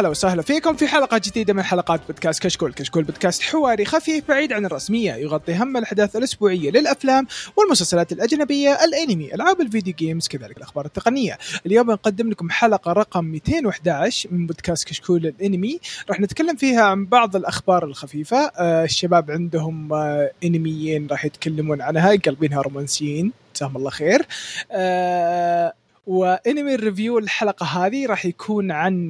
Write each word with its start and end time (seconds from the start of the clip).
هلا 0.00 0.08
وسهلا 0.08 0.42
فيكم 0.42 0.76
في 0.76 0.88
حلقة 0.88 1.18
جديدة 1.18 1.54
من 1.54 1.62
حلقات 1.62 2.00
بودكاست 2.06 2.42
كشكول، 2.42 2.72
كشكول 2.72 3.04
بودكاست 3.04 3.42
حواري 3.42 3.84
خفيف 3.84 4.28
بعيد 4.28 4.52
عن 4.52 4.66
الرسمية، 4.66 5.14
يغطي 5.14 5.54
هم 5.56 5.76
الأحداث 5.76 6.16
الأسبوعية 6.16 6.70
للأفلام 6.70 7.26
والمسلسلات 7.56 8.12
الأجنبية، 8.12 8.78
الأنمي، 8.84 9.34
ألعاب 9.34 9.60
الفيديو 9.60 9.94
جيمز، 9.94 10.28
كذلك 10.28 10.56
الأخبار 10.56 10.86
التقنية. 10.86 11.38
اليوم 11.66 11.90
نقدم 11.90 12.30
لكم 12.30 12.50
حلقة 12.50 12.92
رقم 12.92 13.24
211 13.24 14.28
من 14.32 14.46
بودكاست 14.46 14.88
كشكول 14.88 15.26
الأنمي، 15.26 15.80
راح 16.08 16.20
نتكلم 16.20 16.56
فيها 16.56 16.82
عن 16.82 17.06
بعض 17.06 17.36
الأخبار 17.36 17.84
الخفيفة، 17.84 18.36
آه 18.36 18.84
الشباب 18.84 19.30
عندهم 19.30 19.92
آه 19.92 20.30
أنميين 20.44 21.06
راح 21.10 21.24
يتكلمون 21.24 21.82
عنها 21.82 22.16
قلبينها 22.16 22.62
رومانسيين، 22.62 23.32
جزاهم 23.56 23.76
الله 23.76 23.90
خير. 23.90 24.26
آه 24.72 25.72
وانمي 26.06 26.74
ال 26.74 26.80
review 26.80 27.18
الحلقة 27.18 27.66
هذه 27.66 28.06
راح 28.06 28.26
يكون 28.26 28.70
عن 28.70 29.08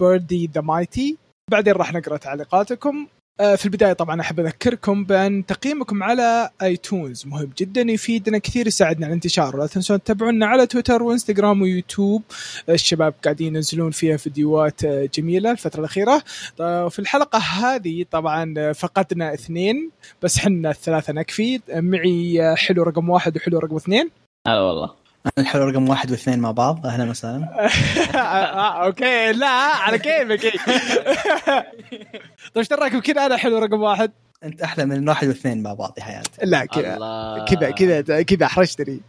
Birdy 0.00 0.50
the 0.54 0.60
Mighty. 0.60 1.16
بعدين 1.50 1.72
راح 1.72 1.92
نقرأ 1.92 2.16
تعليقاتكم. 2.16 3.06
آه، 3.40 3.54
في 3.54 3.64
البداية 3.64 3.92
طبعا 3.92 4.20
أحب 4.20 4.40
أذكركم 4.40 5.04
بأن 5.04 5.46
تقييمكم 5.46 6.02
على 6.02 6.50
iTunes 6.62 7.26
مهم 7.26 7.50
جدا 7.58 7.80
يفيدنا 7.80 8.38
كثير 8.38 8.66
يساعدنا 8.66 9.06
على 9.06 9.10
الانتشار. 9.12 9.56
ولا 9.56 9.66
تنسون 9.66 10.02
تتابعونا 10.02 10.46
على 10.46 10.66
تويتر 10.66 11.02
وإنستغرام 11.02 11.62
ويوتيوب. 11.62 12.22
الشباب 12.68 13.14
قاعدين 13.24 13.56
ينزلون 13.56 13.90
فيها 13.90 14.16
فيديوهات 14.16 14.84
آه، 14.84 15.08
جميلة 15.14 15.50
الفترة 15.50 15.80
الأخيرة. 15.80 16.22
طيب، 16.56 16.88
في 16.88 16.98
الحلقة 16.98 17.38
هذه 17.38 18.04
طبعا 18.10 18.72
فقدنا 18.72 19.34
اثنين 19.34 19.90
بس 20.22 20.38
حنا 20.38 20.70
الثلاثة 20.70 21.12
نكفي. 21.12 21.60
معي 21.68 22.56
حلو 22.56 22.82
رقم 22.82 23.10
واحد 23.10 23.36
وحلو 23.36 23.58
رقم 23.58 23.76
اثنين. 23.76 24.10
هلا 24.48 24.60
والله. 24.60 25.05
الحلو 25.38 25.68
رقم 25.68 25.88
واحد 25.88 26.10
واثنين 26.10 26.38
مع 26.38 26.50
بعض. 26.50 26.86
أهلا 26.86 27.10
وسهلا. 27.10 27.70
أوكي 28.86 29.32
لا 29.32 29.48
على 29.48 29.98
كيفك. 29.98 30.42
طيب 32.54 32.56
إيش 32.56 32.72
رايك 32.72 32.96
بكذا 32.96 33.26
أنا 33.26 33.36
حلو 33.36 33.58
رقم 33.58 33.82
واحد. 33.82 34.12
أنت 34.44 34.62
أحلى 34.62 34.84
من 34.84 35.08
واحد 35.08 35.28
واثنين 35.28 35.62
مع 35.62 35.74
بعض 35.74 35.94
يا 35.98 36.02
حياة. 36.02 36.22
لا 36.42 36.64
كذا 36.64 36.98
كذا 37.48 37.70
كذا 37.70 38.22
كذا 38.22 38.46
احرجتني 38.46 39.00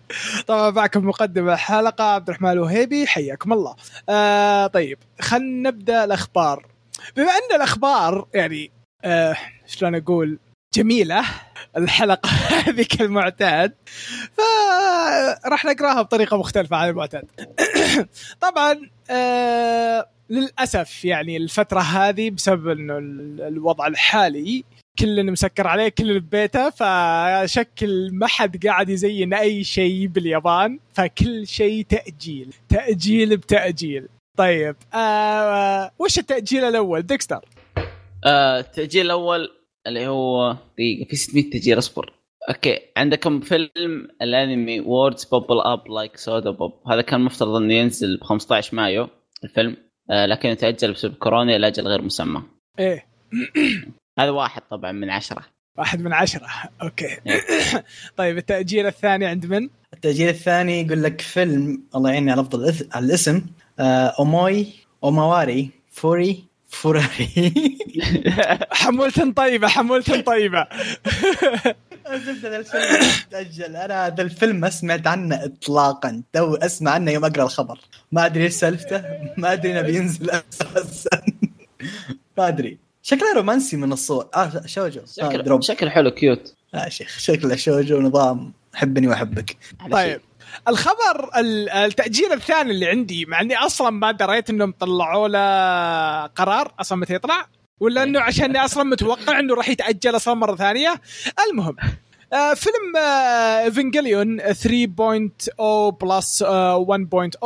طبعا 0.48 0.72
معكم 0.72 1.08
مقدم 1.08 1.50
الحلقة 1.50 2.04
عبد 2.04 2.30
الرحمن 2.30 2.52
الوهيبي 2.52 3.08
حياكم 3.08 3.54
الله. 3.54 3.76
آه 4.10 4.68
طيب 4.68 4.98
خلينا 5.20 5.70
نبدأ 5.70 6.04
الأخبار. 6.04 6.66
بما 7.18 7.32
أن 7.32 7.56
الأخبار 7.56 8.28
يعني 8.34 8.72
آه 9.04 9.36
شلون 9.66 9.96
أقول 9.96 10.40
جميلة 10.74 11.24
الحلقة 11.78 12.30
هذه 12.68 12.86
كالمعتاد 12.90 13.74
فراح 14.38 15.66
نقراها 15.66 16.02
بطريقة 16.02 16.38
مختلفة 16.38 16.78
عن 16.78 16.90
المعتاد. 16.90 17.24
طبعا 18.42 18.90
آه 19.12 20.10
للأسف 20.30 21.06
يعني 21.06 21.38
الفترة 21.38 21.80
هذه 21.80 22.30
بسبب 22.30 22.68
إنه 22.68 22.98
الوضع 23.48 23.88
الحالي 23.88 24.64
كلنا 25.00 25.32
مسكر 25.32 25.68
عليه 25.68 25.90
كلنا 25.90 26.20
ببيته 26.20 26.70
فشكل 26.70 28.10
ما 28.12 28.28
حد 28.28 28.66
قاعد 28.66 28.90
يزين 28.90 29.34
أي 29.34 29.64
شيء 29.64 30.08
باليابان 30.08 30.80
فكل 30.94 31.48
شيء 31.48 31.86
تأجيل 31.90 32.54
تأجيل 32.70 33.38
بتأجيل. 33.38 34.08
طيب 34.38 34.76
آه 34.94 35.92
وش 36.00 36.20
التأجيل 36.20 36.64
الأول؟ 36.64 37.02
ديكستر. 37.02 37.46
آه 38.26 38.60
التأجيل 38.60 39.06
الأول 39.06 39.57
اللي 39.88 40.08
هو 40.08 40.58
دقيقة 40.74 41.10
في 41.10 41.16
600 41.16 41.50
تاجيل 41.50 41.78
اصبر. 41.78 42.14
okay 42.50 42.80
عندكم 42.98 43.40
فيلم 43.40 44.08
الأنمي 44.22 44.80
Words 44.80 45.26
Bubble 45.26 45.60
Up 45.60 45.88
Like 45.92 46.18
Soda 46.18 46.52
Pop 46.52 46.74
هذا 46.88 47.02
كان 47.02 47.22
مفترض 47.22 47.56
إنه 47.56 47.74
ينزل 47.74 48.18
ب 48.18 48.24
15 48.24 48.76
مايو 48.76 49.08
الفيلم. 49.44 49.78
آه 50.12 50.26
لكنه 50.26 50.54
تاجل 50.54 50.94
بسبب 50.94 51.14
كورونا 51.14 51.56
إلى 51.56 51.68
أجل 51.68 51.88
غير 51.88 52.02
مسمى. 52.02 52.44
إيه. 52.80 53.06
هذا 54.20 54.30
واحد 54.30 54.62
طبعا 54.72 54.92
من 54.92 55.10
عشرة. 55.10 55.46
واحد 55.78 56.02
من 56.02 56.14
عشرة. 56.14 56.48
okay. 56.82 57.06
إيه. 57.28 57.42
طيب 58.18 58.38
التأجيل 58.38 58.86
الثاني 58.86 59.26
عند 59.26 59.46
من؟ 59.46 59.70
التأجيل 59.94 60.30
الثاني 60.30 60.82
يقول 60.82 61.04
لك 61.04 61.22
فيلم 61.22 61.84
الله 61.96 62.10
يعيني 62.10 62.32
على 62.32 62.42
افضل 62.42 62.88
على 62.92 63.06
الاسم 63.06 63.46
آه 63.80 64.14
أوموي 64.20 64.68
أومواري 65.04 65.70
فوري 65.90 66.44
فوراري. 66.68 67.54
حمولة 68.72 69.34
طيبة 69.36 69.68
حمولة 69.68 70.22
طيبة. 70.26 70.68
الزبدة 72.12 72.50
ذا 72.50 72.58
الفيلم 72.58 73.12
تأجل. 73.32 73.76
أنا 73.76 74.10
ذا 74.10 74.22
الفيلم 74.22 74.56
ما 74.56 74.70
سمعت 74.70 75.08
عنه 75.08 75.46
اطلاقا. 75.46 76.22
تو 76.34 76.56
أسمع 76.56 76.92
عنه 76.92 77.12
يوم 77.12 77.26
أقرأ 77.26 77.44
الخبر. 77.44 77.80
ما 78.12 78.26
أدري 78.26 78.44
إيش 78.44 78.54
سالفته. 78.54 79.04
ما 79.38 79.54
أدري 79.54 79.72
إنه 79.72 79.82
بينزل 79.82 80.30
أساسا. 80.30 81.22
ما 82.38 82.48
أدري. 82.48 82.78
شكله 83.04 83.34
رومانسي 83.36 83.78
من 83.78 83.94
الصور. 83.94 84.28
آه 84.36 84.62
شوجو. 84.66 85.02
شكله 85.18 85.44
دروب. 85.44 85.62
شكله 85.62 85.90
حلو 85.90 86.12
كيوت 86.12 86.56
لا 86.74 86.86
آه 86.86 86.90
شيخ 86.90 87.20
شكله 87.20 87.56
شوجو 87.56 88.02
نظام 88.02 88.54
حبني 88.74 89.08
وأحبك. 89.08 89.58
طيب. 89.92 90.22
الخبر 90.68 91.30
التأجيل 91.36 92.34
الثاني 92.34 92.72
اللي 92.72 92.88
عندي 92.90 93.26
مع 93.26 93.42
إني 93.42 93.58
أصلا 93.58 93.90
ما 93.90 94.12
دريت 94.12 94.50
إنهم 94.50 94.74
طلعوا 94.80 95.28
له 95.28 96.26
قرار 96.26 96.74
أصلا 96.80 96.98
متى 96.98 97.14
يطلع. 97.14 97.48
ولا 97.80 98.04
إنه 98.04 98.20
عشان 98.20 98.56
أصلا 98.56 98.84
متوقع 98.84 99.40
إنه 99.40 99.56
راح 99.56 99.70
يتأجل 99.70 100.16
أصلا 100.16 100.34
مرة 100.34 100.56
ثانية؟ 100.56 101.02
المهم 101.50 101.76
آه 102.34 102.54
فيلم 102.54 102.98
آه 102.98 103.64
ايفنجليون 103.64 104.42
3.0 104.42 104.52
plus 106.02 106.44
آه 106.44 106.86
1.0 106.86 107.44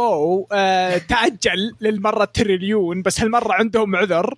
آه 0.51 0.97
تأجل 1.09 1.75
للمرة 1.81 2.23
التريليون 2.23 3.01
بس 3.01 3.21
هالمرة 3.21 3.53
عندهم 3.53 3.95
عذر 3.95 4.35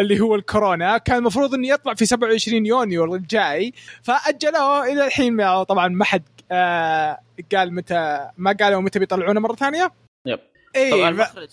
اللي 0.00 0.20
هو 0.20 0.34
الكورونا. 0.34 0.98
كان 0.98 1.18
المفروض 1.18 1.54
إنه 1.54 1.68
يطلع 1.68 1.94
في 1.94 2.06
27 2.06 2.66
يونيو 2.66 3.14
الجاي 3.14 3.72
فأجلوه 4.02 4.92
إلى 4.92 5.06
الحين 5.06 5.62
طبعا 5.62 5.88
ما 5.88 6.04
حد 6.04 6.22
آه 6.52 7.18
قال 7.54 7.74
متى 7.74 8.30
ما 8.36 8.56
قالوا 8.60 8.80
متى 8.80 8.98
بيطلعونه 8.98 9.40
مرة 9.40 9.54
ثانية. 9.54 9.92
يب. 10.26 10.40
اي 10.76 10.90
طبعا 10.90 11.08
المخرج 11.08 11.48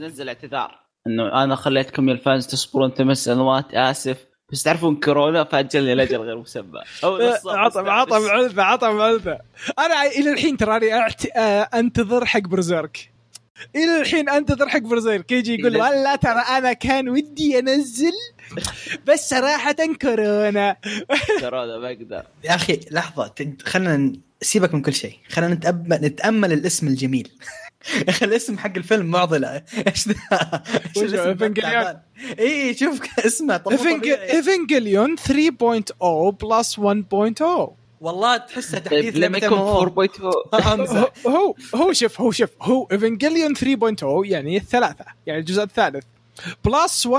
نزل 0.00 0.28
اعتذار. 0.28 0.83
إنه 1.06 1.44
أنا 1.44 1.56
خليتكم 1.56 2.08
يا 2.08 2.14
الفانز 2.14 2.46
تصبرون 2.46 2.90
ثمان 2.90 3.14
سنوات 3.14 3.74
آسف. 3.74 4.16
بس 4.52 4.62
تعرفون 4.62 5.00
كورونا 5.00 5.44
فأجلني 5.44 5.94
لاجل 5.94 6.16
غير 6.16 6.38
مسمى 6.38 6.80
عطم 7.46 7.88
عطم 7.88 8.28
علبه 8.28 8.62
عطم 8.62 9.00
علبه 9.00 9.38
أنا 9.78 10.06
إلى 10.06 10.32
الحين 10.32 10.56
تراني 10.56 10.94
أعت... 10.94 11.26
آه، 11.36 11.68
أنتظر 11.74 12.24
حق 12.24 12.40
برزيرك. 12.40 13.10
إلى 13.76 14.00
الحين 14.00 14.28
أنتظر 14.28 14.68
حق 14.68 14.78
برزيرك. 14.78 15.32
يجي 15.32 15.54
يقول 15.54 15.76
والله 15.76 16.16
ترى 16.16 16.40
أنا 16.58 16.72
كان 16.72 17.08
ودي 17.08 17.58
أنزل 17.58 18.12
بس 19.06 19.30
صراحة 19.30 19.76
كورونا. 20.02 20.76
كورونا 21.40 21.78
ما 21.78 21.88
أقدر. 21.88 22.22
يا 22.44 22.54
أخي 22.54 22.80
لحظة 22.90 23.34
خلينا 23.64 24.12
سيبك 24.40 24.74
من 24.74 24.82
كل 24.82 24.94
شيء. 24.94 25.18
خلينا 25.28 25.54
نتأمل 25.54 25.98
نتأمل 26.02 26.52
الاسم 26.52 26.86
الجميل. 26.86 27.28
يا 27.94 28.08
أخي 28.08 28.26
الاسم 28.26 28.58
حق 28.58 28.76
الفيلم 28.76 29.06
معضله 29.06 29.62
إيش 29.86 30.08
ذا؟ 30.08 30.62
إيفنجليون. 31.28 31.94
إي 32.38 32.74
شوف 32.74 33.00
اسمه 33.26 33.60
إيفنجليون 34.06 35.16
3.0 35.18 35.24
plus 36.42 36.80
1.0 36.80 37.44
والله 38.00 38.36
تحسه 38.36 38.78
تحديث 38.78 39.14
طيب 39.14 39.24
لما 39.24 39.38
يكون 39.38 39.58
4.0 39.58 40.22
هو 41.26 41.54
هو 41.74 41.92
شوف 41.92 42.20
هو 42.20 42.30
شوف 42.30 42.50
هو 42.62 42.88
إيفنجليون 42.92 43.56
3.0 43.56 43.64
يعني 44.24 44.56
الثلاثة 44.56 45.04
يعني 45.26 45.40
الجزء 45.40 45.62
الثالث. 45.62 46.04
plus 46.64 47.08
1.0 47.08 47.12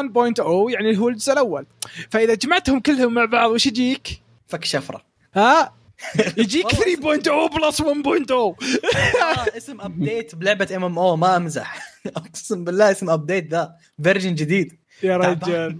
يعني 0.70 0.98
هو 0.98 1.10
الجزء 1.10 1.34
الأول. 1.34 1.66
فإذا 2.10 2.34
جمعتهم 2.34 2.80
كلهم 2.80 3.14
مع 3.14 3.26
بعض 3.26 3.52
وش 3.52 3.66
يجيك؟ 3.66 4.22
فك 4.48 4.66
شفرة. 4.66 5.02
ها؟ 5.36 5.74
يجيك 6.38 6.68
3.0 6.68 7.56
plus 7.56 7.82
1.0 7.82 7.86
آه 8.32 8.56
اسم 9.58 9.82
update 9.82 10.36
بلعبة 10.36 10.76
MMO 10.76 11.16
ما 11.16 11.38
أمزح. 11.38 11.96
أقسم 12.18 12.64
بالله 12.64 12.92
اسم 12.92 13.10
update 13.10 13.52
ذا. 13.52 13.76
version 14.04 14.36
جديد. 14.36 14.80
يا 15.04 15.18
رجال. 15.18 15.78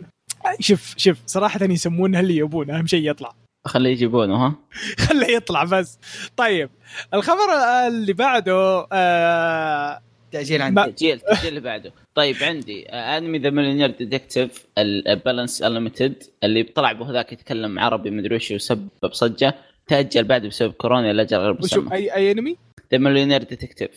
شوف 0.60 0.94
شوف 0.98 1.18
صراحة 1.26 1.60
يسمونها 1.64 2.20
اللي 2.20 2.38
يبون 2.38 2.70
أهم 2.70 2.88
شيء 2.88 3.10
يطلع. 3.10 3.36
خليه 3.66 3.90
يجيبونه 3.90 4.46
ها؟ 4.46 4.56
خليه 5.08 5.36
يطلع 5.36 5.64
بس. 5.64 6.00
طيب 6.38 6.70
الخبر 7.14 7.54
اللي 7.88 8.14
بعده 8.14 8.88
آه 8.92 10.02
تأجيل 10.32 10.62
عندي. 10.62 10.82
تأجيل 10.84 11.16
التاجيل 11.16 11.48
اللي 11.48 11.60
بعده. 11.60 11.94
طيب 12.16 12.36
عندي 12.42 12.86
انمي 12.90 13.40
ذا 13.40 13.50
مليونير 13.50 13.90
ديتكتيف 13.90 14.66
البالانس 14.78 15.62
انليمتد 15.62 16.24
اللي 16.44 16.64
طلع 16.64 16.92
به 16.92 17.12
ذاك 17.12 17.34
يتكلم 17.34 17.80
عربي 17.80 18.12
مدري 18.12 18.36
وش 18.36 18.52
وسبب 18.52 18.90
ضجة. 19.12 19.56
تأجل 19.88 20.24
بعد 20.24 20.46
بسبب 20.46 20.74
كورونا 20.74 21.14
لاجل 21.14 21.38
غير 21.38 21.58
مسمى. 21.60 21.94
اي 21.94 22.16
أي 22.16 22.32
انمي؟ 22.32 22.58
ذا 22.92 22.98
مليونير 22.98 23.44
ديتكتيف 23.44 23.90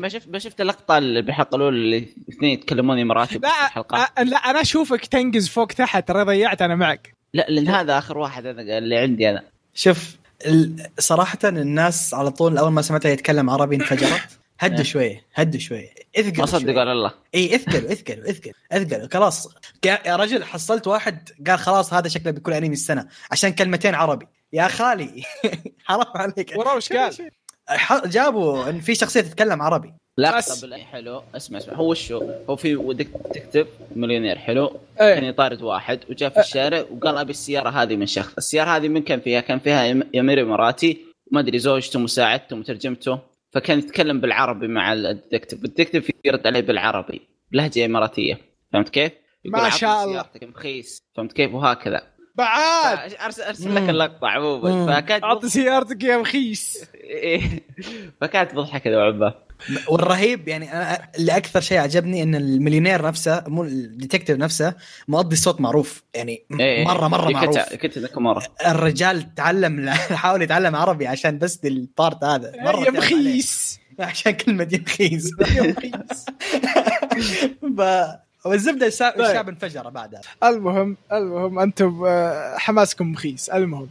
ما 0.00 0.08
شفت 0.08 0.28
ما 0.28 0.38
شفت 0.38 0.60
اللقطة 0.60 0.98
بالحلقة 0.98 1.56
الأولى 1.56 1.76
اللي 1.76 2.08
اثنين 2.28 2.52
يتكلمون 2.52 2.98
اماراتي 2.98 3.38
لا 3.38 3.48
الحلقات 3.48 4.20
لا 4.20 4.36
أنا 4.36 4.60
أشوفك 4.60 5.06
تنقز 5.06 5.48
فوق 5.48 5.66
تحت 5.66 6.08
ترى 6.08 6.22
ضيعت 6.22 6.62
أنا 6.62 6.74
معك. 6.74 7.14
لا 7.34 7.46
لأن 7.48 7.68
هذا 7.68 7.98
آخر 7.98 8.18
واحد 8.18 8.46
أنا 8.46 8.78
اللي 8.78 8.98
عندي 8.98 9.30
أنا. 9.30 9.42
شوف 9.74 10.16
صراحة 10.98 11.38
الناس 11.44 12.14
على 12.14 12.30
طول 12.30 12.58
أول 12.58 12.72
ما 12.72 12.82
سمعتها 12.82 13.10
يتكلم 13.10 13.50
عربي 13.50 13.76
انفجرت. 13.76 14.28
هدوا 14.60 14.76
إيه. 14.78 14.82
شوية 14.84 15.22
هدوا 15.34 15.60
شوية 15.60 15.88
اثقلوا 16.16 16.40
ما 16.40 16.46
صدق 16.46 16.60
شوية. 16.60 16.76
ولا 16.76 16.92
الله. 16.92 17.12
إي 17.34 17.54
اثقلوا 17.54 17.92
اثقلوا 17.92 18.30
اثقلوا 18.30 18.54
اثقلوا 18.72 19.08
خلاص. 19.12 19.48
يا 19.84 20.16
رجل 20.16 20.44
حصلت 20.44 20.86
واحد 20.86 21.28
قال 21.46 21.58
خلاص 21.58 21.94
هذا 21.94 22.08
شكله 22.08 22.30
بيكون 22.30 22.54
أنمي 22.54 22.72
السنة 22.72 23.06
عشان 23.30 23.50
كلمتين 23.50 23.94
عربي. 23.94 24.26
يا 24.56 24.68
خالي. 24.68 25.22
حرام 25.84 26.06
عليك. 26.14 26.52
وراه 26.56 26.76
وش 26.76 26.92
قال؟ 26.92 27.30
ح- 27.68 28.06
جابوا 28.06 28.70
إن 28.70 28.80
في 28.80 28.94
شخصية 28.94 29.20
تتكلم 29.20 29.62
عربي. 29.62 29.94
لا. 30.18 30.36
بس. 30.36 30.64
طب 30.64 30.72
حلو. 30.74 31.22
اسمع 31.36 31.58
اسمع. 31.58 31.74
هو 31.74 31.94
شو؟ 31.94 32.30
هو 32.50 32.56
في 32.56 32.76
ودك 32.76 33.08
تكتب 33.34 33.66
مليونير. 33.96 34.38
حلو. 34.38 34.68
كان 34.98 35.22
إيه 35.22 35.28
يطارد 35.28 35.62
واحد 35.62 36.00
وجاء 36.10 36.30
في 36.30 36.40
الشارع 36.40 36.84
وقال 36.90 37.16
أبي 37.18 37.30
السيارة 37.30 37.68
هذه 37.70 37.96
من 37.96 38.06
شخص. 38.06 38.34
السيارة 38.38 38.70
هذه 38.76 38.88
من 38.88 39.02
كان 39.02 39.20
فيها؟ 39.20 39.40
كان 39.40 39.58
فيها 39.58 39.84
يم- 39.84 40.10
امير 40.18 40.42
إماراتي. 40.42 40.98
ما 41.32 41.40
أدري 41.40 41.58
زوجته 41.58 41.98
مساعدته 41.98 42.56
مترجمته. 42.56 43.18
فكان 43.52 43.78
يتكلم 43.78 44.20
بالعربي 44.20 44.68
مع 44.68 44.92
ال 44.92 44.99
detective 44.99 45.64
ال 45.64 45.69
detective 45.69 46.10
يرد 46.24 46.46
عليه 46.46 46.60
بالعربي. 46.60 47.28
بلهجه 47.52 47.84
إماراتية. 47.86 48.38
فهمت 48.72 48.88
كيف؟ 48.88 49.12
ما 49.44 49.70
شاء 49.70 50.04
الله. 50.04 50.12
سيارتك 50.12 50.44
مخيس. 50.44 50.98
فهمت 51.16 51.32
كيف؟ 51.32 51.54
وهكذا. 51.54 52.15
بعد 52.36 53.14
ارسل 53.24 53.42
أرسل 53.42 53.74
لك. 53.74 53.90
اللقطة 53.90 54.28
عموما. 54.28 55.00
فكانت 55.00 55.24
أعطي 55.24 55.48
سيارتك 55.48 56.04
يا 56.04 56.16
مخيس 56.16 56.84
إيه. 56.94 57.40
فكانت 58.20 58.54
مضحكة 58.54 58.90
نوعا 58.90 59.10
ما 59.10 59.34
والرهيب 59.88 60.48
يعني 60.48 60.72
أنا 60.72 61.08
اللي 61.18 61.36
أكثر 61.36 61.60
شيء 61.60 61.78
عجبني 61.78 62.22
إن 62.22 62.34
المليونير 62.34 63.02
نفسه 63.06 63.44
مو 63.46 63.62
ال 63.64 63.71
detective 63.71 64.38
نفسه 64.38 64.74
مؤدي 65.08 65.32
الصوت 65.34 65.60
معروف 65.60 66.02
يعني 66.14 66.44
إيه. 66.60 66.84
مره 66.84 67.08
مرة 67.08 67.30
معروف 67.30 67.58
كنت 67.58 67.98
ذاك 67.98 68.18
مرة 68.18 68.42
الرجال 68.66 69.34
تعلم 69.34 69.90
حاول 70.22 70.42
يتعلم 70.42 70.76
عربي 70.76 71.06
عشان 71.06 71.38
بس 71.38 71.60
ال 71.64 71.76
part 71.76 72.24
هذا 72.24 72.52
مرة 72.62 72.84
يا. 72.84 72.90
مخيس 72.90 73.80
عشان 74.00 74.32
كلمة 74.32 74.68
يا 74.72 74.78
مخيس 74.78 75.30
يا 75.56 75.62
مخيس. 75.62 76.26
والزبده 78.46 78.86
الشعب, 78.86 79.12
طيب. 79.12 79.20
الشعب 79.26 79.48
انفجر 79.48 79.88
بعدها. 79.90 80.20
المهم 80.44 80.96
المهم 81.12 81.58
أنتم 81.58 82.04
آه، 82.06 82.56
حماسكم 82.58 83.12
مخيس 83.12 83.48
المهم 83.48 83.88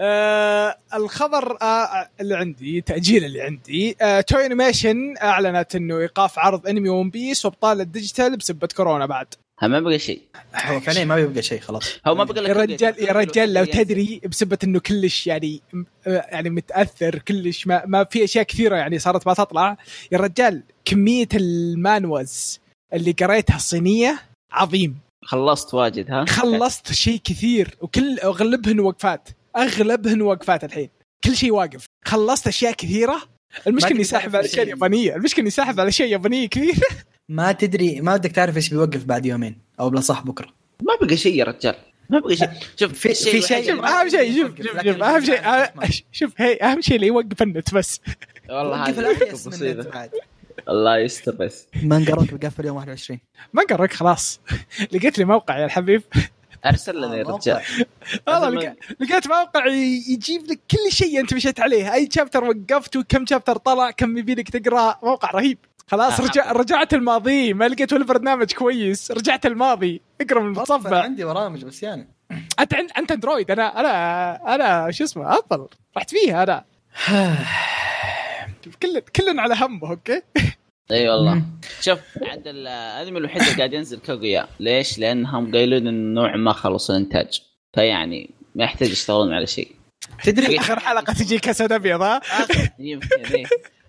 آه 0.00 0.76
الخبر 0.94 1.58
آه 1.62 2.08
اللي 2.20 2.34
عندي 2.36 2.80
تأجيل 2.80 3.24
اللي 3.24 3.42
عندي 3.42 3.96
آه 4.00 4.20
توي 4.20 4.46
انيميشن 4.46 5.14
أعلنت 5.22 5.74
إنه 5.76 5.98
إيقاف 5.98 6.38
عرض 6.38 6.66
انمي 6.68 6.88
ون 6.88 7.10
بيس 7.10 7.44
وأبطال 7.44 7.80
الديجيتال 7.80 8.36
بسبة 8.36 8.68
كورونا 8.76 9.06
بعد. 9.06 9.26
ها 9.60 9.68
ما 9.68 9.80
بقى 9.80 9.98
شيء. 9.98 10.22
هو 10.64 10.80
فعليا 10.80 11.04
ما 11.04 11.16
بيبقى 11.16 11.42
شيء 11.42 11.60
خلاص. 11.60 11.84
هو 12.06 12.14
ما 12.14 12.24
بقى 12.24 12.44
يا 12.44 12.48
لك 12.48 12.56
رجال 12.56 12.94
يا 13.04 13.12
رجال 13.12 13.54
لو 13.54 13.64
تدري 13.64 14.20
بسبة 14.30 14.58
إنه 14.64 14.80
كلش 14.80 15.26
يعني 15.26 15.60
آه، 16.06 16.24
يعني 16.30 16.50
متأثر 16.50 17.18
كلش 17.18 17.66
ما, 17.66 17.82
ما 17.86 18.04
في 18.04 18.24
أشياء 18.24 18.44
كثيرة 18.44 18.76
يعني 18.76 18.98
صارت 18.98 19.26
ما 19.26 19.34
تطلع. 19.34 19.76
يا 20.12 20.18
رجال 20.18 20.62
كمية 20.84 21.28
المانوز 21.34 22.60
اللي 22.94 23.12
قريتها 23.12 23.56
الصينيه 23.56 24.18
عظيم. 24.52 24.98
خلصت 25.24 25.74
واجد 25.74 26.10
ها؟ 26.10 26.24
خلصت 26.24 26.92
شيء 26.92 27.20
كثير 27.24 27.68
وكل 27.80 28.18
أغلبهن 28.18 28.80
وقفات 28.80 29.28
أغلبهن 29.56 30.22
وقفات 30.22 30.64
الحين. 30.64 30.88
كل 31.24 31.36
شيء 31.36 31.52
واقف. 31.52 31.84
خلصت 32.04 32.46
أشياء 32.46 32.72
كثيرة. 32.72 33.22
المشكلة 33.66 33.90
إني 33.96 34.04
ساحب 34.04 34.36
على 34.36 34.44
أشياء 34.46 34.64
شيء. 34.64 34.74
يابانية. 34.74 35.16
المشكلة 35.16 35.42
إني 35.42 35.50
ساحب 35.50 35.80
على 35.80 35.88
أشياء 35.88 36.08
يابانية 36.08 36.46
كثير. 36.48 36.74
ما 37.28 37.52
تدري 37.52 38.00
ما 38.00 38.16
بدك 38.16 38.32
تعرف 38.32 38.56
إيش 38.56 38.68
بيوقف 38.68 39.04
بعد 39.04 39.26
يومين 39.26 39.58
أو 39.80 39.90
بلا 39.90 40.00
صح 40.00 40.22
بكرة. 40.22 40.48
ما 40.82 41.06
بقى 41.06 41.16
شيء 41.16 41.34
يا 41.34 41.44
رجال. 41.44 41.74
ما 42.10 42.18
بقى 42.18 42.36
شيء. 42.36 42.48
شوف 42.76 42.92
في- 42.92 43.10
الشيء 43.10 43.32
في 43.32 43.42
شيء- 43.46 43.70
شوف 43.70 43.84
أهم 43.84 44.08
شيء 44.08 44.42
شوف 44.42 44.56
شوف 44.66 45.02
أهم 45.02 45.24
شيء 45.24 46.04
شوف 46.12 46.32
هي 46.36 46.54
أهم 46.56 46.80
شيء 46.80 46.96
اللي 46.96 47.06
يوقف 47.06 47.42
النت 47.42 47.74
بس. 47.74 48.00
والله 48.48 49.82
بعد. 49.90 50.10
الله 50.68 50.98
يستر. 50.98 51.32
بس 51.34 51.66
مانجاروك 51.82 52.34
بيقفل 52.34 52.66
يوم 52.66 52.76
21 52.76 53.20
ما 53.52 53.62
قرك 53.70 53.92
خلاص. 53.92 54.40
لقيت 54.92 55.18
لي 55.18 55.24
موقع 55.24 55.58
يا 55.58 55.64
الحبيب 55.64 56.02
أرسل 56.66 56.96
لنا 57.02 57.16
يا 57.16 57.24
آه، 57.24 57.30
رجال. 57.36 57.62
والله 58.26 58.50
لقيت- 58.50 58.76
لقيت 59.00 59.26
موقع 59.28 59.66
يجيب 60.10 60.42
لك 60.46 60.60
كل 60.70 60.92
شيء 60.92 61.20
أنت 61.20 61.34
مشيت 61.34 61.60
عليه. 61.60 61.92
أي 61.94 62.08
شابتر 62.12 62.44
وقفت 62.44 62.96
وكم 62.96 63.26
شابتر 63.26 63.56
طلع 63.56 63.90
كم 63.90 64.18
يبي 64.18 64.34
لك 64.34 64.48
تقرأ. 64.56 64.98
موقع 65.02 65.30
رهيب. 65.30 65.58
خلاص 65.86 66.20
آه، 66.20 66.24
رجع. 66.24 66.52
رجعت 66.52 66.94
الماضي. 66.94 67.54
ما 67.54 67.68
لقيت 67.68 67.92
ولا 67.92 68.04
برنامج 68.04 68.52
كويس. 68.52 69.10
رجعت 69.10 69.46
الماضي. 69.46 70.00
اقرأ 70.20 70.40
من 70.40 70.46
المتصفح 70.46 70.92
عندي 70.92 71.24
برامج 71.24 71.64
بس 71.64 71.82
يعني. 71.82 72.08
أنت 72.60 72.74
عند- 72.74 72.90
أنت 72.98 73.12
اندرويد 73.12 73.50
أنا 73.50 73.80
أنا 73.80 74.54
أنا 74.54 74.90
شو 74.90 75.04
اسمه 75.04 75.38
ابل 75.38 75.66
رحت 75.96 76.10
فيها 76.10 76.42
أنا. 76.42 76.64
كل 78.82 79.00
كلنا 79.00 79.42
على 79.42 79.54
همه 79.54 79.90
أوكي؟ 79.90 80.22
إي 80.90 81.08
والله. 81.08 81.42
شوف 81.80 81.98
عاد 82.22 82.42
الأنمي 82.46 83.18
الوحيد 83.18 83.42
اللي 83.42 83.54
قاعد 83.54 83.72
ينزل 83.72 83.98
كوغيا. 83.98 84.46
ليش؟ 84.60 84.98
لانهم 84.98 85.52
قايلين 85.52 85.86
انه 85.86 86.20
نوعا 86.20 86.36
ما 86.36 86.52
خلص 86.52 86.90
الانتاج 86.90 87.42
فيعني 87.74 88.30
ما 88.54 88.64
يحتاج 88.64 88.90
يشتغلون 88.90 89.32
على 89.34 89.46
شيء. 89.46 89.70
تدري 90.24 90.58
آخر 90.58 90.78
حلقة 90.80 91.12
تجيك 91.12 91.48
اسد 91.48 91.72
أبيض 91.72 92.02
ها؟ 92.02 92.20
يمكن 92.78 93.24
إيه. 93.34 93.44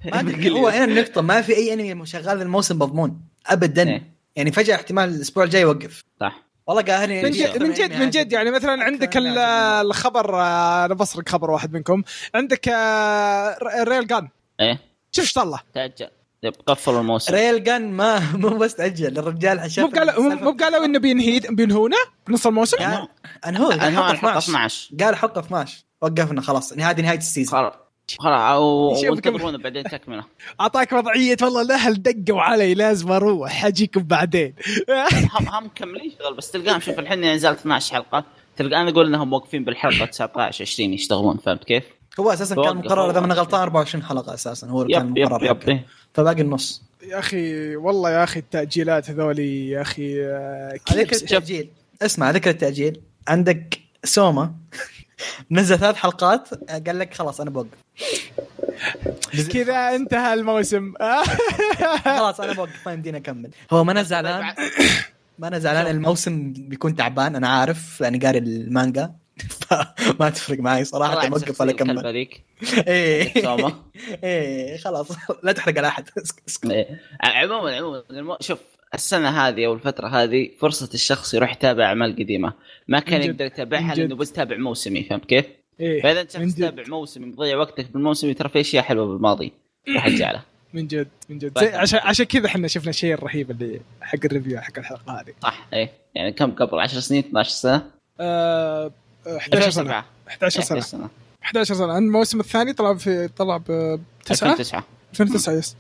ما 0.06 0.20
أدري 0.20 0.50
هو 0.50 0.68
هنا 0.68 0.84
النقطة 0.84 1.22
ما 1.22 1.42
في 1.42 1.56
أي 1.56 1.74
أنمي 1.74 2.06
شغال 2.06 2.42
الموسم 2.42 2.80
مضمون 2.80 3.22
ابدا. 3.48 4.02
يعني 4.36 4.52
فجأة 4.52 4.76
احتمال 4.76 5.10
الأسبوع 5.10 5.44
الجاي 5.44 5.62
يوقف. 5.62 6.04
صح. 6.22 6.48
والله 6.68 6.82
قاهرني 6.82 7.24
من 7.24 7.32
جد 7.32 7.64
من 7.64 7.74
جد 7.74 8.00
من 8.00 8.10
جد 8.10 8.32
يعني 8.34 8.52
مثلا 8.52 8.84
عندك 8.84 9.18
ال- 9.18 9.38
الخبر 9.88 10.36
آه، 10.36 10.86
أنا 10.86 10.94
بسرق 10.94 11.30
خبر 11.30 11.52
واحد 11.52 11.74
منكم. 11.74 12.04
عندك 12.36 12.68
آه، 12.70 13.58
ريل 13.84 14.08
جان 14.08 14.30
إيه؟ 14.60 14.80
شوف 15.12 15.24
إيش 15.26 15.34
طلع 15.34 15.64
تأجل. 15.74 16.08
قفلوا 16.68 17.00
الموسم. 17.02 17.34
ريل 17.34 17.64
جان 17.64 17.92
ما 17.92 18.20
مو 18.38 18.50
بس 18.50 18.76
تأجل 18.76 19.18
الرجال 19.20 19.72
شاف 19.72 19.86
مو 19.86 20.00
قالوا 20.00 20.36
مو- 20.36 20.52
قالوا 20.52 20.86
إنه 20.86 21.00
بينهي 21.00 21.40
بينهونه؟ 21.40 21.98
بنص 22.28 22.48
الموسم؟ 22.48 22.78
قال 22.78 23.08
أنا 23.46 23.60
هو 23.60 23.72
أنا 23.72 24.02
حط 24.08 24.16
حلقه 24.16 24.38
12 24.38 24.50
12 24.50 24.90
قال 25.04 25.16
حط 25.16 25.38
12 25.38 25.78
وقفنا 26.02 26.42
خلاص. 26.42 26.74
هذه 26.74 27.02
نهاية 27.02 27.18
ال 27.18 27.23
season. 27.23 27.60
خلاص. 27.60 27.74
خلاص 28.20 29.04
وانتظرونا 29.04 29.58
بعدين 29.58 29.84
تكملة. 29.84 30.24
أعطاك 30.62 30.94
وضعية 30.94 31.38
والله 31.42 31.62
الاهل 31.62 32.02
دقوا 32.04 32.42
علي 32.42 32.74
لازم 32.74 33.12
أروح. 33.12 33.52
حجيكم 33.52 34.02
بعدين. 34.04 34.54
هم 35.40 35.48
هم 35.50 35.66
مكملين 35.66 36.12
شغل 36.20 36.36
بس 36.38 36.52
تلقاهم 36.52 36.80
شوف 36.80 37.00
الحين 37.00 37.26
نزلت 37.34 37.60
12 37.60 37.94
حلقة 37.94 38.24
تلقى 38.58 38.82
أنا 38.82 38.90
أقول 38.90 39.06
إنهم 39.08 39.30
موقفين 39.30 39.64
بالحلقة 39.64 40.06
19 40.06 40.62
20 40.64 40.94
يشتغلون 40.94 41.38
فهمت 41.38 41.64
كيف؟ 41.64 41.84
هو 42.20 42.34
أساسا 42.34 42.56
كان 42.56 42.78
مقرر 42.78 43.12
إذا 43.12 43.20
أنا 43.20 43.34
غلطان 43.34 43.62
24 43.62 44.04
حلقة 44.04 44.34
أساسا 44.34 44.68
هو 44.68 44.82
اللي 44.82 44.94
كان 44.94 45.10
yep 45.10 45.18
yep 45.18 45.26
مقرر 45.26 45.46
yep 45.46 45.62
حقه. 45.62 45.72
إيه. 45.72 45.86
فباقي 46.14 46.42
النص. 46.42 46.84
يا 47.04 47.20
أخي 47.20 47.76
والله 47.76 48.12
يا 48.12 48.24
أخي 48.24 48.40
التأجيلات 48.40 49.10
هذولي 49.10 49.70
يا 49.70 49.82
أخي 49.82 50.26
آه، 50.26 50.74
ذكر 50.74 51.04
كيف 51.04 51.24
التأجيل. 51.24 51.70
اسمع 52.02 52.32
ذكر 52.32 52.50
التأجيل. 52.50 53.02
عندك 53.28 53.80
سوما 54.04 54.54
نزل 55.52 55.80
ثلاث 55.80 55.96
حلقات 55.96 56.50
قال 56.88 57.00
لك 57.00 57.14
خلاص 57.14 57.42
أنا 57.42 57.50
بوقف. 57.50 57.68
كذا 59.54 59.96
انتهى 59.96 60.34
الموسم. 60.34 60.94
خلاص 62.06 62.42
أنا 62.42 62.54
بوقف 62.54 62.86
ما 62.86 62.94
يمديني 62.94 63.18
أكمل. 63.18 63.50
هو 63.72 63.84
ما 63.84 63.92
أنا 63.92 64.04
زعلان 64.04 64.54
ما 65.40 65.48
أنا 65.48 65.60
زعلان 65.60 65.88
الموسم 65.96 66.54
بيكون 66.54 66.96
تعبان 66.96 67.36
أنا 67.36 67.48
عارف 67.48 68.02
لأني 68.02 68.18
قاري 68.18 68.38
المانجا. 68.40 69.14
فما 69.62 70.30
تفرق 70.30 70.60
معي 70.60 70.86
صراحة 70.86 71.28
أوقف 71.28 71.62
ولا 71.62 71.72
اكمل 71.72 72.14
ذيك 72.14 72.44
إيه. 72.88 73.34
إيه 74.24 74.78
خلاص 74.78 75.08
لا 75.44 75.52
تحرق 75.52 75.78
على 75.78 75.88
أحد. 75.88 76.10
إيه. 76.66 77.02
عموما 77.24 77.76
عموما. 77.76 78.38
شوف 78.42 78.60
السنة 78.94 79.30
هذه 79.30 79.66
أو 79.66 79.74
الفترة 79.74 80.08
هذه 80.08 80.50
فرصة 80.60 80.90
الشخص 80.94 81.34
يروح 81.34 81.52
يتابع 81.52 81.86
أعمال 81.86 82.16
قديمة 82.16 82.54
ما 82.88 83.00
كان. 83.00 83.22
يقدر 83.22 83.46
يتابعها. 83.46 83.96
لأنه 83.96 84.16
بس 84.16 84.32
تابع 84.32 84.58
موسمي 84.58 85.04
فهمت 85.04 85.26
كيف؟ 85.26 85.46
إيه. 85.80 86.02
فإذا 86.02 86.22
أنت 86.22 86.32
شخص. 86.32 86.56
تتابع 86.56 86.84
موسمي 86.88 87.26
مضيع 87.26 87.58
وقتك 87.58 87.92
بالموسم 87.92 88.32
ترى 88.32 88.50
في 88.50 88.60
أشياء 88.60 88.84
حلوة 88.84 89.06
بالماضي 89.06 89.52
راح 89.96 90.08
تجعله 90.08 90.42
من 90.74 90.88
جد 90.88 91.08
من 91.30 91.38
جد 91.38 91.52
طيب. 91.54 91.76
عشان 91.76 92.00
عشان 92.04 92.26
كذا 92.26 92.46
إحنا 92.46 92.68
شفنا 92.68 92.90
الشيء 92.90 93.14
الرهيب 93.14 93.52
اللي 93.52 93.82
حق 94.02 94.20
الريفيو 94.26 94.60
حق 94.60 94.78
الحلقة 94.80 95.20
هذه 95.22 95.34
صح 95.42 95.68
إيه 95.74 95.90
يعني 96.16 96.32
كم 96.32 96.52
قبل 96.52 96.80
10 96.80 97.00
سنين 97.00 97.20
12 97.20 97.50
سنة 97.50 97.86
آه، 98.20 98.92
11 99.28 99.70
سنة. 99.70 99.84
2007 99.90 100.06
11 100.30 100.62
سنة. 100.62 100.80
11 100.80 100.88
سنه 100.88 101.10
11 101.44 101.76
سنة. 101.76 101.98
الموسم 101.98 102.40
الثاني 102.40 102.74
طلع 102.74 102.94
في 102.94 103.28
طلع 103.28 103.58
ب 103.58 104.00
9 104.26 104.52
2009 104.52 104.84
2009 105.12 105.54
yes. 105.54 105.76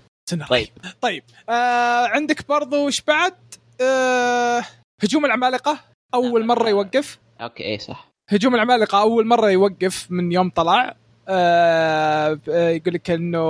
طيب. 0.49 0.67
طيب. 1.01 1.23
آه 1.49 2.07
عندك 2.07 2.47
برضو 2.47 2.87
وش 2.87 3.01
بعد؟ 3.01 3.33
آه 3.81 4.63
هجوم 5.03 5.25
العمالقة. 5.25 5.79
أول 6.13 6.45
مرة 6.45 6.69
يوقف. 6.69 7.19
أوكي 7.41 7.63
إيه 7.63 7.77
صح. 7.77 8.07
هجوم 8.29 8.55
العمالقة 8.55 9.01
أول 9.01 9.27
مرة 9.27 9.49
يوقف 9.49 10.07
من 10.09 10.31
يوم 10.31 10.49
طلع. 10.49 10.95
آه 11.29 12.39
آه، 12.49 12.69
يقول 12.69 12.93
لك 12.93 13.11
إنه 13.11 13.47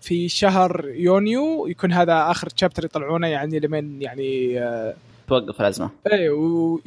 في 0.00 0.28
شهر 0.28 0.88
يونيو 0.88 1.66
يكون 1.66 1.92
هذا 1.92 2.30
آخر 2.30 2.48
chapter 2.50 2.84
يطلعونه 2.84 3.26
يعني 3.26 3.60
لمن 3.60 4.02
يعني 4.02 4.60
آه 4.60 4.94
توقف 5.28 5.60
الأزمة. 5.60 5.90
اي 6.12 6.28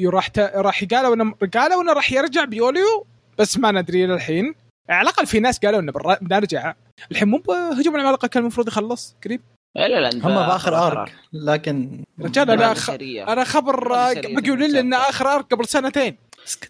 وراح 0.05 0.27
ت... 0.27 0.39
راح 0.39 0.83
قالوا 0.83 1.15
انه 1.15 1.33
قالوا 1.53 1.81
إنه 1.81 1.93
راح 1.93 2.11
يرجع 2.11 2.45
بيوليو 2.45 3.05
بس 3.37 3.57
ما 3.57 3.71
ندري 3.71 4.05
للحين. 4.05 4.55
على 4.89 5.01
الأقل 5.09 5.25
في 5.27 5.39
ناس 5.39 5.59
قالوا 5.59 5.79
إنه 5.79 5.91
برا- 5.91 6.19
بنرجع. 6.21 6.73
الحين 7.11 7.27
مو 7.27 7.37
بهجوم 7.37 7.95
العمالقة 7.95 8.27
كان 8.27 8.41
المفروض 8.43 8.67
يخلص 8.67 9.15
قريب. 9.25 9.41
لا 9.75 9.87
لا 9.87 10.09
لا 10.09 10.27
هم 10.27 10.35
بآخر 10.35 10.87
ارك 10.87 11.15
لكن 11.33 12.03
رجال 12.21 12.51
أنا 12.51 12.71
أخ... 12.71 12.89
أنا 13.29 13.43
خبر 13.43 13.93
بيقولوا 14.13 14.67
لي 14.67 14.79
ان 14.79 14.93
آخر 14.93 15.27
ارك 15.27 15.45
قبل 15.53 15.65
سنتين. 15.65 16.17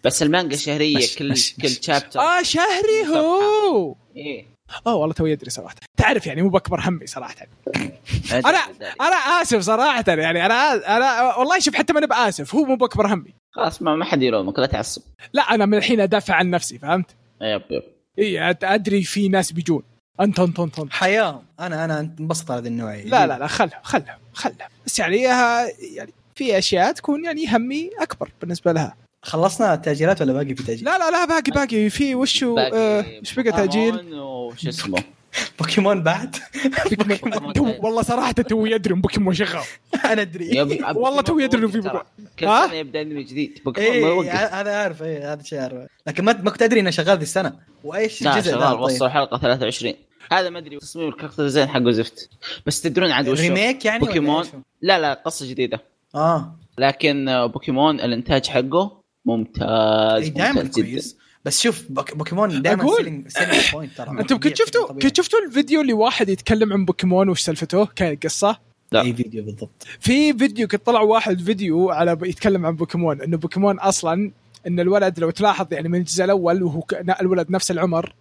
بس 0.04 0.22
المانجا 0.22 0.56
شهرية 0.56 0.96
مش 0.96 1.14
كل 1.16 1.30
مش 1.30 1.54
كل 1.54 1.64
مش 1.64 1.78
شابتر 1.82 2.20
آه 2.20 2.42
شهري 2.42 3.16
هو. 3.16 3.94
إيه. 4.16 4.51
آه 4.86 4.94
والله 4.94 5.14
توي 5.14 5.32
ادري 5.32 5.50
صراحة. 5.50 5.74
تعرف 5.96 6.26
يعني 6.26 6.42
مو 6.42 6.48
بأكبر 6.48 6.80
همي 6.80 7.06
صراحة. 7.06 7.34
أنا 8.32 8.58
أنا 9.00 9.16
آسف 9.42 9.60
صراحة 9.60 10.04
يعني 10.08 10.46
أنا 10.46 10.74
أنا 10.96 11.36
والله 11.36 11.58
شوف 11.58 11.74
حتى 11.74 11.92
ماني 11.92 12.06
بآسف 12.06 12.54
هو 12.54 12.64
مو 12.64 12.76
بأكبر 12.76 13.06
همي. 13.14 13.34
خلاص 13.50 13.82
ما 13.82 13.96
ما 13.96 14.04
حد 14.04 14.22
يلومك 14.22 14.58
لا 14.58 14.66
تعصب. 14.66 15.02
لا 15.32 15.42
أنا 15.42 15.66
من 15.66 15.78
الحين 15.78 16.00
أدافع 16.00 16.34
عن 16.34 16.50
نفسي 16.50 16.78
فهمت؟ 16.78 17.06
yep 17.42 17.62
yep. 17.70 17.82
إي 18.18 18.50
أدري 18.62 19.02
في 19.04 19.28
ناس 19.28 19.52
بيجون. 19.52 19.82
أنت 20.20 20.40
أنت 20.40 20.60
أنت, 20.60 20.78
أنت. 20.78 20.92
حياه 20.92 21.42
أنا 21.60 21.84
أنا 21.84 22.00
انبسط 22.00 22.50
على 22.50 22.60
هذه 22.60 22.66
النوعية. 22.68 23.04
لا 23.04 23.26
لا 23.26 23.38
لا 23.38 23.46
خلها 23.46 23.80
خلها 23.82 24.18
خلها. 24.32 24.68
بس 24.86 24.98
يعني 24.98 25.26
ها- 25.26 25.66
يعني 25.96 26.12
في 26.34 26.58
أشياء 26.58 26.92
تكون 26.92 27.24
يعني 27.24 27.56
همي 27.56 27.90
أكبر 28.00 28.30
بالنسبة 28.40 28.72
لها. 28.72 28.94
خلصنا 29.22 29.74
التاجيلات 29.74 30.22
ولا 30.22 30.32
باقي 30.32 30.54
في 30.54 30.62
تأجيل؟ 30.62 30.84
لا 30.84 30.98
لا 30.98 31.10
لا 31.10 31.24
باقي 31.24 31.50
باقي. 31.50 31.90
في 31.90 32.14
وشو 32.14 32.58
آه، 32.58 33.04
وش 33.22 33.34
بقى 33.34 33.52
تأجيل؟ 33.52 33.92
بوكيمون 33.92 34.18
وش 34.18 34.66
اسمه؟ 34.66 35.04
بوكيمون 35.58 36.02
بعد. 36.02 36.36
بوكيمون. 36.90 37.74
والله 37.78 38.02
صراحة 38.02 38.32
تو 38.32 38.66
يدري 38.66 38.94
بوكيمون 38.94 39.34
شغال. 39.34 39.62
أنا 40.12 40.22
أدري. 40.22 40.62
والله 40.94 41.20
تو 41.22 41.38
يدري 41.38 41.68
في. 41.68 41.80
بوكيمون. 41.80 42.02
كل 42.38 42.46
ها؟ 42.46 42.66
سنة 42.66 42.74
يبدأ 42.74 43.02
انمي 43.02 43.22
جديد. 43.22 43.58
بوكيمون 43.64 44.00
ما 44.00 44.08
يوقف 44.08 44.28
هذا 44.28 44.76
عارف 44.76 45.02
إيه 45.02 45.32
هذا 45.32 45.42
شيء 45.42 45.60
عارف 45.60 45.74
لكن 46.06 46.24
ما 46.24 46.32
ما 46.42 46.50
كنت 46.50 46.62
أدري 46.62 46.80
إنه 46.80 46.90
شغال 46.90 47.16
ذي 47.16 47.22
السنة. 47.22 47.52
وإيش 47.84 48.22
لا 48.22 48.34
الجزء 48.36 48.50
شغال. 48.50 48.60
ذا 48.60 48.70
وصلوا 48.70 48.98
طيب 48.98 49.10
حلقه 49.10 49.38
23 49.38 49.94
هذا 50.32 50.50
ما 50.50 50.58
أدري 50.58 50.78
تصميم 50.78 51.08
ال 51.08 51.11
character 51.11 51.42
design 51.42 51.68
حقه 51.68 51.90
زفت. 51.90 52.30
بس 52.66 52.82
تدرون 52.82 53.10
عاد 53.10 53.28
وش 53.28 53.40
هو؟ 53.40 53.44
remake 53.44 53.84
يعني 53.84 53.98
بوكيمون؟ 53.98 54.44
لا 54.82 54.98
لا 54.98 55.14
قصة 55.14 55.50
جديدة. 55.50 55.80
آه. 56.14 56.56
لكن 56.78 57.28
آه، 57.28 57.46
بوكيمون 57.46 58.00
الإنتاج 58.00 58.46
حقه 58.46 59.01
ممتاز 59.24 60.22
إيه، 60.22 60.28
دائما 60.28 60.62
كويس. 60.68 61.16
بس 61.44 61.60
شوف 61.62 61.84
بوك- 61.90 62.14
بوكيمون 62.16 62.62
دائما 62.62 62.82
أقول. 62.82 63.24
selling 63.28 63.70
point 63.72 63.92
ترى. 63.96 64.10
أنتم 64.20 64.38
كنت 64.40 64.56
شفتوا 64.56 64.92
كنت 64.92 65.16
شفتوا 65.16 65.38
الفيديو 65.46 65.80
اللي 65.80 65.92
واحد 65.92 66.28
يتكلم 66.28 66.72
عن 66.72 66.84
بوكيمون 66.84 67.28
وش 67.28 67.40
سالفته؟ 67.40 67.84
كان 67.86 68.16
قصه 68.16 68.58
لا. 68.92 69.00
أي 69.02 69.12
فيديو 69.14 69.44
بالضبط. 69.44 69.86
في 70.00 70.32
فيديو 70.38 70.68
كنت 70.68 70.86
طلع 70.86 71.00
واحد 71.00 71.40
فيديو 71.42 71.90
على 71.90 72.18
يتكلم 72.22 72.66
عن 72.66 72.76
بوكيمون 72.76 73.20
إنه 73.20 73.36
بوكيمون 73.36 73.78
أصلا 73.78 74.30
إن 74.66 74.80
الولد 74.80 75.18
لو 75.20 75.30
تلاحظ 75.30 75.66
يعني 75.72 75.88
من 75.88 75.98
الجزء 75.98 76.24
الأول 76.24 76.62
وهو 76.62 76.82
الولد 77.20 77.50
نفس 77.50 77.70
العمر 77.70 78.14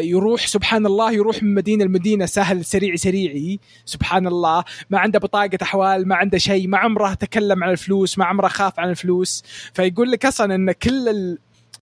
يروح 0.00 0.46
سبحان 0.46 0.86
الله 0.86 1.12
يروح 1.12 1.42
من 1.42 1.54
مدينة 1.54 1.84
لمدينة 1.84 2.26
سهل 2.26 2.64
سريع 2.64 2.96
سريعي. 2.96 3.60
سبحان 3.84 4.26
الله. 4.26 4.64
ما 4.90 4.98
عنده 4.98 5.18
بطاقة 5.18 5.58
أحوال 5.62 6.08
ما 6.08 6.16
عنده 6.16 6.38
شيء 6.38 6.68
ما 6.68 6.78
عمره 6.78 7.14
تكلم 7.14 7.64
عن 7.64 7.70
الفلوس 7.70 8.18
ما 8.18 8.24
عمره 8.24 8.48
خاف 8.48 8.80
عن 8.80 8.90
الفلوس. 8.90 9.42
فيقول 9.74 10.10
لك 10.10 10.26
أصلا 10.26 10.54
إن 10.54 10.72
كل 10.72 11.08
ال... 11.08 11.38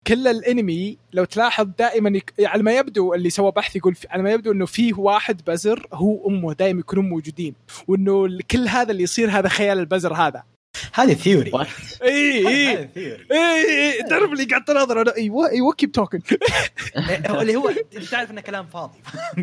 كل 0.06 0.28
الإنمي 0.28 0.98
لو 1.12 1.24
تلاحظ 1.24 1.68
دائما 1.78 2.16
يك... 2.16 2.34
على 2.40 2.62
ما 2.62 2.72
يبدو 2.72 3.14
اللي 3.14 3.30
سوى 3.30 3.52
بحث 3.52 3.76
يقول 3.76 3.94
في... 3.94 4.06
على 4.10 4.22
ما 4.22 4.30
يبدو 4.30 4.52
إنه 4.52 4.66
فيه 4.66 4.94
واحد 4.94 5.40
بزر 5.46 5.86
هو 5.92 6.28
أمه 6.28 6.52
دائما 6.52 6.80
يكونون 6.80 7.08
موجودين. 7.08 7.54
وإنه 7.88 8.38
كل 8.50 8.68
هذا 8.68 8.90
اللي 8.90 9.02
يصير 9.02 9.30
هذا 9.30 9.48
خيال 9.48 9.78
البزر 9.78 10.14
هذا. 10.14 10.42
هذه 10.92 11.14
theory 11.14 11.52
اي 12.02 12.48
اي 12.48 12.88
اي 13.32 13.92
اي 13.92 14.02
تعرف 14.02 14.32
اللي 14.32 14.44
قاعد 14.44 14.64
تناظر 14.64 15.00
أنا؟ 15.02 15.16
أيوه 15.16 15.50
أيوه 15.50 15.72
keep 15.72 15.92
talking 15.92 16.20
اللي 17.40 17.56
هو 17.56 17.68
انت 17.68 18.04
تعرف 18.10 18.30
إنه 18.30 18.40
كلام 18.40 18.66
فاضي. 18.66 18.98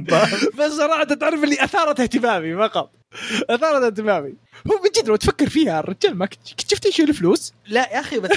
بس 0.60 0.72
صراحة 0.72 1.04
تعرف 1.04 1.44
اللي 1.44 1.64
أثارت 1.64 2.00
اهتمامي 2.00 2.56
فقط 2.56 2.92
أثارت 3.50 3.84
اهتمامي. 3.84 4.34
هو 4.68 4.76
من 4.84 4.90
جد 4.98 5.08
لو 5.08 5.16
تفكر 5.16 5.50
فيها 5.50 5.80
الرجال 5.80 6.18
ما 6.18 6.26
كنت 6.26 6.40
شفت 6.72 6.86
إيش 6.86 7.02
الفلوس؟ 7.02 7.54
لا 7.68 7.94
يا 7.94 8.00
أخي 8.00 8.20
بس 8.20 8.30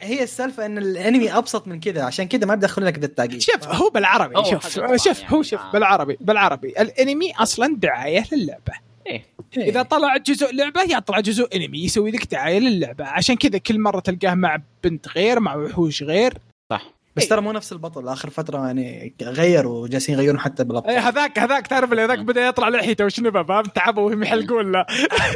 هي 0.00 0.22
السالفة 0.22 0.66
إن 0.66 0.78
الأنمي 0.78 1.32
أبسط 1.38 1.68
من 1.68 1.80
كذا 1.80 2.02
عشان 2.02 2.28
كذا 2.28 2.46
ما 2.46 2.54
بدخل 2.54 2.86
لك 2.86 2.98
ذا 2.98 3.06
التعقيد 3.06 3.42
شوف 3.42 3.68
هو 3.68 3.90
بالعربي 3.90 4.34
شوف 4.50 4.68
شوف. 4.68 5.24
هو 5.32 5.42
شوف. 5.42 5.60
بالعربي 5.72 6.16
بالعربي. 6.20 6.68
الأنمي 6.68 7.32
أصلا 7.36 7.76
دعاية 7.76 8.24
للعبة. 8.32 8.86
إيه. 9.06 9.24
إذا 9.56 9.82
طلع 9.82 10.16
جزء 10.16 10.54
لعبة 10.54 10.82
يطلع 10.82 11.20
جزء 11.20 11.56
انمي 11.56 11.84
يسوي 11.84 12.10
لك 12.10 12.32
دعاية 12.32 12.58
للعبة. 12.58 13.04
عشان 13.04 13.36
كذا 13.36 13.58
كل 13.58 13.78
مرة 13.80 14.00
تلقاه 14.00 14.34
مع 14.34 14.62
بنت 14.84 15.08
غير 15.08 15.40
مع 15.40 15.56
وحوش 15.56 16.02
غير. 16.02 16.34
صح. 16.70 16.96
بس 17.16 17.28
ترى 17.28 17.40
مو 17.40 17.52
نفس 17.52 17.72
البطل. 17.72 18.08
آخر 18.08 18.30
فترة 18.30 18.66
يعني 18.66 19.14
غيروا 19.22 19.88
جالسين 19.88 20.14
يغيرون 20.14 20.38
حتى 20.40 20.64
بالأبطال. 20.64 20.98
هذاك 20.98 21.38
هذاك 21.38 21.66
تعرف 21.66 21.92
اللي 21.92 22.02
هذاك 22.02 22.18
بدأ 22.18 22.46
يطلع 22.46 22.68
لحيته 22.68 23.04
وشنبه 23.04 23.42
فاهم 23.42 23.62
تعبوا 23.64 24.02
وهم 24.10 24.22
يحلقون 24.22 24.72
له. 24.72 24.86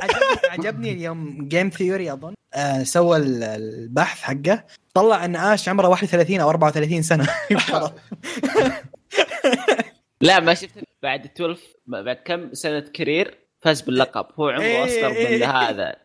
عجبني 0.03 0.51
عجبني 0.51 0.93
اليوم 0.93 1.49
جيم 1.49 1.69
ثيوري 1.69 2.13
أظن. 2.13 2.35
آه 2.55 2.83
سوى 2.83 3.17
ال- 3.17 3.43
البحث 3.45 4.23
حقه. 4.23 4.65
طلع 4.95 5.25
إن 5.25 5.37
اش 5.37 5.69
عمره 5.69 5.89
31 5.89 6.41
أو 6.41 6.51
34 6.51 7.03
سنة. 7.03 7.29
لا 10.21 10.41
ما 10.41 10.55
شفت. 10.55 10.79
بعد 11.03 11.25
12 11.25 11.61
بعد 11.87 12.17
كم 12.25 12.55
سنة 12.55 12.81
career 12.81 13.39
فاز 13.61 13.81
باللقب. 13.81 14.27
هو 14.41 14.49
عمره 14.49 14.63
إيه، 14.63 14.85
أصغر 14.85 15.11
من 15.11 15.17
إيه. 15.17 15.51
هذا. 15.69 15.97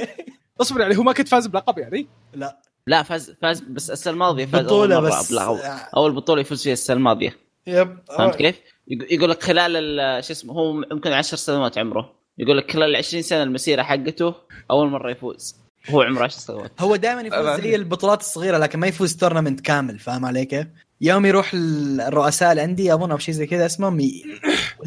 اصبر 0.60 0.80
يعني 0.80 0.96
هو 0.98 1.02
ما 1.02 1.12
كنت 1.12 1.28
فاز 1.28 1.46
بلقب 1.46 1.78
يعني؟ 1.78 2.06
لا. 2.34 2.60
لا 2.86 3.02
فاز 3.02 3.34
فاز 3.42 3.60
بس 3.60 3.90
السنة 3.90 4.12
الماضية 4.12 4.46
فاز. 4.46 4.64
بطولة 4.64 4.96
اول 4.96 5.04
مرة 5.04 5.18
بس. 5.18 5.32
بلقب 5.32 5.58
اول 5.96 6.12
بطولة 6.12 6.40
يفوز 6.40 6.62
فيها 6.62 6.72
السنة 6.72 6.96
الماضية. 6.96 7.36
yep. 7.66 7.98
فهمت 8.18 8.36
كيف؟ 8.36 8.60
يق- 8.88 9.12
يقول 9.12 9.30
لك 9.30 9.42
خلال 9.42 9.76
ال- 9.76 10.24
شو 10.24 10.32
اسمه 10.32 10.52
هو 10.54 10.82
يمكن 10.92 11.12
10 11.12 11.36
سنوات 11.36 11.78
عمره. 11.78 12.12
يقول 12.38 12.58
لك 12.58 12.70
خلال 12.72 12.96
20 12.96 13.22
سنة 13.22 13.42
المسيرة 13.42 13.82
حقته 13.82 14.34
أول 14.70 14.88
مرة 14.90 15.10
يفوز. 15.10 15.56
هو 15.90 16.02
عمره 16.02 16.24
10 16.24 16.38
سنوات. 16.40 16.72
هو 16.80 16.96
دائما 16.96 17.20
يفوز 17.20 17.60
زي 17.60 17.74
البطولات 17.76 18.20
الصغيرة 18.20 18.58
لكن 18.58 18.78
ما 18.78 18.86
يفوز 18.86 19.16
tournament 19.16 19.60
كامل 19.60 19.98
فاهم 19.98 20.24
علي 20.24 20.44
كيف؟ 20.44 20.66
يوم 21.00 21.26
يروح 21.26 21.50
ال- 21.54 22.00
الرؤساء 22.00 22.52
الأندية 22.52 22.94
اظن 22.94 23.10
أو 23.10 23.18
شيء 23.18 23.34
زي 23.34 23.46
كذا 23.46 23.66
اسمهم 23.66 24.00
ي... 24.00 24.04
إيه. 24.04 24.24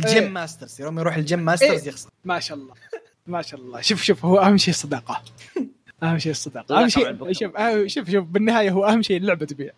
الجيم 0.06 0.34
ماسترز. 0.34 0.82
يوم 0.82 1.00
يروح 1.00 1.16
ال 1.16 1.22
gym 1.22 1.40
masters 1.40 1.82
إيه. 1.82 1.88
يخسر. 1.88 2.10
ما 2.26 2.40
شاء 2.40 2.58
الله. 2.58 2.74
ما 3.28 3.42
شاء 3.42 3.60
الله. 3.60 3.82
شوف 3.82 4.02
شوف 4.04 4.26
هو 4.26 4.40
أهم 4.40 4.58
شيء 4.58 4.74
الصداقة. 4.74 5.22
أهم 6.04 6.18
شيء 6.20 6.32
الصداقة. 6.32 6.80
أهم 6.82 6.90
شيء. 6.90 7.32
شوف 7.34 7.56
آه، 7.58 7.88
شوف 7.88 8.10
شوف 8.10 8.26
بالنهاية 8.26 8.70
هو 8.72 8.86
أهم 8.86 9.02
شيء 9.02 9.18
اللعبة 9.18 9.46
تبيع. 9.46 9.72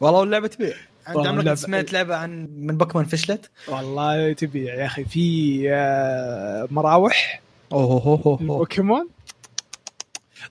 والله 0.00 0.22
اللعبة 0.22 0.46
تبيع. 0.48 0.74
أنت 1.08 1.26
عمرك 1.26 1.44
اللعبة- 1.44 1.52
سمعت 1.54 1.92
لعبة 1.92 2.16
عن 2.16 2.48
من 2.58 2.76
بوكيمون 2.78 3.04
فشلت؟ 3.06 3.50
والله 3.68 4.32
تبيع 4.32 4.74
يا 4.74 4.86
أخي. 4.86 5.04
في 5.04 5.64
آه، 5.72 6.68
مراوح. 6.70 7.42
أوه 7.72 7.84
هو 8.02 8.14
هو 8.14 8.34
البوكيمون. 8.40 9.08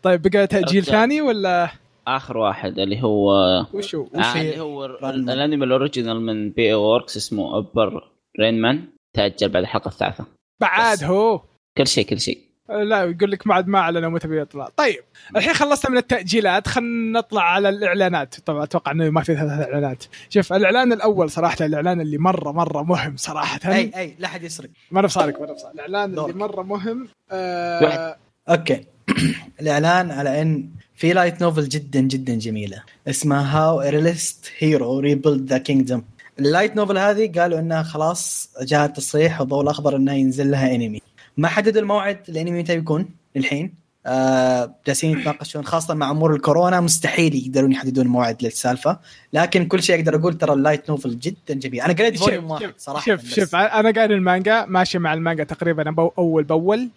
طيب 0.03 0.21
بقى 0.21 0.47
تأجيل. 0.47 0.85
ثاني 0.85 1.21
ولا؟ 1.21 1.69
آخر 2.17 2.37
واحد 2.37 2.79
اللي 2.79 3.03
هو 3.03 3.31
وشو 3.73 4.03
آه 4.15 4.19
وفي- 4.19 4.41
اللي 4.41 4.59
هو. 4.59 4.85
الأنمي 4.85 5.65
الأوريجينال 5.65 6.21
من 6.21 6.49
بي 6.49 6.73
أو 6.73 6.83
وركس 6.83 7.17
اسمه 7.17 7.57
أبر 7.57 8.09
رينمان 8.39 8.87
تأجل 9.13 9.49
بعد 9.49 9.63
الحلقة 9.63 9.87
الثالثة. 9.87 10.25
بعد. 10.61 11.03
هو؟ 11.03 11.41
كل 11.77 11.87
شيء 11.87 12.05
كل 12.05 12.19
شيء. 12.19 12.37
آه، 12.69 12.83
لا 12.83 13.03
يقول 13.03 13.31
لك 13.31 13.47
بعد 13.47 13.67
ما 13.67 13.79
أعلنوا 13.79 14.09
متى 14.09 14.27
بيطلع. 14.27 14.69
طيب 14.77 14.99
الحين 15.35 15.53
خلصنا 15.53 15.91
من 15.91 15.97
التأجيلات. 15.97 16.67
خلينا 16.67 17.19
نطلع 17.19 17.41
على 17.41 17.69
الإعلانات. 17.69 18.35
طبعا 18.39 18.63
أتوقع 18.63 18.91
إنه 18.91 19.09
ما 19.09 19.21
في 19.23 19.35
ثلاث 19.35 19.61
إعلانات. 19.67 20.03
شوف 20.29 20.53
الإعلان 20.53 20.93
الأول 20.93 21.29
صراحة 21.29 21.65
الإعلان 21.65 22.01
اللي 22.01 22.17
مرة 22.17 22.51
مرة 22.51 22.83
مهم 22.83 23.17
صراحة. 23.17 23.59
أي 23.65 23.91
أي 23.97 24.15
لا 24.19 24.27
أحد 24.27 24.43
يسرق. 24.43 24.69
ما 24.91 25.01
نفصارك 25.01 25.41
ما 25.41 25.51
نفصارك 25.51 25.73
الإعلان 25.75 26.15
دورك. 26.15 26.29
اللي 26.29 26.39
مرة 26.39 26.61
مهم. 26.63 27.07
آه 27.31 28.15
أوكي. 28.49 28.85
الإعلان 29.61 30.11
على 30.11 30.41
إن 30.41 30.69
في 30.99 31.13
light 31.13 31.41
novel 31.41 31.69
جدا 31.69 31.99
جدا 31.99 32.35
جميلة 32.35 32.83
اسمها 33.07 33.57
How 33.57 33.81
a 33.81 33.90
Realist 33.90 34.51
Hero 34.57 34.99
Rebuilt 34.99 35.49
the 35.49 35.57
Kingdom 35.57 36.03
ال 36.39 36.45
light 36.45 36.75
novel 36.75 36.97
هذه 36.97 37.31
قالوا 37.39 37.59
إنها 37.59 37.83
خلاص 37.83 38.49
جاء 38.61 38.85
التصريح 38.85 39.41
والضوء 39.41 39.61
الأخضر 39.61 39.95
إنها 39.95 40.13
ينزل 40.13 40.51
لها 40.51 40.75
انمي 40.75 41.01
ما 41.37 41.47
حددوا 41.47 41.81
الموعد 41.81 42.17
الانمي 42.29 42.59
متى 42.59 42.75
بيكون 42.75 43.09
للحين 43.35 43.73
آه، 44.05 44.75
جالسين 44.87 45.19
يتناقشون 45.19 45.65
خاصة 45.65 45.93
مع 45.93 46.11
أمور 46.11 46.35
الكورونا 46.35 46.79
مستحيل 46.81 47.35
يقدرون 47.35 47.71
يحددون 47.71 48.07
موعد 48.07 48.43
للسالفة. 48.43 48.99
لكن 49.33 49.67
كل 49.67 49.83
شيء 49.83 49.99
أقدر 49.99 50.15
أقول 50.15 50.37
ترى 50.37 50.53
ال 50.53 50.59
light 50.59 50.89
novel 50.89 51.19
جدا 51.19 51.53
جميل. 51.53 51.81
أنا 51.81 51.93
قريت 51.93 52.17
volume 52.17 52.51
واحد 52.51 52.73
صراحة. 52.77 53.05
شوف. 53.05 53.33
شوف 53.33 53.55
أنا 53.55 53.91
قاري 53.91 54.15
المانجا 54.15 54.65
ماشي 54.65 54.99
مع 54.99 55.13
المانجا 55.13 55.43
تقريبا 55.43 56.11
أول 56.17 56.43
بأول. 56.43 56.89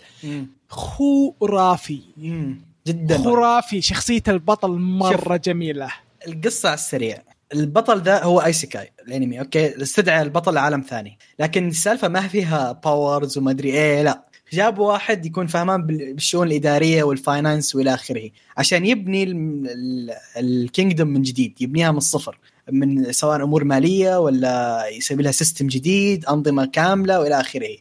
خرافي. 0.68 2.00
جدا. 2.86 3.18
خرافي 3.18 3.80
شخصية 3.80 4.22
البطل 4.28 4.70
مرة 4.70 5.36
جميلة. 5.36 5.88
القصة 6.28 6.68
على 6.68 6.74
السريع. 6.74 7.22
البطل 7.54 8.00
ذا 8.02 8.22
هو 8.24 8.40
isekai 8.40 8.92
الأنمي 9.08 9.40
أوكي؟ 9.40 9.82
استدعى 9.82 10.22
البطل 10.22 10.54
لعالم 10.54 10.80
ثاني. 10.80 11.18
لكن 11.38 11.68
السالفة 11.68 12.08
ما 12.08 12.28
فيها 12.28 12.72
powers 12.72 13.38
وما 13.38 13.50
أدري 13.50 13.68
إيه 13.72 14.02
لا. 14.02 14.24
جابوا 14.52 14.92
واحد 14.92 15.26
يكون 15.26 15.46
فهمان 15.46 15.86
بال- 15.86 16.14
بالشؤون 16.14 16.46
الإدارية 16.46 17.02
وال 17.02 17.18
finance 17.18 17.74
والى 17.74 17.94
آخره 17.94 18.30
عشان 18.56 18.86
يبني 18.86 19.22
ال 20.36 20.45
kingdom 20.45 21.08
من 21.08 21.22
جديد 21.22 21.62
يبنيها 21.62 21.90
من 21.90 21.96
الصفر. 21.98 22.38
من 22.70 23.12
سواء 23.12 23.42
أمور 23.42 23.64
مالية 23.64 24.20
ولا 24.20 24.86
يسوي 24.88 25.22
لها 25.22 25.32
سيستم 25.32 25.66
جديد 25.66 26.26
أنظمة 26.26 26.66
كاملة 26.66 27.20
وإلى 27.20 27.40
آخره. 27.40 27.76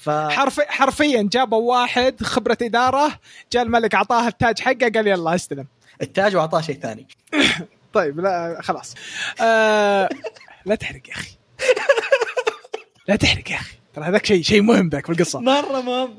ف 0.00 0.10
حرفي 0.10 0.62
حرفيا 0.68 1.28
جابوا 1.32 1.70
واحد 1.70 2.22
خبرة 2.22 2.58
إدارة 2.62 3.18
جاء 3.52 3.62
الملك 3.62 3.94
أعطاه 3.94 4.28
التاج 4.28 4.60
حقه 4.60 4.90
قال 4.94 5.06
يلا 5.06 5.34
استلم. 5.34 5.66
التاج 6.02 6.36
وأعطاه 6.36 6.60
شيء 6.60 6.78
ثاني. 6.80 7.08
طيب 7.94 8.20
لا 8.20 8.58
خلاص. 8.62 8.94
آه 9.40 10.08
لا 10.66 10.74
تحرق 10.74 11.08
يا 11.08 11.12
أخي. 11.14 11.30
لا 13.08 13.16
تحرق 13.16 13.50
يا 13.50 13.56
أخي. 13.56 13.74
ترى 13.94 14.04
هذاك 14.04 14.26
شيء 14.26 14.42
شيء 14.42 14.62
مهم 14.62 14.88
ذاك 14.88 15.06
في 15.06 15.12
القصة. 15.12 15.40
مرة 15.40 15.80
مهم. 15.80 16.18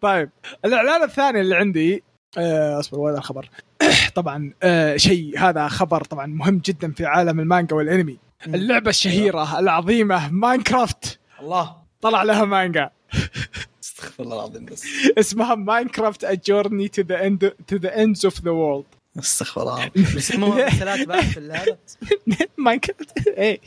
طيب 0.00 0.30
الإعلان 0.64 1.02
الثاني 1.02 1.40
اللي 1.40 1.56
عندي 1.56 2.02
أصبر 2.36 2.98
وين 2.98 3.14
الخبر؟ 3.14 3.48
طبعا 4.14 4.52
آه 4.62 4.96
شيء 4.96 5.38
هذا 5.38 5.68
خبر 5.68 6.04
طبعا 6.04 6.26
مهم 6.26 6.58
جدا 6.58 6.92
في 6.92 7.06
عالم 7.06 7.40
المانجا 7.40 7.76
والأنمي. 7.76 8.18
اللعبة 8.46 8.90
الشهيرة 8.90 9.58
العظيمة 9.58 10.28
ماينكرافت. 10.32 11.18
الله. 11.40 11.76
طلع 12.00 12.22
لها 12.22 12.44
مانجا. 12.44 12.90
استغفر 13.84 14.22
الله 14.22 14.36
العظيم 14.36 14.64
بس. 14.64 14.84
اسمها 15.18 15.54
ماينكرافت 15.54 16.24
A 16.26 16.36
Journey 16.36 16.88
to 16.88 17.02
the 17.04 17.18
End 17.22 17.50
to 17.72 17.78
the 17.78 17.96
Ends 17.96 18.30
of 18.30 18.34
the 18.40 18.52
World. 18.52 18.98
استغفر 19.18 19.62
الله 19.62 19.90
يسموها 20.16 20.66
مسلسلات 20.66 21.08
بعد 21.08 21.20
في 21.24 21.40
هذا 21.40 21.76
ماينكرافت 22.58 23.28
إيه. 23.28 23.60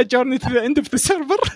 A 0.00 0.02
Journey 0.02 0.38
to 0.38 0.48
the 0.48 0.62
End 0.62 0.82
of 0.82 0.88
the 0.90 0.98
Server. 0.98 1.50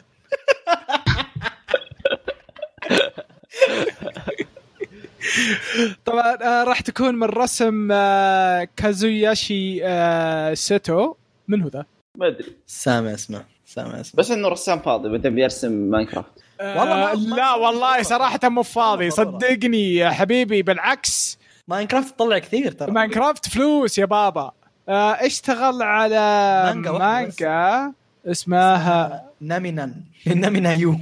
طبعا 6.07 6.37
آه، 6.43 6.65
راح 6.65 6.81
تكون 6.81 7.15
من 7.15 7.25
رسم 7.27 7.89
آه، 7.93 8.69
كازوياشي 8.77 9.81
آه، 9.85 10.55
سيتو. 10.55 11.15
من 11.49 11.63
هو 11.63 11.69
ذا؟ 11.69 11.85
ما 12.19 12.27
أدري. 12.27 12.53
سامع 12.67 13.15
اسمه 13.15 13.45
سامع 13.67 14.01
اسمه. 14.01 14.19
بس 14.19 14.31
إنه 14.31 14.49
رسام 14.49 14.79
فاضي 14.81 15.09
بدا 15.09 15.29
بيرسم 15.29 15.73
ماينكرافت. 15.73 16.31
والله 16.61 17.11
والله 17.11 17.29
ما- 17.31 17.37
لا 17.37 17.43
ما- 17.43 17.55
والله 17.55 17.97
ما- 17.97 18.03
صراحة 18.03 18.41
مو 18.45 18.63
فاضي. 18.63 19.11
صدقني 19.11 19.95
يا 19.95 20.11
حبيبي 20.11 20.63
بالعكس. 20.63 21.39
ماينكرافت 21.69 22.15
تطلع 22.15 22.39
كثير 22.39 22.73
ترى. 22.73 22.91
ماينكرافت 22.93 23.49
فلوس 23.49 23.99
يا 23.99 24.05
بابا. 24.05 24.51
آه، 24.89 25.13
اشتغل 25.13 25.83
على 25.83 26.63
مانجا. 26.75 26.91
مانجا 26.93 27.93
اسمها 28.27 29.25
نامينان. 29.41 29.95
نامينا 30.27 30.75
يو 30.75 30.97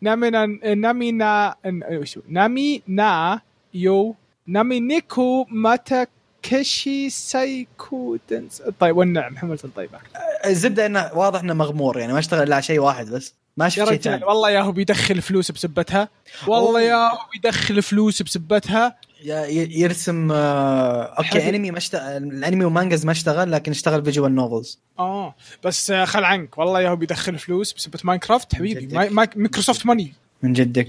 نامينا 0.00 0.46
نامينا 0.74 1.54
وشو 1.92 2.20
نامي 2.28 2.82
نا 2.88 3.40
يو 3.74 4.14
نامي 4.46 4.80
نيكو 4.80 5.46
ماتاكيشي 5.50 7.10
سايكو 7.10 8.16
دنس 8.30 8.62
طيب 8.80 8.96
والنعم 8.96 9.36
حملت 9.36 9.64
الطيبة 9.64 9.98
الزبدة 10.46 10.86
إنه 10.86 11.10
واضح 11.14 11.40
إنه 11.40 11.54
مغمور 11.54 11.98
يعني 11.98 12.12
ما 12.12 12.18
اشتغل 12.18 12.42
الا 12.42 12.54
على 12.54 12.62
شيء 12.62 12.78
واحد 12.80 13.06
بس. 13.10 13.34
ما 13.56 13.68
شفت 13.68 13.88
شيء 13.88 13.98
ثاني. 13.98 14.24
والله 14.24 14.50
يا 14.50 14.60
هو 14.60 14.72
بيدخل 14.72 15.22
فلوس 15.22 15.50
بسبتها. 15.50 16.08
والله. 16.46 16.80
يا 16.80 17.12
هو 17.12 17.18
بيدخل 17.32 17.82
فلوس 17.82 18.22
بسبتها. 18.22 18.96
يرسم 19.24 20.32
آه، 20.32 21.02
أوكي. 21.02 21.48
أنمي 21.48 21.70
ما 21.70 21.78
اشتغل 21.78 22.16
الأنمي 22.16 22.64
ومانجاز 22.64 23.06
ما 23.06 23.12
اشتغل 23.12 23.52
لكن 23.52 23.70
اشتغل 23.70 24.04
فيجوال 24.04 24.34
نوفلز. 24.34 24.78
آه 24.98 25.34
بس 25.64 25.90
آه، 25.90 26.04
خل 26.04 26.24
عنك. 26.24 26.58
والله 26.58 26.80
يا 26.80 26.88
هو 26.88 26.96
بيدخل 26.96 27.38
فلوس 27.38 27.72
بسبة 27.72 27.98
ماينكرافت 28.04 28.54
حبيبي. 28.54 28.86
مايكروسوفت 29.08 29.86
money. 29.86 30.14
من 30.42 30.52
جدك 30.52 30.88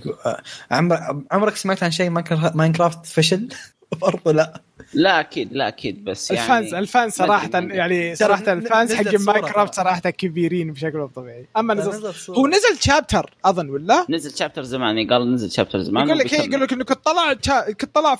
عمر 0.71 1.23
عمرك 1.31 1.55
سمعت 1.55 1.83
عن 1.83 1.91
شيء 1.91 2.09
ماينكرا- 2.09 2.55
ماينكرافت 2.55 3.05
فشل؟ 3.05 3.49
برضه 4.01 4.31
لا 4.31 4.61
لا 4.93 5.19
أكيد 5.19 5.53
لا 5.53 5.67
أكيد 5.67 6.03
بس 6.03 6.31
يعني 6.31 6.45
ال 6.47 6.53
fans 6.53 6.73
ال 6.73 6.83
fans 6.83 7.21
أدري. 7.21 7.75
يعني 7.77 8.15
صراحة 8.15 8.41
ترى 8.43 8.53
ال 8.53 8.61
fans 8.61 8.93
حق 8.93 9.03
ماينكرافت 9.19 9.75
ترى. 9.75 9.83
صراحة 9.83 9.99
كبيرين 10.09 10.73
بشكل 10.73 10.97
مو 10.97 11.07
طبيعي 11.07 11.47
أما 11.57 11.73
نزل 11.73 12.13
صورة. 12.13 12.37
هو 12.37 12.47
نزل 12.47 12.77
chapter 12.79 13.33
أظن 13.45 13.69
ولا؟ 13.69 14.05
نزل 14.09 14.37
chapter 14.37 14.63
زمان 14.63 15.07
قال 15.09 15.33
نزل 15.33 15.51
chapter 15.51 15.79
زمان 15.79 16.07
يقول 16.07 16.19
لك 16.19 16.33
إيه،. 16.33 16.41
يقول 16.41 16.61
لك 16.61 16.73
إنه 16.73 16.83
كنت 16.83 17.05
طلع 17.05 17.33
كنت 17.81 17.95
طلع 17.95 18.19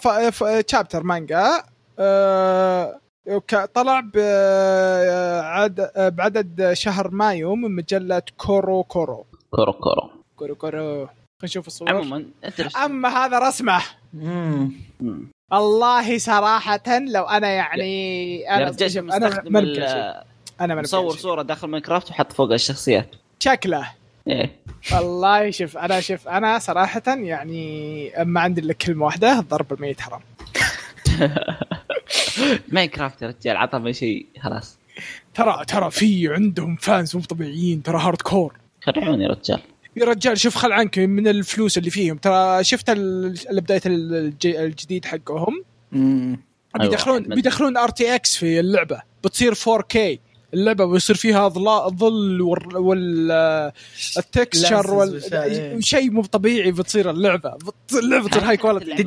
chapter 0.69 1.03
مانجا 1.03 1.63
آه، 1.99 2.99
وك- 3.27 3.65
طلع 3.73 4.03
آه، 4.17 5.71
آه، 5.95 6.09
بعدد 6.09 6.73
شهر 6.73 7.11
مايو 7.11 7.55
من 7.55 7.75
مجلة 7.75 8.21
كورو 8.37 8.83
كورو 8.83 9.25
كورو 9.51 9.73
كورو 9.73 10.09
كورو 10.35 10.55
كورو 10.55 11.07
نشوف 11.43 11.67
الصور 11.67 11.89
عموما 11.89 12.25
أما 12.85 13.09
هذا 13.09 13.39
رسمه. 13.39 13.81
مم. 14.13 14.71
مم. 14.99 15.27
والله 15.51 16.17
صراحة 16.17 16.83
لو 16.87 17.23
أنا 17.23 17.47
يعني 17.47 18.39
يا 18.39 18.57
أنا 18.57 18.67
أنا 18.67 18.87
شيء. 18.87 20.17
أنا 20.61 20.75
نبكي 20.75 20.87
شيء. 20.87 21.09
صورة 21.09 21.41
داخل 21.41 21.67
ماينكرافت 21.67 22.09
وحط 22.09 22.33
فوق 22.33 22.51
الشخصيات. 22.53 23.15
شكله. 23.39 23.87
إيه. 24.27 24.55
والله 24.93 25.51
شوف 25.51 25.77
أنا 25.77 25.99
شوف 26.01 26.27
أنا 26.27 26.59
صراحة 26.59 27.03
يعني 27.07 28.13
ما 28.17 28.41
عندي 28.41 28.61
إلا 28.61 28.73
كلمة 28.73 29.05
واحدة 29.05 29.39
الضرب 29.39 29.73
الميت 29.73 30.01
حرام. 30.01 30.21
Minecraft 32.67 33.21
يا 33.21 33.27
رجال 33.27 33.57
عطى 33.57 33.93
شيء 33.93 34.25
خلاص. 34.41 34.77
ترى 35.33 35.65
ترى 35.67 35.91
في 35.91 36.33
عندهم 36.33 36.75
fans 36.75 37.15
مو 37.15 37.21
طبيعيين 37.21 37.83
ترى 37.83 37.97
hardcore 37.97 38.53
يا 39.21 39.27
رجال. 39.27 39.61
يا 39.95 40.05
رجال 40.05 40.39
شوف 40.39 40.55
خل 40.55 40.71
عنك 40.71 40.99
من 40.99 41.27
الفلوس 41.27 41.77
اللي 41.77 41.89
فيهم 41.89 42.17
ترى 42.17 42.63
شفت 42.63 42.89
ال- 42.89 43.35
update 43.51 43.81
الج- 43.85 44.45
الجديد 44.47 45.05
حقهم 45.05 45.63
بيدخلون. 46.79 47.23
بيدخلون 47.23 47.77
RTX 47.77 48.35
في 48.37 48.59
اللعبه 48.59 49.01
بتصير 49.23 49.53
4K 49.55 49.97
اللعبه 50.53 50.85
بيصير 50.85 51.15
فيها 51.15 51.47
ظلا 51.49 51.89
ظل 51.89 52.41
وال, 52.41 52.77
وال... 52.77 53.31
إيه. 55.33 55.79
شيء 55.79 56.11
مو 56.11 56.21
طبيعي 56.23 56.71
بتصير 56.71 57.09
اللعبه 57.09 57.49
بت- 57.49 57.93
اللعبه 58.03 58.29
تصير 58.29 58.43
high 58.43 58.57
quality 58.57 59.03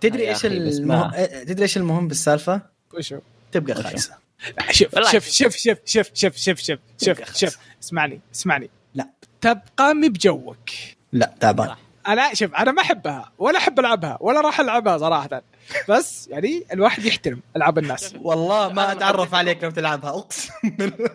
تدري 0.00 0.28
إيش 0.28 0.46
المهم 0.46 1.10
تدري 1.46 1.62
إيش 1.62 1.76
المهم 1.76 2.08
بالسالفه؟ 2.08 2.62
وشو 2.94 3.18
تبقى؟ 3.52 3.74
خايسه 3.82 4.14
شوف 4.70 5.28
شوف 5.28 5.56
شوف 5.56 5.56
شوف 5.56 6.10
شوف 6.14 6.36
شوف 6.36 6.36
شوف 6.36 6.58
شوف 6.60 6.78
شوف 7.18 7.36
شوف 7.36 7.58
اسمعني 7.82 8.20
اسمعني. 8.34 8.70
تبقى 9.40 9.94
مي 9.94 10.08
بجوك 10.08 10.70
لا 11.12 11.34
تعبان 11.40 11.76
أنا 12.08 12.34
شوف 12.34 12.54
أنا 12.54 12.72
ما 12.72 12.82
أحبها 12.82 13.32
ولا 13.38 13.58
أحب 13.58 13.80
ألعبها 13.80 14.18
ولا 14.20 14.40
راح 14.40 14.60
ألعبها 14.60 14.98
صراحة. 14.98 15.42
بس 15.88 16.28
يعني 16.28 16.64
الواحد 16.72 17.04
يحترم 17.04 17.40
ألعاب 17.56 17.78
الناس. 17.78 18.14
والله 18.22 18.72
ما 18.72 18.92
أتعرف 18.92 19.34
عليك 19.34 19.64
لو 19.64 19.70
تلعبها 19.70 20.10
أقسم 20.10 20.52
بالله. 20.64 21.10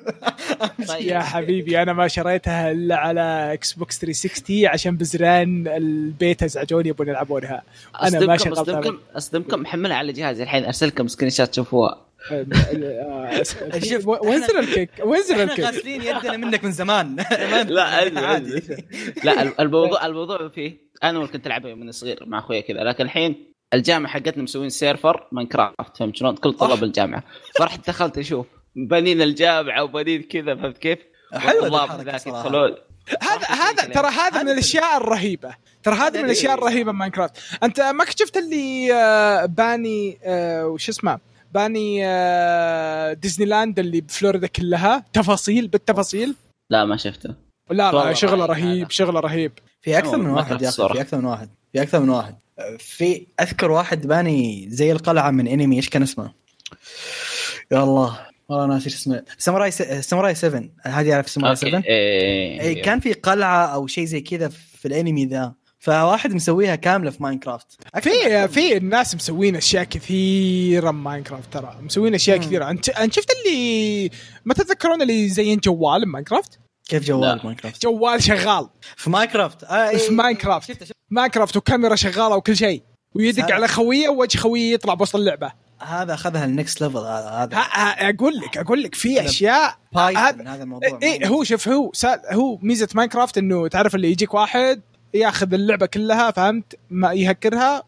طيب. 0.87 1.01
يا 1.01 1.19
حبيبي 1.19 1.81
أنا 1.81 1.93
ما 1.93 2.07
شريتها 2.07 2.71
إلا 2.71 2.95
على 2.95 3.53
Xbox 3.53 3.99
360 3.99 4.65
عشان 4.65 4.97
بزران 4.97 5.67
البيت 5.67 6.43
ازعجوني 6.43 6.89
يبون 6.89 7.07
يلعبونها. 7.07 7.63
أنا 8.01 8.19
ما 8.19 8.35
اصدمكم 8.35 8.55
شغلتها 8.55 8.79
أصدمكم 8.79 8.99
اصدمكم 9.15 9.59
محملها 9.59 9.97
على 9.97 10.13
جهازي 10.13 10.43
الحين 10.43 10.65
ارسل 10.65 10.87
لكم 10.87 11.07
screenshot 11.07 11.49
تشوفوها 11.49 11.91
آه، 11.91 11.99
شوف، 13.89 14.07
وانزل 14.07 14.59
الكيك؟ 14.59 14.89
إحنا 15.31 15.43
الكيك؟ 15.43 15.65
غاسلين 15.65 16.01
يدنا 16.01 16.37
منك 16.37 16.63
من 16.63 16.71
زمان. 16.71 17.15
لا 17.67 17.83
عادي 17.83 18.19
عادي. 18.19 18.63
لا 19.23 19.61
الموضوع 19.61 20.05
الموضوع 20.05 20.49
فيه 20.49 20.77
أنا 21.03 21.25
كنت 21.25 21.47
العبها 21.47 21.75
من 21.75 21.91
صغير 21.91 22.25
مع 22.25 22.39
أخوي 22.39 22.61
كذا 22.61 22.83
لكن 22.83 23.03
الحين 23.03 23.53
الجامعة 23.73 24.11
حقتنا 24.11 24.43
مسوين 24.43 24.69
server 24.69 25.27
Minecraft 25.31 25.97
فهمت 25.97 26.15
شلون؟ 26.15 26.35
كل 26.35 26.53
طلاب 26.53 26.83
الجامعة. 26.83 27.23
فرحت 27.59 27.87
دخلت 27.87 28.17
أشوف 28.17 28.45
بنين 28.75 29.21
الجامعة 29.21 29.83
وبنين 29.83 30.21
كذا 30.21 30.55
فهمت 30.55 30.77
كيف؟ 30.77 30.99
صراحة. 31.33 31.99
يدخلون. 32.25 32.75
هذا 33.21 33.47
هذا 33.47 33.93
ترى 33.93 34.07
هذا 34.07 34.43
من 34.43 34.49
الأشياء 34.49 34.97
الرهيبة. 34.97 35.55
ترى 35.83 35.95
هذا 35.95 36.19
من 36.19 36.25
الأشياء 36.25 36.53
الرهيبة 36.53 36.91
ب 36.91 36.96
Minecraft 36.96 37.37
أنت 37.63 37.81
ما 37.81 38.05
شفت 38.05 38.37
اللي 38.37 38.93
آه، 38.93 39.45
باني 39.45 40.19
آه، 40.23 40.67
وش 40.67 40.89
اسمه؟ 40.89 41.19
باني 41.55 42.05
آه، 42.05 43.13
ديزني 43.13 43.45
لاند 43.45 43.79
اللي 43.79 44.01
بفلوريدا 44.01 44.47
كلها. 44.47 45.05
تفاصيل 45.13 45.67
بالتفاصيل. 45.67 46.35
لا 46.69 46.85
ما 46.85 46.97
شفته. 46.97 47.35
لا 47.71 47.91
لا 47.91 48.13
شغلة 48.13 48.45
رهيب. 48.45 48.91
شغلة 48.91 49.19
رهيب. 49.19 49.51
في 49.81 49.97
أكثر 49.97 50.17
من 50.17 50.29
واحد 50.29 50.61
يا 50.61 50.69
أخي. 50.69 50.93
في 50.93 51.01
أكثر 51.01 51.17
من 51.17 51.25
واحد 51.25 51.49
في 51.73 51.81
أكثر 51.81 51.99
من 51.99 52.09
واحد. 52.09 52.35
في 52.79 53.27
أذكر 53.41 53.71
واحد 53.71 54.07
باني 54.07 54.67
زي 54.69 54.91
القلعة 54.91 55.31
من 55.31 55.47
أنمي 55.47 55.75
إيش 55.75 55.89
كان 55.89 56.01
اسمه؟ 56.03 56.31
يا 57.71 57.83
الله 57.83 58.19
والله 58.49 58.65
ناسي 58.65 58.85
إيش 58.85 58.95
اسمه. 58.95 59.23
ساموراي 59.37 59.71
س... 59.71 59.81
ساموراي 59.81 60.35
7 60.35 60.63
هذه 60.81 61.07
يعرف 61.07 61.29
ساموراي 61.29 61.55
7 61.55 61.77
okay 61.77 61.87
إيه 61.89 62.61
اي 62.61 62.75
كان 62.75 62.99
في 62.99 63.13
قلعة 63.13 63.65
أو 63.65 63.87
شيء 63.87 64.05
زي 64.05 64.21
كذا 64.21 64.49
في 64.49 64.87
الأنمي 64.87 65.25
ذا. 65.25 65.53
فواحد 65.85 66.33
مسويها 66.33 66.75
كاملة 66.75 67.11
في 67.11 67.23
Minecraft. 67.23 67.67
في 68.01 68.47
في 68.47 68.77
الناس 68.77 69.15
مسوين 69.15 69.55
أشياء 69.55 69.83
كثيرة 69.83 70.91
Minecraft 70.91 71.53
ترى. 71.53 71.77
مسوين 71.81 72.15
أشياء 72.15 72.37
مم. 72.37 72.43
كثيرة. 72.43 72.69
انت 72.69 72.89
أنت 72.89 73.13
شفت 73.13 73.29
اللي 73.31 74.09
ما 74.45 74.53
تتذكرون 74.53 75.01
اللي 75.01 75.29
زين 75.29 75.57
جوال 75.59 76.05
ب 76.05 76.11
Minecraft 76.11 76.59
كيف 76.89 77.03
جوال. 77.03 77.41
Minecraft؟ 77.43 77.81
جوال 77.83 78.23
شغال. 78.23 78.69
في 78.97 79.09
Minecraft. 79.09 79.63
آه 79.63 79.89
إيه، 79.89 79.97
في 79.97 80.13
Minecraft. 80.13 80.93
Minecraft 81.09 81.57
وكاميرا 81.57 81.95
شغالة 81.95 82.35
وكل 82.35 82.55
شيء. 82.57 82.81
ويدق. 83.15 83.51
على 83.51 83.67
خوية 83.67 84.09
ووجه 84.09 84.37
خوية 84.37 84.73
يطلع 84.73 84.93
بوسط 84.93 85.15
اللعبة. 85.15 85.51
هذا 85.81 86.13
أخذها 86.13 86.45
ال 86.45 86.53
next 86.53 86.81
level 86.81 86.97
هذا 86.97 87.29
هذا. 87.29 87.57
ها- 87.57 87.59
ها- 87.59 88.09
أقول 88.09 88.37
لك 88.37 88.57
أقول 88.57 88.83
لك 88.83 88.95
في 88.95 89.25
أشياء 89.25 89.77
هذا- 89.97 90.31
من 90.31 90.47
هذا 90.47 90.63
الموضوع 90.63 90.99
إيه 91.03 91.27
هو 91.27 91.43
شوف 91.43 91.67
هو 91.67 91.91
سال 91.93 92.19
هو 92.31 92.57
ميزة 92.61 92.87
Minecraft 92.95 93.37
إنه 93.37 93.67
تعرف 93.67 93.95
اللي 93.95 94.11
يجيك 94.11 94.33
واحد 94.33 94.81
ياخذ 95.15 95.53
اللعبة 95.53 95.85
كلها 95.85 96.31
فهمت؟ 96.31 96.79
ما 96.89 97.13
يهكرها. 97.13 97.83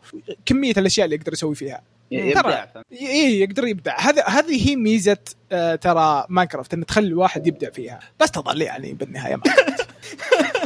كمية 0.45 0.73
الأشياء 0.77 1.05
اللي 1.05 1.15
يقدر 1.15 1.33
يسوي 1.33 1.55
فيها. 1.55 1.81
يبدع 2.11 2.65
إيه 2.91 3.41
يقدر 3.41 3.67
يبدع. 3.67 3.99
هذا 3.99 4.23
هذه 4.27 4.69
هي 4.69 4.75
ميزة 4.75 5.17
آه 5.51 5.75
ترى 5.75 6.25
Minecraft 6.29 6.73
ان 6.73 6.85
تخلي 6.85 7.07
الواحد 7.07 7.47
يبدع 7.47 7.69
فيها. 7.69 7.99
بس 8.19 8.31
تظل 8.31 8.61
يعني 8.61 8.93
بالنهاية 8.93 9.35
ما 9.35 9.43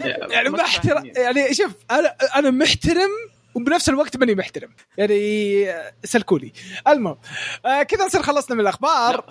يعني 0.34 0.50
ما 0.50 0.62
احترم 0.62 1.12
يعني 1.16 1.54
شوف 1.54 1.72
أنا 1.92 2.16
أنا 2.36 2.52
محترم 2.52 3.10
وبنفس 3.56 3.90
الوقت 3.90 4.18
ماني 4.18 4.36
محترم. 4.36 4.70
يعني 4.98 5.68
سلكولي 6.04 6.52
المهم 6.88 7.18
آه 7.66 7.84
كذا 7.84 8.06
نصير 8.06 8.22
خلصنا 8.22 8.56
من 8.56 8.62
الأخبار. 8.62 9.22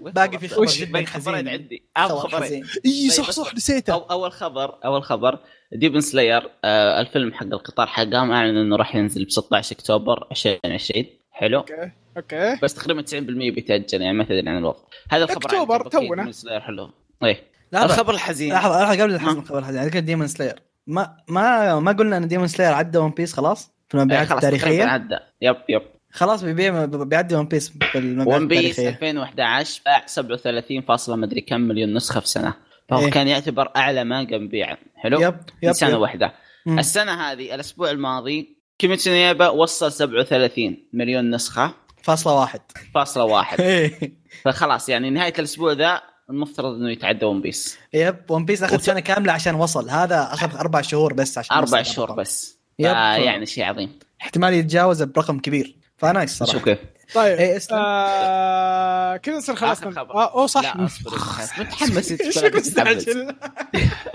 باقي 0.00 0.38
في 0.38 0.48
خبر؟ 0.48 0.66
جدا 0.66 1.04
خبرين 1.04 1.48
عندي. 1.48 1.82
خبر 1.98 2.16
خبرين. 2.16 2.66
إي 2.86 3.10
صح 3.10 3.30
صح 3.30 3.54
نسيته. 3.54 3.92
أو 3.92 3.98
أول 3.98 4.32
خبر 4.32 4.78
أول 4.84 5.02
خبر 5.02 5.38
Demon 5.72 6.00
Slayer 6.00 6.50
آه 6.64 7.00
الفيلم 7.00 7.34
حق 7.34 7.46
القطار 7.46 7.86
حقهم 7.86 8.30
اعلن 8.30 8.56
إنه 8.56 8.76
راح 8.76 8.96
ينزل 8.96 9.24
ب 9.24 9.30
16 9.30 9.76
اكتوبر 9.76 10.26
2020 10.30 11.04
حلو. 11.30 11.58
okay 11.58 11.90
okay. 12.16 12.58
بس 12.62 12.74
تقريبا 12.74 13.02
90% 13.02 13.14
بيتأجل 13.54 14.02
يعني 14.02 14.16
ما 14.16 14.24
تدري 14.24 14.48
عن 14.48 14.58
الوضع. 14.58 14.78
هذا 15.10 15.24
الخبر 15.24 15.46
أكتوبر 15.46 15.82
عن 15.82 15.90
تونا. 15.90 16.22
Demon 16.22 16.32
Slayer 16.32 16.60
حلو. 16.60 16.90
إيه. 17.24 17.42
الخبر 17.74 18.14
الحزين. 18.14 18.52
لحظة 18.52 18.82
لحظة 18.82 19.02
قبل. 19.02 19.14
الحزن 19.14 19.38
الخبر 19.38 19.58
الحزين. 19.58 19.82
ذكر 19.82 19.98
Demon 19.98 20.26
Slayer 20.26 20.62
ما 20.86 21.16
ما 21.28 21.80
ما 21.80 21.92
قلنا 21.92 22.16
إن 22.16 22.28
Demon 22.28 22.46
Slayer 22.46 22.72
عدى 22.72 22.98
One 22.98 23.10
Piece 23.10 23.32
خلاص؟ 23.32 23.72
في 23.88 23.94
إيه، 23.96 24.02
المبيعات 24.02 24.28
خلاص 24.28 24.42
تقريبا 24.42 24.56
التاريخيه 24.56 24.84
عدى. 24.84 25.16
yep 25.42 25.56
yep. 25.68 25.82
خلاص 26.10 26.42
بيبيع 26.44 26.84
بيعدي 26.84 27.34
One 27.34 27.46
Piece 27.48 27.68
بالمبيعات 27.94 28.40
One 28.40 28.48
Piece 28.48 28.70
التاريخية. 28.70 28.88
2011 28.88 29.82
باع 29.86 30.06
37 30.06 30.82
فاصلة 30.82 31.16
مدري 31.16 31.40
كم 31.40 31.60
مليون 31.60 31.94
نسخة 31.94 32.20
في 32.20 32.28
سنة. 32.28 32.54
فهو 32.88 33.00
إيه. 33.04 33.10
كان 33.10 33.28
يعتبر 33.28 33.70
أعلى 33.76 34.04
مانجا 34.04 34.38
مبيعا 34.38 34.76
حلو؟ 34.96 35.20
yep 35.20 35.36
في 35.60 35.66
yep. 35.66 35.72
سنة 35.72 35.90
yep. 35.90 35.98
واحدة. 36.00 36.32
مم. 36.66 36.78
السنة 36.78 37.12
هذه 37.12 37.54
الأسبوع 37.54 37.90
الماضي 37.90 38.56
كيميتسو 38.78 39.10
نيابا 39.10 39.48
وصل 39.48 39.92
37 39.92 40.88
مليون 40.92 41.30
نسخة. 41.30 41.74
فاصلة 42.02 42.34
واحد. 42.40 42.60
فاصلة 42.94 43.24
واحد. 43.24 43.60
إيه. 43.66 44.12
فخلاص 44.44 44.88
يعني 44.88 45.10
نهاية 45.10 45.34
الأسبوع 45.38 45.72
ذا 45.72 46.02
المفترض 46.30 46.74
إنه 46.74 46.90
يتعدى 46.90 47.24
One 47.26 47.40
Piece 47.40 47.78
yep 47.92 48.16
One 48.30 48.44
Piece 48.44 48.62
اخذ 48.62 48.74
وت- 48.74 48.80
سنة 48.80 49.00
كاملة 49.00 49.32
عشان 49.32 49.54
وصل 49.54 49.90
هذا 49.90 50.28
أخذ 50.32 50.56
أربع 50.56 50.80
شهور 50.80 51.12
بس 51.12 51.38
عشان 51.38 51.56
أربع 51.56 51.82
شهور. 51.82 52.12
بس 52.12 52.58
yep. 52.78 52.86
يعني 52.86 53.46
شيء 53.46 53.64
عظيم 53.64 53.98
احتمال 54.22 54.54
يتجاوز 54.54 55.02
برقم 55.02 55.38
كبير 55.38 55.76
ف 55.96 56.04
nice 56.04 56.38
شوف 56.38 56.48
صراحة 56.48 56.64
كيف 56.64 56.78
طيب 57.14 57.38
إيه، 57.38 57.56
اسلم. 57.56 57.78
آه 57.78 59.16
كذا 59.16 59.36
نصير 59.36 59.54
خلصنا 59.54 59.88
آخر 59.90 60.00
خبر. 60.00 60.14
آه 60.14 60.32
أوه 60.34 60.46
صح 60.46 60.76
لا 60.76 60.84
أصبر. 60.84 61.10
متحمس 61.64 62.10
إيش. 62.20 62.38
مستعجل؟ 62.54 63.36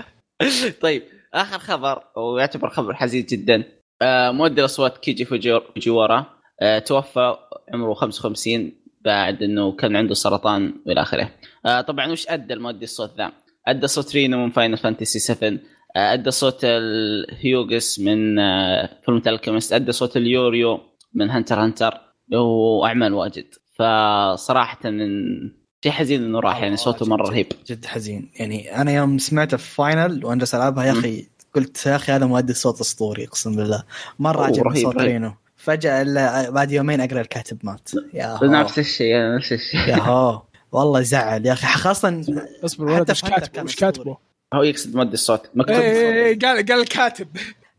طيب 0.82 1.02
آخر 1.34 1.58
خبر 1.58 2.02
ويعتبر 2.16 2.68
خبر 2.70 2.94
حزين 2.94 3.24
جدا 3.26 3.64
آه، 4.02 4.30
مؤدي 4.30 4.60
الاصوات 4.60 4.98
كيجي 4.98 5.24
فوجيور- 5.24 5.72
فوجيورا 5.74 6.26
آه، 6.62 6.78
توفى 6.78 7.36
عمره 7.74 7.94
55 7.94 8.72
بعد 9.04 9.42
إنه 9.42 9.72
كان 9.72 9.96
عنده 9.96 10.14
سرطان 10.14 10.74
وإلى 10.86 11.02
آخره. 11.02 11.30
آه، 11.66 11.80
طبعا 11.80 12.12
وش 12.12 12.28
أدى 12.28 12.54
المؤدي 12.54 12.84
الصوت 12.84 13.10
ذا؟ 13.18 13.32
أدى 13.68 13.86
صوت 13.86 14.14
رينو 14.14 14.44
من 14.44 14.50
Final 14.50 14.76
Fantasy 14.76 15.18
7 15.18 15.48
آه، 15.96 16.12
أدى 16.12 16.30
صوت 16.30 16.60
الهيوغس 16.64 18.00
من 18.00 18.38
آه، 18.38 18.88
Fullmetal 19.04 19.22
Alchemist 19.26 19.72
أدى 19.72 19.92
صوت 19.92 20.16
ليوريو 20.16 20.80
من 21.14 21.30
Hunter 21.30 21.64
Hunter 21.64 21.94
واعمال 22.32 23.14
واجد. 23.14 23.44
فصراحه 23.78 24.78
إن- 24.82 25.62
شيء 25.84 25.92
حزين 25.92 26.24
إنه 26.24 26.40
راح 26.40 26.62
يعني 26.62 26.76
صوته 26.76 27.06
مرة 27.06 27.28
رهيب. 27.30 27.46
جد 27.66 27.84
حزين. 27.84 28.32
يعني 28.40 28.76
أنا 28.80 28.92
يوم 28.92 29.18
سمعته 29.18 29.56
في 29.56 29.74
Final 29.74 30.24
وأنا 30.24 30.44
ألعبها 30.54 30.84
يا 30.84 30.92
أخي 30.92 31.26
قلت 31.54 31.86
يا 31.86 31.96
أخي 31.96 32.12
هذا 32.12 32.26
مؤدي 32.26 32.52
صوت 32.54 32.80
أسطوري 32.80 33.24
أقسم 33.24 33.56
بالله. 33.56 33.82
مرة 34.18 34.44
عجبني 34.44 34.80
صوت. 34.80 34.96
رينو. 34.96 35.32
فجأة 35.62 36.50
بعد 36.50 36.72
يومين 36.72 37.00
أقرأ 37.00 37.20
الكاتب 37.20 37.58
مات. 37.62 37.90
يا 38.14 38.26
هو. 38.26 38.46
نفس 38.46 38.78
الشيء 38.78 39.36
نفس 39.36 39.52
الشيء. 39.52 39.80
يا 39.88 39.96
هو. 39.96 40.42
والله 40.72 41.00
يزعل 41.00 41.46
يا 41.46 41.52
أخي. 41.52 41.66
خاصة 41.66 42.24
اصبر 42.64 42.84
ولد 42.84 43.10
Hunter 43.10 43.14
كاتبه 43.14 43.64
أسطوري. 43.64 43.92
كاتبه؟ 43.92 44.16
هو 44.54 44.62
يقصد 44.62 44.96
مؤدي 44.96 45.14
الصوت. 45.14 45.50
مكتوب 45.54 45.76
إيه، 45.76 45.88
بالصوت. 45.88 46.04
إيه، 46.04 46.24
إيه، 46.24 46.38
قال 46.38 46.66
قال 46.66 46.80
الكاتب 46.80 47.28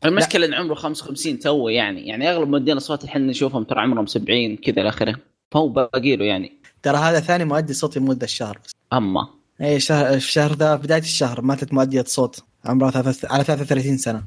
المشكلة 0.05 0.45
إن 0.45 0.53
عمره 0.53 0.75
55 0.75 1.39
تو 1.39 1.69
يعني. 1.69 2.07
يعني 2.07 2.31
أغلب 2.31 2.49
مؤدين 2.49 2.73
الأصوات 2.73 3.03
الحين 3.03 3.27
نشوفهم 3.27 3.63
ترى 3.63 3.79
عمرهم 3.79 4.05
70 4.05 4.57
كذا 4.57 4.81
إلى 4.81 4.89
آخره. 4.89 5.15
فهو 5.51 5.67
باقي 5.67 6.15
له 6.15 6.25
يعني. 6.25 6.53
ترى 6.83 6.97
هذا 6.97 7.19
ثاني 7.19 7.45
مؤدي 7.45 7.73
صوت 7.73 7.95
يموت 7.95 8.17
ذا 8.17 8.23
الشهر 8.23 8.59
بس. 8.65 8.71
أما. 8.93 9.27
اي 9.61 9.79
شهر 9.79 10.05
في 10.05 10.15
الشهر 10.15 10.53
ذا 10.53 10.75
بداية 10.75 11.01
الشهر 11.01 11.41
ماتت 11.41 11.73
مؤدية 11.73 12.03
صوت. 12.07 12.43
عمرها 12.65 12.91
ثلاثة 12.91 13.27
على 13.33 13.43
33 13.43 13.97
سنة. 13.97 14.23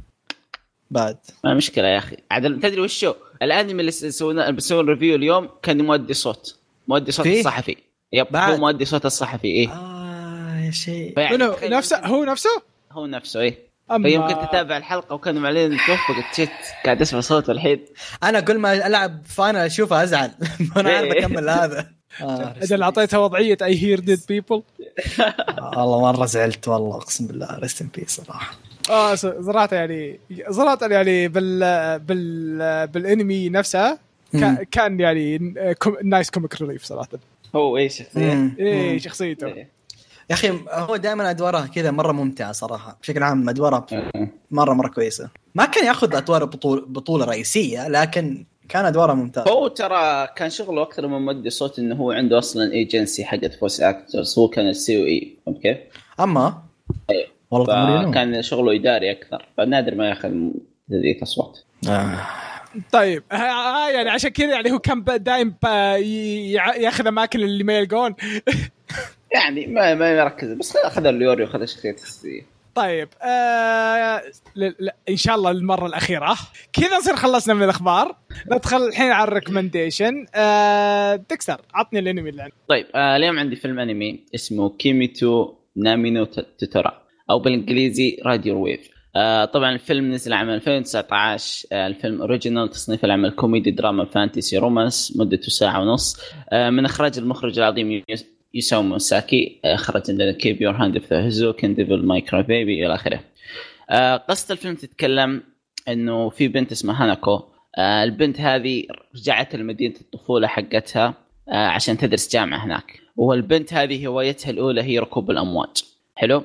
بعد. 0.91 1.17
ما 1.45 1.55
مشكلة 1.55 1.89
يا 1.89 1.99
أخي. 1.99 2.17
عاد 2.31 2.61
تدري 2.61 2.81
وش 2.81 3.05
هو؟ 3.05 3.17
الانمي 3.43 3.81
اللي 3.81 3.91
سوينا 3.91 4.51
بسوي 4.51 4.83
review 4.83 5.15
اليوم 5.15 5.49
كان 5.63 5.85
مؤدي 5.85 6.15
صوت. 6.15 6.57
مؤدي 6.89 7.13
صوت 7.13 7.29
فيه؟ 7.29 7.41
الصحفي. 7.41 7.77
yep 8.13 8.27
بعد. 8.31 8.53
هو 8.53 8.59
مؤدي 8.59 8.85
صوت 8.85 9.07
الصحفي 9.07 9.49
إيه. 9.49 9.69
آه 9.69 10.61
يا 10.67 10.71
شيء 10.71 11.15
تخيل 11.17 11.71
نفسه؟ 11.71 12.07
هو 12.07 12.25
نفسه؟ 12.25 12.63
هو 12.93 13.07
نفسه 13.07 13.41
إيه. 13.41 13.67
أما 13.91 14.09
فيوم 14.09 14.29
كنت 14.29 14.39
أتابع 14.39 14.77
الحلقة 14.77 15.15
وكانوا 15.15 15.43
معلن 15.43 15.77
توفى 15.87 16.13
قلت 16.13 16.49
shit 16.49 16.53
قاعد 16.85 17.01
أسمع 17.01 17.21
صوته 17.21 17.51
الحين. 17.51 17.85
أنا 18.23 18.41
كل 18.41 18.59
ما 18.59 18.87
ألعب 18.87 19.23
Final 19.27 19.57
أشوفه 19.59 20.03
أزعل. 20.03 20.31
وأنا 20.77 20.91
عارف 20.91 21.13
إيه. 21.13 21.27
أكمل 21.27 21.49
هذا. 21.49 21.87
آه، 22.23 22.55
إذا 22.63 22.83
أعطيته 22.83 23.21
وضعية 23.21 23.59
I 23.63 23.83
hear 23.83 24.01
dead 24.01 24.21
people 24.29 24.63
والله 25.59 26.13
مرة 26.13 26.27
زعلت 26.27 26.69
والله 26.69 26.97
أقسم 26.97 27.27
بالله. 27.27 27.59
rest 27.59 27.81
in 27.81 27.89
peace 27.95 28.11
صراحة. 28.11 28.55
آه 28.91 29.15
صراحة 29.15 29.69
يعني 29.73 30.21
صراحة 30.51 30.79
يعني 30.83 31.29
بال 31.29 31.61
بال 31.99 32.87
بالأنمي 32.87 33.49
نفسه 33.49 33.99
مم. 34.33 34.57
كان, 34.71 35.01
يعني 35.01 35.55
كان 35.75 35.97
nice 36.05 36.31
comic 36.31 36.63
relief 36.63 36.85
صراحة 36.85 37.09
هو 37.57 37.77
إيش 37.77 37.99
شخصية 37.99 38.35
مم. 38.59 38.99
شخصيته 38.99 39.47
إيه. 39.47 39.77
يا 40.31 40.35
أخي 40.35 40.61
هو 40.71 40.97
دائما 40.97 41.31
أدواره 41.31 41.67
كذا 41.67 41.91
مرة 41.91 42.13
ممتعة 42.13 42.53
صراحة 42.53 42.99
بشكل 43.03 43.23
عام 43.23 43.49
أدواره 43.49 43.87
مرة 44.51 44.73
مرة 44.73 44.89
كويسة 44.89 45.29
ما 45.55 45.65
كان 45.65 45.87
يأخذ 45.87 46.17
أدوار 46.17 46.45
بطوله 46.45 46.83
بطولة 46.87 47.25
رئيسية 47.25 47.89
لكن 47.89 48.47
كان 48.69 48.85
أدواره 48.85 49.15
ممتازه 49.15 49.51
هو 49.51 49.69
ترى 49.69 50.27
كان 50.37 50.51
شغله 50.51 50.83
أكثر 50.83 51.07
من 51.07 51.25
مؤدي 51.25 51.51
صوت 51.51 51.79
إنه 51.79 51.95
هو 51.95 52.11
عنده 52.11 52.39
أصلا 52.39 52.73
agency 52.73 53.25
حقت 53.25 53.55
voice 53.55 53.81
actors 53.81 54.39
هو 54.39 54.49
كان 54.49 54.69
ال 54.69 54.97
CEO 55.01 55.05
إي 55.05 55.37
كيف؟ 55.63 55.77
أما. 56.21 56.66
والله. 57.51 58.11
فكان 58.11 58.43
شغله 58.43 58.75
إداري 58.77 59.11
أكثر 59.11 59.49
فنادر 59.57 59.95
ما 59.95 60.09
ياخذ 60.09 60.31
تدريب 60.91 61.23
أصوات. 61.23 61.59
آه. 61.89 62.19
طيب 62.93 63.23
آه 63.33 63.35
آه، 63.37 63.91
يعني 63.91 64.11
عشان 64.11 64.31
كذا 64.31 64.51
يعني 64.51 64.73
هو 64.73 64.79
كان 64.79 65.05
دايم 65.05 65.55
ياخذ 66.77 67.07
أماكن 67.07 67.41
اللي 67.41 67.65
ما 67.65 67.79
يلقون. 67.79 68.15
يعني 69.35 69.67
ما 69.67 69.95
ما 69.95 70.11
يركز 70.11 70.53
بس 70.53 70.77
أخذ 70.77 71.07
اليوري 71.07 71.43
وأخذ 71.43 71.65
شخصية 71.65 71.91
السي. 71.91 72.45
طيب 72.75 73.09
آه 73.23 74.23
ل- 74.57 74.65
ل- 74.85 74.91
إن 75.09 75.17
شاء 75.17 75.35
الله 75.37 75.51
المرة 75.51 75.87
الأخيرة. 75.87 76.37
كذا 76.73 76.99
نصير 76.99 77.17
خلصنا 77.17 77.55
من 77.55 77.63
الأخبار. 77.63 78.17
ندخل 78.53 78.77
الحين 78.87 79.11
على 79.11 79.29
الريكومنديشن. 79.29 80.27
آه 80.35 81.17
ديكستر 81.31 81.61
عطني 81.75 81.99
الأنمي 81.99 82.31
اللي 82.31 82.43
عندك. 82.43 82.55
طيب 82.69 82.87
آه 82.95 83.17
اليوم 83.17 83.39
عندي 83.39 83.57
فيلم 83.57 83.79
أنمي 83.79 84.21
اسمه 84.35 84.69
Kimi 84.71 85.19
to, 85.19 85.55
nami 85.77 86.09
ni 86.09 86.25
ت- 86.25 86.47
noretara 86.59 87.03
أو 87.31 87.39
بالإنجليزي 87.39 88.19
Ride 88.25 88.65
Your 88.65 88.78
Wave 88.78 88.91
آه 89.17 89.45
طبعا 89.45 89.73
الفيلم 89.73 90.13
نزل 90.13 90.33
عام 90.33 90.51
2019 90.51 91.67
آه 91.73 91.87
الفيلم 91.87 92.21
original 92.21 92.71
تصنيف 92.71 93.05
العمل 93.05 93.31
كوميدي 93.31 93.71
دراما 93.71 94.05
fantasy 94.05 94.59
romance 94.59 95.17
مدته 95.17 95.49
ساعة 95.49 95.81
ونص. 95.81 96.21
آه 96.51 96.71
من 96.71 96.85
إخراج 96.85 97.19
المخرج 97.19 97.59
العظيم 97.59 98.03
يواسا 98.55 98.83
ماساكي 98.83 99.61
آه، 99.65 99.75
اخرج 99.75 100.03
عندنا 100.09 100.33
Keep 100.33 100.63
Your 100.63 100.75
Hands 100.75 100.97
Off 100.97 101.13
Eizouken 101.13 101.75
Devilman 101.75 102.07
Crybaby 102.07 102.87
إلى 102.87 102.95
آخره. 102.95 103.21
آه 103.91 104.17
قصة 104.17 104.53
الفيلم 104.53 104.75
تتكلم 104.75 105.43
إنه 105.89 106.29
في 106.29 106.49
بنت 106.49 106.73
اسمها 106.73 107.05
هاناكو. 107.05 107.41
آه 107.79 108.05
البنت 108.05 108.41
هذه 108.41 108.85
رجعت 109.17 109.57
لمدينة 109.57 109.95
الطفولة 110.01 110.47
حقتها 110.47 111.15
عشان 111.49 111.99
تدرس 111.99 112.33
جامعة 112.33 112.65
هناك. 112.65 113.01
والبنت 113.17 113.75
هذه 113.75 114.07
هوايتها 114.07 114.51
الأولى 114.51 114.83
هي 114.83 114.99
ركوب 114.99 115.31
الأمواج. 115.31 115.83
حلو؟ 116.15 116.43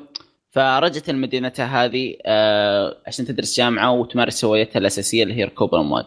فرجعت 0.52 1.10
لمدينتها 1.10 1.86
هذه 1.86 2.16
آه 2.26 2.98
عشان 3.08 3.26
تدرس 3.26 3.58
جامعة 3.58 3.92
وتمارس 3.92 4.46
هوايتها 4.46 4.80
الأساسية 4.80 5.24
اللي 5.24 5.34
هي 5.34 5.44
ركوب 5.44 5.76
الأمواج. 5.76 6.06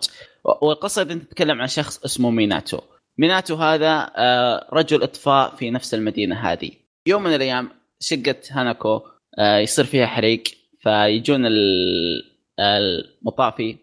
والقصة 0.63 1.03
دي 1.03 1.15
تتكلم 1.15 1.61
عن 1.61 1.69
شخص 1.69 2.05
اسمه 2.05 2.31
ميناتو. 2.31 2.79
ميناتو 3.19 3.55
هذا 3.55 4.11
آه 4.17 4.69
رجل 4.73 5.03
إطفاء 5.03 5.57
في 5.57 5.71
نفس 5.71 5.95
المدينة 5.95 6.37
هذه. 6.53 6.71
يوم 7.07 7.23
من 7.23 7.35
الأيام 7.35 7.69
شقة 8.01 8.37
هاناكو 8.51 9.01
آه 9.39 9.59
يصير 9.59 9.85
فيها 9.85 10.07
حريق 10.07 10.43
فيجون 10.81 11.47
ال- 11.47 12.25
المطافي 12.61 13.77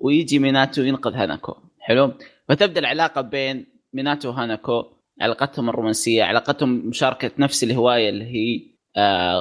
ويجي 0.00 0.38
ميناتو 0.38 0.82
ينقذ 0.82 1.14
هاناكو. 1.14 1.54
حلو؟ 1.80 2.12
فتبدأ 2.48 2.80
العلاقة 2.80 3.20
بين 3.20 3.66
ميناتو 3.92 4.28
وهاناكو 4.28 4.84
علاقتهم 5.20 5.68
الرومانسية 5.68 6.24
علاقتهم 6.24 6.70
مشاركة 6.70 7.30
نفس 7.38 7.64
الهواية 7.64 8.08
اللي 8.08 8.24
هي 8.24 8.77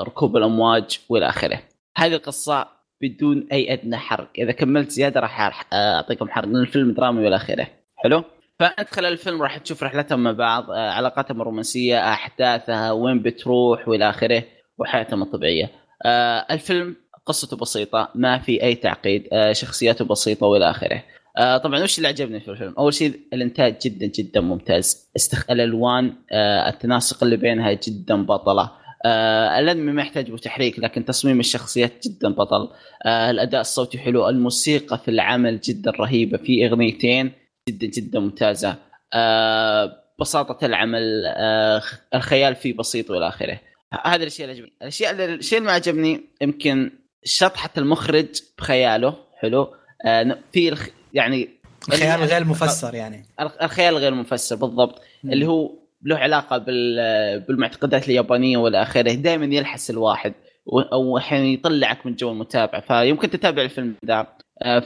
ركوب 0.04 0.38
الأمواج 0.38 1.00
والى 1.10 1.30
آخره. 1.30 1.60
هذه 1.98 2.14
القصة 2.14 2.68
بدون 3.02 3.48
أي 3.52 3.74
أدنى 3.74 3.98
حرق. 3.98 4.30
إذا 4.38 4.52
كملت 4.52 4.92
زيادة 4.92 5.20
راح 5.20 5.66
آه، 5.74 5.96
أعطيكم 5.96 6.30
حرق 6.30 6.48
لأن 6.48 6.62
الفيلم 6.62 6.92
درامي 6.92 7.24
والى 7.24 7.36
آخره. 7.36 7.68
حلو؟ 7.96 8.24
فانت 8.60 8.90
خلال 8.90 9.12
الفيلم 9.12 9.42
راح 9.42 9.58
تشوف 9.58 9.84
رحلتهم 9.84 10.24
مع 10.24 10.32
بعض 10.32 10.72
آه، 10.72 10.90
علاقاتهم 10.90 11.42
الرومانسية 11.42 12.14
أحداثها 12.14 12.92
وين 12.92 13.22
بتروح 13.22 13.88
والى 13.88 14.10
آخره 14.10 14.44
وحياتهم 14.78 15.22
الطبيعية. 15.22 15.72
آه، 16.06 16.46
الفيلم 16.52 16.96
قصته 17.26 17.58
بسيطة 17.58 18.10
ما 18.16 18.40
في 18.40 18.64
أي 18.64 18.76
تعقيد 18.76 19.28
آه، 19.34 19.54
شخصياته 19.54 20.06
بسيطة 20.06 20.46
والى 20.46 20.70
آخره. 20.70 21.04
آه، 21.38 21.58
طبعا 21.58 21.84
وش 21.84 21.98
اللي 21.98 22.08
عجبني 22.08 22.40
في 22.40 22.52
الفيلم؟ 22.52 22.74
أول 22.78 22.94
شيء 22.94 23.20
الإنتاج 23.34 23.76
جدا 23.82 24.06
جدا 24.06 24.42
ممتاز، 24.42 25.12
استخ... 25.16 25.52
الألوان 25.52 26.14
آه، 26.32 26.70
التناسق 26.70 27.24
اللي 27.24 27.38
بينها 27.38 27.74
جدا 27.74 28.26
بطلة، 28.26 28.72
آه، 29.06 29.60
الانمي 29.60 29.92
ما 29.92 30.02
يحتاج 30.02 30.40
تحريك 30.40 30.80
لكن 30.80 31.06
تصميم 31.06 31.40
الشخصيات 31.40 32.08
جدا 32.08 32.30
بطل، 32.30 32.70
آه، 33.06 33.32
الأداء 33.32 33.62
الصوتي 33.62 33.98
حلو، 33.98 34.30
الموسيقى 34.30 34.98
في 34.98 35.12
العمل 35.12 35.60
جدا 35.60 35.92
رهيبة، 35.92 36.38
في 36.38 36.68
أغنيتين 36.68 37.32
جدا 37.70 37.88
جدا 37.88 38.20
ممتازة، 38.20 38.76
آه، 39.14 40.04
بساطة 40.20 40.66
العمل، 40.66 41.24
آه، 41.26 41.82
الخيال 42.16 42.56
فيه 42.56 42.74
بسيط 42.74 43.10
وإلى 43.10 43.28
آخره. 43.28 43.60
هذه 44.06 44.22
الاشياء 44.22 44.50
اللي 44.50 44.62
عجبني، 44.62 44.78
الاشياء 44.82 45.12
اللي 45.12 45.26
الشيء 45.26 45.58
اللي 45.58 45.68
ما 45.68 45.74
عجبني 45.74 46.22
يمكن 46.42 46.92
شطحة 47.24 47.70
المخرج 47.78 48.28
بخياله 48.58 49.16
حلو. 49.42 49.74
آه، 50.06 50.38
في 50.52 50.70
الخ... 50.70 50.88
يعني 51.14 51.50
الخيال 51.90 52.24
غير 52.24 52.44
مفسر 52.44 52.96
يعني. 52.96 53.26
الخيال 53.62 53.98
غير 53.98 54.14
مفسر 54.14 54.56
بالضبط. 54.56 55.02
اللي 55.26 55.48
هو 55.48 55.72
له 56.04 56.16
علاقة 56.18 56.58
بال... 56.58 57.40
بالمعتقدات 57.40 58.06
اليابانية 58.08 58.58
والى 58.58 58.82
آخره 58.82 59.14
دائما 59.14 59.56
يلحس 59.56 59.90
الواحد 59.90 60.34
أو 60.94 61.18
أحيانا 61.18 61.46
يطلعك 61.46 62.06
من 62.06 62.16
جو 62.16 62.32
المتابعة. 62.32 62.82
فيمكن 62.82 63.30
تتابع 63.30 63.62
الفيلم 63.62 63.96
ذا. 64.06 64.28
آه، 64.64 64.84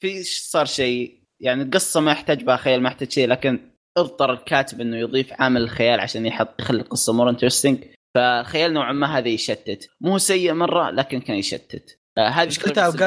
في 0.00 0.22
صار 0.22 0.64
شيء 0.66 1.20
يعني 1.40 1.62
القصة 1.62 2.00
ما 2.00 2.12
يحتاج 2.12 2.44
بها 2.44 2.56
خيال 2.56 2.82
ما 2.82 2.88
يحتاج 2.88 3.10
شيء 3.10 3.28
لكن 3.28 3.70
اضطر 3.96 4.32
الكاتب 4.32 4.80
إنه 4.80 4.96
يضيف 4.96 5.32
عامل 5.32 5.62
الخيال 5.62 6.00
عشان 6.00 6.26
يحط 6.26 6.60
يخلي 6.60 6.80
القصة 6.80 7.12
more 7.12 7.30
interesting 7.30 7.78
فالخيال 8.14 8.72
نوعا 8.72 8.92
ما 8.92 9.18
هذا 9.18 9.28
يشتت. 9.28 9.88
مو 10.00 10.18
سيء 10.18 10.52
مرة 10.52 10.90
لكن 10.90 11.20
كان 11.20 11.36
يشتت. 11.36 12.00
آه، 12.18 12.28
هذه 12.28 12.48
أوقات- 12.48 12.52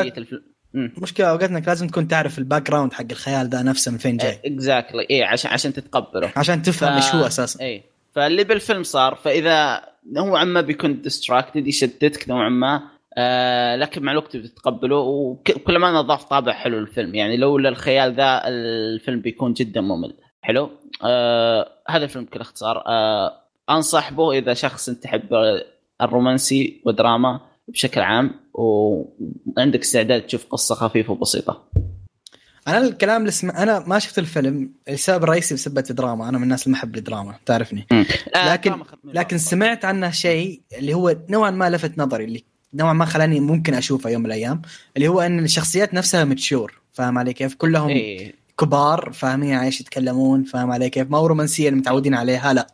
سلبية 0.03 0.13
الفيلم. 0.17 0.52
المشكلة 0.75 1.29
أوقات 1.29 1.49
إنك 1.49 1.67
لازم 1.67 1.87
تكون 1.87 2.07
تعرف 2.07 2.39
ال 2.39 2.69
background 2.69 2.93
حق 2.93 3.05
الخيال 3.11 3.49
ده 3.49 3.61
نفسه 3.61 3.91
من 3.91 3.97
فين 3.97 4.17
جاي. 4.17 4.39
exactly 4.45 5.07
اي 5.11 5.23
عشان 5.23 5.51
عشان 5.51 5.73
تتقبله. 5.73 6.31
عشان 6.35 6.61
تفهم 6.61 6.93
إيش 6.93 7.15
هو 7.15 7.27
أساسا. 7.27 7.63
اي 7.63 7.83
فاللي 8.15 8.43
بالفيلم 8.43 8.83
صار 8.83 9.15
فإذا 9.15 9.81
نوعا 10.11 10.43
ما 10.43 10.61
بيكون 10.61 11.01
distracted 11.01 11.67
يشتتك 11.67 12.29
نوعا 12.29 12.49
ما 12.49 12.81
آه 13.17 13.75
لكن 13.75 14.03
مع 14.03 14.11
الوقت 14.11 14.37
بتتقبله 14.37 14.97
وكل 14.97 15.77
ما 15.77 15.91
نضاف 15.91 16.23
طابع 16.23 16.53
حلو 16.53 16.79
للفيلم. 16.79 17.15
يعني 17.15 17.37
لولا 17.37 17.69
الخيال 17.69 18.13
ذا 18.13 18.41
الفيلم 18.47 19.21
بيكون 19.21 19.53
جدا 19.53 19.81
ممل. 19.81 20.13
حلو؟ 20.41 20.69
آه 21.03 21.69
هذا 21.89 22.03
الفيلم 22.03 22.25
بكل 22.25 22.39
اختصار. 22.39 22.83
آه 22.87 23.33
أنصح 23.69 24.13
به 24.13 24.31
إذا 24.31 24.53
شخص 24.53 24.89
انت 24.89 25.03
تحب 25.03 25.27
الرومانسي 26.01 26.81
ودراما 26.85 27.39
بشكل 27.67 28.01
عام. 28.01 28.42
وعندك 28.53 29.79
استعداد 29.81 30.21
تشوف 30.21 30.45
قصة 30.45 30.75
خفيفة 30.75 31.11
وبسيطة. 31.13 31.63
أنا 32.67 32.77
الكلام 32.77 33.21
اللي 33.21 33.31
سمع... 33.31 33.63
أنا 33.63 33.79
ما 33.87 33.99
شفت 33.99 34.19
الفيلم 34.19 34.71
السبب 34.89 35.23
الرئيسي 35.23 35.53
بسبه 35.55 35.83
الدراما. 35.89 36.29
أنا 36.29 36.37
من 36.37 36.43
الناس 36.43 36.63
اللي 36.63 36.71
ما 36.73 36.79
أحب 36.79 36.97
الدراما 36.97 37.35
تعرفني. 37.45 37.87
لكن- 38.53 38.71
لكن. 39.03 39.37
سمعت 39.37 39.85
عنه 39.85 40.11
شيء 40.11 40.61
اللي 40.77 40.93
هو 40.93 41.17
نوعا 41.29 41.51
ما 41.51 41.69
لفت 41.69 41.97
نظري 41.97 42.23
اللي 42.23 42.43
نوعا 42.73 42.93
ما 42.93 43.05
خلاني 43.05 43.39
ممكن 43.39 43.73
أشوفه 43.73 44.09
يوم 44.09 44.21
من 44.21 44.25
الأيام 44.27 44.61
اللي 44.97 45.07
هو 45.07 45.21
إن 45.21 45.39
الشخصيات 45.39 45.93
نفسها 45.93 46.23
متشور 46.23 46.81
فاهم 46.93 47.17
علي 47.17 47.33
كيف؟ 47.33 47.55
كلهم 47.55 47.89
إيه. 47.89 48.33
كبار 48.59 49.11
فاهمين 49.13 49.53
على 49.53 49.65
إيش 49.65 49.81
يتكلمون 49.81 50.43
فاهم 50.43 50.71
علي 50.71 50.89
كيف؟ 50.89 51.09
ما 51.11 51.17
هو 51.17 51.25
رومانسيه 51.27 51.69
اللي 51.69 51.79
متعودين 51.79 52.13
عليها 52.15 52.53
لا. 52.53 52.67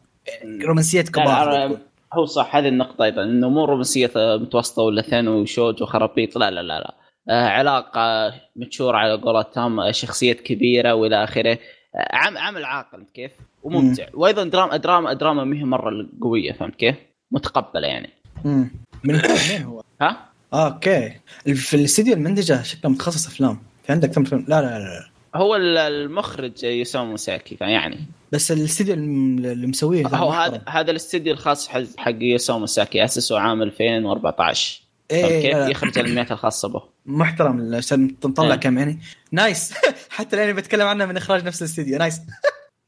رومانسية 0.63 1.01
كبار. 1.01 1.79
هو 2.13 2.25
صح 2.25 2.55
هذه 2.55 2.67
النقطة 2.67 3.03
أيضا 3.05 3.23
إنه 3.23 3.49
مو 3.49 3.65
رومانسية 3.65 4.11
متوسطة 4.15 4.81
ولا 4.81 5.01
ثانوي 5.01 5.41
وشوجو 5.41 5.83
وخرابيط 5.83 6.37
لا 6.37 6.51
لا 6.51 6.61
لا 6.61 6.79
لا. 6.79 6.95
آه 7.29 7.47
علاقة 7.47 8.33
mature 8.55 8.97
على 8.97 9.13
قولتهم 9.13 9.79
آه، 9.79 9.91
شخصيات 9.91 10.41
كبيرة 10.41 10.93
وإلى 10.93 11.23
آخره. 11.23 11.59
آه 11.95 12.15
عم 12.15 12.37
عمل 12.37 12.65
عاقل 12.65 13.05
كيف؟ 13.13 13.31
وممتع. 13.63 14.05
وأيضا 14.13 14.43
دراما 14.43 14.77
دراما 14.77 15.13
دراما 15.13 15.43
ما 15.43 15.57
هي 15.57 15.63
مرة 15.63 16.07
قوية 16.21 16.51
فهمت 16.51 16.75
كيف؟ 16.75 16.95
متقبلة 17.31 17.87
يعني. 17.87 18.09
مم. 18.45 18.71
من 19.03 19.13
مين 19.49 19.63
هو؟ 19.63 19.83
ها؟ 20.01 20.29
آه، 20.53 20.67
okay. 20.67 21.13
في 21.55 21.73
الاستديو 21.73 22.13
المنتجة 22.13 22.61
شكله 22.61 22.91
متخصص 22.91 23.27
أفلام. 23.27 23.59
في 23.83 23.91
عندك 23.91 24.09
كم 24.11 24.23
فيلم 24.23 24.45
لا 24.47 24.61
لا 24.61 24.79
لا, 24.79 24.83
لا. 24.83 25.09
هو 25.35 25.55
ال- 25.55 25.77
المخرج 25.77 26.63
يواسا 26.63 27.05
ماساكي 27.05 27.55
فيعني. 27.57 27.99
بس 28.31 28.51
الاستديو 28.51 28.93
اللي 28.93 29.67
مسويه 29.67 30.07
هو. 30.07 30.29
هذا 30.29 30.61
هذا 30.69 30.91
الاستديو 30.91 31.33
الخاص 31.33 31.67
حق 31.97 32.13
يواسا 32.21 32.59
ماساكي 32.59 33.03
أسسه 33.05 33.39
عام 33.39 33.61
2014 33.61 34.81
إيه 35.11 35.21
فهمت 35.21 35.31
إيه 35.31 35.41
كيف 35.41 35.53
لا، 35.55 35.63
لا. 35.65 35.69
يخرج 35.71 35.99
الانميات 35.99 36.31
الخاصة 36.31 36.69
به؟ 36.69 36.81
محترم 37.05 37.75
عشان 37.75 38.15
نطلع 38.25 38.53
إيه. 38.53 38.55
كم 38.59 38.77
يعني 38.77 38.99
nice. 39.31 39.73
حتى 40.09 40.35
لاني 40.35 40.53
بتكلم 40.53 40.87
عنه 40.87 41.05
من 41.05 41.17
إخراج 41.17 41.45
نفس 41.45 41.61
الاستديو. 41.61 41.97
nice. 41.97 42.21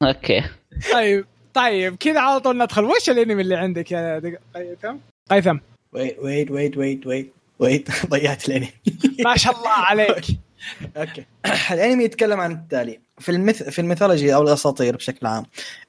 okay. 0.04 0.44
طيب 0.94 1.26
طيب 1.54 1.96
كذا 1.96 2.20
على 2.20 2.40
طول 2.40 2.58
ندخل. 2.58 2.84
وش 2.84 3.10
الأنمي 3.10 3.42
اللي 3.42 3.56
عندك 3.56 3.92
يا 3.92 4.20
قيثم؟ 4.56 4.96
قيثم. 5.32 5.58
wait 5.94 6.20
wait 6.22 6.52
wait 6.52 6.78
wait 6.78 7.08
wait 7.08 7.34
wait 7.60 7.90
ضيعت 8.06 8.50
الأنمي. 8.50 8.70
ما 9.26 9.38
شاء 9.38 9.58
الله 9.58 9.70
عليك. 9.70 10.26
okay. 10.98 11.26
الأنمي 11.74 12.04
يتكلم 12.04 12.40
عن 12.40 12.52
التالي. 12.52 13.00
في 13.20 13.32
المث... 13.32 13.64
في 13.64 13.80
ال 13.80 13.85
mythology 13.85 14.36
أو 14.36 14.42
الأساطير 14.42 14.96
بشكل 14.96 15.28
عام 15.28 15.46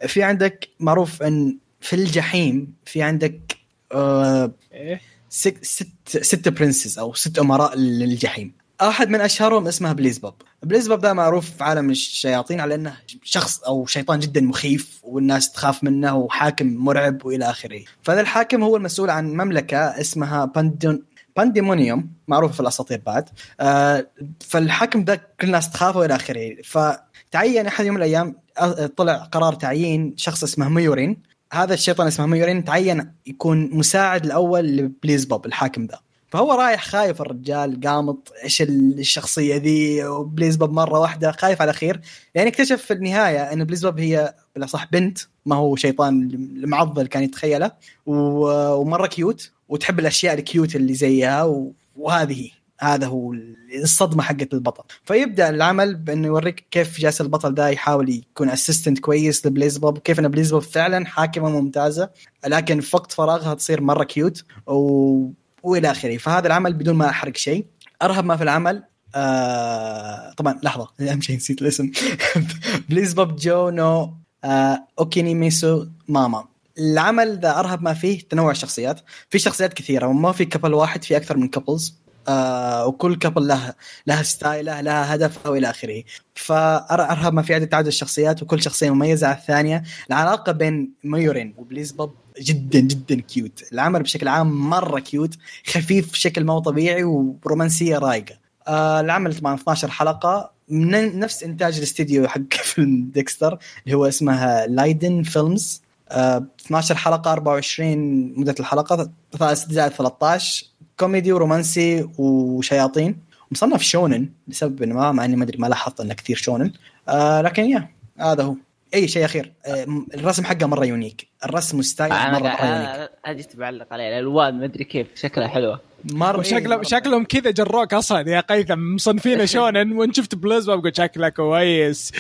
في 0.06 0.22
عندك 0.22 0.68
معروف 0.80 1.22
إن 1.22 1.58
في 1.80 1.96
الجحيم 1.96 2.74
في 2.86 3.02
عندك 3.02 3.56
آه 3.92 4.52
إيه؟ 4.72 5.00
ست 5.28 5.64
ست 5.64 5.88
ست 6.08 6.48
princes 6.48 6.98
أو 6.98 7.14
ست 7.14 7.38
أمراء 7.38 7.76
للجحيم. 7.76 8.52
أحد 8.80 9.08
من 9.08 9.20
أشهرهم 9.20 9.66
اسمه 9.66 9.92
بيلزبوب 9.92 10.34
بيلزبوب 10.62 11.00
ده 11.00 11.12
معروف 11.12 11.50
في 11.50 11.64
عالم 11.64 11.90
الشياطين 11.90 12.60
على 12.60 12.74
إنه 12.74 12.96
شخص 13.22 13.62
أو 13.62 13.86
شيطان 13.86 14.20
جدا 14.20 14.40
مخيف 14.40 15.00
والناس 15.02 15.52
تخاف 15.52 15.84
منه 15.84 16.16
وحاكم 16.16 16.66
مرعب 16.66 17.24
وإلى 17.24 17.50
آخره. 17.50 17.80
فهذا 18.02 18.20
الحاكم 18.20 18.62
هو 18.62 18.76
المسؤول 18.76 19.10
عن 19.10 19.32
مملكة 19.32 19.76
اسمها 19.78 20.44
باندون 20.44 21.02
بانديمونيوم 21.36 22.10
معروفه 22.28 22.54
في 22.54 22.60
الأساطير 22.60 23.02
بعد. 23.06 23.28
آه 23.60 24.06
فالحاكم 24.40 25.04
ده 25.04 25.14
كل 25.14 25.46
الناس 25.46 25.70
تخافه 25.70 25.98
والى 26.00 26.14
آخره. 26.14 26.56
فتعين 26.64 27.66
أحد 27.66 27.84
يوم 27.84 27.94
من 27.94 28.02
الأيام 28.02 28.36
آه، 28.58 28.86
طلع 28.86 29.16
قرار 29.16 29.54
تعيين 29.54 30.14
شخص 30.16 30.42
اسمه 30.42 30.68
ميورين. 30.68 31.22
هذا 31.52 31.74
الشيطان 31.74 32.06
اسمه 32.06 32.26
ميورين 32.26 32.64
تعين 32.64 33.12
يكون 33.26 33.70
مساعد 33.72 34.24
الأول 34.24 34.66
لبيلزبوب 34.76 35.46
الحاكم 35.46 35.86
ذا 35.86 35.98
فهو 36.28 36.52
رايح 36.52 36.84
خايف 36.84 37.20
الرجال 37.20 37.80
قامط 37.80 38.32
إيش 38.44 38.62
الشخصية 38.62 39.56
ذي؟ 39.56 40.04
وبيلزبوب 40.04 40.72
مرة 40.72 40.98
واحدة 40.98 41.32
خايف 41.32 41.62
على 41.62 41.72
خير. 41.72 42.00
لأن 42.34 42.46
اكتشف 42.46 42.82
في 42.82 42.92
النهاية 42.92 43.52
إن 43.52 43.64
بيلزبوب 43.64 44.00
هي 44.00 44.34
بالأصح 44.54 44.86
بنت 44.92 45.18
ما 45.46 45.56
هو 45.56 45.76
شيطان 45.76 46.22
المعضل 46.32 47.06
كان 47.06 47.22
يتخيله. 47.22 47.72
ومرة 48.06 49.06
cute. 49.06 49.50
وتحب 49.72 49.98
الأشياء 49.98 50.34
ال 50.34 50.43
cute 50.43 50.76
اللي 50.76 50.94
زيها 50.94 51.64
وهذه 51.96 52.50
هذا 52.80 53.06
هو 53.06 53.34
الصدمة 53.82 54.22
حقت 54.22 54.54
البطل. 54.54 54.84
فيبدأ 55.04 55.48
العمل 55.48 55.94
بأنه 55.94 56.26
يوريك 56.26 56.64
كيف 56.70 57.00
جالس 57.00 57.20
البطل 57.20 57.54
ده 57.54 57.68
يحاول 57.68 58.10
يكون 58.10 58.48
assistant 58.50 58.98
كويس 58.98 59.46
لبيلزبوب 59.46 59.98
كيف 59.98 60.18
إن 60.20 60.28
بيلزبوب 60.28 60.62
فعلا 60.62 61.06
حاكمة 61.06 61.50
ممتازة 61.50 62.10
لكن 62.46 62.80
في 62.80 62.96
وقت 62.96 63.12
فراغها 63.12 63.54
تصير 63.54 63.80
مرة 63.80 64.04
cute 64.04 64.44
و... 64.66 65.26
وإلى 65.62 65.90
آخره. 65.90 66.16
فهذا 66.16 66.46
العمل 66.46 66.72
بدون 66.72 66.94
ما 66.94 67.08
أحرق 67.08 67.36
شيء. 67.36 67.66
أرهب 68.02 68.24
ما 68.24 68.36
في 68.36 68.42
العمل 68.42 68.82
آه... 69.14 70.32
طبعا 70.32 70.60
لحظة 70.62 70.88
أهم 71.00 71.20
شيء 71.20 71.36
نسيت 71.36 71.62
الاسم. 71.62 71.90
Beelzebub-jou 72.88 73.70
no 73.70 74.14
آه... 74.44 74.86
Okinimesu 74.98 75.86
mama. 76.08 76.51
العمل 76.78 77.38
ذا 77.40 77.58
أرهب 77.58 77.82
ما 77.82 77.94
فيه 77.94 78.20
تنوع 78.20 78.50
الشخصيات. 78.50 79.00
في 79.30 79.38
شخصيات 79.38 79.74
كثيرة 79.74 80.06
وما 80.06 80.32
في 80.32 80.44
couple 80.44 80.74
واحد 80.74 81.04
في 81.04 81.16
أكثر 81.16 81.36
من 81.36 81.48
couples 81.48 82.02
آه 82.28 82.86
وكل 82.86 83.16
couple 83.16 83.46
لها 83.46 83.74
لها 84.06 84.22
style 84.22 84.71
ـه 84.71 84.80
لها 84.80 85.14
هدفها 85.14 85.52
والى 85.52 85.70
آخره. 85.70 86.02
فارهب 86.34 87.32
ما 87.34 87.42
في 87.42 87.54
عدد 87.54 87.66
تعدد 87.68 87.86
الشخصيات 87.86 88.42
وكل 88.42 88.62
شخصية 88.62 88.90
مميزة 88.90 89.26
على 89.26 89.36
الثانية. 89.36 89.82
العلاقة 90.08 90.52
بين 90.52 90.92
ميورين 91.04 91.54
وبيلزبوب 91.58 92.14
جدا 92.40 92.80
جدا 92.80 93.20
cute 93.20 93.64
العمل 93.72 94.02
بشكل 94.02 94.28
عام 94.28 94.70
مرة 94.70 95.00
cute 95.00 95.34
خفيف 95.66 96.12
بشكل 96.12 96.44
مو 96.44 96.58
طبيعي 96.58 97.04
ورومانسية 97.04 97.98
رايقة. 97.98 98.34
آه 98.68 99.00
العمل 99.00 99.34
طبعا 99.38 99.54
12 99.54 99.90
حلقة. 99.90 100.52
من 100.68 101.18
نفس 101.18 101.42
إنتاج 101.42 101.76
الاستديو 101.76 102.28
حق 102.28 102.52
فيلم 102.64 103.10
ديكستر 103.14 103.58
اللي 103.84 103.96
هو 103.96 104.06
اسمها 104.08 104.66
Liden 104.66 105.22
Films 105.22 105.82
12 106.12 106.94
حلقة 106.96 107.32
24 107.32 108.34
مدة 108.40 108.54
الحلقة 108.60 109.10
3 109.38 109.54
زائد 109.54 109.92
13 109.92 110.66
كوميدي 111.00 111.32
ورومانسي 111.32 112.08
وشياطين. 112.18 113.18
مصنف 113.50 113.82
شونن 113.82 114.28
لسبب 114.48 114.82
ما 114.84 115.12
مع 115.12 115.24
إني 115.24 115.36
ما 115.36 115.44
أدري 115.44 115.58
ما 115.58 115.66
لاحظت 115.66 116.00
إنه 116.00 116.14
كثير 116.14 116.36
شونن. 116.36 116.72
آه 117.08 117.40
لكن 117.40 117.64
يا 117.64 117.88
هذا 118.20 118.42
هو. 118.42 118.54
أي 118.94 119.08
شيء 119.08 119.24
أخير. 119.24 119.52
آه 119.66 119.86
الرسم 120.14 120.44
حقه 120.44 120.66
مرة 120.66 120.84
unique. 120.84 121.26
الرسم 121.44 121.76
وال 121.76 121.86
style 121.86 122.10
مرة, 122.10 122.16
قاعد- 122.18 122.34
unique. 122.42 122.88
أنا 122.88 123.08
أنا 123.26 123.34
جيت 123.34 123.56
بعلق 123.56 123.86
عليه 123.92 124.08
الألوان 124.08 124.58
ما 124.58 124.64
أدري 124.64 124.84
كيف. 124.84 125.06
شكلها 125.14 125.48
حلوة. 125.48 125.80
مره 126.04 126.38
وشكلهم 126.38 126.78
إيه، 126.78 126.88
شكلهم 126.88 127.24
كذا 127.24 127.50
جروك 127.50 127.94
أصلا 127.94 128.30
يا 128.30 128.40
قيثم 128.40 128.94
مصنفينه 128.94 129.44
شونن 129.54 129.92
وإن 129.92 130.12
شفت 130.12 130.34
بلازما 130.34 130.76
بقول 130.76 130.96
شكله 130.96 131.28
كويس. 131.28 132.12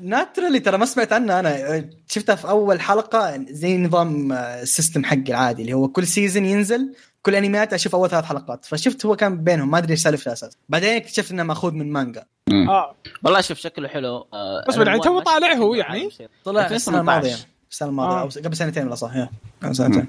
naturally 0.00 0.60
ترى 0.60 0.78
ما 0.78 0.86
سمعت 0.86 1.12
عنه 1.12 1.40
أنا. 1.40 1.84
شفتها 2.08 2.34
في 2.34 2.48
أول 2.48 2.80
حلقة 2.80 3.44
زي 3.50 3.78
نظام 3.78 4.32
آه، 4.32 4.62
ال 4.62 4.68
system 4.68 5.04
حقي 5.04 5.22
العادي 5.28 5.62
اللي 5.62 5.72
هو 5.72 5.88
كل 5.88 6.06
season 6.06 6.44
ينزل 6.44 6.94
كل 7.22 7.34
انميات 7.34 7.72
أشوف 7.72 7.94
أول 7.94 8.10
ثلاث 8.10 8.24
حلقات. 8.24 8.64
فشفت 8.64 9.06
هو 9.06 9.16
كان 9.16 9.44
بينهم 9.44 9.70
ما 9.70 9.78
أدري 9.78 9.90
إيش 9.90 10.00
سالفته 10.00 10.32
أساس 10.32 10.56
بعدين 10.68 10.96
اكتشفت 10.96 11.30
إنه 11.30 11.42
مأخوذ 11.42 11.72
من 11.72 11.92
مانجا 11.92 12.24
آه. 12.52 12.94
والله 13.24 13.40
شوف 13.40 13.58
شكله 13.58 13.88
حلو. 13.88 14.26
آه 14.32 14.64
بس 14.68 14.76
الألوان 14.76 15.00
تو 15.00 15.20
طالع 15.20 15.52
هو 15.52 15.74
يعني؟ 15.74 16.08
طلع 16.44 16.60
2018. 16.66 16.74
السنة 16.76 17.00
الماضية. 17.00 17.36
السنة 17.70 17.88
الماضية 17.88 18.16
آه. 18.16 18.20
أو 18.20 18.28
قبل 18.44 18.56
سنتين 18.56 18.86
ولا 18.86 18.94
صح. 18.94 19.10
قبل 19.62 19.76
سنتين. 19.76 20.06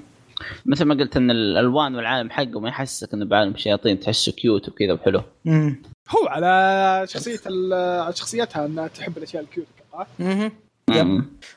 مثل 0.66 0.84
ما 0.84 0.94
قلت 0.94 1.16
إن 1.16 1.30
الألوان 1.30 1.94
والعالم 1.94 2.30
حقه 2.30 2.60
ما 2.60 2.68
يحسسك 2.68 3.14
انه 3.14 3.24
بعالم 3.24 3.56
شياطين 3.56 4.00
تحسه 4.00 4.32
cute 4.32 4.68
وكذا 4.68 4.92
وحلو. 4.92 5.22
مم. 5.44 5.82
هو 6.08 6.26
على 6.28 7.06
شخصية 7.08 7.40
شخصيتها 8.10 8.66
إنها 8.66 8.88
تحب 8.88 9.18
الأشياء 9.18 9.42
ال 9.42 9.46
cute. 9.46 9.66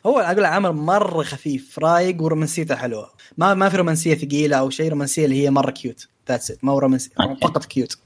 هو 0.05 0.19
أقول 0.19 0.45
عمل 0.45 0.71
مره 0.71 1.23
خفيف 1.23 1.79
رايق 1.79 2.21
ورومانسيته 2.21 2.75
حلوة. 2.75 3.11
ما 3.37 3.53
ما 3.53 3.69
في 3.69 3.77
رومانسية 3.77 4.15
ثقيلة 4.15 4.57
أو 4.57 4.69
شيء 4.69 4.89
رومانسية 4.89 5.25
اللي 5.25 5.43
هي 5.43 5.49
مرة 5.49 5.71
cute 5.71 6.07
that's 6.29 6.51
it 6.51 6.63
ما 6.63 6.71
هو 6.71 6.79
رومانسيه. 6.79 7.11
فقط 7.41 7.65
cute 7.65 7.97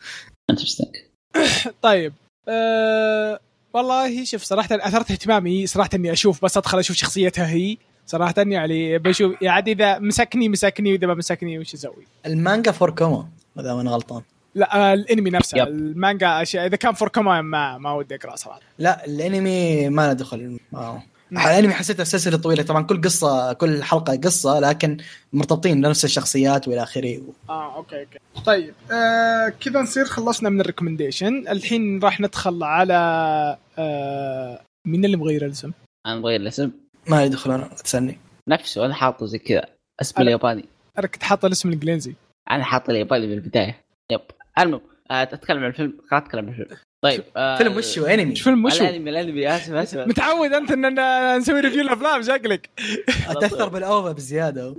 interesting 0.49 0.95
طيب. 1.81 2.13
أه 2.47 3.39
والله 3.73 4.23
شوف 4.23 4.43
صراحة 4.43 4.69
أثرت 4.71 5.11
اهتمامي 5.11 5.67
صراحة 5.67 5.89
إني 5.93 6.11
أشوف 6.11 6.45
بس 6.45 6.57
أدخل 6.57 6.79
أشوف 6.79 6.95
شخصيتها 6.95 7.47
هي. 7.47 7.77
صراحة 8.07 8.33
يعني 8.37 8.97
بشوف 8.97 9.41
يعني 9.41 9.71
إذا 9.71 9.99
مسكني 9.99 10.49
مسكني 10.49 10.91
وإذا 10.91 11.07
ما 11.07 11.13
مسكني 11.13 11.59
وش 11.59 11.73
أسوي؟ 11.73 12.07
المانجا 12.25 12.71
four 12.71 12.89
koma 12.89 13.27
إذا 13.59 13.71
أنا 13.71 13.91
غلطان 13.91 14.21
لا 14.55 14.75
آه، 14.75 14.93
الأنمي 14.93 15.29
نفسه 15.29 15.57
yep. 15.57 15.67
المانجا 15.67 16.41
أشياء 16.41 16.65
إذا 16.65 16.75
كان 16.75 16.93
four 16.93 17.07
koma 17.07 17.45
ما 17.45 17.77
ما 17.77 17.93
ودي 17.93 18.15
أقرأ 18.15 18.35
صراحة 18.35 18.59
لا 18.79 19.05
الأنمي 19.05 19.89
ما 19.89 20.07
له 20.07 20.13
دخل 20.13 20.59
آه. 20.73 21.03
الأنمي 21.31 21.73
حسيته 21.73 22.03
سلسلة 22.03 22.37
طويلة 22.37 22.63
طبعا 22.63 22.83
كل 22.83 23.01
قصة 23.01 23.53
كل 23.53 23.83
حلقة 23.83 24.15
قصة 24.15 24.59
لكن 24.59 24.97
مرتبطين 25.33 25.81
بنفس 25.81 26.05
الشخصيات 26.05 26.67
والى 26.67 26.83
آخره 26.83 27.21
آه 27.49 27.75
okay 27.75 27.99
okay 27.99 28.19
طيب 28.45 28.73
آه 28.91 29.53
كذا 29.59 29.81
نصير 29.81 30.05
خلصنا 30.05 30.49
من 30.49 30.61
ال 30.61 30.67
recommendation 30.67 31.47
الحين 31.47 31.99
راح 32.03 32.21
ندخل 32.21 32.63
على 32.63 32.95
آه 33.77 34.61
مين 34.85 35.05
اللي 35.05 35.17
مغير 35.17 35.45
الاسم؟ 35.45 35.71
أنا 36.05 36.19
بغير 36.19 36.41
الاسم 36.41 36.71
ما 37.09 37.23
لي 37.23 37.29
دخل 37.29 37.51
أنا 37.51 37.67
تسألني. 37.67 38.17
نفسه 38.47 38.85
أنا 38.85 38.93
حاطه 38.93 39.25
زي 39.25 39.39
كذا 39.39 39.65
اسم 40.01 40.21
الياباني. 40.21 40.65
أنا 40.99 41.07
كنت 41.07 41.23
حاطه 41.23 41.45
الاسم 41.45 41.69
الإنجليزي. 41.69 42.13
أنا 42.51 42.63
حاط 42.63 42.89
الياباني 42.89 43.27
من 43.27 43.33
البداية. 43.33 43.81
yep. 44.11 44.21
المهم 44.59 44.81
آه، 45.11 45.23
اتكلم 45.23 45.63
عن 45.63 45.69
الفيلم. 45.69 45.93
خلاص 46.11 46.23
اتكلم 46.23 46.45
عن 46.45 46.49
الفيلم. 46.49 46.77
طيب 47.03 47.23
آه، 47.37 47.57
فيلم 47.57 47.77
وش 47.77 47.99
هو؟ 47.99 48.05
انمي 48.05 48.31
إيش 48.31 48.41
فيلم 48.41 48.65
وش 48.65 48.81
هو؟ 48.81 48.87
الأنمي 48.87 49.09
الأنمي. 49.09 49.55
آسف 49.55 49.73
آسف 49.73 49.97
متعود 49.97 50.53
أنت 50.53 50.71
اننا 50.71 51.37
نسوي 51.37 51.59
review 51.59 51.81
الأفلام 51.81 52.21
شكلك. 52.21 52.69
تاثر 53.41 53.69
بال 53.69 53.86
OVA 53.86 54.11
بزيادة. 54.11 54.75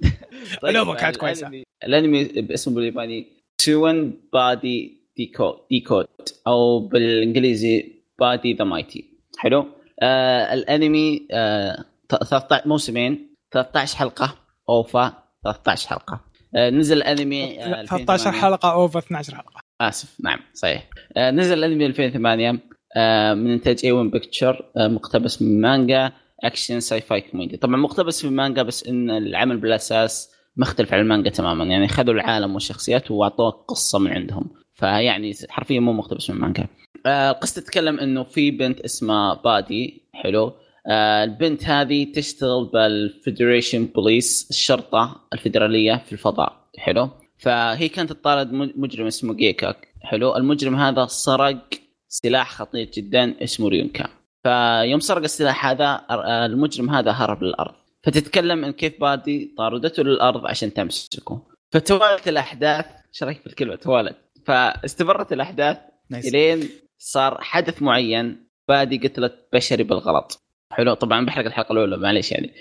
ال 0.64 0.71
OVA 0.71 0.94
كانت 0.94 1.16
كويسة. 1.16 1.46
الانمي 1.84 2.22
الأنمي 2.22 2.42
باسمه 2.42 2.74
بالياباني 2.74 3.26
Tetsuwan 3.60 4.20
Birdy 4.32 4.98
Decode 5.16 5.54
Decode 5.70 6.06
أو 6.46 6.78
بالإنجليزي 6.78 7.92
Birdy 8.20 8.54
the 8.54 8.64
Mighty 8.64 9.04
حلو؟ 9.38 9.66
آه 10.02 10.54
الأنمي 10.54 11.26
آه 11.32 11.84
13 12.08 12.68
موسمين 12.68 13.36
13 13.52 13.96
حلقة 13.96 14.34
OVA 14.68 15.12
13 15.44 15.88
حلقة. 15.88 16.20
آه 16.56 16.70
نزل 16.70 16.96
الأنمي 16.96 17.64
آه 17.64 17.84
13 17.84 18.30
2008. 18.30 18.40
حلقة 18.40 18.72
OVA 18.72 18.98
12 18.98 19.34
حلقة. 19.34 19.60
آسف 19.80 20.16
نعم 20.24 20.38
صحيح. 20.54 20.88
آه 21.16 21.30
نزل 21.30 21.58
الأنمي 21.58 21.86
2008 21.86 22.60
آه 22.96 23.34
من 23.34 23.50
إنتاج 23.50 23.80
A-1 23.84 23.92
Pictures 23.92 24.64
آه 24.76 24.88
مقتبس 24.88 25.42
من 25.42 25.60
مانجا 25.60 26.12
أكشن 26.44 26.80
sci-fi 26.80 27.20
كوميدي. 27.20 27.56
طبعا 27.56 27.76
مقتبس 27.76 28.24
من 28.24 28.36
مانجا 28.36 28.62
بس 28.62 28.86
إن 28.86 29.10
العمل 29.10 29.56
بالأساس 29.56 30.34
مختلف 30.56 30.94
عن 30.94 31.00
المانجا 31.00 31.30
تماما. 31.30 31.64
يعني 31.64 31.88
خذوا 31.88 32.14
العالم 32.14 32.54
والشخصيات 32.54 33.10
واعطوك 33.10 33.64
قصة 33.68 33.98
من 33.98 34.10
عندهم. 34.12 34.50
فيعني 34.74 35.32
حرفيا 35.50 35.80
مو 35.80 35.92
مقتبس 35.92 36.30
من 36.30 36.36
المانجا 36.36 36.62
آه 36.62 36.68
القصة 37.08 37.60
تتكلم 37.60 38.00
إنه 38.00 38.24
في 38.24 38.50
بنت 38.50 38.80
اسمها 38.80 39.34
Birdy 39.34 40.02
حلو. 40.12 40.52
آه 40.86 41.24
البنت 41.24 41.64
هذه 41.64 42.12
تشتغل 42.12 42.70
بال 42.72 42.91
federation 42.91 43.84
بوليس 43.86 44.46
الشرطة 44.50 45.20
الفيدرالية 45.32 46.02
في 46.06 46.12
الفضاء 46.12 46.68
حلو. 46.78 47.10
فهي 47.38 47.88
كانت 47.88 48.12
تطارد 48.12 48.52
مجرم 48.52 49.06
اسمه 49.06 49.34
جيكاك 49.34 49.88
حلو. 50.02 50.36
المجرم 50.36 50.76
هذا 50.76 51.06
سرق 51.06 51.68
سلاح 52.08 52.50
خطير 52.50 52.90
جدا 52.94 53.34
اسمه 53.42 53.68
ريونكا. 53.68 54.08
فيوم 54.42 55.00
سرق 55.00 55.22
السلاح 55.22 55.66
هذا 55.66 56.04
آه، 56.10 56.46
المجرم 56.46 56.90
هذا 56.90 57.10
هرب 57.10 57.42
للأرض. 57.42 57.74
فتتكلم 58.02 58.64
إن 58.64 58.72
كيف 58.72 59.00
Birdy 59.00 59.54
طاردته 59.58 60.02
للأرض 60.02 60.46
عشان 60.46 60.74
تمسكه. 60.74 61.42
فتوالت 61.72 62.28
الأحداث 62.28 62.86
إيش 63.08 63.22
رأيك 63.22 63.40
في 63.40 63.46
الكلمة 63.46 63.76
توالت؟ 63.76 64.16
فاستمرت 64.46 65.32
الأحداث 65.32 65.76
nice 66.10 66.26
إلين 66.26 66.68
صار 66.98 67.38
حدث 67.40 67.82
معين 67.82 68.48
Birdy 68.68 69.08
قتلت 69.08 69.48
بشري 69.52 69.82
بالغلط. 69.82 70.42
حلو 70.72 70.94
طبعا 70.94 71.26
بحرق 71.26 71.46
الحلقة 71.46 71.72
الأولى 71.72 71.96
معليش 71.96 72.32
يعني. 72.32 72.54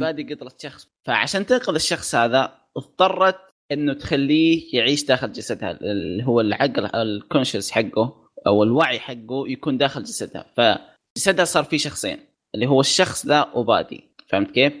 Birdy 0.00 0.34
قتلت 0.34 0.62
شخص. 0.62 0.88
فعشان 1.06 1.46
تنقذ 1.46 1.74
الشخص 1.74 2.14
هذا 2.14 2.58
اضطرت 2.76 3.40
إنه 3.72 3.92
تخليه 3.92 4.76
يعيش 4.76 5.04
داخل 5.04 5.32
جسدها 5.32 5.70
اللي 5.70 6.24
هو 6.24 6.40
العقل 6.40 6.86
ال 6.86 6.94
conscious 6.94 7.70
حقه 7.70 8.30
أو 8.46 8.62
الوعي 8.62 8.98
حقه 8.98 9.48
يكون 9.48 9.78
داخل 9.78 10.02
جسدها. 10.02 10.46
فجسدها 10.56 11.44
صار 11.44 11.64
فيه 11.64 11.78
شخصين 11.78 12.18
اللي 12.54 12.66
هو 12.66 12.80
الشخص 12.80 13.26
ذا 13.26 13.50
و 13.54 13.61
Birdy. 13.61 14.04
فهمت 14.28 14.50
كيف؟ 14.50 14.72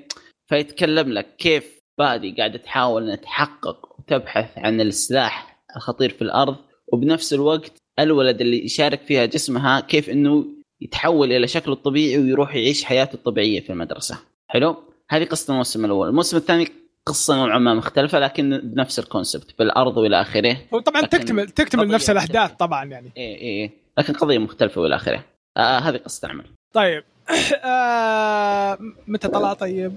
فيتكلم 0.46 1.12
لك 1.12 1.36
كيف 1.36 1.78
Birdy 1.98 2.32
قاعدة 2.32 2.58
تحاول 2.58 3.02
انها 3.02 3.16
تحقق 3.16 3.98
وتبحث 3.98 4.58
عن 4.58 4.80
السلاح 4.80 5.64
الخطير 5.76 6.10
في 6.10 6.22
الأرض 6.22 6.56
وبنفس 6.92 7.32
الوقت 7.34 7.72
الولد 7.98 8.40
اللي 8.40 8.64
يشارك 8.64 9.00
فيها 9.00 9.26
جسمها 9.26 9.80
كيف 9.80 10.10
إنه 10.10 10.44
يتحول 10.80 11.32
إلى 11.32 11.48
شكله 11.48 11.74
الطبيعي 11.74 12.18
ويروح 12.18 12.54
يعيش 12.54 12.84
حياته 12.84 13.14
الطبيعية 13.14 13.60
في 13.60 13.70
المدرسة. 13.70 14.18
حلو؟ 14.48 14.76
هذه 15.10 15.24
قصة 15.24 15.52
الموسم 15.52 15.84
الأول. 15.84 16.08
الموسم 16.08 16.36
الثاني 16.36 16.68
قصة 17.06 17.36
نوعا 17.36 17.58
ما 17.58 17.74
مختلفة 17.74 18.18
لكن 18.18 18.60
بنفس 18.64 18.98
الكونسبت 18.98 19.58
بالأرض 19.58 19.96
وإلى 19.96 20.20
آخره. 20.20 20.56
وطبعا 20.72 21.02
تكتمل 21.02 21.50
تكتمل 21.50 21.88
نفس 21.88 22.10
الأحداث. 22.10 22.52
طبعا 22.52 22.84
يعني. 22.84 23.12
اي 23.16 23.22
اي 23.22 23.40
إيه. 23.40 23.70
لكن 23.98 24.12
قضية 24.12 24.38
مختلفة 24.38 24.80
وإلى 24.80 24.96
آخره. 24.96 25.24
آه 25.56 25.78
هذه 25.78 25.96
قصة 25.96 26.26
العمل 26.26 26.44
طيب. 26.72 27.04
آه 27.64 28.78
متى 29.06 29.28
طلع 29.28 29.52
طيب؟ 29.52 29.92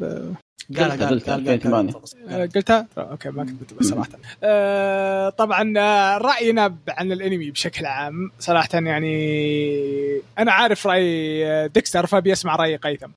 قال 0.78 0.92
قلتها- 0.92 1.08
قال 1.08 1.20
قلتها 1.20 1.36
قال 1.36 1.46
قال 1.46 1.54
2008. 1.54 2.46
قلتها؟ 2.56 2.88
آه، 2.98 3.12
okay 3.12 3.30
ما 3.30 3.44
كنت 3.44 3.74
بس 3.74 3.86
صراحة. 3.86 4.10
آه 4.44 5.30
طبعا 5.30 5.74
آه، 5.78 6.18
رأينا 6.18 6.76
عن 6.90 7.12
الأنمي 7.12 7.52
بشكل 7.52 7.86
عام 7.86 8.32
صراحة 8.40 8.70
يعني 8.74 10.22
أنا 10.40 10.52
عارف 10.52 10.88
رأي 10.88 11.68
ديكستر 11.68 12.06
فأبي 12.06 12.34
أسمع 12.34 12.56
رأي 12.56 12.76
قيثم. 12.76 13.10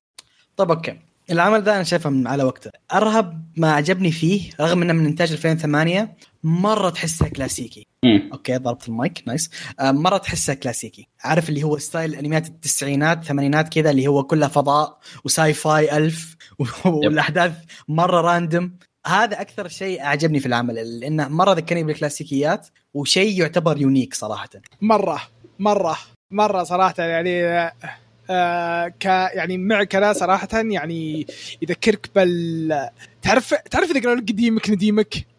طب 0.57 0.71
okay 0.71 0.99
العمل 1.31 1.63
ذا 1.63 1.75
أنا 1.75 1.83
شايفه 1.83 2.09
من 2.09 2.27
على 2.27 2.43
وقته 2.43 2.71
أرهب 2.93 3.43
ما 3.57 3.71
عجبني 3.73 4.11
فيه 4.11 4.49
رغم 4.61 4.81
إنه 4.81 4.93
من 4.93 5.05
إنتاج 5.05 5.31
2008 5.31 6.15
مرة 6.43 6.89
تحسه 6.89 7.27
كلاسيكي 7.27 7.87
مم. 8.05 8.29
okay 8.33 8.57
ضربت 8.57 8.87
المايك 8.87 9.23
nice. 9.27 9.49
آه، 9.79 9.91
مرة 9.91 10.17
تحسه 10.17 10.53
كلاسيكي. 10.53 11.07
عارف 11.23 11.49
اللي 11.49 11.63
هو 11.63 11.77
style 11.77 12.15
أنميات 12.15 12.47
التسعينات 12.47 13.17
الثمانينات 13.17 13.69
كذا 13.73 13.89
اللي 13.89 14.07
هو 14.07 14.23
كلها 14.23 14.47
فضاء 14.47 14.99
و 15.25 15.53
sci-fi 15.53 15.97
الف 15.97 16.35
والأحداث 16.85 17.53
مرة 17.87 18.21
random 18.21 18.73
هذا 19.07 19.41
أكثر 19.41 19.67
شيء 19.67 20.01
أعجبني 20.03 20.39
في 20.39 20.45
العمل 20.45 20.99
لأنه 20.99 21.27
مرة 21.27 21.53
ذكرني 21.53 21.83
بالكلاسيكيات 21.83 22.67
وشيء 22.93 23.39
يعتبر 23.39 23.77
unique 23.77 24.13
صراحة. 24.13 24.49
مرة 24.81 25.21
مرة 25.59 25.97
مرة 26.31 26.63
صراحة 26.63 27.03
يعني 27.03 27.43
آه، 28.29 28.87
ك 28.87 29.05
يعني 29.05 29.57
معكره 29.57 30.13
صراحة 30.13 30.47
يعني 30.53 31.27
يذكرك 31.61 32.09
بال 32.15 32.89
تعرف 33.21 33.53
تعرف 33.53 33.91
إذا 33.91 33.99
قالوا 33.99 34.15
لك 34.15 34.29
قديمك 34.31 34.69
نديمك؟ 34.69 35.30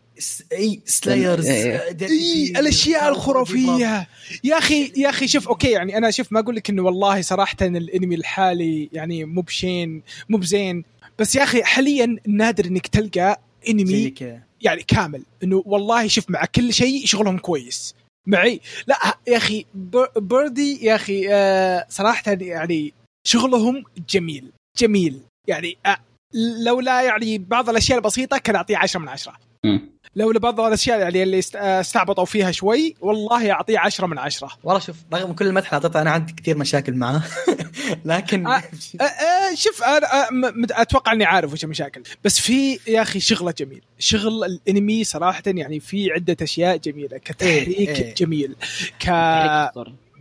أي 0.52 0.80
سلايرز 0.86 1.46
إيه. 1.46 1.96
اي 2.02 2.46
الأشياء 2.56 3.08
الخرافية. 3.08 4.08
يا 4.44 4.58
أخي 4.58 4.92
يا 4.96 5.08
أخي 5.08 5.28
شوف 5.28 5.48
okay 5.48 5.70
يعني 5.70 5.96
أنا 5.98 6.10
شوف 6.10 6.32
ما 6.32 6.40
أقول 6.40 6.56
لك 6.56 6.70
إنه 6.70 6.82
والله 6.82 7.22
صراحة 7.22 7.56
الأنمي 7.62 8.14
الحالي 8.14 8.88
يعني 8.92 9.24
مو 9.24 9.40
بشين 9.40 10.02
مو 10.28 10.38
بزين. 10.38 10.84
بس 11.18 11.34
يا 11.36 11.42
أخي 11.42 11.62
حاليا 11.62 12.16
نادر 12.26 12.64
إنك 12.64 12.86
تلقى 12.86 13.40
زي 13.66 13.72
انمي 13.72 14.14
يعني 14.60 14.82
كامل. 14.82 15.22
إنه 15.42 15.62
والله 15.66 16.06
شوف 16.06 16.30
مع 16.30 16.44
كل 16.44 16.72
شيء 16.72 17.06
شغلهم 17.06 17.38
كويس. 17.38 17.94
معي. 18.26 18.60
لا 18.86 18.98
يا 19.28 19.36
أخي 19.36 19.64
بر- 19.74 20.12
بيردي 20.16 20.84
يا 20.86 20.94
أخي 20.94 21.26
آه 21.30 21.86
صراحة 21.88 22.22
يعني 22.40 22.92
شغلهم 23.26 23.84
جميل 24.10 24.52
جميل. 24.78 25.20
يعني 25.48 25.76
آه 25.86 25.96
لولا 26.64 27.02
يعني 27.02 27.38
بعض 27.38 27.70
الأشياء 27.70 27.98
البسيطة 27.98 28.38
كان 28.38 28.56
أعطيه 28.56 28.76
10 28.76 29.00
من 29.00 29.08
10 29.08 29.36
مم. 29.64 29.91
لولا 30.16 30.38
بعض 30.38 30.60
الأشياء 30.60 30.98
يعني 31.00 31.22
اللي 31.22 31.40
آه، 31.56 31.80
استعبطوا 31.80 32.24
فيها 32.24 32.50
شوي 32.50 32.94
والله 33.00 33.52
أعطيه 33.52 33.78
10 33.78 34.06
من 34.06 34.18
10 34.18 34.48
والله 34.64 34.80
شوف 34.80 34.96
رغم 35.14 35.32
كل 35.32 35.46
المدح 35.46 35.66
اللي 35.74 35.82
أعطيته 35.84 36.02
أنا 36.02 36.10
عندي 36.10 36.32
كثير 36.32 36.58
مشاكل 36.58 36.94
معاه 36.94 37.22
لكن 38.04 38.46
آه. 38.46 38.62
آه، 39.00 39.04
آه، 39.04 39.54
شوف 39.54 39.82
أنا 39.82 40.30
م- 40.30 40.62
مت- 40.62 40.72
أتوقع 40.72 41.12
إني 41.12 41.24
عارف 41.24 41.52
وش 41.52 41.64
المشاكل. 41.64 42.02
بس 42.24 42.40
في 42.40 42.78
يا 42.86 43.02
أخي 43.02 43.20
شغلة 43.20 43.54
جميل. 43.58 43.82
شغل 43.98 44.44
الأنمي 44.44 45.04
صراحة 45.04 45.42
يعني 45.46 45.80
في 45.80 46.12
عدة 46.12 46.36
أشياء 46.42 46.76
جميلة 46.76 47.18
كتحريك 47.18 47.68
إيه، 47.68 47.88
إيه. 47.88 48.14
جميل 48.14 48.56
ك 49.00 49.10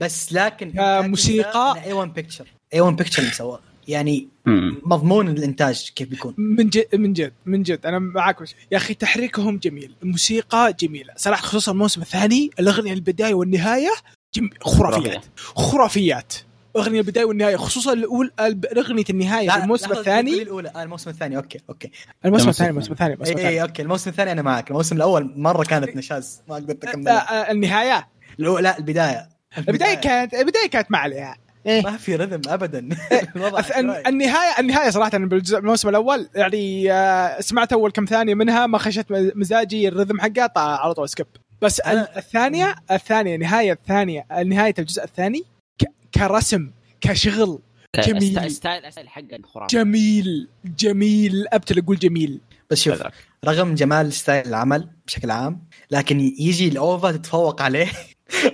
بس 0.01 0.33
لكن 0.33 0.71
كموسيقى- 0.71 1.55
A-1 1.86 1.93
Pictures 1.93 2.47
A-1 2.73 2.82
Pictures 2.82 3.21
اللي 3.21 3.33
سواه 3.33 3.59
يعني 3.91 4.27
مم. 4.45 4.81
مضمون 4.85 5.27
الإنتاج 5.29 5.91
كيف 5.95 6.07
بيكون؟ 6.09 6.33
من 6.37 6.69
جد 6.69 6.85
من 6.95 7.13
جد 7.13 7.33
من 7.45 7.63
جد. 7.63 7.85
أنا 7.85 7.99
معك 7.99 8.41
وش- 8.41 8.55
يا 8.71 8.77
أخي 8.77 8.93
تحريكهم 8.93 9.57
جميل 9.57 9.95
الموسيقى 10.03 10.73
جميلة. 10.79 11.13
صراحة 11.17 11.41
خصوصا 11.41 11.71
الموسم 11.71 12.01
الثاني 12.01 12.49
الأغنية 12.59 12.93
البداية 12.93 13.33
والنهاية 13.33 13.89
جم... 14.35 14.49
خرافيات. 14.61 15.25
خرافيات. 15.37 16.33
أغنية 16.77 16.99
البداية 16.99 17.25
والنهاية 17.25 17.55
خصوصا 17.55 17.93
الأول 17.93 18.31
الب- 18.39 18.65
اغنيه 18.65 19.03
النهاية 19.09 19.49
في 19.49 19.57
الموسم 19.57 19.91
الثاني. 19.91 20.41
الأولى. 20.41 20.71
آه 20.75 20.83
الموسم 20.83 21.09
الثاني. 21.09 21.37
okay 21.38 21.59
okay. 21.69 21.91
الموسم 22.25 22.49
الثاني. 22.49 22.69
الموسم 22.69 22.91
الثاني 22.91 23.13
الموسم 23.13 23.31
اي 23.31 23.37
الثاني. 23.37 23.55
اي 23.55 23.61
okay. 23.61 23.82
الموسم 23.81 24.09
الثاني 24.09 24.31
أنا 24.31 24.41
معك. 24.41 24.69
الموسم 24.69 24.95
الأول 24.95 25.33
مرة 25.35 25.63
كانت 25.63 25.95
نشاز. 25.95 26.41
ما 26.49 26.55
قدرت 26.55 26.85
آه، 26.85 26.89
أكمل. 26.89 27.07
آه، 27.07 27.51
النهاية. 27.51 28.07
الأولى- 28.41 28.59
لا 28.61 28.77
البداية. 28.77 29.29
البداية 29.57 29.95
كانت 29.95 30.33
البداية 30.33 30.69
كانت 30.69 30.91
ما 30.91 30.97
عليها. 30.97 31.37
إيه. 31.68 31.82
ما 31.84 31.97
في 31.97 32.16
rhythm 32.15 32.41
ابدا 32.47 32.89
عشوائي. 33.36 33.80
النهايه 34.07 34.59
النهاية 34.59 34.89
صراحة 34.89 35.18
بالجزء 35.18 35.57
الموسم 35.57 35.89
الأول 35.89 36.30
يعني 36.36 36.91
آه، 36.91 37.41
سمعت 37.41 37.74
أول 37.74 37.91
كم 37.91 38.05
ثانية 38.05 38.34
منها 38.36 38.68
ما 38.68 38.78
خشت 38.78 39.05
مزاجي 39.12 39.88
ال 39.88 39.92
rhythm 39.92 40.19
حقها 40.22 40.51
على 40.57 40.93
طول 40.93 41.09
skip 41.09 41.27
بس 41.62 41.82
أنا- 41.82 42.18
الثانية 42.18 42.76
الثانية 42.91 43.38
نهاية 43.38 43.72
الثانية 43.72 44.26
نهاية 44.45 44.74
الجزء 44.80 45.03
الثاني 45.03 45.43
ك- 45.82 45.91
كرسم 46.16 46.72
كشغل 47.01 47.59
جميل. 48.07 48.34
جميل 48.34 48.51
style 48.51 48.91
style 48.91 49.09
حقه 49.09 49.39
خرافي 49.43 49.76
جميل 49.78 50.47
جميل 50.80 51.45
أبتل 51.53 51.80
أقول 51.80 51.97
جميل 51.99 52.41
بس 52.70 52.82
شوف. 52.82 53.03
رغم 53.45 53.76
جمال 53.76 54.14
style 54.13 54.47
العمل 54.47 54.89
بشكل 55.07 55.32
عام 55.32 55.64
لكن 55.91 56.20
يجي 56.20 56.68
ال 56.67 56.78
OVA 56.78 57.11
تتفوق 57.12 57.62
عليه 57.62 57.88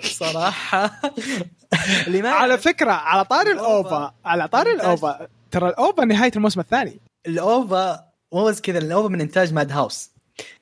صراحة 0.02 1.02
اللي 2.08 2.22
ما 2.22 2.30
على 2.30 2.58
فكرة 2.58 2.92
على 2.92 3.26
طاري 3.26 3.48
ال 3.48 3.56
OVA. 3.56 3.90
ال 3.90 3.96
OVA 3.96 4.14
على 4.26 4.48
طاري 4.48 4.68
ال 4.72 4.83
OVA. 4.83 5.28
ترى 5.52 5.70
ال 5.70 5.79
OVA 5.79 6.06
نهاية 6.06 6.32
الموسم 6.36 6.60
الثاني. 6.60 7.00
ال 7.28 7.47
OVA 7.47 8.04
مو 8.34 8.46
بس 8.46 8.62
كذا 8.62 8.80
ال 8.80 8.87
OVA 8.87 9.08
من 9.08 9.22
إنتاج 9.22 9.54
ماد 9.54 9.72
هاوس. 9.72 10.12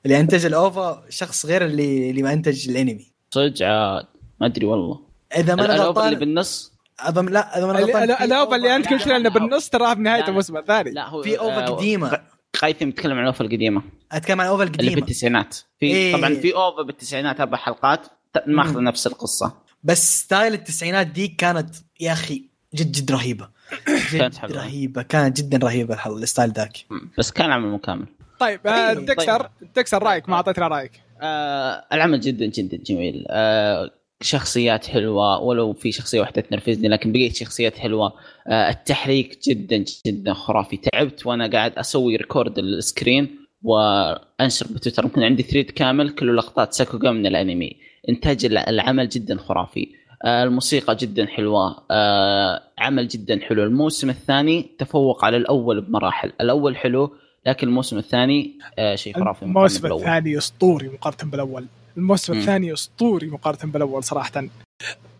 اللي 0.04 0.20
أنتج 0.20 0.46
ال 0.46 0.61
OVA 0.61 1.04
شخص 1.08 1.46
غير 1.46 1.64
اللي 1.64 2.10
اللي 2.10 2.22
ما 2.22 2.32
أنتج 2.32 2.68
الأنمي. 2.68 3.12
صدق 3.30 3.66
عاد 3.66 4.06
ما 4.40 4.46
أدري 4.46 4.66
والله. 4.66 5.00
إذا 5.36 5.54
ما 5.54 5.64
أنا 5.64 5.74
ال 5.74 5.81
OVA 5.81 6.00
اللي 6.00 6.02
غلطان 6.02 6.14
بالنص؟ 6.14 6.72
أظن 7.00 7.26
لا 7.26 7.58
إذا 7.58 7.66
ما 7.66 7.72
أنا 7.72 7.80
غلطان 7.80 8.02
ال 8.02 8.16
OVA 8.16 8.56
اللي 8.56 8.76
أنت 8.76 8.88
قلت 8.88 9.06
لنا 9.06 9.28
بالنص 9.28 9.68
تراها 9.68 9.94
بنهايه. 9.94 10.28
الموسم 10.28 10.56
الثاني. 10.56 10.90
لا 10.90 11.08
هو 11.08 11.22
في 11.22 11.38
OVA 11.38 11.66
آه، 11.66 11.70
قديمة. 11.70 12.20
قيثم 12.60 12.88
يتكلم 12.88 13.12
عن 13.12 13.22
ال 13.22 13.28
OVA 13.28 13.44
القديمة. 13.44 13.82
أتكلم 14.12 14.40
عن 14.40 14.46
ال 14.46 14.50
OVA 14.50 14.62
اللي 14.62 14.74
في 14.74 14.80
القديمة. 14.80 15.02
التسعينات 15.02 15.56
في 15.80 15.86
إيه. 15.86 16.16
طبعا 16.16 16.34
في 16.34 16.54
OVA 16.54 16.82
بالتسعينات 16.82 17.40
أربع 17.40 17.58
حلقات. 17.58 18.06
مم. 18.46 18.80
نفس 18.80 19.06
القصة. 19.06 19.52
بس 19.84 20.20
style 20.20 20.54
التسعينات 20.54 21.06
دي 21.06 21.28
كانت 21.28 21.74
يا 22.00 22.12
أخي 22.12 22.42
جد 22.74 22.92
جد 22.92 23.12
رهيبة. 23.12 23.48
كانت 24.12 24.34
جد 24.34 24.38
حلوة. 24.38 24.56
رهيبة. 24.56 25.02
كانت 25.02 25.36
جدا 25.42 25.58
رهيبة 25.58 25.98
ال 26.06 26.13
style 26.13 26.50
ذاك. 26.50 26.76
بس 27.18 27.30
كان 27.30 27.50
عمل 27.50 27.68
مكامل 27.70 28.06
طيب 28.40 28.66
آه، 28.66 28.94
طيب. 28.94 29.06
دكستر 29.06 29.48
دكستر 29.76 30.02
رأيك 30.02 30.28
ما 30.28 30.36
أعطيتنا 30.36 30.68
رأيك. 30.68 30.92
آه 31.22 31.84
العمل 31.92 32.20
جدا 32.20 32.46
جدا 32.46 32.76
جميل. 32.76 33.24
آه 33.28 33.90
شخصيات 34.20 34.86
حلوة 34.86 35.38
ولو 35.38 35.72
في 35.72 35.92
شخصية 35.92 36.20
واحدة 36.20 36.42
تنرفزني 36.42 36.88
لكن 36.88 37.12
بقية 37.12 37.32
شخصيات 37.32 37.78
حلوة. 37.78 38.12
آه 38.48 38.70
التحريك 38.70 39.38
جدا 39.48 39.84
جدا 40.06 40.32
خرافي. 40.34 40.76
تعبت 40.76 41.26
وأنا 41.26 41.50
قاعد 41.50 41.78
أسوي 41.78 42.16
record 42.16 42.58
ال 42.58 42.69
screen 42.69 43.38
وأنشر 43.62 44.66
بتويتر. 44.70 45.04
ممكن 45.04 45.22
عندي 45.22 45.42
thread 45.42 45.70
كامل 45.70 46.10
كله 46.10 46.32
لقطات 46.32 46.72
sakuga 46.72 47.10
من 47.10 47.26
الأنمي. 47.26 47.85
إنتاج 48.08 48.44
الع- 48.44 48.64
العمل 48.68 49.08
جدا 49.08 49.36
خرافي. 49.38 49.88
آه 50.24 50.44
الموسيقى 50.44 50.96
جدا 50.96 51.26
حلوة. 51.26 51.82
آه 51.90 52.62
عمل 52.78 53.08
جدا 53.08 53.40
حلو. 53.48 53.62
الموسم 53.64 54.10
الثاني 54.10 54.70
تفوق 54.78 55.24
على 55.24 55.36
الأول 55.36 55.80
بمراحل. 55.80 56.32
الأول 56.40 56.76
حلو 56.76 57.16
لكن 57.46 57.68
الموسم 57.68 57.98
الثاني 57.98 58.58
آه 58.78 58.94
شيء 58.94 59.14
خرافي 59.14 59.42
الموسم 59.42 59.82
بالأول. 59.82 60.00
الثاني 60.00 60.38
أسطوري 60.38 60.88
مقارنة 60.88 61.30
بالأول. 61.30 61.66
الموسم 61.96 62.32
مم. 62.34 62.40
الثاني 62.40 62.72
أسطوري 62.72 63.26
مقارنة 63.26 63.72
بالأول 63.72 64.04
صراحة. 64.04 64.44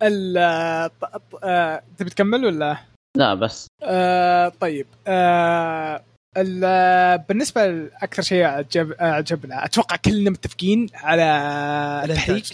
ال 0.03 0.91
تبي 1.99 2.11
تكمل 2.11 2.45
ولا؟ 2.45 2.77
لا 3.17 3.35
بس. 3.35 3.67
آه 3.83 4.53
طيب. 4.61 4.87
آه 5.07 6.03
ال- 6.37 7.19
بالنسبة 7.29 7.67
لأكثر 7.67 8.23
شيء 8.23 8.45
عجب 8.45 8.95
عجبنا 9.01 9.65
أتوقع 9.65 9.97
كلنا 9.97 10.31
متفقين 10.31 10.87
على 10.95 11.23
التحريك. 12.05 12.45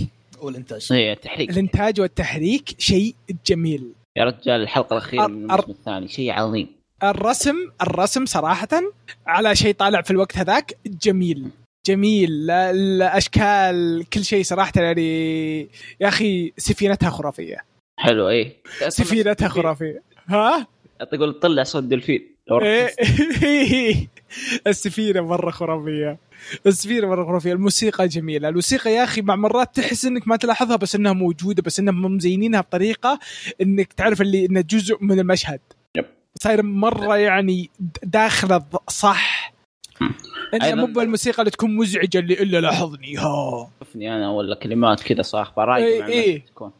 والانتاج 0.42 0.88
هي 0.92 1.14
تحريك. 1.14 1.50
الإنتاج 1.50 2.00
والتحريك 2.00 2.74
شيء 2.78 3.14
جميل. 3.46 3.92
يا 4.16 4.24
رجال 4.24 4.62
الحلقة 4.62 4.92
الأخيرة 4.96 5.26
من 5.26 5.50
الموسم 5.50 5.70
الثاني 5.70 6.08
شيء 6.08 6.30
عظيم. 6.30 6.68
الرسم 7.02 7.56
الرسم 7.82 8.26
صراحة 8.26 8.68
على 9.26 9.56
شيء 9.56 9.74
طالع 9.74 10.00
في 10.02 10.10
الوقت 10.10 10.36
هذاك 10.38 10.76
جميل. 10.86 11.48
جميل. 11.86 12.46
لا- 12.46 12.70
الأشكال 12.70 14.04
كل 14.12 14.24
شيء 14.24 14.44
صراحة 14.44 14.72
يعني 14.76 15.60
يا 16.00 16.08
أخي 16.08 16.52
سفينتها 16.56 17.10
خرافية. 17.10 17.56
حلو 18.00 18.28
إيه. 18.28 18.56
سفينتها 18.88 19.48
خرافية. 19.48 20.02
ها؟ 20.26 20.66
تقول 21.12 21.32
طلع 21.40 21.62
صوت 21.62 21.82
دلفين 21.82 22.28
السفينة 24.66 25.20
مرة 25.20 25.50
خرافية. 25.50 26.18
السفينة 26.66 27.08
مرة 27.08 27.24
خرافية. 27.24 27.52
الموسيقى 27.52 28.08
جميلة. 28.08 28.48
الموسيقى 28.48 28.92
يا 28.92 29.04
أخي 29.04 29.20
مع 29.22 29.36
مرات 29.36 29.76
تحس 29.76 30.04
إنك 30.04 30.28
ما 30.28 30.36
تلاحظها 30.36 30.76
بس 30.76 30.94
إنها 30.94 31.12
موجودة 31.12 31.62
بس 31.62 31.80
إنهم 31.80 32.14
مزينينها 32.16 32.60
بطريقة 32.60 33.18
إنك 33.60 33.92
تعرف 33.92 34.20
اللي 34.20 34.46
إنه 34.46 34.60
جزء 34.60 34.96
من 35.00 35.18
المشهد. 35.20 35.60
صاير 36.42 36.62
مرة 36.62 37.16
يعني 37.16 37.70
داخلة 38.02 38.56
ض- 38.56 38.90
صح. 38.90 39.52
إنها 40.54 40.70
أيضاً- 40.72 40.74
مو 40.74 40.86
بالموسيقى 40.86 41.38
اللي 41.38 41.50
تكون 41.50 41.76
مزعجة 41.76 42.18
اللي 42.18 42.34
إلا 42.34 42.60
لاحظني. 42.60 43.16
ها. 43.16 43.70
شوفني 43.78 44.16
أنا 44.16 44.30
ولا 44.30 44.54
كلمات 44.54 45.02
كذا 45.02 45.22
صح 45.22 45.52
برايك 45.56 46.00
مع 46.00 46.06
إيه. 46.08 46.36
الناس 46.36 46.50
تكون. 46.50 46.72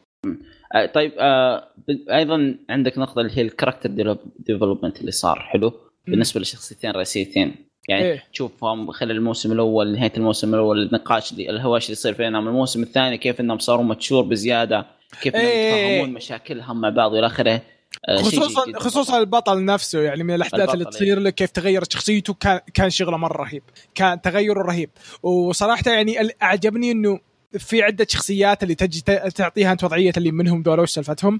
آه، 0.75 0.85
طيب 0.85 1.11
آه 1.19 1.67
أيضا 2.11 2.55
عندك 2.69 2.97
نقطة 2.97 3.19
اللي 3.21 3.37
هي 3.37 3.41
الكاركتر 3.41 4.17
ديفلوبمنت 4.39 4.99
اللي 5.01 5.11
صار 5.11 5.39
حلو؟ 5.39 5.73
بالنسبة 6.07 6.39
للشخصيتين 6.39 6.89
الرئيسيتين 6.89 7.55
يعني 7.89 8.03
إيه. 8.03 8.23
تشوفهم 8.33 8.91
خلال 8.91 9.11
الموسم 9.11 9.51
الأول 9.51 9.91
نهاية 9.91 10.11
الموسم 10.17 10.53
الأول 10.53 10.83
النقاش 10.83 11.31
اللي 11.31 11.49
الهواش 11.49 11.85
اللي 11.85 11.91
يصير 11.93 12.13
بينهم. 12.13 12.47
الموسم 12.47 12.83
الثاني 12.83 13.17
كيف 13.17 13.39
إنهم 13.39 13.59
صاروا 13.59 13.83
متشور 13.83 14.23
بزيادة 14.23 14.85
كيف 15.21 15.35
إنهم 15.35 15.45
إيه. 15.45 15.93
يتفهمون 15.93 16.13
مشاكلهم 16.13 16.81
مع 16.81 16.89
بعض 16.89 17.13
والى 17.13 17.27
آخره. 17.27 17.61
آه، 18.09 18.21
خصوصا. 18.21 18.65
خصوصا 18.75 19.19
البطل 19.19 19.65
نفسه 19.65 20.01
يعني 20.01 20.23
من 20.23 20.35
الأحداث 20.35 20.69
اللي 20.69 20.83
البطل، 20.83 20.97
تصير 20.97 21.19
له 21.19 21.29
كيف 21.29 21.51
تغيرت 21.51 21.91
شخصيته 21.91 22.33
كان 22.33 22.59
كان 22.73 22.89
شغله 22.89 23.17
مرة 23.17 23.43
رهيب. 23.43 23.63
كان 23.95 24.21
تغيره 24.21 24.61
رهيب. 24.61 24.89
وصراحة 25.23 25.83
يعني 25.87 26.29
أعجبني 26.43 26.91
إنه 26.91 27.19
في 27.59 27.83
عدة 27.83 28.07
شخصيات 28.09 28.63
اللي 28.63 28.75
تجي 28.75 29.01
تعطيها 29.35 29.71
أنت 29.71 29.83
وضعية 29.83 30.13
اللي 30.17 30.31
منهم 30.31 30.63
دول 30.63 30.79
وش 30.79 30.91
سالفتهم 30.91 31.39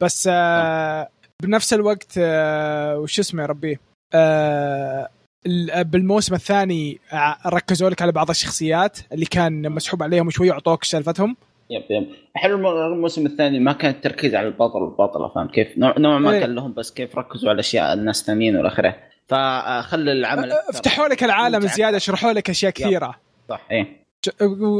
بس 0.00 0.28
آه 0.32 1.08
بنفس 1.42 1.74
الوقت 1.74 2.12
آه 2.18 2.98
وش 2.98 3.18
اسمه 3.18 3.42
يا 3.42 3.46
ربي؟ 3.46 3.78
آه 4.12 5.08
ال- 5.46 5.84
بالموسم 5.84 6.34
الثاني 6.34 7.00
ع- 7.12 7.48
ركزوا 7.48 7.90
لك 7.90 8.02
على 8.02 8.12
بعض 8.12 8.30
الشخصيات 8.30 8.98
اللي 9.12 9.26
كان 9.26 9.70
مسحوب 9.72 10.02
عليهم 10.02 10.30
شوي 10.30 10.50
وعطوك 10.50 10.84
سالفتهم. 10.84 11.36
يب 11.70 11.82
يب. 11.90 12.06
حلو 12.34 12.56
الم- 12.56 12.92
الموسم 12.92 13.26
الثاني 13.26 13.58
ما 13.60 13.72
كان 13.72 13.90
التركيز 13.90 14.34
على 14.34 14.46
البطل 14.46 14.82
والبطله 14.82 15.28
فاهم 15.28 15.48
كيف؟ 15.48 15.78
نوع 15.78 15.94
نوع 15.98 16.18
ما 16.18 16.30
إيه. 16.30 16.40
كان 16.40 16.54
لهم 16.54 16.72
بس 16.72 16.90
كيف 16.92 17.16
ركزوا 17.18 17.50
على 17.50 17.60
أشياء 17.60 17.92
الناس 17.94 18.20
الثانيين 18.20 18.56
والى 18.56 18.68
اخره 18.68 18.96
فخلى 19.28 20.12
العمل 20.12 20.52
فتحوا 20.74 21.08
لك 21.08 21.24
العالم. 21.24 21.60
زيادة 21.60 21.98
شرحوا 21.98 22.32
لك 22.32 22.50
أشياء 22.50 22.72
كثيرة. 22.72 23.14
صح 23.48 23.60
إيه. 23.70 24.04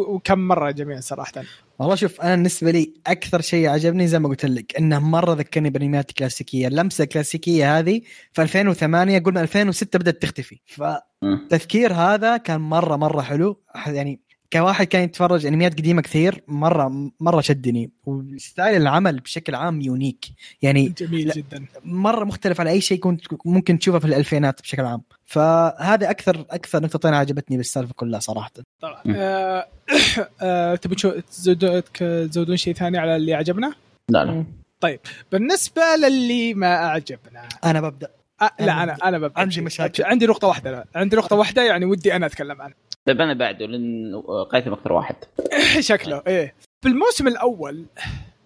وكم 0.09 0.39
مرة 0.39 0.70
جميل 0.70 1.03
صراحة. 1.03 1.33
والله 1.79 1.95
شوف 1.95 2.20
أنا 2.20 2.35
بالنسبة 2.35 2.70
لي 2.70 2.95
أكثر 3.07 3.41
شيء 3.41 3.68
عجبني 3.68 4.07
زي 4.07 4.18
ما 4.18 4.29
قلت 4.29 4.45
لك 4.45 4.77
إنه 4.79 4.99
مرة 4.99 5.35
ذكرني 5.35 5.70
بانميات 5.70 6.12
كلاسيكية. 6.12 6.68
اللمسة 6.68 7.05
الكلاسيكية 7.05 7.79
هذه 7.79 8.01
في 8.33 8.43
2008 8.43 9.18
قلنا 9.18 9.41
2006 9.41 9.99
بدأت 9.99 10.22
تختفي. 10.22 10.61
فالتذكير 10.66 11.93
هذا 11.93 12.37
كان 12.37 12.61
مرة 12.61 12.97
مرة 12.97 13.22
حلو. 13.22 13.62
يعني 13.87 14.20
كواحد 14.53 14.86
كان 14.86 15.03
يتفرج 15.03 15.47
أنميات 15.47 15.72
قديمة 15.72 16.03
كثير 16.03 16.42
مرة 16.49 17.11
مرة 17.20 17.40
شدني. 17.40 17.90
وستايل 18.05 18.82
العمل 18.82 19.20
بشكل 19.20 19.55
عام 19.55 19.80
يونيك. 19.80 20.24
يعني 20.62 20.88
جميل. 20.88 21.30
جدا. 21.30 21.66
مرة 21.84 22.24
مختلف 22.24 22.61
على 22.61 22.70
أي 22.70 22.80
شيء 22.80 22.99
كنت 22.99 23.20
ممكن 23.45 23.78
تشوفه 23.78 23.99
في 23.99 24.05
الألفينات 24.05 24.62
بشكل 24.62 24.82
عام. 24.82 25.03
فهذا 25.24 26.11
أكثر 26.11 26.47
أكثر 26.51 26.82
نقطتين 26.82 27.14
عجبتني 27.14 27.57
بالسالفة 27.57 27.92
كلها 27.97 28.20
صراحة. 28.20 28.51
طبعا. 28.80 29.03
مم. 29.05 29.14
آه، 29.16 29.68
آه، 30.42 30.74
تبي 30.74 30.95
تزودون 30.95 31.82
تزودون 32.30 32.57
شيء 32.57 32.74
ثاني 32.74 32.99
على 32.99 33.16
اللي 33.16 33.34
عجبنا 33.34 33.74
لا 34.09 34.24
لا. 34.24 34.45
بالنسبة 35.32 35.82
للي 36.03 36.55
ما 36.55 36.74
أعجبنا. 36.74 37.49
أنا 37.64 37.80
ببدأ. 37.80 38.09
آه 38.43 38.51
لا 38.61 38.82
أنا 38.82 38.97
أنا 39.05 39.18
ببدأ 39.18 39.41
عندي. 39.41 39.61
مشاكل. 39.61 40.05
عندي 40.05 40.26
نقطة 40.26 40.49
واحدة 40.49 40.70
لا. 40.70 40.87
عندي 40.95 41.16
نقطة 41.16 41.37
واحدة 41.37 41.62
يعني 41.62 41.85
ودي 41.85 42.16
أنا 42.16 42.26
أتكلم 42.26 42.62
عنها 42.62 42.76
طيب 43.07 43.20
أنا 43.20 43.35
بعده 43.35 43.66
لأن 43.66 44.22
قيثم 44.53 44.72
أكثر 44.72 44.93
واحد 44.93 45.16
شكله 45.80 46.22
إيه 46.26 46.55
في 46.82 46.89
الموسم 46.89 47.28
الأول 47.28 47.85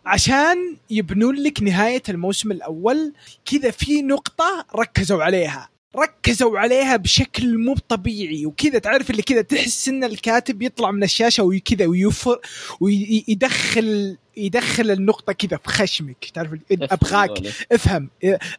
عشان 0.06 0.76
يبنون 0.90 1.34
لك 1.36 1.62
نهاية 1.62 2.02
الموسم 2.08 2.52
الأول 2.52 3.12
كذا 3.44 3.70
في 3.70 4.02
نقطة 4.02 4.66
ركزوا 4.76 5.22
عليها 5.24 5.68
ركزوا 5.96 6.58
عليها 6.58 6.96
بشكل 6.96 7.58
مو 7.58 7.76
طبيعي. 7.88 8.46
وكذا 8.46 8.78
تعرف 8.78 9.10
اللي 9.10 9.22
كذا 9.22 9.42
تحس 9.42 9.88
إن 9.88 10.04
الكاتب 10.04 10.62
يطلع 10.62 10.90
من 10.90 11.02
الشاشة 11.02 11.42
وكذا 11.42 11.86
ويفر 11.86 12.40
ويدخل 12.80 14.16
يدخل 14.36 14.90
النقطة 14.90 15.32
كذا 15.32 15.56
في 15.56 15.68
خشمك. 15.68 16.24
تعرف 16.34 16.50
ابغاك. 16.72 17.30
أفهم. 17.72 18.10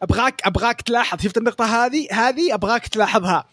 ابغاك 0.02 0.40
أبغاك 0.44 0.80
تلاحظ. 0.80 1.22
شفت 1.22 1.38
النقطة 1.38 1.86
هذه؟ 1.86 2.06
هذه 2.12 2.54
أبغاك 2.54 2.86
تلاحظها. 2.86 3.44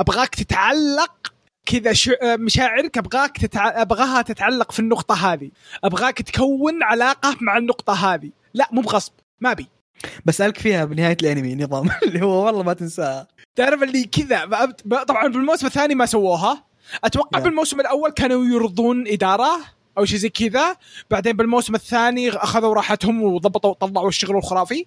أبغاك 0.00 0.34
تتعلق 0.34 1.32
كذا 1.66 1.92
مشاعرك. 2.22 2.98
أبغاك 2.98 3.38
تتع... 3.38 3.82
أبغاها 3.82 4.22
تتعلق 4.22 4.72
في 4.72 4.80
النقطة 4.80 5.32
هذه. 5.32 5.50
أبغاك 5.84 6.22
تكون 6.22 6.82
علاقة 6.82 7.36
مع 7.40 7.58
النقطة 7.58 8.14
هذه. 8.14 8.30
لا 8.54 8.68
مو 8.72 8.80
بغصب. 8.80 9.12
ما 9.40 9.52
بي 9.52 9.66
بسألك 10.24 10.58
فيها 10.58 10.84
بنهاية 10.84 11.16
الأنمي 11.22 11.54
نظام 11.54 11.88
اللي 12.06 12.22
هو 12.22 12.46
والله 12.46 12.62
ما 12.62 12.72
تنساها 12.72 13.26
تعرف 13.56 13.82
اللي 13.82 14.04
كذا 14.04 14.66
طبعا 15.08 15.28
بالموسم 15.28 15.66
الثاني 15.66 15.94
ما 15.94 16.06
سووها 16.06 16.64
أتوقع 17.04 17.38
يا. 17.38 17.44
بالموسم 17.44 17.80
الأول 17.80 18.10
كانوا 18.10 18.44
يرضون 18.44 19.08
إدارة 19.08 19.60
أو 19.98 20.04
شيء 20.04 20.18
زي 20.18 20.28
كذا 20.28 20.76
بعدين 21.10 21.32
بالموسم 21.32 21.74
الثاني 21.74 22.30
أخذوا 22.30 22.74
راحتهم 22.74 23.22
وضبطوا 23.22 23.72
طلعوا 23.72 24.08
الشغل 24.08 24.36
الخرافي. 24.36 24.86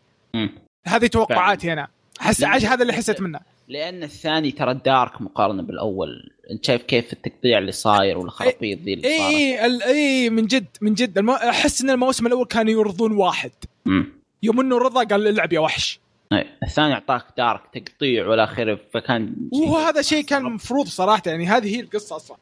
هذه 0.86 1.08
توقعاتي 1.08 1.74
أنا 1.74 1.88
حس 2.20 2.44
عج 2.44 2.66
هذا 2.66 2.82
اللي. 2.82 2.94
حسيت 2.94 3.22
منه 3.22 3.40
لأن 3.68 4.04
الثاني 4.04 4.52
ترى 4.52 4.74
دارك 4.86 5.22
مقارنة 5.22 5.64
بالأول 5.64 6.32
أنت 6.52 6.66
شايف 6.66 6.82
كيف 6.82 7.14
التقطيع 7.14 7.58
اللي 7.58 7.72
صاير 7.72 8.18
والخرابيط 8.18 8.80
ذي 8.82 8.94
اللي 8.94 9.08
اي 9.08 9.58
صارت 9.58 9.82
اي 9.82 10.24
اي 10.24 10.30
من 10.30 10.46
جد 10.46 10.66
من 10.82 10.94
جد. 10.94 11.30
أحس 11.30 11.82
إن 11.82 11.90
الموسم 11.90 12.28
الأول 12.28 12.46
كانوا 12.46 12.72
يرضون 12.72 13.12
واحد 13.12 13.52
مم. 13.86 14.19
يوم 14.44 14.60
انه 14.60 14.78
رضا 14.78 15.04
قال 15.04 15.28
العب 15.28 15.54
يا 15.54 15.60
وحش 15.60 16.00
أي. 16.34 16.46
الثاني 16.64 16.94
أعطاك 16.94 17.26
dark 17.38 17.62
تقطيع 17.74 18.28
والى 18.28 18.44
اخره 18.44 18.80
فكان 18.94 19.36
وهذا 19.54 20.02
شيء 20.02 20.24
كان 20.24 20.44
مفروض 20.44 20.86
صراحة 20.88 21.22
يعني 21.26 21.46
هذه 21.48 21.76
هي 21.76 21.80
القصة 21.80 22.16
أصلا 22.16 22.38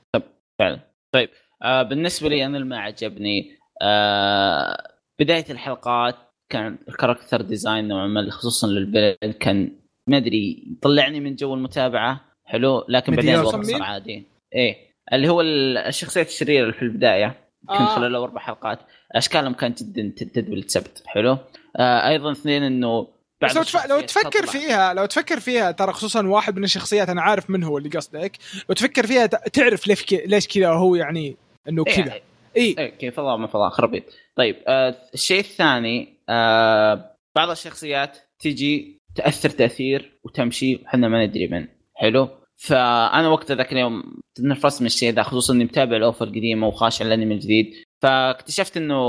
فعلا 0.60 0.80
طيب 1.14 1.30
آه 1.64 1.84
بالنسبة 1.84 2.30
لي 2.30 2.46
أنا 2.46 2.58
اللي 2.58 2.70
ما 2.70 2.80
عجبني 2.80 3.58
آه 3.82 4.84
بداية 5.20 5.46
الحلقات 5.50 6.16
كان 6.52 6.78
ال 6.90 6.95
character 6.95 7.42
design 7.42 7.88
نوعا 7.88 8.08
ما 8.08 8.30
خصوصا 8.32 8.68
لل 8.68 8.83
villain 8.83 9.34
كان 9.34 9.72
ما 10.10 10.18
أدري 10.18 10.68
طلعني 10.82 11.20
من 11.20 11.36
جو 11.36 11.54
المتابعة 11.54 12.22
حلو 12.46 12.86
لكن 12.90 13.16
بعدين. 13.16 13.36
الوضع 13.36 13.62
صار 13.62 13.84
عادي 13.84 14.24
إيه 14.56 14.76
اللي 15.14 15.30
هو 15.30 15.42
ال- 15.42 15.78
الشخصيات 15.78 16.28
الشريره 16.28 16.72
في 16.72 16.82
البداية 16.82 17.36
كنت 17.62 17.72
آه. 17.82 17.96
خلال 17.96 18.16
أربع 18.16 18.42
حلقات 18.42 18.80
أشكالهم 19.12 19.54
كانت 19.54 19.84
جدا 19.84 20.14
تدبل 20.18 20.58
السبت 20.58 21.04
حلو 21.06 21.38
آه 21.78 22.10
أيضا 22.10 22.32
اثنين 22.32 22.64
إنه 22.64 23.08
بس 23.42 23.56
لو, 23.56 23.64
تف... 23.64 23.86
لو 23.86 24.02
تفكر 24.02 24.30
تطلع. 24.30 24.52
فيها 24.52 24.94
لو 24.94 25.06
تفكر 25.06 25.40
فيها 25.40 25.72
ترى 25.72 25.94
خصوصا 25.94 26.28
واحد 26.28 26.58
من 26.58 26.64
الشخصيات 26.64 27.10
أنا 27.10 27.22
عارف 27.22 27.50
من 27.50 27.64
هو 27.64 27.78
اللي 27.78 27.90
قصدك. 27.90 28.38
لو 28.70 28.76
تفكر 28.76 29.08
فيها 29.08 29.26
تعرف 29.26 29.88
ليش 29.88 30.06
ك... 30.06 30.14
ليش 30.14 30.48
كذا 30.48 30.70
هو 30.70 30.96
يعني 30.96 31.38
إنه 31.70 31.84
إيه، 31.88 31.96
كذا. 31.96 32.14
اي 32.14 32.22
إيه. 32.58 32.90
كيف 32.90 33.16
فضاء 33.16 33.38
ما 33.38 33.48
فضاء 33.48 33.70
خربيط 33.70 34.04
طيب 34.36 34.56
آه 34.68 34.96
الشيء 35.14 35.40
الثاني 35.40 36.18
آه 36.30 37.12
بعض 37.36 37.50
الشخصيات 37.50 38.18
تجي 38.40 38.98
تأثر 39.16 39.50
تأثير 39.50 40.20
وتمشي 40.24 40.76
وحنا 40.76 41.08
ما 41.08 41.26
ندري 41.26 41.48
من. 41.48 41.68
حلو؟ 41.96 42.30
فأنا 42.56 43.28
وقت 43.28 43.52
ذاك 43.52 43.74
اليوم 43.74 44.04
تنفست 44.36 44.82
من 44.82 44.88
الشيء 44.88 45.14
ذا 45.14 45.24
خصوصا 45.24 45.54
إني 45.54 45.64
متابع 45.64 45.98
ال 45.98 46.05
OVA 46.05 46.26
القديمه 46.26 46.68
وخاش 46.68 47.02
على 47.02 47.14
الأنمي 47.14 47.36
الجديد. 47.36 47.74
فاكتشفت 48.02 48.78
إنه 48.78 49.02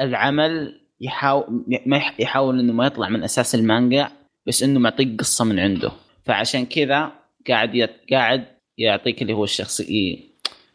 العمل 0.00 0.80
يحاول 1.00 1.64
ما 1.86 1.96
يح- 1.96 2.14
يحاول 2.18 2.60
إنه 2.60 2.72
ما 2.72 2.86
يطلع 2.86 3.08
من 3.08 3.22
أساس 3.24 3.54
المانجا 3.54 4.10
بس 4.46 4.62
إنه 4.62 4.80
معطيك 4.80 5.18
قصة 5.18 5.44
من 5.44 5.58
عنده 5.58 5.92
فعشان 6.24 6.66
كذا 6.66 7.12
قاعد 7.48 7.74
يت... 7.74 7.90
قاعد 8.12 8.44
يعطيك 8.78 9.22
اللي 9.22 9.32
هو 9.32 9.44
الشخصي 9.44 10.30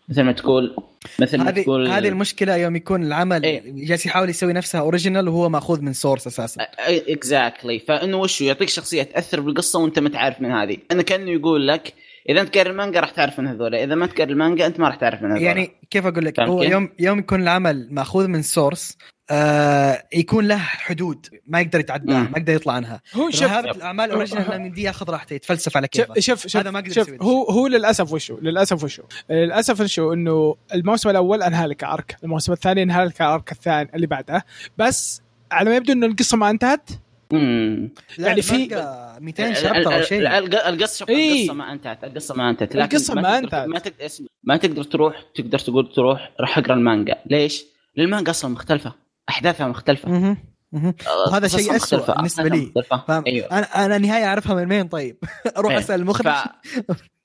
مثل 0.10 0.22
ما 0.22 0.32
تقول 0.32 0.76
مثل 1.20 1.38
ما 1.38 1.52
تقول 1.52 1.88
هذه 1.88 2.08
المشكلة 2.08 2.56
يوم 2.56 2.76
يكون 2.76 3.04
العمل 3.04 3.44
إيه. 3.44 3.62
جالس 3.66 4.06
يحاول 4.06 4.30
يسوي 4.30 4.54
نفسها 4.54 4.82
original 4.82 5.30
وهو 5.30 5.50
ماخوذ 5.50 5.82
من 5.82 5.94
source 5.94 6.28
أساسا 6.28 6.68
exactly 6.88 7.80
فإنه 7.80 8.18
وش؟ 8.18 8.42
يعطيك 8.42 8.70
شخصية 8.70 9.04
تأثر 9.04 9.40
بالقصة 9.42 9.80
وأنت 9.80 10.00
ما 10.00 10.10
تعرف 10.10 10.42
من 10.42 10.52
هذه 10.52 10.78
أنا 10.92 11.02
كأنه 11.02 11.32
يقول 11.32 11.68
لك 11.68 11.94
إذا 12.30 12.42
أنت 12.42 12.58
قاري 12.58 12.70
المانجا 12.70 13.00
راح 13.00 13.10
تعرف 13.10 13.40
من 13.40 13.48
هذول 13.48 13.76
إذا 13.76 13.96
ما 13.96 14.06
تقرا 14.06 14.26
المانجا 14.26 14.66
أنت 14.68 14.80
ما 14.80 14.88
راح 14.88 14.96
تعرف 14.96 15.22
من 15.22 15.32
هذول 15.32 15.44
يعني 15.44 15.72
كيف 15.90 16.06
أقول 16.06 16.26
لك 16.26 16.40
هو؟ 16.40 16.64
يوم 16.64 16.90
يوم 17.00 17.20
يكون 17.20 17.42
العمل 17.42 17.88
ماخوذ 17.92 18.28
من 18.28 18.42
source 18.42 18.98
آه 19.32 20.04
يكون 20.14 20.48
له 20.48 20.58
حدود 20.58 21.28
ما 21.48 21.62
يقدر 21.62 21.80
يتعداها 21.80 22.20
مم. 22.24 22.32
ما 22.32 22.38
يقدر 22.38 22.54
يطلع 22.54 22.74
عنها. 22.74 23.02
هو 23.14 23.30
شوف 23.30 23.44
هذه 23.52 23.72
الأعمال 23.72 24.06
ال 24.06 24.12
original 24.12 24.62
من 24.62 24.72
دي 24.72 24.82
ياخذ 24.82 25.10
راحته 25.10 25.34
يتفلسف 25.34 25.78
على 25.78 25.88
شوف 25.96 26.06
كيفه. 26.06 26.20
شوف 26.20 26.48
شوف, 26.48 26.58
هذا 26.58 26.72
ما 26.72 26.80
قدر 26.80 26.90
يسوي. 27.02 27.18
هو 27.22 27.44
هو 27.44 27.68
للأسف 27.68 28.14
وشو؟ 28.14 28.38
للأسف 28.42 28.84
وشو؟ 28.84 29.04
للأسف 29.30 29.82
وشو؟ 29.82 30.14
إنه 30.14 30.56
الموسم 30.74 31.10
الأول 31.10 31.44
أنهى 31.44 31.68
لك 31.68 31.84
arc 31.84 32.18
الموسم 32.24 32.52
الثاني 32.54 32.84
أنهى 32.84 33.06
لك 33.06 33.22
arc 33.22 33.52
الثاني 33.52 33.90
اللي 33.96 34.08
بعده. 34.08 34.46
بس 34.78 35.22
على 35.52 35.70
ما 35.70 35.76
يبدو 35.76 35.94
إنه 35.94 36.06
القصة 36.08 36.38
ما 36.38 36.50
انتهت. 36.50 36.90
امم 37.34 37.90
لا 38.18 38.28
يعني 38.28 38.42
في- 38.42 38.52
المانجا 38.56 39.18
200 39.20 39.54
chapter 39.54 39.96
أو 39.96 40.02
شيء. 40.02 40.38
القصة 40.38 40.98
شوف 41.00 41.10
إيه. 41.10 41.42
القصة 41.42 41.54
ما 41.54 41.72
انتهت 41.74 42.04
القصة 42.04 42.36
ما 42.36 42.50
انتهت. 42.50 42.76
لكن 42.76 42.96
القصة 42.98 43.14
ما 43.16 43.38
انتهت. 43.38 43.68
ما 43.68 43.80
تقدر 43.80 44.10
ما 44.44 44.58
تقدر 44.58 44.84
تروح 44.84 45.22
تقدر 45.36 45.60
تقول 45.60 45.92
تروح 45.96 46.32
راح 46.40 46.58
أقرأ 46.58 46.74
المانجا. 46.74 47.16
ليش؟ 47.26 47.66
لأن 47.96 48.06
المانجا 48.06 48.32
أصلا 48.32 48.52
مختلفة. 48.52 49.05
أحداثها 49.30 49.68
مختلفة 49.68 50.10
مهمه. 50.10 50.38
مهمه. 50.72 50.94
آه، 51.08 51.30
وهذا 51.30 51.48
شيء 51.48 51.72
بالنسبة 51.72 52.14
أحداثها 52.14 52.44
لي. 52.44 52.72
فاهم 53.08 53.24
أيوه 53.28 53.48
أنا 53.52 53.86
أنا 53.86 53.98
نهايه 53.98 54.26
أعرفها 54.26 54.56
من 54.56 54.72
وين 54.72 54.88
طيب 54.88 55.18
أروح 55.58 55.72
إيه. 55.72 55.80
أسأل 55.80 56.00
المخرج 56.00 56.34
ف... 56.34 56.48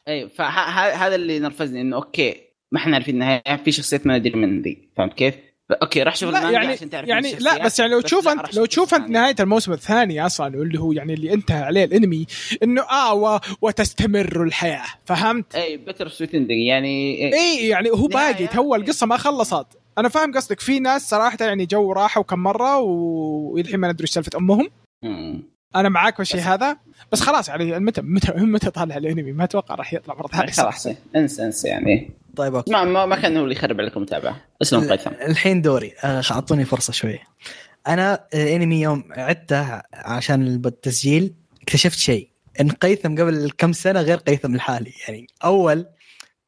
اي 0.08 0.28
فهذا 0.28 1.14
اللي 1.14 1.38
نرفزني 1.38 1.80
إنه 1.80 1.96
okay 1.96 2.34
ما 2.72 2.78
إحنا 2.78 2.94
عارفين 2.94 3.14
النهاية 3.14 3.62
في 3.64 3.72
شخصيات 3.72 4.06
ما 4.06 4.18
ندري 4.18 4.36
من 4.36 4.62
ذي 4.62 4.88
فهمت 4.96 5.12
كيف؟ 5.14 5.34
okay 5.82 6.02
راح 6.02 6.16
شوف 6.16 6.28
المانجا 6.28 6.50
يعني 6.50 6.66
عشان 6.66 6.90
تعرف 6.90 7.08
يعني 7.08 7.28
مين 7.28 7.38
لا 7.40 7.64
بس 7.64 7.78
يعني 7.78 7.92
لو 7.92 8.00
تشوف 8.00 8.28
انت 8.28 8.54
لو 8.54 8.64
شوف 8.64 8.68
تشوف 8.68 8.94
أنت. 8.94 9.10
نهاية 9.10 9.34
الموسم 9.40 9.72
الثاني 9.72 10.26
أصلا 10.26 10.58
واللي 10.58 10.80
هو 10.80 10.92
يعني 10.92 11.14
اللي 11.14 11.34
انتهى 11.34 11.62
عليه 11.62 11.84
الأنمي 11.84 12.26
إنه 12.62 12.82
آه 12.82 13.14
و... 13.14 13.40
وتستمر 13.62 14.42
الحياة 14.42 14.84
فهمت؟ 15.04 15.54
اي 15.54 15.76
bittersweet 15.76 16.34
يعني. 16.34 17.34
اي 17.34 17.68
يعني 17.68 17.90
هو 17.90 18.06
باقي. 18.06 18.46
تو 18.46 18.74
القصة 18.74 19.06
ما 19.06 19.16
خلصت 19.16 19.66
أنا 19.98 20.08
فاهم 20.08 20.32
قصدك. 20.34 20.60
في 20.60 20.80
ناس 20.80 21.08
صراحة 21.10 21.36
يعني 21.40 21.66
جو 21.66 21.92
راحوا 21.92 22.22
كم 22.22 22.38
مرة 22.38 22.78
والحين 22.78 23.80
ما 23.80 23.92
ندري 23.92 24.02
إيش 24.02 24.10
سالفة 24.10 24.38
أمهم. 24.38 24.70
أنا 25.76 25.88
معاك 25.88 26.18
بالشيء 26.18 26.40
بس- 26.40 26.46
هذا. 26.46 26.76
بس 27.12 27.20
خلاص 27.20 27.48
يعني 27.48 27.78
متى 27.78 28.00
متى 28.02 28.32
متى 28.32 28.70
طالع 28.70 28.96
الأنمي؟ 28.96 29.32
ما 29.32 29.44
أتوقع 29.44 29.74
راح 29.74 29.94
يطلع 29.94 30.14
مرة 30.14 30.26
ثانية. 30.26 30.52
خلاص. 30.52 30.86
انسى 31.16 31.44
انسى 31.44 31.68
يعني. 31.68 32.10
طيب 32.36 32.54
okay. 32.54 32.72
ما 32.72 32.84
ما, 32.84 33.06
ما 33.06 33.16
كان 33.16 33.36
هو 33.36 33.42
اللي 33.44 33.54
يخرب 33.54 33.80
عليكم 33.80 33.96
المتابعه 33.96 34.36
اسلم 34.62 34.90
قيثم. 34.92 35.10
الحين 35.10 35.62
دوري. 35.62 35.92
آه، 36.04 36.22
أعطوني 36.30 36.64
فرصة 36.64 36.92
شوي. 36.92 37.18
أنا 37.88 38.24
الانمي 38.34 38.80
يوم 38.80 39.04
عدته 39.10 39.82
عشان 39.94 40.46
التسجيل 40.66 41.34
اكتشفت 41.62 41.98
شيء. 41.98 42.30
إن 42.60 42.70
قيثم 42.70 43.14
قبل 43.20 43.50
كم 43.58 43.72
سنة 43.72 44.00
غير 44.00 44.16
قيثم 44.18 44.54
الحالي. 44.54 44.92
يعني 45.08 45.26
أول 45.44 45.86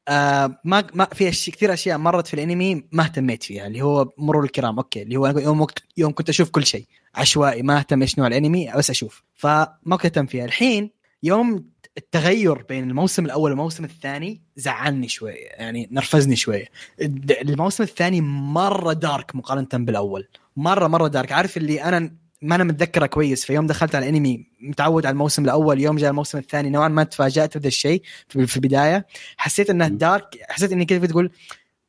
آه 0.09 0.61
ما 0.65 0.85
ما 0.95 1.05
في 1.05 1.29
أشي 1.29 1.51
كثير 1.51 1.73
أشياء 1.73 1.99
مرت 1.99 2.27
في 2.27 2.35
الأنمي 2.35 2.85
ما 2.93 3.05
اهتميت 3.05 3.43
فيها 3.43 3.67
اللي 3.67 3.83
هو 3.83 4.09
مرور 4.19 4.45
الكرام 4.45 4.77
okay 4.77 5.03
اللي 5.03 5.17
هو 5.17 5.27
يوم 5.27 5.67
يوم 5.97 6.13
كنت 6.13 6.29
أشوف 6.29 6.51
كل 6.51 6.67
شيء 6.67 6.87
عشوائي 7.15 7.63
ما 7.63 7.79
اهتم 7.79 8.03
إيش 8.03 8.19
نوع 8.19 8.27
الأنمي 8.27 8.73
بس 8.77 8.91
أشوف. 8.91 9.23
فما 9.35 9.67
كنت 9.91 10.05
أهتم 10.05 10.27
فيها. 10.27 10.45
الحين 10.45 10.91
يوم 11.23 11.65
التغير 11.99 12.63
بين 12.63 12.91
الموسم 12.91 13.25
الأول 13.25 13.51
والموسم 13.51 13.85
الثاني 13.85 14.43
زعلني 14.57 15.09
شوية 15.09 15.45
يعني 15.47 15.89
نرفزني 15.93 16.37
شوية 16.37 16.65
الموسم 17.43 17.85
الثاني 17.85 18.21
مرة 18.21 18.93
دارك 18.93 19.37
مقارنة 19.37 19.69
بالأول. 19.73 20.29
مره 20.57 20.87
مرة 20.87 21.09
دارك 21.09 21.33
عارف 21.33 21.57
اللي 21.57 21.83
أنا 21.83 22.17
ما 22.43 22.55
أنا 22.55 22.65
متذكره 22.65 23.07
كويس. 23.07 23.45
في 23.45 23.55
يوم 23.55 23.67
دخلت 23.67 23.95
على 23.95 24.09
الأنمي 24.09 24.47
متعود 24.61 25.07
على 25.07 25.13
الموسم 25.13 25.45
الأول 25.45 25.81
يوم 25.81 25.97
جاء 25.97 26.11
الموسم 26.11 26.39
الثاني 26.39 26.71
نوعا 26.71 26.89
ما 26.89 27.05
تفاجأت 27.05 27.57
بهذا 27.57 27.69
الشيء 27.69 28.03
في 28.29 28.57
البداية. 28.57 29.07
حسيت 29.37 29.71
إنه. 29.71 29.89
دارك 29.89 30.39
حسيت 30.49 30.73
إني 30.73 30.85
كيف 30.85 31.05
تقول 31.05 31.31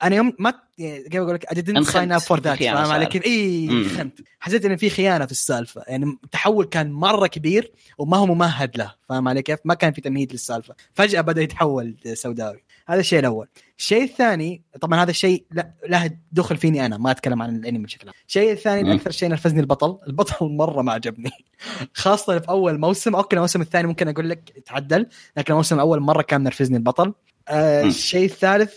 أنا 0.04 0.16
يوم 0.16 0.34
ما 0.40 0.54
كيف 0.78 1.16
أقول 1.16 1.34
لك 1.34 1.46
I 1.46 1.56
didn't 1.56 1.88
sign 1.88 2.20
up 2.20 2.24
for 2.24 2.40
that 2.40 2.60
فاهم 2.60 2.92
علي. 2.92 3.06
كيف؟ 3.06 3.26
إي. 3.26 3.86
خنت 3.90 4.20
حسيت 4.40 4.66
إنه 4.66 4.76
في 4.76 4.90
خيانة 4.90 5.26
في 5.26 5.32
السالفة. 5.32 5.84
يعني 5.88 6.18
التحول 6.24 6.66
كان 6.66 6.92
مرة 6.92 7.28
كبير 7.28 7.72
وما 7.98 8.18
هو 8.18 8.26
ممهد 8.26 8.78
له 8.78 8.94
فاهم 9.10 9.28
علي 9.28 9.42
كيف؟ 9.42 9.60
ما 9.66 9.74
كان 9.74 9.94
في 9.94 10.02
تمهيد 10.02 10.32
للسالفة. 10.32 10.76
فجأة 10.94 11.22
بدأ 11.22 11.42
يتحول 11.42 11.96
سوداوي. 12.14 12.64
هذا 12.88 13.00
الشيء 13.00 13.20
الأول. 13.20 13.48
الشيء 13.80 14.04
الثاني 14.04 14.64
طبعا 14.82 15.04
هذا 15.04 15.10
الشيء 15.10 15.46
لا 15.52 15.74
له 15.90 16.12
دخل 16.32 16.58
فيني 16.58 16.86
أنا 16.86 16.98
ما 16.98 17.12
أتكلم 17.12 17.42
عن 17.42 17.56
الأنمي 17.56 17.84
بشكل 17.84 18.08
عام. 18.08 18.16
الشيء 18.28 18.52
الثاني. 18.52 18.94
أكثر 18.94 19.12
شيء 19.12 19.30
نرفزني 19.30 19.60
البطل. 19.60 20.00
البطل 20.08 20.46
مرة 20.46 20.82
ما 20.82 20.92
عجبني. 20.92 21.32
خاصة 21.94 22.40
في 22.40 22.50
أول 22.50 22.80
موسم 22.80 23.16
أوكي 23.16 23.36
الموسم 23.36 23.62
الثاني 23.62 23.88
ممكن 23.88 24.08
أقول 24.08 24.30
لك 24.30 24.64
تعدل 24.66 25.08
لكن 25.38 25.54
الموسم 25.54 25.76
الأول 25.76 26.00
مرة 26.00 26.22
كان 26.22 26.44
نرفزني 26.44 26.78
البطل. 26.78 27.14
آه. 27.50 27.84
الشيء 27.84 28.26
الثالث 28.26 28.74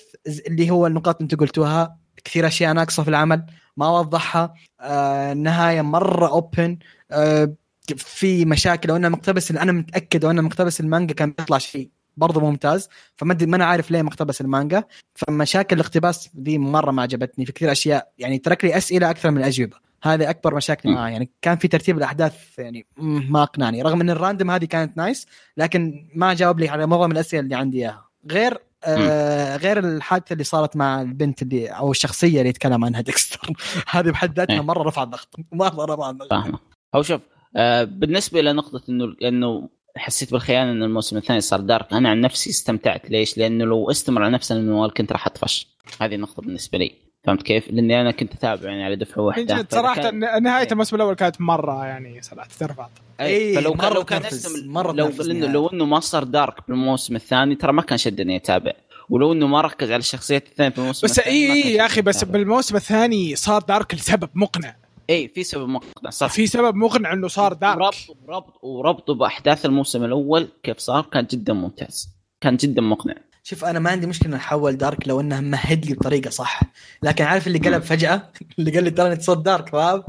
اللي 0.47 0.71
هو 0.71 0.87
النقاط 0.87 1.15
اللي 1.17 1.25
أنت 1.25 1.41
قلتوها 1.41 1.99
كثير 2.25 2.47
أشياء 2.47 2.73
ناقصة 2.73 3.03
في 3.03 3.09
العمل 3.09 3.47
ما 3.77 3.89
وضحها. 3.89 4.55
آه 4.81 5.33
النهاية 5.33 5.83
مرة 5.83 6.29
open 6.29 6.79
آه 7.11 7.55
في 7.97 8.45
مشاكل 8.45 8.89
لو 8.89 8.97
انه 8.97 9.09
مقتبس 9.09 9.51
أنا 9.51 9.73
متأكد 9.73 10.25
لو 10.25 10.31
انه 10.31 10.43
مقتبس 10.43 10.81
المانجا 10.81 11.15
كان 11.15 11.31
بيطلع 11.31 11.59
شيء. 11.59 11.91
برضه 12.17 12.41
ممتاز. 12.41 12.89
فما 13.17 13.37
ما 13.41 13.57
أنا 13.57 13.65
عارف 13.65 13.91
ليه 13.91 14.03
مقتبس 14.03 14.41
المانجا. 14.41 14.85
فمشاكل 15.15 15.77
الاقتباس 15.77 16.31
دي 16.35 16.59
مرة 16.59 16.91
ما 16.91 17.03
عجبتني. 17.03 17.47
في 17.47 17.53
كثير 17.53 17.73
أشياء 17.73 18.13
يعني 18.19 18.39
ترك 18.39 18.65
لي 18.65 18.77
أسئلة 18.77 19.11
أكثر 19.11 19.31
من 19.31 19.39
الأجوبة. 19.39 19.77
هذه 20.03 20.31
أكبر 20.31 20.55
مشاكل 20.55 20.89
م. 20.89 20.93
معاه 20.93 21.09
يعني 21.11 21.31
كان 21.43 21.57
في 21.57 21.69
ترتيب 21.69 21.99
الأحداث 21.99 22.59
يعني 22.59 22.87
ما 22.99 23.43
أقنعني. 23.43 23.83
رغم 23.83 24.01
إن 24.01 24.11
ال 24.11 24.16
random 24.16 24.51
هذه 24.51 24.65
كانت 24.65 24.97
nice 24.97 25.27
لكن 25.57 26.09
ما 26.15 26.35
جاوب 26.35 26.61
لي 26.61 26.69
على 26.69 26.87
معظم 26.87 27.13
الأسئلة 27.13 27.43
اللي 27.43 27.55
عندي 27.55 27.79
إياها. 27.79 28.09
غير 28.31 28.59
آه 28.85 29.57
غير 29.57 29.79
الحادثة 29.79 30.33
اللي 30.33 30.45
صارت 30.45 30.77
مع 30.77 31.03
البنت 31.03 31.43
اللي 31.43 31.69
أو 31.69 31.91
الشخصية 31.91 32.39
اللي 32.39 32.49
يتكلم 32.49 32.85
عنها 32.85 33.01
ديكستر. 33.01 33.51
هذه 33.91 34.11
بحد 34.11 34.37
ذاتها 34.39 34.55
إيه. 34.55 34.61
مرة 34.61 34.83
رفعت 34.83 35.09
ضغط. 35.09 35.37
مره 35.53 35.95
رفعت 35.95 36.15
ضغط. 36.15 36.31
فاهمة. 36.31 36.59
هو 36.95 37.03
شوف 37.03 37.21
آه 37.57 37.85
بالنسبة 37.85 38.41
لنقطة 38.41 38.83
إنه 38.89 39.17
إنه 39.23 39.69
حسيت 39.97 40.31
بالخيانة 40.33 40.71
إن 40.73 40.83
الموسم 40.83 41.17
الثاني 41.17 41.41
صار 41.41 41.61
دارك 41.61 41.93
أنا 41.93 42.09
عن 42.09 42.21
نفسي 42.21 42.51
استمتعت 42.51 43.11
ليش؟ 43.11 43.39
لأنه 43.39 43.65
لو 43.65 43.91
استمر 43.91 44.23
على 44.23 44.33
نفس 44.33 44.53
المنوال 44.53 44.95
كنت 44.95 45.13
راح 45.13 45.27
أطفش 45.27 45.67
هذه 46.01 46.15
النقطة 46.15 46.43
بالنسبة 46.43 46.79
لي 46.79 46.93
فهمت 47.25 47.43
كيف؟ 47.43 47.71
لأني 47.71 48.01
أنا 48.01 48.11
كنت 48.11 48.35
أتابع 48.35 48.69
يعني 48.71 48.85
على 48.85 48.97
دفعة 48.97 49.23
واحدة 49.23 49.59
جد 49.59 49.67
صراحة 49.73 50.03
كان- 50.03 50.43
نهاية 50.43 50.65
إيه. 50.67 50.73
الموسم 50.73 50.97
الأول 50.97 51.15
كانت 51.15 51.41
مرة 51.41 51.87
يعني 51.87 52.23
صراحة 52.23 52.49
ترفع 52.59 52.89
اي 53.21 53.27
إيه، 53.27 53.57
فلو 53.57 53.73
كان 53.75 53.89
مرة 53.91 53.95
لو 53.95 54.05
كان. 54.05 54.23
مرة 54.67 54.93
لو 54.93 55.09
لأنه. 55.19 55.47
لو 55.47 55.67
إنه 55.69 55.85
ما 55.85 56.01
صار 56.01 56.25
دارك 56.25 56.55
بالموسم 56.69 57.17
الثاني 57.17 57.55
ترى 57.55 57.73
ما 57.73 57.83
كان 57.83 57.99
شدني 57.99 58.37
أتابع 58.37 58.73
ولو 59.11 59.33
إنه 59.33 59.47
ما 59.47 59.61
ركز 59.61 59.91
على 59.91 60.01
الشخصيات 60.01 60.47
الثانية 60.49 60.71
في 60.71 60.79
الموسم 60.79 61.07
بس 61.07 61.19
اي 61.19 61.73
يا 61.73 61.87
أخي 61.87 62.03
بس. 62.03 62.25
بالموسم 62.25 62.77
الثاني 62.77 63.37
صار 63.37 63.63
دارك 63.63 63.95
لسبب 63.95 64.29
مقنع 64.35 64.77
اي 65.11 65.29
في 65.29 65.45
سبب 65.45 65.69
مقنع 65.69 66.11
صح. 66.11 66.27
في 66.27 66.47
سبب 66.47 66.75
مقنع 66.75 67.13
إنه 67.13 67.29
صار 67.29 67.53
دارك 67.53 67.81
وربطه 67.81 68.17
وربط 68.27 68.65
وربطه 68.65 69.15
بأحداث 69.15 69.67
الموسم 69.67 70.05
الأول 70.05 70.49
كيف 70.63 70.79
صار 70.79 71.03
كان 71.13 71.27
جدا 71.31 71.53
ممتاز. 71.53 72.09
كان 72.41 72.57
جدا 72.57 72.83
مقنع. 72.83 73.15
شوف 73.43 73.65
أنا 73.65 73.79
ما 73.79 73.91
عندي 73.91 74.07
مشكلة 74.07 74.37
احول 74.37 74.77
دارك 74.77 75.09
لو 75.09 75.21
إنه 75.21 75.41
مهد 75.41 75.87
لي 75.87 75.95
بطريقه 75.95 76.31
صح. 76.31 76.61
لكن 77.03 77.25
عارف 77.25 77.47
اللي 77.47 77.59
قلب 77.59 77.83
فجأة؟ 77.83 78.31
اللي 78.59 78.71
قال 78.71 78.85
لي 78.85 78.91
ترى 78.91 79.13
أنت 79.13 79.23
صوت 79.23 79.45
دارك 79.45 79.69
فاهم؟ 79.69 80.03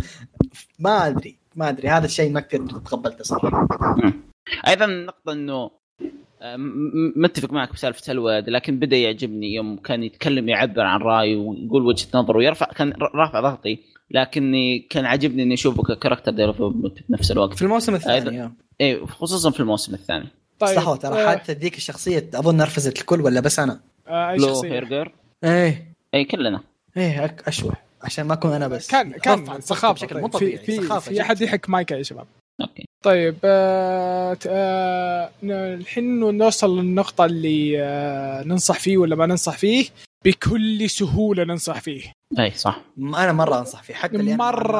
ما 0.79 1.07
أدري 1.07 1.37
ما 1.55 1.69
أدري. 1.69 1.87
هذا 1.87 2.05
الشيء 2.05 2.31
ما 2.31 2.39
كثير 2.39 2.67
تقبلته 2.67 3.23
صراحة. 3.23 3.67
أيضا 4.67 4.85
النقطه 4.85 5.31
إنه 5.31 5.71
آه، 6.41 6.55
متفق 7.15 7.51
معك 7.53 7.73
بسالفة 7.73 8.11
الولد 8.11 8.49
لكن 8.49 8.79
بدأ 8.79 8.97
يعجبني 8.97 9.53
يوم 9.55 9.77
كان 9.77 10.03
يتكلم 10.03 10.49
يعبر 10.49 10.81
عن 10.81 10.99
رأيه 10.99 11.37
ويقول 11.37 11.85
وجهة 11.85 12.07
نظره 12.13 12.37
ويرفع 12.37 12.65
كان 12.65 12.93
رافع 13.15 13.39
ضغطي. 13.39 13.96
لكني 14.11 14.79
كان 14.79 15.05
عاجبني 15.05 15.43
إني 15.43 15.53
أشوفه 15.53 15.83
ك 15.83 15.88
character 15.88 16.31
development 16.31 16.97
بنفس 17.09 17.31
الوقت. 17.31 17.53
في 17.57 17.61
الموسم 17.61 17.95
الثاني. 17.95 18.51
اي 18.81 19.05
خصوصا 19.07 19.51
في 19.51 19.59
الموسم 19.59 19.93
الثاني. 19.93 20.27
طيب 20.59 20.75
صح 20.79 20.95
ترى 20.95 21.23
آه، 21.23 21.29
حتى 21.31 21.53
ذيك 21.53 21.77
الشخصية 21.77 22.29
أظن 22.33 22.57
نرفزت 22.57 22.99
الكل 22.99 23.21
ولا 23.21 23.39
بس 23.39 23.59
أنا؟ 23.59 23.79
آه، 24.07 24.31
أي 24.31 24.37
لو 24.37 24.47
شخصية؟ 24.47 24.71
هيرجر. 24.73 25.11
إيه. 25.43 25.93
اي 26.13 26.25
كلنا. 26.25 26.61
إيه 26.97 27.27
أك- 27.27 27.47
اشوى 27.47 27.71
عشان 28.03 28.25
ما 28.25 28.33
أكون 28.33 28.51
أنا 28.53 28.67
بس. 28.67 28.87
كان 28.91 29.11
كان 29.11 29.61
سخافة 29.61 29.93
بشكل 29.93 30.15
طيب. 30.15 30.21
مو 30.23 30.27
في 30.29 30.37
طبيعي 30.37 30.57
في, 30.57 30.99
في. 31.01 31.21
أحد 31.21 31.41
يحك 31.41 31.69
مايك 31.69 31.91
يا 31.91 32.03
شباب. 32.03 32.25
Okay. 32.61 32.85
طيب 33.03 33.35
آه 33.43 34.33
ت- 34.33 34.47
آه 34.49 35.29
ن- 35.43 35.51
الحين 35.51 36.19
نوصل 36.19 36.79
للنقطة 36.79 37.25
اللي 37.25 37.81
آه 37.83 38.43
ننصح 38.43 38.79
فيه 38.79 38.97
ولا 38.97 39.15
ما 39.15 39.25
ننصح 39.25 39.57
فيه. 39.57 39.85
بكل 40.27 40.89
سهولة 40.89 41.43
ننصح 41.43 41.81
فيه 41.81 42.01
أي 42.39 42.51
صح 42.51 42.81
أنا 42.97 43.31
مرة 43.33 43.59
أنصح 43.59 43.83
فيه 43.83 43.93
حتى 43.93 44.15
اللي 44.17 44.31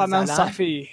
زعلان. 0.06 0.20
ننصح 0.20 0.52
فيه 0.52 0.86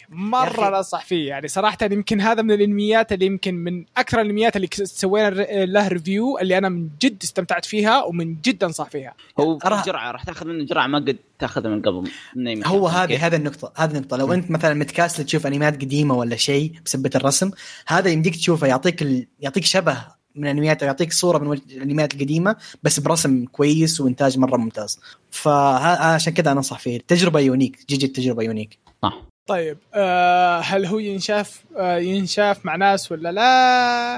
أخي. 0.60 0.72
ننصح 0.72 1.06
فيه 1.06 1.28
يعني 1.30 1.47
صراحة 1.47 1.78
يمكن 1.82 2.22
هذا 2.22 2.41
من 2.41 2.51
الإنميات 2.51 3.14
اللي 3.14 3.26
يمكن 3.26 3.56
من 3.56 3.86
أكثر 3.97 4.22
الإنميات 4.22 4.56
اللي 4.56 4.68
كس- 4.68 4.82
سوينا 4.82 5.30
له 5.66 5.88
review 5.88 6.38
اللي 6.39 6.58
أنا 6.58 6.70
من 6.70 6.89
جد 7.01 7.18
استمتعت 7.24 7.66
فيها 7.66 8.03
ومن 8.03 8.36
جد 8.41 8.64
أنصح 8.64 8.89
فيها 8.89 9.14
هو 9.39 9.60
أرى- 9.60 9.86
جرعة 9.86 10.12
راح 10.12 10.24
تأخذ 10.24 10.47
منه 10.47 10.66
جرعة 10.66 10.88
ما 10.88 10.97
قد 10.97 11.18
تأخذها 11.39 11.70
من 11.72 11.82
قبل 11.82 12.10
من. 12.36 12.66
هو. 12.68 12.88
هذه 12.88 13.28
هذه 13.28 13.36
النقطة 13.36 13.74
هذه 13.78 13.91
النقطة 13.91 14.18
لو 14.18 14.34
أنت 14.34 14.51
مثلا 14.51 14.74
متكاسل 14.74 15.24
تشوف 15.26 15.47
انميات 15.47 15.76
قديمة 15.82 16.16
ولا 16.16 16.36
شيء 16.36 16.72
بسبة 16.86 17.10
الرسم 17.16 17.51
هذا 17.88 18.10
يمديك 18.10 18.36
تشوفه 18.36 18.68
يعطيك 18.68 19.01
ال... 19.01 19.28
يعطيك 19.39 19.66
شبه 19.66 19.97
من 20.36 20.43
الانميات 20.43 20.81
يعطيك 20.81 21.13
صورة 21.13 21.38
من 21.38 21.53
الانميات 21.71 22.13
القديمة 22.13 22.55
بس 22.83 22.99
برسم 22.99 23.45
كويس 23.45 24.01
وإنتاج 24.01 24.38
مرة 24.38 24.57
ممتاز. 24.57 24.99
فعشان 25.31 26.33
كذا 26.33 26.51
أنا 26.51 26.57
أنصح 26.59 26.79
فيه. 26.79 26.97
التجربة 26.97 27.39
unique 27.39 27.80
جي 27.89 28.05
التجربة 28.05 28.43
unique. 28.43 28.78
صح. 29.03 29.21
طيب 29.47 29.77
آه 29.93 30.59
هل 30.59 30.86
هو 30.86 30.99
ينشاف 30.99 31.63
آه 31.77 31.97
ينشاف 31.97 32.65
مع 32.65 32.75
ناس 32.75 33.11
ولا 33.11 33.31
لا؟ 33.31 33.41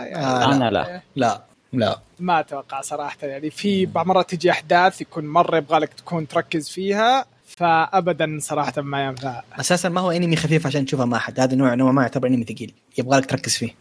يعني 0.05 0.25
آه، 0.25 0.55
أنا 0.55 0.69
لا. 0.71 1.01
لا 1.15 1.41
لا. 1.73 1.99
ما 2.19 2.39
أتوقع 2.39 2.81
صراحة. 2.81 3.17
يعني 3.21 3.49
في 3.49 3.85
بعض 3.85 4.07
مرات 4.07 4.29
تجي 4.35 4.51
أحداث 4.51 5.01
يكون 5.01 5.25
مرة 5.25 5.57
يبغى 5.57 5.79
لك 5.79 5.93
تكون 5.93 6.27
تركز 6.27 6.69
فيها 6.69 7.25
فابدا 7.45 8.37
صراحة 8.41 8.81
ما 8.81 9.05
ينفع. 9.05 9.43
أساسا 9.59 9.89
ما 9.89 10.01
هو 10.01 10.11
أنمي 10.11 10.35
خفيف 10.35 10.67
عشان 10.67 10.85
تشوفه 10.85 11.05
مع 11.05 11.17
أحد. 11.17 11.39
هذا 11.39 11.55
نوع 11.55 11.73
نوع 11.73 11.91
ما 11.91 12.01
يعتبر 12.01 12.27
أنمي 12.27 12.43
ثقيل. 12.43 12.73
يبغى 12.97 13.17
لك 13.17 13.25
تركز 13.25 13.55
فيه. 13.55 13.75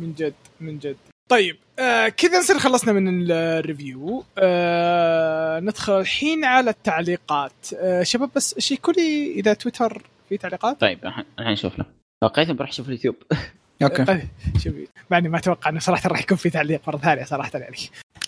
من 0.00 0.12
جد 0.18 0.34
من 0.60 0.78
جد. 0.78 0.96
طيب 1.32 1.56
آه 1.78 2.08
كذا 2.08 2.38
نصير 2.38 2.58
خلصنا 2.58 2.92
من 2.92 3.30
ال 3.30 3.42
review. 3.42 4.24
آه 4.38 5.60
ندخل 5.60 6.00
الحين 6.00 6.44
على 6.44 6.70
التعليقات. 6.70 7.52
آه 7.74 8.02
شباب 8.02 8.30
بس 8.36 8.58
شيكوا 8.58 8.92
لي 8.92 9.32
إذا 9.32 9.54
تويتر 9.54 10.02
في 10.28 10.36
تعليقات؟ 10.36 10.80
طيب 10.80 10.98
الحين 11.04 11.24
الحين 11.38 11.52
نشوف 11.52 11.78
له 11.78 11.84
توقعت 12.20 12.50
بروح 12.50 12.68
أشوف 12.68 12.86
اليوتيوب. 12.86 13.16
Okay. 13.82 14.02
آه 14.02 14.22
شوفي 14.58 14.88
مع 15.10 15.18
اني 15.18 15.28
ما 15.28 15.38
أتوقع 15.38 15.70
إنه 15.70 15.80
صراحة 15.80 16.08
راح 16.08 16.20
يكون 16.20 16.36
في 16.36 16.50
تعليق 16.50 16.80
مرة 16.88 16.96
ثانية 16.98 17.24
صراحة 17.24 17.58
يعني 17.58 17.76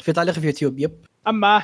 في 0.03 0.13
تعليق 0.13 0.35
في 0.35 0.47
يوتيوب 0.47 0.79
yep. 0.79 0.93
أما. 1.29 1.63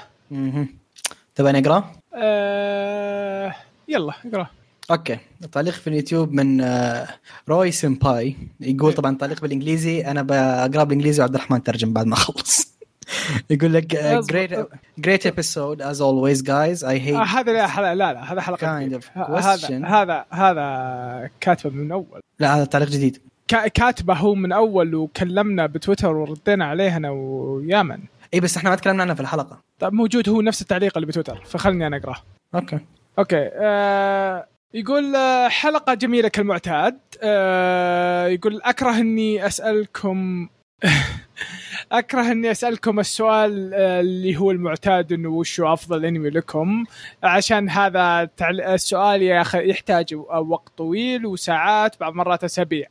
تبغى 1.35 1.53
نقرا؟ 1.53 1.93
آه 2.15 3.55
يلا 3.89 4.13
اقرأ. 4.27 4.47
Okay. 4.91 5.19
تعليق 5.53 5.75
في 5.75 5.87
اليوتيوب 5.87 6.33
من 6.33 6.61
آه، 6.61 7.09
روي 7.49 7.71
سمباي 7.71 8.37
يقول 8.61 8.93
طبعا 8.93 9.17
تعليق 9.17 9.41
بالإنجليزي. 9.41 10.01
أنا 10.01 10.23
بقرا 10.23 10.85
بالإنجليزي 10.85 11.21
وعبد 11.23 11.35
الرحمن 11.35 11.63
ترجم 11.63 11.93
بعد 11.93 12.07
ما 12.07 12.15
أخلص. 12.15 12.71
يقول 13.51 13.73
لك 13.75 13.97
great 15.01 15.25
episode 15.31 15.81
as 15.81 15.97
always 16.01 16.43
guys. 16.43 16.83
I 16.83 16.85
آه 16.85 17.25
hate 17.25 17.29
هذا 17.29 17.53
لا 17.53 17.67
لا 17.81 17.95
لا, 17.95 18.13
لا 18.13 18.33
هذا 18.33 18.41
حلقة 18.41 18.89
kind 18.89 18.93
of 19.03 19.19
هذا. 19.19 19.85
هذا 19.85 20.25
هذا 20.31 21.31
كاتبه 21.41 21.75
من 21.77 21.93
أول. 21.93 22.21
لا 22.39 22.57
هذا 22.57 22.65
تعليق 22.65 22.89
جديد. 22.89 23.19
كا- 23.49 23.69
كاتبه 23.69 24.15
هو 24.15 24.35
من 24.35 24.53
أول 24.53 24.95
وكلمنا 24.95 25.67
بتويتر 25.67 26.17
وردينا 26.17 26.65
عليه 26.65 26.97
أنا 26.97 27.11
ويامن. 27.11 27.99
إي 28.35 28.41
بس 28.41 28.57
إحنا 28.57 28.71
ما 28.71 28.77
تكلمنا 28.77 29.03
عنه 29.03 29.15
في 29.15 29.21
الحلقة. 29.21 29.61
طيب 29.79 29.93
موجود 29.93 30.29
هو 30.29 30.41
نفس 30.41 30.63
التعليق 30.63 30.97
اللي 30.97 31.07
بتويتر 31.07 31.43
فخلني 31.45 31.87
أنا 31.87 31.97
أقرأه. 31.97 32.17
Okay. 32.55 32.79
Okay 33.19 33.51
آه 33.55 34.47
يقول 34.75 35.17
آه، 35.17 35.49
حلقة 35.49 35.95
جميلة 35.95 36.29
كالمعتاد. 36.29 36.99
آه 37.23 38.27
يقول 38.27 38.61
أكره 38.63 38.99
إني 38.99 39.47
أسألكم 39.47 40.49
أكره 41.93 42.33
إني 42.33 42.51
أسألكم 42.51 43.01
السؤال 43.01 43.75
آه، 43.75 44.01
اللي 44.01 44.37
هو 44.37 44.51
المعتاد 44.51 45.13
إنه 45.13 45.29
وش 45.29 45.61
أفضل 45.61 46.05
أنمي 46.05 46.31
لكم. 46.31 46.85
عشان 47.23 47.71
هذا 47.71 48.29
السؤال 48.43 49.23
يحتاج 49.55 50.15
وقت 50.49 50.73
طويل 50.77 51.27
وساعات 51.27 52.01
بعض 52.01 52.15
مرات 52.15 52.45
أسابيع. 52.45 52.89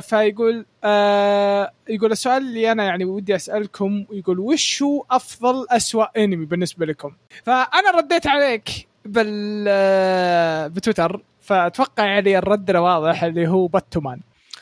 فيقول 0.00 0.66
يقول 1.88 2.12
السؤال 2.12 2.42
اللي 2.42 2.72
أنا 2.72 2.84
يعني 2.84 3.04
ودي 3.04 3.34
أسألكم 3.34 4.04
يقول 4.12 4.38
وش 4.38 4.82
هو 4.82 5.04
أفضل 5.10 5.66
أسوأ 5.70 6.24
أنمي 6.24 6.46
بالنسبة 6.46 6.86
لكم؟ 6.86 7.12
فأنا 7.44 7.90
رديت 7.94 8.26
عليك. 8.26 8.88
بال 9.12 9.64
آه، 9.68 10.66
بتويتر 10.66 11.20
فأتوقع 11.40 12.04
يعني 12.06 12.38
الرد 12.38 12.76
واضح 12.76 13.24
اللي 13.24 13.48
هو 13.48 13.66
باتومان 13.66 14.20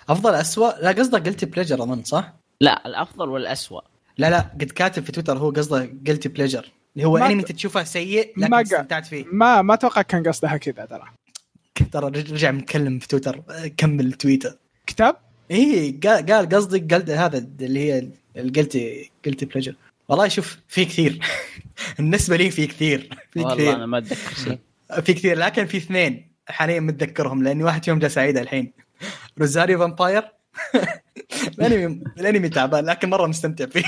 أفضل 0.09 0.35
اسوء 0.35 0.75
لا 0.83 0.91
قصده 0.93 1.19
guilty 1.19 1.47
pleasure 1.47 1.83
أظن 1.83 2.03
صح؟ 2.05 2.33
لا 2.61 2.87
الأفضل 2.87 3.29
والاسوء 3.29 3.83
لا 4.19 4.31
لا 4.31 4.39
قد 4.41 4.71
كاتب 4.75 5.05
في 5.05 5.13
تويتر 5.13 5.39
هو 5.39 5.51
قصده 5.51 5.91
guilty 6.07 6.29
pleasure 6.29 6.73
اللي 6.97 7.07
هو 7.09 7.17
انمي 7.19 7.43
تشوفه 7.43 7.85
سيء 7.85 8.33
ما 8.37 8.47
لكن 8.47 8.55
استمتعت 8.75 9.07
فيه. 9.07 9.25
ما 9.33 9.63
ما 9.63 9.75
أتوقع 9.75 10.03
كان 10.03 10.23
قصدها 10.29 10.57
كذا 10.57 10.85
ترى. 10.87 11.05
ترى 11.93 12.07
رج- 12.07 12.33
رجع 12.33 12.51
متكلم 12.51 12.99
في 12.99 13.09
تويتر 13.09 13.43
كمل 13.77 14.13
تويتر. 14.13 14.57
كتاب؟ 14.87 15.17
إيه 15.51 16.01
قال 16.01 16.27
قال 16.27 16.49
قصدي 16.49 16.79
قال 16.79 17.11
هذا 17.11 17.47
اللي 17.61 17.81
هي 17.93 18.09
ال 18.37 18.47
guilty 18.47 19.11
guilty 19.27 19.47
pleasure 19.47 19.75
والله 20.09 20.29
شوف 20.29 20.59
في 20.69 20.85
كثير. 20.85 21.21
بالنسبة 21.99 22.37
لي 22.37 22.51
في 22.51 22.67
كثير 22.67 23.19
في 23.31 23.41
والله 23.41 23.55
كثير. 23.55 23.75
أنا 23.75 23.87
ما 23.87 23.99
أتذكر 23.99 24.35
شيء. 24.45 24.59
في 25.05 25.15
كثير 25.15 25.39
لكن 25.39 25.67
في 25.67 25.77
اثنين 25.77 26.33
حاليا 26.49 26.81
متذكرهم 26.81 27.43
لأني 27.43 27.65
واحد 27.65 27.85
فيهم 27.85 27.99
جالس 27.99 28.19
اعيده 28.19 28.41
الحين. 28.41 28.73
روزاريو 29.39 29.79
فامباير. 29.79 30.23
الأنمي 31.59 32.03
الأنمي 32.19 32.49
تعبان 32.49 32.85
لكن 32.85 33.11
مرة 33.11 33.27
مستمتع 33.27 33.67
فيه. 33.67 33.83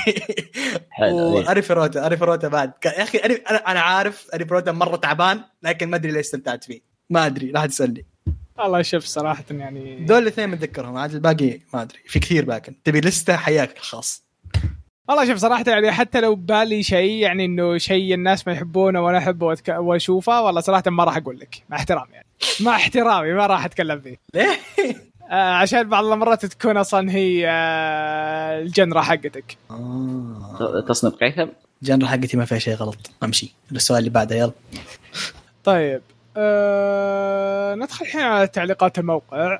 حلو 0.89 1.37
إيه. 1.37 1.47
واري 1.47 1.61
فروتا 1.61 2.05
اري 2.05 2.17
فروتا 2.17 2.47
بعد. 2.47 2.73
يا 2.85 3.03
أخي 3.03 3.17
أنا 3.67 3.79
عارف 3.79 4.27
اري 4.33 4.45
فروتا 4.45 4.71
مرة 4.71 4.95
تعبان 4.95 5.41
لكن 5.63 5.89
ما 5.89 5.95
أدري 5.95 6.11
ليش 6.11 6.25
استمتعت 6.25 6.63
فيه. 6.63 6.81
ما 7.09 7.25
أدري 7.25 7.51
لا 7.51 7.65
تسألني. 7.65 8.05
والله 8.57 8.81
شوف 8.81 9.05
صراحة 9.05 9.43
يعني 9.51 10.05
دول 10.05 10.17
الاثنين 10.17 10.49
متذكرهم 10.49 10.97
عاد 10.97 11.13
الباقي 11.13 11.59
ما 11.73 11.81
أدري. 11.81 11.99
في 12.07 12.19
كثير 12.19 12.45
باكن 12.45 12.83
تبي 12.83 13.01
لستة 13.01 13.35
حياك 13.35 13.77
الخاص. 13.77 14.28
والله 15.09 15.25
شوف 15.27 15.37
صراحة 15.37 15.63
يعني 15.67 15.91
حتى 15.91 16.21
لو 16.21 16.35
بالي 16.35 16.83
شيء 16.83 17.11
يعني 17.11 17.45
إنه 17.45 17.77
شيء 17.77 18.13
الناس 18.13 18.47
ما 18.47 18.53
يحبونه 18.53 19.01
وأنا 19.05 19.17
أحبه 19.17 19.55
وأتك- 19.55 19.69
وأشوفه 19.69 20.41
والله 20.41 20.61
صراحة 20.61 20.83
ما 20.87 21.03
راح 21.03 21.17
أقول 21.17 21.39
لك. 21.39 21.63
مع 21.69 21.77
احترامي 21.77 22.11
يعني. 22.13 22.25
مع 22.61 22.75
احترامي 22.75 23.33
ما 23.33 23.47
راح 23.47 23.65
أتكلم 23.65 23.99
فيه. 24.01 24.17
ليه؟ 24.33 24.49
آه 25.31 25.53
عشان 25.53 25.89
بعض 25.89 26.05
المرات 26.05 26.45
تكون 26.45 26.77
أصلا 26.77 27.11
هي 27.11 27.47
آه 27.49 28.59
الجنرة 28.61 29.01
حقتك. 29.01 29.57
آه. 29.71 30.85
تصنيف 30.87 31.13
قيثم 31.15 31.45
جنر 31.83 32.05
حقتي 32.07 32.37
ما 32.37 32.45
فيها 32.45 32.59
شيء 32.59 32.73
غلط. 32.75 33.11
أمشي. 33.23 33.53
السؤال 33.71 33.99
اللي 33.99 34.09
بعده 34.09 34.35
يلا. 34.35 34.51
طيب. 35.63 36.01
آه 36.37 37.75
ندخل 37.75 38.05
الحين 38.05 38.21
على 38.21 38.47
تعليقات 38.47 38.99
الموقع. 38.99 39.59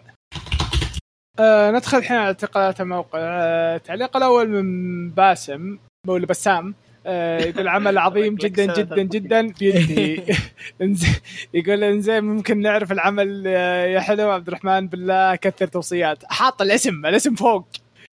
آه 1.39 1.71
ندخل 1.71 1.97
الحين 1.97 2.17
على 2.17 2.33
تعليقات 2.33 2.81
الموقع. 2.81 3.19
آه 3.21 3.75
التعليق 3.75 4.17
الأول 4.17 4.49
من 4.49 5.09
باسم 5.09 5.77
ولا 6.07 6.25
بسام. 6.25 6.75
آه 7.05 7.39
يقول 7.39 7.67
عمل 7.67 7.97
عظيم 8.07 8.35
جدا 8.35 8.73
جدا 8.73 9.01
جدا. 9.03 9.41
بيدي. 9.59 10.23
يقول 11.53 11.83
انزين 11.83 12.23
ممكن 12.23 12.61
نعرف 12.61 12.91
العمل 12.91 13.43
آه، 13.47 13.85
يا 13.85 13.99
حلو 13.99 14.29
عبد 14.31 14.47
الرحمن 14.47 14.87
بالله 14.87 15.35
كثر 15.35 15.67
توصيات. 15.67 16.23
حاط 16.25 16.61
الاسم 16.61 17.05
الاسم 17.05 17.35
فوق. 17.35 17.67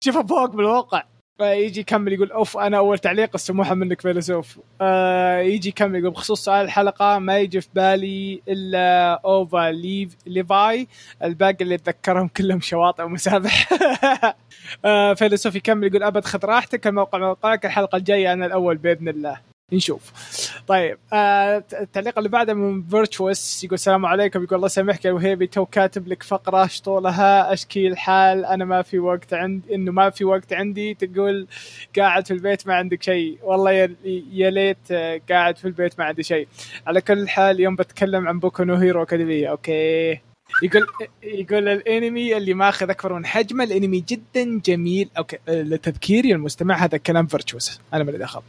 شوفه 0.04 0.22
فوق 0.26 0.46
بالواقع. 0.50 1.02
فيجي 1.38 1.80
يكمل 1.80 2.12
يقول 2.12 2.32
أوف 2.32 2.56
أنا 2.56 2.78
أول 2.78 2.98
تعليق 2.98 3.30
السموحة 3.34 3.74
منك 3.74 4.00
فيلسوف. 4.00 4.58
آه 4.80 5.38
يجي 5.38 5.68
يكمل 5.68 5.98
يقول 5.98 6.10
بخصوص 6.10 6.44
سؤال 6.44 6.64
الحلقة 6.64 7.18
ما 7.18 7.38
يجي 7.38 7.60
في 7.60 7.68
بالي 7.74 8.42
إلا 8.48 9.12
أوفا 9.24 9.70
ليف 9.70 10.16
ليفاي 10.26 10.88
الباقي 11.24 11.56
اللي 11.60 11.74
أتذكرهم 11.74 12.28
كلهم 12.28 12.60
شواطئ 12.60 13.02
ومسابح. 13.02 13.68
آه 14.84 15.14
فيلسوف 15.14 15.54
يكمل 15.54 15.86
يقول 15.86 16.02
أبد 16.02 16.24
خذ 16.24 16.44
راحتك 16.44 16.86
الموقع 16.86 17.18
موقعك 17.18 17.66
الحلقة 17.66 17.96
الجاية 17.96 18.32
أنا 18.32 18.46
الأول 18.46 18.76
بإذن 18.76 19.08
الله. 19.08 19.55
نشوف. 19.72 20.12
طيب 20.66 20.98
آه 21.12 21.64
التعليق 21.80 22.18
اللي 22.18 22.28
بعده 22.28 22.54
من 22.54 22.82
فيرتشوس 22.82 23.64
يقول 23.64 23.74
السلام 23.74 24.06
عليكم. 24.06 24.42
يقول 24.42 24.56
الله 24.56 24.66
يسامحك 24.66 25.04
يا 25.04 25.12
وهيبي 25.12 25.46
تو 25.46 25.66
كاتب 25.66 26.08
لك 26.08 26.22
فقرة 26.22 26.66
شطولها 26.66 27.52
أشكي 27.52 27.86
الحال 27.88 28.44
أنا 28.44 28.64
ما 28.64 28.82
في 28.82 28.98
وقت 28.98 29.34
عندي 29.34 29.74
إنه 29.74 29.92
ما 29.92 30.10
في 30.10 30.24
وقت 30.24 30.52
عندي. 30.52 30.94
تقول 30.94 31.46
قاعد 31.98 32.26
في 32.26 32.34
البيت 32.34 32.66
ما 32.66 32.74
عندك 32.74 33.02
شيء. 33.02 33.38
والله 33.42 33.72
يا, 34.32 34.50
ليت 34.50 34.78
آه، 34.90 35.20
قاعد 35.30 35.56
في 35.56 35.64
البيت 35.64 35.98
ما 35.98 36.04
عندي 36.04 36.22
شيء. 36.22 36.48
على 36.86 37.00
كل 37.00 37.28
حال 37.28 37.60
يوم 37.60 37.76
بتكلم 37.76 38.28
عن 38.28 38.38
بوكو 38.38 38.62
نو 38.64 38.74
هيرو 38.74 39.02
اكاديميه 39.02 39.50
okay. 39.50 40.20
يقول 40.62 40.86
يقول 41.22 41.68
الانمي 41.68 42.36
اللي 42.36 42.54
ماخذ 42.54 42.90
أكبر 42.90 43.12
من 43.12 43.26
حجمه 43.26 43.64
الانمي 43.64 44.04
جدا 44.08 44.60
جميل. 44.64 45.08
Okay 45.18 45.36
لتذكيري 45.48 46.32
المستمع 46.32 46.84
هذا 46.84 46.98
كلام 46.98 47.26
فيرتشوس. 47.26 47.80
أنا 47.94 48.04
مالي 48.04 48.18
دخل 48.18 48.40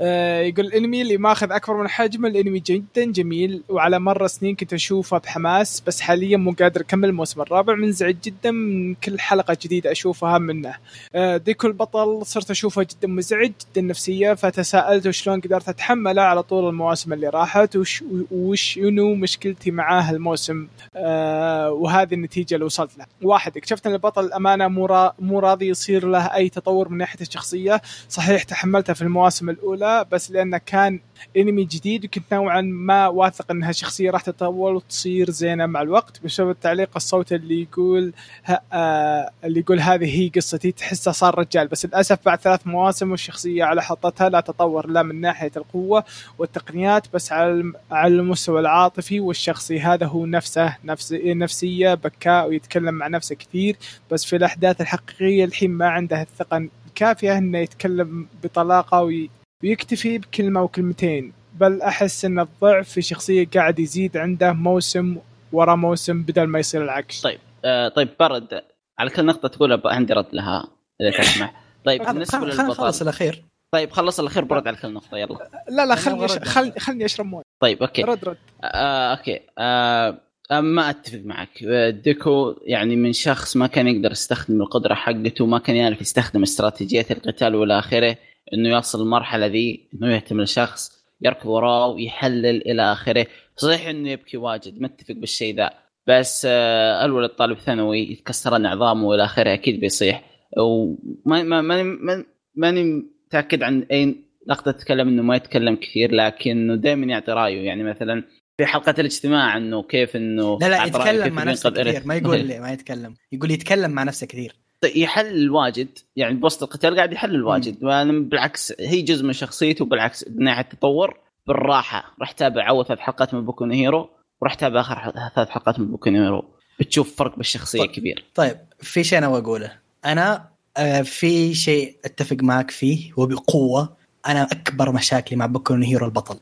آه، 0.00 0.40
يقول 0.40 0.66
الانمي 0.66 1.02
اللي 1.02 1.16
ماخذ 1.16 1.52
أكبر 1.52 1.76
من 1.76 1.88
حجمه 1.88 2.28
الانمي 2.28 2.58
جدا 2.58 3.04
جميل. 3.04 3.62
وعلى 3.68 3.98
مر 3.98 4.26
سنين 4.26 4.54
كنت 4.54 4.72
اشوفه 4.72 5.18
بحماس 5.18 5.82
بس 5.86 6.00
حاليا 6.00 6.36
مو 6.36 6.54
قادر 6.58 6.80
أكمل 6.80 7.08
الموسم 7.08 7.40
الرابع. 7.40 7.74
منزعج 7.74 8.16
جدا 8.24 8.50
من 8.50 8.94
كل 8.94 9.20
حلقة 9.20 9.56
جديدة 9.62 9.92
أشوفها 9.92 10.38
منه. 10.38 10.74
آه، 11.14 11.36
ديكو 11.36 11.66
البطل 11.66 12.26
صرت 12.26 12.50
اشوفه 12.50 12.82
جدا 12.82 13.08
مزعج 13.08 13.52
جدا 13.70 13.80
نفسية. 13.80 14.34
فتساءلت 14.34 15.10
شلون 15.10 15.40
قدرت 15.40 15.68
أتحمله 15.68 16.22
على 16.22 16.42
طول 16.42 16.68
المواسم 16.68 17.12
اللي 17.12 17.28
راحت 17.28 17.76
وش 17.76 18.04
وش 18.30 18.74
شنو 18.74 19.14
مشكلتي 19.14 19.70
معاه 19.70 20.10
الموسم 20.10 20.66
آه، 20.96 21.43
وهذه 21.72 22.14
النتيجة 22.14 22.54
اللي 22.54 22.66
وصلت 22.66 22.98
لها 22.98 23.06
واحد 23.22 23.56
اكتشفت 23.56 23.86
أن 23.86 23.92
البطل 23.92 24.24
الامانه 24.24 24.68
مو 24.68 25.12
مو 25.18 25.38
راضي 25.38 25.68
يصير 25.68 26.06
له 26.06 26.34
أي 26.34 26.48
تطور 26.48 26.88
من 26.88 26.98
ناحية 26.98 27.20
الشخصية. 27.20 27.80
صحيح 28.08 28.42
تحملته 28.42 28.92
في 28.92 29.02
المواسم 29.02 29.50
الأولى 29.50 30.04
بس 30.12 30.30
لأنه 30.30 30.58
كان 30.58 31.00
أنمي 31.36 31.64
جديد 31.64 32.04
وكنت 32.04 32.34
نوعا 32.34 32.60
ما 32.60 33.08
واثق 33.08 33.50
أنها 33.50 33.72
شخصية 33.72 34.10
راح 34.10 34.22
تتطور 34.22 34.74
وتصير 34.74 35.30
زينة 35.30 35.66
مع 35.66 35.82
الوقت. 35.82 36.24
بسبب 36.24 36.50
التعليق 36.50 36.90
الصوتي 36.96 37.34
اللي 37.34 37.62
يقول 37.62 38.12
ه... 38.44 38.58
آه 38.72 39.30
اللي 39.44 39.60
يقول 39.60 39.80
هذه 39.80 40.20
هي 40.20 40.28
قصتي 40.28 40.72
تحسه 40.72 41.12
صار 41.12 41.38
رجال. 41.38 41.68
بس 41.68 41.86
للأسف 41.86 42.18
بعد 42.26 42.40
ثلاث 42.40 42.66
مواسم 42.66 43.10
والشخصية 43.10 43.64
على 43.64 43.82
حطتها 43.82 44.28
لا 44.28 44.40
تطور 44.40 44.86
لا 44.86 45.02
من 45.02 45.20
ناحية 45.20 45.52
القوة 45.56 46.04
والتقنيات 46.38 47.06
بس 47.14 47.32
على 47.32 47.72
على 47.90 48.14
المستوى 48.14 48.60
العاطفي 48.60 49.20
والشخصي. 49.20 49.80
هذا 49.80 50.06
هو 50.06 50.26
نفسه 50.26 50.76
نفس 50.84 51.12
نفسية 51.38 51.94
بكاء 51.94 52.48
ويتكلم 52.48 52.94
مع 52.94 53.08
نفسه 53.08 53.34
كثير. 53.34 53.76
بس 54.10 54.24
في 54.24 54.36
الأحداث 54.36 54.80
الحقيقية 54.80 55.44
الحين 55.44 55.70
ما 55.70 55.88
عنده 55.88 56.22
الثقة 56.22 56.68
الكافية 56.88 57.38
إنه 57.38 57.58
يتكلم 57.58 58.28
بطلاقة 58.42 59.02
وي... 59.02 59.30
ويكتفي 59.62 60.18
بكلمة 60.18 60.62
وكلمتين. 60.62 61.32
بل 61.54 61.82
أحس 61.82 62.24
إن 62.24 62.40
الضعف 62.40 62.88
في 62.88 63.02
شخصية 63.02 63.46
قاعد 63.54 63.78
يزيد 63.78 64.16
عنده 64.16 64.52
موسم 64.52 65.16
ورا 65.52 65.74
موسم 65.74 66.22
بدل 66.22 66.44
ما 66.44 66.58
يصير 66.58 66.84
العكس. 66.84 67.20
طيب 67.20 67.38
آه 67.64 67.88
طيب 67.88 68.08
برد 68.20 68.62
على 68.98 69.10
كل 69.10 69.26
نقطة 69.26 69.48
تقولها 69.48 69.80
عندي 69.84 70.12
رد 70.12 70.26
لها 70.32 70.68
إذا 71.00 71.10
تسمح 71.10 71.64
طيب 71.84 72.02
بالنسبة 72.02 72.38
للبطل 72.38 73.02
الأخير. 73.02 73.44
طيب 73.70 73.90
خلص 73.90 74.20
الأخير 74.20 74.44
برد 74.44 74.68
على 74.68 74.76
كل 74.76 74.92
نقطة 74.92 75.16
يلا. 75.16 75.50
لا 75.68 75.86
لا 75.86 75.94
خلني 75.94 76.24
أش... 76.24 76.38
خل... 76.38 76.72
خلني 76.78 77.04
أشرب 77.04 77.26
موية. 77.26 77.44
طيب 77.60 77.82
okay. 77.82 78.02
رد 78.02 78.24
رد. 78.24 78.36
آه 78.64 79.14
okay. 79.16 79.40
آه 79.58 80.08
آه، 80.08 80.18
ما 80.52 80.90
أتفق 80.90 81.20
معك. 81.24 81.62
آه، 81.66 81.90
ديكو 81.90 82.54
يعني 82.62 82.96
من 82.96 83.12
شخص 83.12 83.56
ما 83.56 83.66
كان 83.66 83.88
يقدر 83.88 84.10
يستخدم 84.12 84.60
القدرة 84.62 84.94
حقته 84.94 85.46
ما 85.46 85.58
كان 85.58 85.76
يعرف 85.76 86.00
يستخدم 86.00 86.42
استراتيجيه 86.42 87.06
القتال 87.10 87.54
والى 87.54 87.78
آخره 87.78 88.16
إنه 88.54 88.68
يوصل 88.68 89.02
المرحله 89.02 89.46
ذي 89.46 89.88
إنه 89.94 90.14
يهتم 90.14 90.40
لشخص 90.40 91.04
يركض 91.22 91.46
وراه 91.46 91.86
ويحلل 91.88 92.70
إلى 92.70 92.92
آخره. 92.92 93.26
صحيح 93.56 93.88
إنه 93.88 94.10
يبكي 94.10 94.36
واجد 94.36 94.80
متفق 94.82 95.14
بالشيء 95.14 95.56
ذا. 95.56 95.70
بس 96.06 96.46
آه 96.50 97.04
الولد 97.04 97.30
طالب 97.30 97.58
ثانوي 97.58 98.12
يتكسرن 98.12 98.66
عظامه 98.66 99.06
والى 99.06 99.24
آخره 99.24 99.52
أكيد 99.54 99.80
بيصيح. 99.80 100.24
وما 100.58 101.42
ما 101.42 101.60
ماني 101.60 101.82
ما- 101.82 102.24
ماني 102.54 103.02
متأكد 103.26 103.62
عن 103.62 103.86
أي 103.90 104.16
لقطة 104.46 104.70
تتكلم 104.70 105.08
إنه 105.08 105.22
ما 105.22 105.36
يتكلم 105.36 105.76
كثير 105.76 106.12
لكنه 106.14 106.74
دائما 106.74 107.06
يعطي 107.06 107.32
رأيه. 107.32 107.60
يعني 107.66 107.82
مثلا 107.84 108.24
في 108.56 108.66
حلقه 108.66 108.94
الاجتماع 108.98 109.56
إنه 109.56 109.82
كيف 109.82 110.16
إنه 110.16 110.58
لا 110.60 110.68
لا 110.68 110.84
يتكلم 110.86 111.34
مع 111.34 111.44
نفسه 111.44 111.70
كثير. 111.70 112.02
ما 112.04 112.14
يقول 112.14 112.40
لي 112.40 112.60
ما 112.60 112.72
يتكلم. 112.72 113.14
يقول 113.32 113.50
يتكلم 113.50 113.90
مع 113.90 114.02
نفسه 114.02 114.26
كثير. 114.26 114.56
يحلل 114.84 115.50
واجد 115.50 115.88
يعني 116.16 116.34
بوسط 116.34 116.62
القتال 116.62 116.96
قاعد 116.96 117.12
يحلل 117.12 117.44
واجد 117.44 117.84
وأنا 117.84 118.12
بالعكس 118.12 118.74
هي 118.80 119.02
جزء 119.02 119.24
من 119.24 119.32
شخصيته 119.32 119.84
بالعكس 119.84 120.28
من 120.28 120.44
ناحية 120.44 120.62
التطور 120.62 121.18
بالراحة. 121.46 122.14
راح 122.20 122.32
تابع 122.32 122.68
أول 122.68 122.86
ثلاث 122.86 122.98
حلقات 122.98 123.34
من 123.34 123.44
بوكو 123.44 123.64
هيرو 123.64 124.10
وراح 124.40 124.54
تابع 124.54 124.80
آخر 124.80 125.12
ثلاث 125.34 125.48
حلقات 125.48 125.80
من 125.80 125.90
بوكو 125.90 126.10
هيرو 126.10 126.44
بتشوف 126.80 127.16
فرق 127.16 127.36
بالشخصية 127.36 127.78
طيب. 127.78 127.90
كبير. 127.90 128.24
طيب 128.34 128.56
في 128.80 129.04
شيء 129.04 129.18
أنا 129.18 129.26
أبغى 129.26 129.40
أقوله. 129.40 129.72
أنا 130.04 130.48
آه 130.76 131.02
في 131.02 131.54
شيء 131.54 131.96
أتفق 132.04 132.36
معك 132.40 132.70
فيه 132.70 133.12
وبقوه 133.16 133.96
أنا 134.26 134.42
أكبر 134.42 134.92
مشاكلي 134.92 135.38
مع 135.38 135.46
بوكو 135.46 135.74
هيرو 135.74 136.06
البطل. 136.06 136.38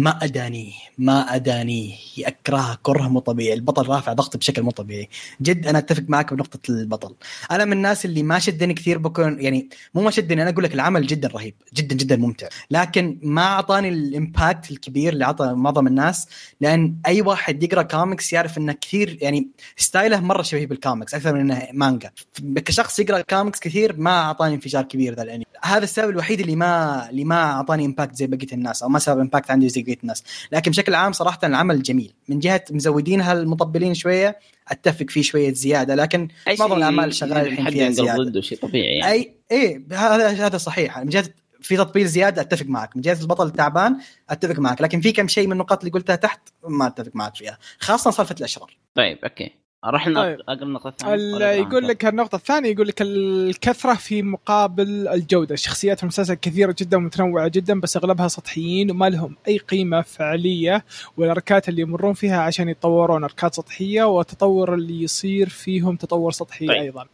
ما 0.00 0.24
ادانيه 0.24 0.72
ما 0.98 1.34
ادانيه 1.34 1.94
اكرهه 2.18 2.78
كره 2.82 3.08
مو 3.08 3.20
طبيعي. 3.20 3.54
البطل 3.54 3.88
رافع 3.88 4.12
ضغط 4.12 4.36
بشكل 4.36 4.62
مو 4.62 4.70
طبيعي. 4.70 5.08
جد 5.42 5.66
أنا 5.66 5.78
أتفق 5.78 6.02
معك 6.08 6.34
بنقطة 6.34 6.70
البطل. 6.70 7.14
أنا 7.50 7.64
من 7.64 7.72
الناس 7.72 8.04
اللي 8.04 8.22
ما 8.22 8.38
شدني 8.38 8.74
كثير 8.74 8.98
بكون 8.98 9.40
يعني 9.40 9.68
مو 9.94 10.02
ما 10.02 10.10
شدني 10.10 10.42
أنا 10.42 10.50
أقول 10.50 10.64
لك 10.64 10.74
العمل 10.74 11.06
جدا 11.06 11.28
رهيب 11.28 11.54
جدا 11.74 11.96
جدا 11.96 12.16
ممتع. 12.16 12.48
لكن 12.70 13.18
ما 13.22 13.42
أعطاني 13.42 13.88
ال 13.88 14.00
impact 14.00 14.70
الكبير 14.70 15.12
اللي 15.12 15.24
أعطى 15.24 15.52
معظم 15.52 15.86
الناس 15.86 16.28
لأن 16.60 16.96
أي 17.06 17.22
واحد 17.22 17.62
يقرأ 17.62 17.82
كوميكس 17.82 18.32
يعرف 18.32 18.58
إنه 18.58 18.72
كثير 18.72 19.18
يعني 19.20 19.48
style 19.76 20.13
ه 20.13 20.20
مرة 20.20 20.42
شبيه 20.42 20.66
بالكوميكس 20.66 21.14
أكثر 21.14 21.34
من 21.34 21.40
إنه 21.40 21.68
مانجا. 21.72 22.10
كشخص 22.56 22.98
يقرأ 22.98 23.20
كوميكس 23.20 23.60
كثير 23.60 23.96
ما 23.96 24.10
أعطاني 24.10 24.54
انفجار 24.54 24.82
كبير 24.82 25.14
ذا 25.14 25.22
الانمي 25.22 25.44
هذا 25.62 25.84
السبب 25.84 26.10
الوحيد 26.10 26.40
اللي 26.40 26.56
ما 26.56 27.10
اللي 27.10 27.24
ما 27.24 27.52
أعطاني 27.52 27.84
impact 27.86 28.16
زي 28.16 28.26
بقية 28.26 28.52
الناس 28.52 28.82
أو 28.82 28.88
ما 28.88 28.98
سبب 28.98 29.20
impact 29.20 29.50
عندي 29.50 29.68
زي 29.68 29.82
بقية 29.90 30.02
الناس. 30.02 30.24
لكن 30.52 30.70
بشكل 30.70 30.94
عام 30.94 31.12
صراحة 31.12 31.38
العمل 31.44 31.82
جميل. 31.82 32.12
من 32.28 32.38
جهة 32.38 32.64
مزودينها 32.70 33.32
المطبلين 33.32 33.94
شوية 33.94 34.38
أتفق 34.68 35.10
فيه 35.10 35.22
شوية 35.22 35.52
زيادة 35.52 35.94
لكن 35.94 36.28
معظم 36.46 36.72
الأعمال 36.72 37.14
شغالة 37.14 37.42
الحين 37.42 37.70
فيها 37.70 37.90
زيادة. 37.90 38.24
ضده 38.24 38.40
شيء 38.40 38.58
طبيعي 38.58 38.98
يعني. 38.98 39.12
اي 39.12 39.34
اي 39.52 39.84
هذا 39.92 40.28
هذا 40.28 40.58
صحيح. 40.58 40.98
من 40.98 41.08
جهة 41.08 41.24
في 41.60 41.76
تطبيل 41.76 42.06
زيادة 42.06 42.42
أتفق 42.42 42.66
معك. 42.66 42.96
من 42.96 43.02
جهة 43.02 43.20
البطل 43.20 43.50
تعبان 43.50 43.96
أتفق 44.30 44.58
معك. 44.58 44.82
لكن 44.82 45.00
في 45.00 45.12
كم 45.12 45.28
شيء 45.28 45.46
من 45.46 45.52
النقاط 45.52 45.78
اللي 45.78 45.90
قلتها 45.90 46.16
تحت 46.16 46.40
ما 46.68 46.86
أتفق 46.86 47.10
معك 47.14 47.36
فيها 47.36 47.58
خاصة 47.78 48.10
سالفة 48.10 48.34
الأشرار. 48.38 48.76
طيب 48.94 49.18
أوكي. 49.24 49.59
راح 49.84 50.04
طيب. 50.04 50.38
النقطه 50.50 50.88
الثانية 50.88 51.46
يقول 51.46 51.88
لك 51.88 52.06
النقطة 52.06 52.36
الثانية 52.36 52.70
يقول 52.70 52.88
لك 52.88 53.02
الكثرة 53.02 53.94
في 53.94 54.22
مقابل 54.22 55.08
الجودة، 55.08 55.56
شخصيات 55.56 56.02
المسلسل 56.02 56.34
كثيرة 56.34 56.74
جدا 56.78 56.96
ومتنوعة 56.96 57.48
جدا 57.48 57.80
بس 57.80 57.96
أغلبها 57.96 58.28
سطحيين 58.28 58.90
وما 58.90 59.10
لهم 59.10 59.36
أي 59.48 59.58
قيمة 59.58 60.02
فعلية 60.02 60.84
والأركات 61.16 61.68
اللي 61.68 61.82
يمرون 61.82 62.14
فيها 62.14 62.40
عشان 62.40 62.68
يتطورون 62.68 63.24
أركات 63.24 63.54
سطحية 63.54 64.02
والتطور 64.02 64.74
اللي 64.74 65.02
يصير 65.02 65.48
فيهم 65.48 65.96
تطور 65.96 66.32
سطحي 66.32 66.66
طيب. 66.66 66.76
أيضا. 66.76 67.06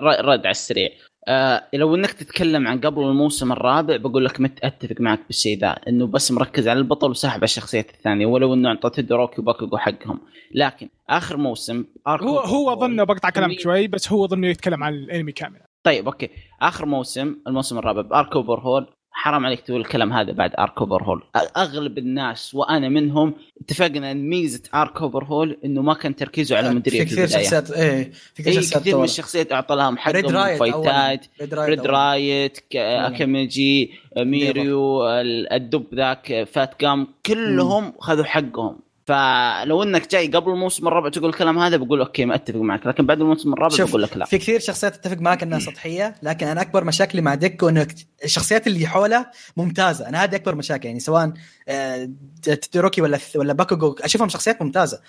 رد 0.00 0.40
على 0.46 0.50
السريع 0.50 0.90
آه 1.28 1.62
لو 1.74 1.94
إنك 1.94 2.12
تتكلم 2.12 2.68
عن 2.68 2.80
قبل 2.80 3.02
الموسم 3.02 3.52
الرابع 3.52 3.96
بقول 3.96 4.24
لك 4.24 4.40
مت 4.40 4.64
اتفق 4.64 5.00
معك 5.00 5.20
بالشيء 5.26 5.58
ذا 5.58 5.70
إنه 5.88 6.06
بس 6.06 6.32
مركز 6.32 6.68
على 6.68 6.78
البطل 6.78 7.10
وساحب 7.10 7.36
على 7.36 7.44
الشخصيات 7.44 7.90
الثانية 7.90 8.26
ولو 8.26 8.54
إنه 8.54 8.68
اعطت 8.68 9.02
تودوروكي 9.02 9.40
وباكوغو 9.40 9.78
حقهم. 9.78 10.20
لكن 10.54 10.88
آخر 11.10 11.36
موسم 11.36 11.84
هو 12.08 12.38
هو 12.38 12.80
ظنه 12.80 13.04
بقطع 13.04 13.30
كلامك 13.30 13.60
شوي 13.60 13.88
بس 13.88 14.12
هو 14.12 14.26
ظنه 14.26 14.46
يتكلم 14.46 14.84
عن 14.84 14.94
الأنمي 14.94 15.32
كامل. 15.32 15.60
طيب 15.84 16.06
okay. 16.06 16.30
آخر 16.62 16.86
موسم 16.86 17.36
الموسم 17.46 17.78
الرابع 17.78 18.00
ب 18.00 18.36
arc 18.36 18.60
Overhaul 18.60 18.86
حرام 19.14 19.46
عليك 19.46 19.60
تقول 19.60 19.80
الكلام 19.80 20.12
هذا 20.12 20.32
بعد 20.32 20.50
arc 20.58 20.78
Overhaul 20.78 21.22
أغلب 21.56 21.98
الناس 21.98 22.54
وأنا 22.54 22.88
منهم 22.88 23.34
اتفقنا 23.60 24.10
إن 24.10 24.28
ميزة 24.28 24.62
arc 24.74 25.02
Overhaul 25.02 25.58
إنه 25.64 25.82
ما 25.82 25.94
كان 25.94 26.16
تركيزه 26.16 26.56
على 26.56 26.70
ميدوريا 26.74 26.98
في 27.04 27.04
كثير 27.04 27.26
شخصيات 27.44 27.70
إيه 27.70 28.12
في 28.34 28.42
كثير 28.42 28.52
اي 28.58 28.62
شخصيات 28.62 28.82
كثير 28.82 28.96
من. 28.98 29.04
الشخصيات 29.04 29.52
اعطى 29.52 29.74
لهم 29.74 29.98
حقهم 29.98 30.12
fight 30.58 31.15
ات 31.15 31.26
Red 31.68 31.80
Riot 31.86 32.58
أماجيكي 32.74 33.92
ميريو 34.16 35.08
ال- 35.08 35.52
الدب 35.52 35.84
ذاك 35.94 36.44
Fat 36.52 36.84
Gum 36.84 37.06
كلهم 37.26 37.92
خذوا 37.98 38.24
حقهم. 38.24 38.78
فلو 39.04 39.82
إنك 39.82 40.10
جاي 40.10 40.26
قبل 40.26 40.50
الموسم 40.50 40.88
الرابع 40.88 41.08
تقول 41.08 41.28
الكلام 41.30 41.58
هذا 41.58 41.76
بقول 41.76 42.00
okay 42.00 42.24
ما 42.24 42.34
أتفق 42.34 42.56
معك. 42.56 42.86
لكن 42.86 43.06
بعد 43.06 43.20
الموسم 43.20 43.52
الرابع 43.52 43.84
بقول 43.84 44.02
لك 44.02 44.16
لا. 44.16 44.24
في 44.24 44.38
كثير 44.38 44.60
شخصيات 44.60 44.94
أتفق 44.94 45.20
معك 45.20 45.42
إنها 45.42 45.58
سطحية 45.58 46.14
لكن 46.22 46.46
أنا 46.46 46.60
أكبر 46.60 46.84
مشاكلي 46.84 47.22
مع 47.22 47.34
ديكو 47.34 47.68
إنه 47.68 47.86
الشخصيات 48.24 48.66
اللي 48.66 48.86
حوله 48.86 49.26
ممتازة. 49.56 50.08
أنا 50.08 50.24
هذه 50.24 50.36
أكبر 50.36 50.54
مشاكل 50.54 50.86
يعني 50.86 51.00
سواء 51.00 51.32
آه، 51.68 52.10
تودوروكي 52.42 53.02
ولا 53.02 53.18
ولا 53.36 53.52
باكوغو 53.52 53.96
أشوفهم 54.00 54.28
شخصيات 54.28 54.62
ممتازة. 54.62 55.00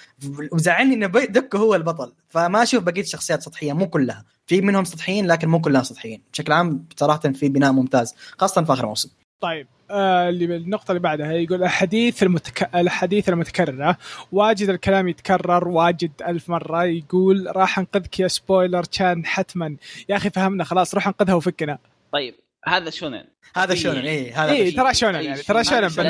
وزعلني 0.52 0.94
إنه 0.94 1.08
ديكو 1.08 1.58
هو 1.58 1.76
البطل. 1.76 2.14
فما 2.30 2.64
أشوف 2.64 2.84
بقية 2.84 3.02
الشخصيات 3.02 3.42
سطحية 3.42 3.74
مو 3.74 3.88
كلها. 3.88 4.26
في 4.46 4.62
منهم 4.62 4.84
سطحيين 4.84 5.28
لكن 5.28 5.48
مو 5.48 5.62
كلها 5.62 5.84
سطحيين. 5.84 6.22
بشكل 6.34 6.54
عام 6.54 6.86
صراحة 6.98 7.20
في 7.20 7.50
بناء 7.50 7.72
ممتاز 7.72 8.16
خاصة 8.38 8.64
في 8.64 8.74
آخر 8.74 8.86
موسم. 8.86 9.10
طيب. 9.42 9.68
آه 9.94 10.30
اللي 10.30 10.46
النقطة 10.56 10.92
اللي 10.92 11.00
بعدها 11.00 11.32
يقول 11.34 11.64
الحديث 11.64 12.24
المتك... 12.24 12.70
الحديث 12.76 13.30
المتكررة 13.30 13.98
واجد 14.32 14.70
الكلام 14.70 15.08
يتكرر 15.08 15.68
واجد 15.68 16.12
ألف 16.28 16.50
مرة. 16.50 16.84
يقول 16.84 17.48
راح 17.56 17.80
أنقذك 17.80 18.20
يا 18.20 18.28
spoiler 18.28 18.84
كان 18.98 19.26
حتما. 19.26 19.76
يا 20.10 20.16
أخي 20.16 20.30
فهمنا 20.30 20.64
خلاص 20.64 20.96
روح 20.96 21.08
أنقذها 21.08 21.34
وفكنا. 21.34 21.78
طيب 22.12 22.36
هذا 22.66 22.90
shonen. 22.90 23.24
هذا 23.56 23.74
إيه. 23.74 23.80
shonen 23.80 23.98
اي 23.98 24.32
هذا 24.32 24.52
اي 24.52 24.70
شيء- 24.72 24.78
ترى 24.78 24.94
shonen 24.94 25.16
يعني. 25.22 25.42
ترى 25.42 25.64
shonen. 25.64 25.82
لازم 25.82 26.04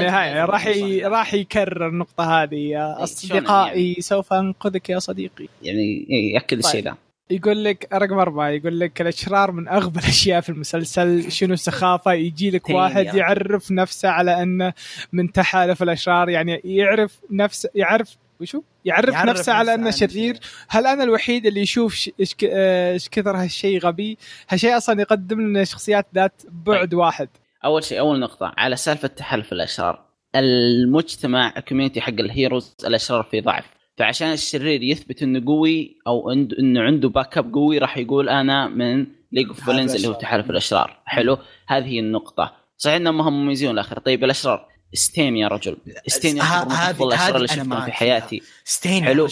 راح 0.49 0.67
ي... 0.67 1.01
راح 1.01 1.33
يكرر 1.33 1.87
النقطة 1.87 2.43
هذه 2.43 2.55
يا 2.55 2.97
إيه، 2.97 3.03
أصدقائي. 3.03 3.93
شونن 3.93 4.01
سوف 4.01 4.33
أنقذك 4.33 4.89
يا 4.89 4.99
صديقي. 4.99 5.47
يعني 5.61 6.07
إيه، 6.09 6.33
يأكد 6.33 6.61
طيب. 6.61 6.65
الشيء 6.65 6.83
ذا 6.83 6.95
يقول 7.29 7.63
لك 7.63 7.87
رقم 7.93 8.19
أربعة 8.19 8.49
يقول 8.49 8.79
لك 8.79 9.01
الأشرار 9.01 9.51
من 9.51 9.67
أغبى 9.67 9.99
الأشياء 10.03 10.41
في 10.41 10.49
المسلسل. 10.49 11.31
شنو 11.31 11.53
السخافة 11.53 12.13
يجي 12.13 12.51
لك 12.51 12.69
واحد 12.69 13.15
يعرف 13.15 13.71
نفسه 13.71 14.09
على 14.09 14.43
أنه 14.43 14.73
من 15.13 15.31
تحالف 15.31 15.83
الأشرار 15.83 16.29
يعني 16.29 16.61
يعرف 16.63 17.19
نفسه 17.31 17.69
يعرف 17.75 18.17
وشو؟ 18.39 18.61
يعرف, 18.85 19.13
يعرف 19.13 19.29
نفسه 19.29 19.53
على 19.53 19.71
عن 19.71 19.91
شرير. 19.91 20.39
هل 20.67 20.87
أنا 20.87 21.03
الوحيد 21.03 21.45
اللي 21.45 21.61
يشوف 21.61 22.09
آه، 22.43 22.91
إيش 22.93 23.09
كثر 23.09 23.37
هالشيء 23.37 23.79
غبي؟ 23.79 24.17
هالشيء 24.49 24.77
أصلا 24.77 25.01
يقدم 25.01 25.41
لنا 25.41 25.63
شخصيات 25.63 26.07
ذات 26.15 26.41
بعد 26.51 26.93
واحد. 26.93 27.29
أول 27.65 27.83
شيء 27.83 27.99
أول 27.99 28.19
نقطة 28.19 28.53
على 28.57 28.75
سالفة 28.75 29.07
تحالف 29.07 29.53
الأشرار. 29.53 30.05
المجتمع 30.35 31.53
ال 31.57 31.62
community 31.62 32.01
حق 32.01 32.13
ال 32.19 32.27
heroes 32.27 32.75
الأشرار 32.87 33.23
في 33.23 33.41
ضعف. 33.41 33.65
فعشان 33.97 34.31
الشرير 34.33 34.83
يثبت 34.83 35.23
إنه 35.23 35.45
قوي 35.47 35.97
أو 36.07 36.31
إنه 36.31 36.81
عنده 36.81 37.09
backup 37.09 37.53
قوي 37.53 37.77
راح 37.77 37.97
يقول 37.97 38.29
أنا 38.29 38.67
من 38.67 39.07
League 39.31 39.47
of 39.47 39.65
Villains 39.65 39.95
اللي 39.95 40.07
هو. 40.07 40.13
تحالف 40.13 40.49
الأشرار. 40.49 41.01
حلو؟ 41.05 41.37
هذه 41.67 41.85
هي 41.85 41.99
النقطة. 41.99 42.53
صحيح 42.77 42.95
إنهم 42.95 43.43
مميزين 43.43 43.71
إلى 43.71 43.79
آخره 43.79 43.99
طيب 43.99 44.23
الأشرار. 44.23 44.67
Stain 44.93 45.37
يا 45.37 45.47
رجل. 45.47 45.77
Stain 46.07 46.41
ه- 46.41 46.43
يعتبر 46.53 46.69
من 46.69 46.75
هذه- 46.75 46.91
افضل 46.91 47.07
الأشرار 47.07 47.35
اللي 47.35 47.47
شفتهم 47.47 47.69
معك 47.69 47.85
في. 47.85 47.91
حياتي. 47.91 48.41
Stain 48.63 49.03
حلو. 49.03 49.27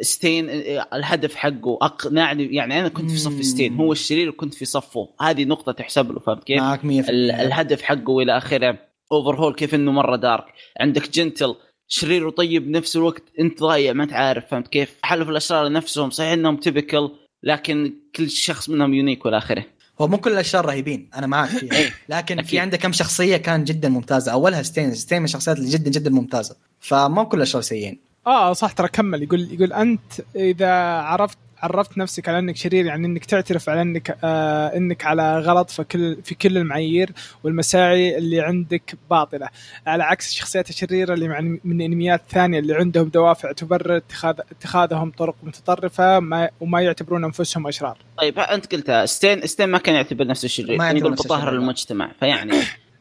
Stain 0.00 0.50
الهدف 0.94 1.34
حقه 1.34 1.78
أقنعني 1.82 2.54
يعني 2.54 2.80
أنا 2.80 2.88
كنت 2.88 3.10
في 3.10 3.16
صف. 3.16 3.44
Stain 3.44 3.74
هو 3.76 3.92
الشرير 3.92 4.28
وكنت 4.28 4.54
في 4.54 4.64
صفه. 4.64 5.08
هذه 5.20 5.44
نقطة 5.44 5.72
تحسب 5.72 6.12
له 6.12 6.18
فهمت 6.20 6.44
كيف؟ 6.44 6.58
معك 6.60 6.84
100% 6.84 7.08
ال- 7.10 7.30
الهدف 7.30 7.82
حقه 7.82 8.10
والى 8.10 8.36
آخره. 8.36 8.78
Overhaul 9.12 9.54
كيف 9.54 9.74
إنه 9.74 9.92
مرة 9.92 10.16
dark 10.16 10.44
عندك 10.80 11.10
Gentle 11.10 11.54
شرير 11.92 12.26
وطيب 12.26 12.66
بنفس 12.66 12.96
الوقت 12.96 13.22
انت 13.40 13.60
ضايع 13.60 13.92
ما 13.92 14.04
انت 14.04 14.12
عارف 14.12 14.46
فهمت 14.50 14.68
كيف؟ 14.68 14.94
حلف 15.02 15.28
الأشرار 15.28 15.72
نفسهم 15.72 16.10
صحيح 16.10 16.32
إنهم 16.32 16.56
typical 16.56 17.10
لكن 17.42 17.94
كل 18.16 18.30
شخص 18.30 18.68
منهم 18.68 18.94
unique 18.94 19.26
والى 19.26 19.38
آخره. 19.38 19.64
هو 20.00 20.08
مو 20.08 20.18
كل 20.18 20.32
الأشرار 20.32 20.66
رهيبين 20.66 21.10
أنا 21.14 21.26
معك 21.26 21.48
فيها. 21.48 21.72
إيه. 21.72 21.94
لكن 22.08 22.38
أكيد. 22.38 22.50
في 22.50 22.58
عنده 22.58 22.76
كم 22.76 22.92
شخصية 22.92 23.36
كان 23.36 23.64
جدا 23.64 23.88
ممتازة؟ 23.88 24.32
أولها 24.32 24.62
Stain 24.62 24.94
Stain 24.94 25.18
من 25.18 25.24
الشخصيات 25.24 25.58
اللي 25.58 25.70
جدا 25.70 25.90
جدا 25.90 26.10
ممتازة. 26.10 26.56
فما 26.80 27.24
كل 27.24 27.36
الأشرار 27.38 27.62
سيئين. 27.62 27.98
آه 28.26 28.52
صح 28.52 28.72
ترى 28.72 28.88
كمل 28.88 29.22
يقول 29.22 29.52
يقول 29.52 29.72
أنت 29.72 30.12
إذا 30.36 30.72
عرفت 31.00 31.38
عرفت 31.62 31.98
نفسك 31.98 32.28
على 32.28 32.38
إنك 32.38 32.56
شرير 32.56 32.86
يعني 32.86 33.06
إنك 33.06 33.24
تعترف 33.24 33.68
على 33.68 33.82
إنك 33.82 34.18
آه 34.24 34.76
إنك 34.76 35.04
على 35.04 35.38
غلط 35.38 35.70
في 35.70 35.84
كل 35.84 36.16
في 36.24 36.34
كل 36.34 36.56
المعايير 36.56 37.10
والمساعي 37.44 38.18
اللي 38.18 38.40
عندك 38.40 38.94
باطلة. 39.10 39.48
على 39.86 40.02
عكس 40.02 40.28
الشخصيات 40.30 40.70
الشريرة 40.70 41.14
اللي 41.14 41.28
مع 41.28 41.40
من 41.64 41.80
إنميات 41.80 42.22
ثانية 42.30 42.58
اللي 42.58 42.74
عندهم 42.74 43.08
دوافع 43.08 43.52
تبرر 43.52 43.96
اتخاذ 43.96 44.34
اتخاذهم 44.50 45.10
طرق 45.10 45.34
متطرفة 45.42 46.20
ما 46.20 46.50
وما 46.60 46.80
يعتبرون 46.80 47.24
أنفسهم 47.24 47.66
أشرار. 47.66 47.98
طيب 48.18 48.38
أنت 48.38 48.72
قلتها 48.74 49.06
Stain 49.06 49.46
Stain 49.46 49.68
ما 49.68 49.78
كان 49.78 49.94
يعتبر 49.94 50.26
نفسه 50.26 50.48
شرير 50.48 50.78
ما 50.78 50.84
كان 50.84 50.96
يعتبر 50.96 50.98
يقول 50.98 51.12
نفسه 51.12 51.24
بطهر 51.24 51.40
شرير، 51.40 51.52
لا. 51.52 51.58
المجتمع. 51.58 52.12
فيعني 52.20 52.52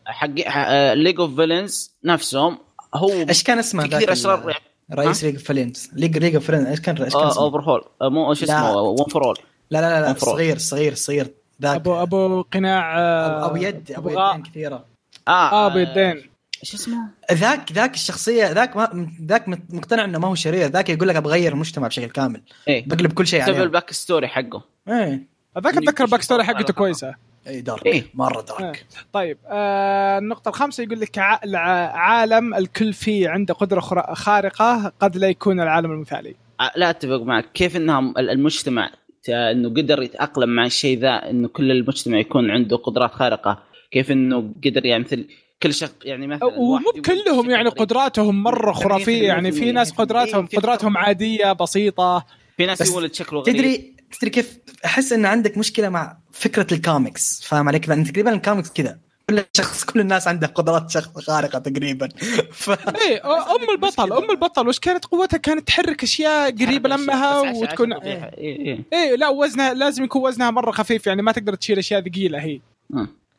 حق 0.06 0.94
League 0.94 1.20
of 1.20 1.36
Villains 1.36 1.92
نفسهم 2.06 2.58
هو 2.96 3.12
إيش 3.30 3.44
كان 3.44 3.60
اسمه 3.60 3.88
كثير 3.88 4.12
أشرار 4.12 4.60
رئيس 4.94 5.24
League 5.24 5.36
of 5.36 5.44
Villains 5.44 5.90
League 5.94 6.18
League 6.18 6.36
of 6.36 6.52
إيش 6.52 6.80
كان 6.80 6.98
إيش 6.98 7.14
كان 7.14 7.28
اسمه؟ 7.28 7.44
Over 7.44 7.62
haul 7.62 7.84
مو 8.02 8.34
شو. 8.34 8.46
اسمه؟ 8.46 8.74
One 8.78 9.06
For 9.06 9.26
All 9.26 9.38
لا 9.72 9.82
لا 9.82 10.02
لا. 10.02 10.20
صغير 10.20 10.58
صغير 10.58 10.96
صغير. 10.96 11.34
ذاك. 11.62 11.76
ابو 11.76 12.02
أبو 12.02 12.42
قناع 12.42 13.00
آه 13.00 13.46
ابو 13.46 13.56
يد 13.56 13.92
أبو. 13.92 14.10
يدين 14.10 14.44
كثيرة. 14.44 14.86
آه 15.28 15.68
أبو 15.68 15.78
يدين. 15.78 16.30
شو 16.64 16.78
اسمه؟ 16.78 16.98
ذاك 17.32 17.72
ذاك 17.72 17.94
الشخصية 17.94 18.52
ذاك 18.52 18.78
ما 18.78 19.10
ذاك 19.26 19.48
مقتنع 19.48 20.06
إنه 20.06 20.20
ما 20.20 20.28
هو 20.28 20.36
شرير. 20.36 20.70
ذاك 20.70 20.90
يقول 20.90 21.08
لك 21.08 21.16
أبغى 21.16 21.48
المجتمع 21.48 21.88
بشكل 21.88 22.10
كامل. 22.10 22.42
إيه. 22.68 22.88
بقلب 22.88 23.14
كل 23.14 23.28
شيء 23.28 23.42
عليه. 23.42 23.64
ال 23.64 23.92
backstory 23.92 24.28
حقه. 24.28 24.64
إيه. 24.88 25.28
هذاك 25.58 25.78
أتذكر 25.78 26.04
ال 26.04 26.22
backstory 26.22 26.44
حقته 26.44 26.74
كويسة. 26.74 27.16
إي 27.50 27.62
dark 27.62 27.86
إيه. 27.86 28.04
مرة 28.14 28.42
dark 28.42 28.86
طيب 29.14 29.38
آه 29.48 30.18
النقطة 30.18 30.50
الخامسة 30.50 30.84
يقول 30.84 31.00
لك 31.00 31.18
عالم 31.18 32.54
الكل 32.54 32.94
فيه 32.94 33.30
عنده 33.30 33.54
قدرة 33.54 33.80
خرا- 33.80 34.14
خارقة 34.14 34.92
قد 35.00 35.18
لا 35.18 35.28
يكون 35.28 35.60
العالم 35.62 35.92
المثالي. 35.92 36.36
لا 36.76 36.90
أتفق 36.90 37.22
معك. 37.22 37.52
كيف 37.54 37.76
إنهم 37.78 38.18
ال- 38.18 38.30
المجتمع 38.30 38.92
آه، 39.30 39.52
إنه 39.52 39.70
قدر 39.70 40.02
يتأقلم 40.02 40.50
مع 40.50 40.66
الشيء 40.66 41.00
ذا 41.00 41.30
إنه 41.30 41.48
كل 41.48 41.72
المجتمع 41.72 42.18
يكون 42.20 42.52
عنده 42.52 42.78
قدرات 42.78 43.12
خارقة؟ 43.14 43.64
كيف 43.92 44.12
إنه 44.12 44.52
قدر 44.66 44.86
يعني 44.86 45.04
مثل 45.04 45.28
كل 45.64 45.74
شخص 45.74 45.94
يعني 46.04 46.28
مثلا 46.28 46.46
ومو 46.46 46.92
كلهم 47.06 47.50
يعني. 47.50 47.70
قدراتهم 47.70 48.44
مرة 48.44 48.72
خرافية 48.72 49.28
يعني 49.28 49.52
في 49.52 49.72
ناس 49.72 49.92
قدراتهم 49.92 50.46
في 50.46 50.58
قدراتهم 50.58 50.92
قدرات. 50.94 51.06
عادية 51.08 51.52
بسيطة. 51.52 52.26
في 52.58 52.66
ناس 52.66 52.92
يولد 52.94 53.14
شكله 53.14 53.40
غريب. 53.40 53.56
تدري 53.56 53.94
تدري 54.18 54.32
كيف؟ 54.32 54.58
أحس 54.86 55.14
إن 55.14 55.26
عندك 55.26 55.58
مشكلة 55.58 55.90
مع 55.90 56.18
فكرة 56.32 56.74
الكوميكس 56.74 57.42
فاهم 57.44 57.68
علي 57.68 57.80
كيف؟ 57.80 57.90
لأن 57.90 58.04
تقريبا 58.04 58.34
الكوميكس 58.34 58.70
كذا. 58.70 59.00
كل 59.30 59.44
شخص 59.58 59.84
كل 59.84 60.00
الناس 60.00 60.28
عندها 60.28 60.50
قدرات 60.50 60.90
شخص 60.90 61.20
خارقة 61.20 61.60
تقريبا. 61.60 62.10
ف... 62.52 62.70
إيه 62.70 63.26
أم 63.56 63.70
البطل 63.72 64.14
أم 64.14 64.32
البطل. 64.32 64.68
وش 64.68 64.80
كانت 64.80 65.06
قوتها؟ 65.06 65.38
كانت 65.38 65.68
تحرك 65.68 66.04
أشياء 66.04 66.52
قريبة 66.52 66.90
لمها 66.90 67.40
وتكون. 67.40 67.94
إيه. 67.94 68.32
إيه. 68.38 68.86
إيه. 68.94 69.16
لا 69.16 69.30
وزنها 69.30 69.74
لازم 69.74 70.04
يكون 70.04 70.22
وزنها 70.22 70.52
مرة 70.52 70.72
خفيف 70.72 71.08
يعني 71.08 71.22
ما 71.22 71.32
تقدر 71.32 71.56
تشيل 71.56 71.78
أشياء 71.78 72.02
ثقيلة 72.02 72.40
هي. 72.40 72.60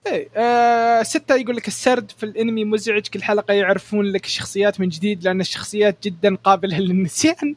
آه. 0.07 0.11
إيه 0.11 0.28
آه 0.36 1.03
ستة 1.03 1.34
يقول 1.36 1.57
لك 1.57 1.68
السرد 1.68 2.11
في 2.11 2.26
الانمي 2.26 2.64
مزعج 2.64 3.07
كل 3.07 3.22
حلقة 3.22 3.55
يعرفون 3.55 4.05
لك 4.12 4.24
الشخصيات 4.24 4.80
من 4.80 4.88
جديد 4.88 5.24
لأن 5.24 5.40
الشخصيات 5.40 5.96
جدا 6.05 6.36
قابلة 6.44 6.78
للنسيان. 6.86 7.55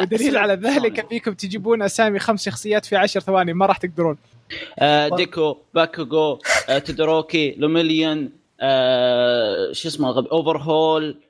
ودليل 0.00 0.36
على 0.36 0.54
ذلك 0.68 1.08
فيكم 1.08 1.32
تجيبون 1.32 1.82
أسامي 1.82 2.18
خمس 2.18 2.44
شخصيات 2.44 2.84
في 2.86 2.96
عشر 2.96 3.20
ثواني 3.20 3.52
ما 3.52 3.66
راح 3.66 3.76
تقدرون. 3.76 4.16
آه، 4.78 5.08
ديكو 5.16 5.56
باكوغو 5.74 6.38
آه، 6.68 6.78
تودوروكي 6.78 7.54
Lemillion 7.58 8.30
آه، 8.60 9.72
شو 9.72 9.88
اسمه 9.88 10.08
Overhaul 10.32 11.20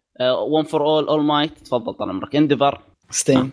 One 0.49 0.65
For 0.65 0.83
All 0.87 1.09
All 1.09 1.23
Might 1.25 1.59
تفضل 1.59 1.95
طال 1.95 2.09
عمرك. 2.09 2.37
Endeavor 2.37 2.81
Stain 3.11 3.51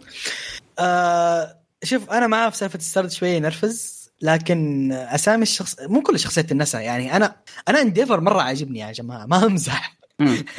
آه. 0.79 1.55
شوف 1.83 2.09
أنا 2.11 2.27
معاه 2.27 2.49
في 2.49 2.57
سالفة 2.57 2.77
السرد 2.77 3.11
شوية 3.11 3.29
ينرفز 3.29 3.98
لكن 4.21 4.91
أسامي 4.91 5.43
الشخص 5.43 5.75
مو 5.81 6.01
كل 6.01 6.15
الشخصيات 6.15 6.51
النسى 6.51 6.77
يعني 6.77 7.15
أنا 7.15 7.35
أنا 7.67 7.81
Endeavor 7.81 8.21
مرة 8.21 8.41
عاجبني 8.41 8.79
يا 8.79 8.91
جماعة 8.91 9.25
ما 9.25 9.45
امزح 9.45 9.99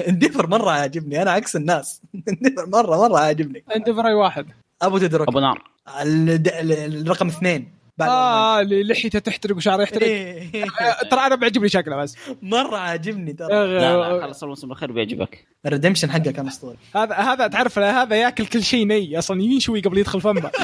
Endeavor 0.08 0.46
مرة 0.56 0.70
عاجبني 0.70 1.22
أنا 1.22 1.30
عكس 1.30 1.56
الناس. 1.56 2.02
Endeavor 2.28 2.66
مرة 2.66 2.96
مرة 3.08 3.18
عاجبني. 3.18 3.64
عندي 3.70 3.92
براي 3.92 4.14
واحد. 4.14 4.46
أبو 4.82 4.98
تدرك. 4.98 5.28
أبو 5.28 5.40
نار 5.40 5.62
الد- 6.02 6.48
ال- 6.48 7.00
الرقم 7.02 7.28
اثنين. 7.28 7.72
آه 8.00 8.60
اللي 8.60 8.82
لحيته 8.82 9.18
تحترق 9.18 9.56
وشعره 9.56 9.82
يحترق. 9.82 10.06
إيه. 10.06 10.64
آه، 10.64 11.02
ترى 11.10 11.20
أنا 11.20 11.34
بيعجبني 11.34 11.68
شكله 11.68 11.96
بس. 11.96 12.16
مرة 12.42 12.76
عاجبني 12.76 13.32
ترى. 13.32 13.48
لا 13.48 13.90
آه، 13.94 14.16
لا 14.16 14.26
خلص 14.26 14.42
الموسم 14.42 14.66
الاخير 14.66 14.92
بيعجبك. 14.92 15.46
ال 15.66 15.70
redemption 15.70 16.10
حقه 16.10 16.30
كان 16.30 16.46
أسطوري. 16.46 16.76
هذا 16.96 17.14
هذا 17.14 17.46
تعرف 17.46 17.78
هذا 17.78 18.16
ياكل 18.16 18.46
كل 18.46 18.62
شيء 18.62 18.86
ني 18.86 19.18
أصلا 19.18 19.42
ينشوي 19.42 19.80
قبل 19.80 19.98
يدخل 19.98 20.20
فمه. 20.20 20.50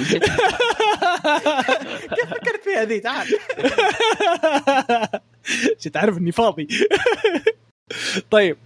كيف 2.14 2.31
فكرت 2.31 2.64
فيها 2.64 2.85
ذي؟ 2.85 3.01
تعال. 3.01 3.27
تعرف 5.93 6.18
إني 6.18 6.33
فاضي؟ 6.33 6.68
طيب. 8.31 8.57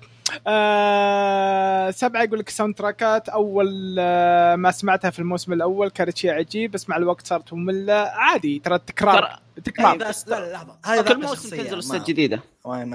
آه 0.47 1.91
سبعة 1.91 2.23
يقول 2.23 2.39
لك 2.39 2.49
soundtrack 2.49 2.75
ات 2.75 3.29
أول 3.29 3.97
آه 3.99 4.57
ما 4.57 4.71
سمعتها 4.71 5.11
في 5.11 5.19
الموسم 5.19 5.53
الأول 5.53 5.89
كانت 5.91 6.17
شيء 6.17 6.31
عجيب 6.31 6.71
بس 6.71 6.89
مع 6.89 6.97
الوقت 6.97 7.27
صارت 7.27 7.53
مملة. 7.53 7.93
عادي 7.95 8.59
ترى 8.59 8.75
التكرار 8.75 9.41
تكرار 9.65 9.97
لا 9.97 10.13
لا 10.27 10.53
لحظة. 10.53 10.77
هذه 10.85 11.01
كل 11.01 11.21
موسم 11.21 11.57
تنزل 11.57 11.79
OST 11.79 11.98
ات 11.98 12.05
جديده 12.05 12.41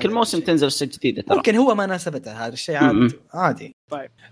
كل 0.01 0.13
موسم 0.13 0.39
تنزل 0.39 0.67
OST 0.67 0.82
ات 0.82 0.87
جديده 0.87 1.21
ترى. 1.21 1.35
ممكن 1.37 1.55
هو 1.55 1.75
ما 1.75 1.85
ناسبته 1.85 2.31
هذا 2.45 2.53
الشيء 2.53 2.83
م-م. 2.83 3.09
عاد 3.09 3.13
عادي 3.33 3.75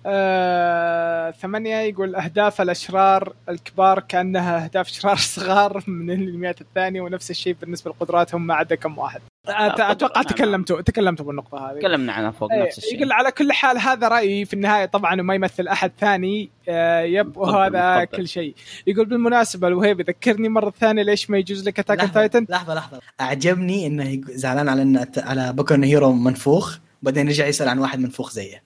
آه 0.06 1.13
ثمانية 1.44 1.76
يقول 1.76 2.16
أهداف 2.16 2.62
الأشرار 2.62 3.34
الكبار 3.50 4.00
كأنها 4.00 4.64
أهداف 4.64 4.90
أشرار 4.90 5.16
صغار 5.36 5.84
من 5.88 6.12
الأنميات 6.12 6.62
الثانية 6.62 7.02
ونفس 7.02 7.32
الشيء 7.32 7.56
بالنسبة 7.62 7.92
لقدراتهم 7.92 8.48
ما 8.48 8.54
عدا 8.54 8.76
كم 8.76 8.98
واحد 8.98 9.22
نعم. 9.48 9.94
تكلمتوا 10.24 10.82
تكلمتوا 10.82 11.26
بالنقطة 11.26 11.58
هذه. 11.72 11.80
تكلمنا 11.80 12.14
عنها 12.14 12.32
فوق 12.32 12.52
إيه، 12.52 12.64
نفس 12.66 12.78
الشيء. 12.78 12.96
يقول 12.98 13.12
على 13.12 13.32
كل 13.32 13.52
حال 13.54 13.78
هذا 13.78 14.08
رأيي 14.08 14.46
في 14.46 14.54
النهاية 14.54 14.86
طبعا 14.86 15.22
وما 15.22 15.36
يمثل 15.36 15.68
أحد 15.68 15.92
ثاني. 16.00 16.50
آه، 16.70 17.02
yep 17.02 17.38
وهذا. 17.38 18.04
كل 18.06 18.28
شيء. 18.28 18.56
يقول 18.88 19.06
بالمناسبة 19.06 19.68
الوهيب 19.68 20.02
ذكرني 20.02 20.50
مرة 20.50 20.74
ثانية 20.80 21.04
ليش 21.04 21.30
ما 21.30 21.38
يجوز 21.38 21.68
لك 21.68 21.80
Attack 21.80 22.14
Titan 22.14 22.46
لحظة 22.50 22.74
لحظة 22.74 23.00
أعجبني 23.22 23.88
إنه 23.88 24.10
يق- 24.10 24.32
زعلان 24.32 24.70
على 24.70 24.82
إن 24.82 25.06
على 25.18 25.54
إنه 25.72 25.84
Hero 25.88 26.12
منفوخ 26.14 26.78
بعدين 27.02 27.28
رجع 27.28 27.46
يسأل 27.48 27.68
عن 27.70 27.80
واحد 27.80 28.00
منفوخ 28.00 28.32
زيه. 28.32 28.64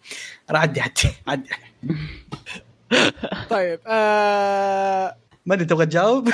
راح 0.51 0.61
عدي 0.61 0.81
عدي 0.81 1.09
عدي. 1.27 1.49
طيب 3.49 3.79
آه 3.87 5.15
ما 5.45 5.55
أدري 5.55 5.65
تبغى 5.65 5.85
تجاوب؟ 5.85 6.29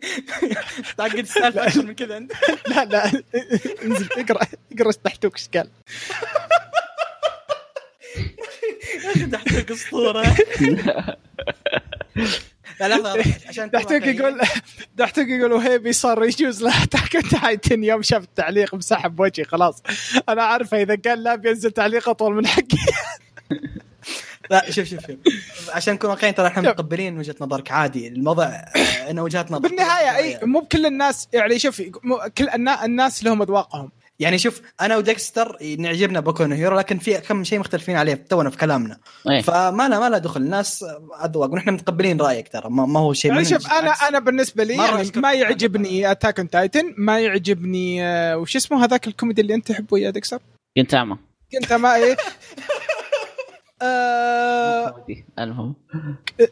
تعقد 0.98 1.18
السالفة 1.18 1.66
أكثر 1.66 1.82
من 1.86 1.94
كذا 1.94 2.16
أنت. 2.16 2.32
لا 2.70 2.84
لا 2.84 3.22
انزل 3.84 4.08
اقرأ 4.12 4.46
اقرأ 4.72 4.92
تحتوك 4.92 5.36
إيش 5.36 5.48
قال. 5.48 5.70
يا 9.04 9.10
أخي 9.10 9.26
تحتك 9.26 9.70
أسطورة؟ 9.70 10.34
لا 12.80 12.88
لحظة 12.88 13.24
عشان 13.48 13.70
تحتوك 13.70 13.92
واقعي. 13.92 14.16
يقول 14.16 14.40
تحتوك 14.98 15.28
يقول 15.28 15.52
وهيبي 15.52 15.92
صار 15.92 16.24
يجوز 16.24 16.62
له 16.62 16.82
اتاك 16.82 17.12
تايتن 17.30 17.84
يوم 17.84 18.02
شاف 18.02 18.22
التعليق 18.22 18.74
مسحب 18.74 19.16
بوجهي 19.16 19.44
خلاص. 19.44 19.82
أنا 20.28 20.42
عارفه 20.42 20.82
إذا 20.82 20.98
قال 21.04 21.22
لا 21.22 21.34
بينزل 21.34 21.70
تعليق 21.70 22.08
أطول 22.08 22.34
من 22.34 22.46
حقي. 22.46 22.78
لا 24.50 24.70
شوف 24.70 24.88
شوف 24.88 25.00
شوف. 25.06 25.16
عشان 25.70 25.94
نكون 25.94 26.10
واقعيين 26.10 26.34
ترى 26.34 26.46
إحنا. 26.46 26.62
متقبلين 26.62 27.18
وجهة 27.18 27.34
نظرك 27.40 27.70
عادي. 27.72 28.08
الوضع 28.08 28.44
آه، 28.44 29.10
انه 29.10 29.22
وجهات 29.22 29.52
نظر 29.52 29.68
بالنهاية 29.68 30.16
إي 30.16 30.38
مو 30.42 30.60
بكل 30.60 30.86
الناس 30.86 31.28
يعني 31.32 31.58
شوف 31.58 31.82
كل 32.38 32.48
النا- 32.48 32.84
الناس 32.84 33.24
لهم 33.24 33.42
أذواقهم. 33.42 33.90
يعني 34.18 34.38
شوف 34.38 34.62
أنا 34.80 34.96
وديكستر 34.96 35.56
نعجبنا 35.78 36.20
Boku 36.20 36.42
Hero 36.44 36.78
لكن 36.78 36.98
في 36.98 37.14
كم 37.14 37.44
شيء 37.44 37.58
مختلفين 37.58 37.96
عليه 37.96 38.14
تونا 38.14 38.50
في 38.50 38.56
كلامنا. 38.56 38.98
إيه. 39.30 39.42
فما 39.42 39.88
لا 39.88 40.00
ما 40.00 40.08
لا 40.10 40.18
دخل. 40.18 40.40
الناس 40.40 40.84
أذواق. 41.24 41.50
ونحن 41.52 41.70
متقبلين 41.70 42.20
رأيك 42.20 42.48
ترى. 42.48 42.70
ما, 42.70 42.86
ما 42.86 43.00
هو 43.00 43.12
شيء 43.12 43.32
يعني 43.32 43.44
شوف 43.44 43.72
أنا. 43.72 43.90
أنا 43.90 44.18
بالنسبة 44.18 44.64
لي 44.64 44.74
يعني. 44.76 45.10
ما 45.16 45.32
يعجبني 45.32 46.10
Attack 46.10 46.38
on 46.38 46.50
Titan 46.50 46.94
ما 46.98 47.20
يعجبني 47.20 48.04
آه، 48.04 48.36
وش 48.38 48.56
اسمه 48.56 48.84
هذاك 48.84 49.06
الكوميدي 49.08 49.40
اللي 49.42 49.54
أنت 49.54 49.68
تحبه 49.68 49.98
يا 49.98 50.10
ديكستر 50.10 50.38
Gintama. 50.78 51.18
انت 51.62 51.72
ما 51.72 51.94
إيه 51.94 52.16
آه، 53.82 54.88
كوميدي. 54.90 55.24
المهم. 55.38 55.74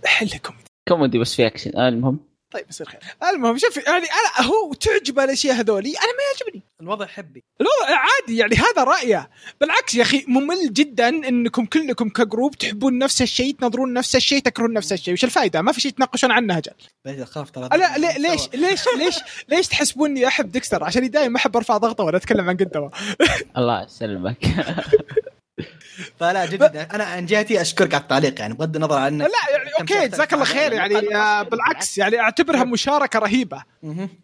حل 0.05 0.29
كوميدي. 0.39 0.65
كوميدي 0.89 1.19
بس 1.19 1.35
في 1.35 1.47
اكشن 1.47 1.79
المهم. 1.79 2.33
طيب 2.51 2.65
يصير 2.71 2.87
خير. 2.89 3.01
المهم 3.31 3.59
شوف 3.59 3.77
يعني 3.77 4.05
أنا 4.07 4.47
هو 4.49 4.73
تعجب 4.75 5.19
الأشياء 5.21 5.55
هذولي 5.55 5.89
أنا 5.91 6.07
ما 6.07 6.23
يعجبني. 6.33 6.63
الوضع 6.81 7.07
حبي. 7.07 7.43
الوضع 7.61 7.99
عادي 7.99 8.37
يعني 8.37 8.55
هذا 8.55 8.85
رأيه. 8.85 9.31
بالعكس 9.61 9.95
يا 9.95 10.03
أخي 10.03 10.25
ممل 10.29 10.73
جدا 10.73 11.09
إنكم 11.09 11.67
كلكم 11.67 12.09
ك 12.09 12.17
group 12.17 12.55
تحبون 12.55 12.99
نفس 12.99 13.23
الشيء 13.23 13.55
تنظرون 13.55 13.93
نفس 13.93 14.17
الشيء 14.17 14.39
تكرهون 14.43 14.73
نفس 14.73 14.93
الشيء. 14.93 15.15
وش 15.15 15.25
الفائده 15.25 15.63
ما 15.63 15.73
في 15.73 15.81
شيء 15.81 15.93
تناقشون 15.93 16.31
عنه 16.31 16.59
أجل. 16.59 16.73
الخوف 17.07 17.51
ترى. 17.51 17.69
لا 17.79 17.99
ليه- 17.99 18.19
ليش؟ 18.19 18.49
ليش؟ 18.55 18.85
ليش؟ 18.99 19.15
ليش 19.49 19.69
تحسبوني 19.69 20.27
أحب 20.27 20.51
ديكستر؟ 20.53 20.85
عشان 20.85 21.11
دائما 21.11 21.29
ما 21.29 21.37
أحب 21.37 21.57
أرفع 21.57 21.77
ضغطة 21.77 22.05
ولا 22.05 22.17
أتكلم 22.17 22.49
عن 22.49 22.57
قدمه 22.57 22.91
الله 23.57 23.83
يسلمك. 23.85 24.39
فلا 26.17 26.47
جد 26.47 26.63
أنا 26.93 27.05
عن 27.05 27.27
جهتي 27.27 27.61
أشكرك 27.61 27.95
على 27.95 28.03
التعليق 28.03 28.41
يعني 28.41 28.55
بغض 28.55 28.77
النظر 28.77 28.99
عن 28.99 29.19
لا 29.19 29.29
يعني 29.53 29.71
okay 29.81 30.09
جزاك 30.09 30.33
الله 30.33 30.45
خير 30.45 30.73
يعني 30.73 31.17
آه، 31.17 31.43
بالعكس 31.43 31.99
يعني 31.99 32.21
أعتبرها 32.21 32.65
مشاركة 32.65 33.19
رهيبة. 33.19 33.63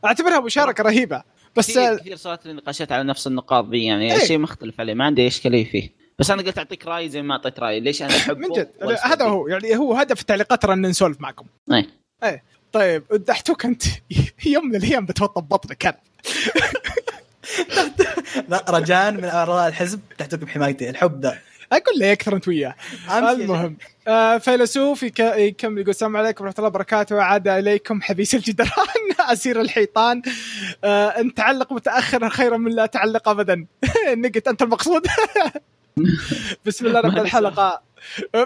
أعتبرها 0.04 0.40
مشاركة 0.40 0.82
رهيبة. 0.82 1.22
بس 1.56 1.70
كثير 1.70 1.96
كثير 1.96 2.16
صارت 2.16 2.46
لي 2.46 2.52
نقاشات 2.52 2.92
على 2.92 3.04
نفس 3.04 3.26
النقاط 3.26 3.68
دي 3.68 3.84
يعني 3.84 4.12
إيه. 4.12 4.18
شيء 4.18 4.38
مختلف 4.38 4.80
عليه. 4.80 4.94
ما 4.94 5.04
عندي 5.04 5.26
إشكالية 5.26 5.64
فيه. 5.64 5.90
بس 6.18 6.30
أنا 6.30 6.42
قلت 6.42 6.58
أعطيك 6.58 6.86
رأي 6.86 7.08
زي 7.08 7.22
ما 7.22 7.32
أعطيت 7.34 7.60
رأي. 7.60 7.80
ليش 7.80 8.02
أنا 8.02 8.16
أحبه؟ 8.16 8.48
من 8.48 8.54
جد. 8.54 8.70
هذا. 9.02 9.24
هو 9.24 9.48
يعني 9.48 9.76
هو 9.76 9.94
هدف 9.94 10.20
التعليقات 10.20 10.62
ترى 10.62 10.72
ان 10.72 10.86
نسولف 10.86 11.20
معكم. 11.20 11.46
إيه. 12.24 12.42
طيب 12.72 13.04
دحتوك 13.10 13.64
أنت 13.64 13.82
يوم 14.46 14.66
من 14.66 14.76
الأيام 14.76 15.06
بتوطب 15.06 15.48
بطنك 15.48 15.86
أنا 15.86 15.98
رجاء 18.68 19.10
من 19.12 19.24
اعضاء 19.24 19.68
الحزب 19.68 20.00
تحتك 20.18 20.38
بحمايتي 20.38 20.90
الحب 20.90 21.22
ذا 21.22 21.38
أقول 21.72 21.98
له 21.98 22.06
يكثر 22.06 22.36
أنت 22.36 22.48
وياه. 22.48 22.74
المهم 23.10 23.76
آه 24.08 24.38
فيلسوف 24.38 25.02
يك- 25.02 25.18
يكمل 25.20 25.78
يقول 25.78 25.90
السلام 25.90 26.16
عليكم 26.16 26.44
ورحمة 26.44 26.54
الله 26.58 26.68
وبركاته 26.68 27.22
عاد 27.22 27.48
إليكم 27.48 28.02
حبيس 28.02 28.34
الجدران 28.34 28.70
أسير 29.20 29.60
الحيطان. 29.60 30.22
آه 30.84 31.08
إن 31.08 31.34
تعلق 31.34 31.72
متأخرا 31.72 32.28
خيرا 32.28 32.56
من 32.56 32.72
لا 32.72 32.86
تعلق 32.86 33.28
ابدا. 33.28 33.66
نقت 34.24 34.48
أنت 34.48 34.62
المقصود. 34.62 35.06
بسم 36.66 36.86
الله 36.86 37.00
نبدا 37.00 37.22
الحلقة. 37.22 37.82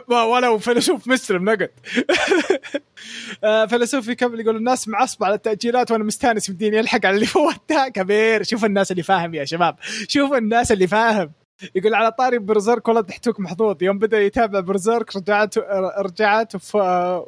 ما- 0.09 0.23
ولو 0.23 0.59
فيلسوف 0.59 1.09
مسلم 1.09 1.45
نقد. 1.51 1.71
آه، 3.45 3.67
فيلسوف 3.67 4.09
يكمل 4.09 4.41
يقول 4.41 4.57
الناس 4.57 4.89
معصبة 4.89 5.27
على 5.27 5.35
التأجيلات 5.35 5.91
وأنا 5.91 6.05
مستانس 6.05 6.51
بديني 6.51 6.77
يلحق 6.77 7.07
على 7.07 7.15
اللي 7.15 7.27
فوتها 7.27 7.89
كبير. 7.97 8.43
شوف 8.43 8.65
الناس 8.65 8.91
اللي 8.91 9.03
فاهم 9.03 9.35
يا 9.35 9.45
شباب. 9.45 9.77
شوف 10.09 10.33
الناس 10.33 10.73
اللي 10.73 10.87
فاهم. 10.87 11.31
يقول 11.75 11.95
على 11.95 12.11
طاري 12.13 12.39
برزيرك 12.39 12.89
والله 12.89 13.01
ضحكتوك 13.03 13.41
محظوظ. 13.41 13.83
يوم 13.83 13.99
بدأ 13.99 14.21
يتابع 14.21 14.61
برزيرك 14.61 15.17
رجعت 15.17 15.55
رجعت 15.99 16.55
وف... 16.55 16.75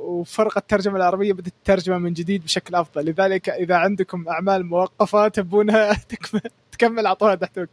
وفرق 0.01 0.59
الترجمة 0.59 0.97
العربية 0.97 1.33
بدأت 1.33 1.47
الترجمه 1.47 1.99
من 1.99 2.13
جديد 2.13 2.45
بشكل 2.45 2.75
أفضل. 2.75 3.05
لذلك 3.05 3.49
إذا 3.49 3.75
عندكم 3.77 4.29
أعمال 4.29 4.67
موقفة 4.67 5.29
تبونها 5.29 5.93
تكمل 6.09 6.41
تكمل 6.73 7.07
اعطوها 7.07 7.35
ضحكتوك. 7.35 7.69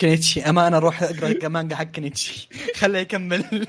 كنيتشي. 0.00 0.40
أما 0.40 0.66
أنا 0.66 0.76
أروح 0.76 1.02
أقرأ 1.02 1.48
مانجا 1.48 1.76
حق 1.76 1.84
كنيتشي. 1.84 2.48
خليه 2.76 2.98
يكمل. 2.98 3.44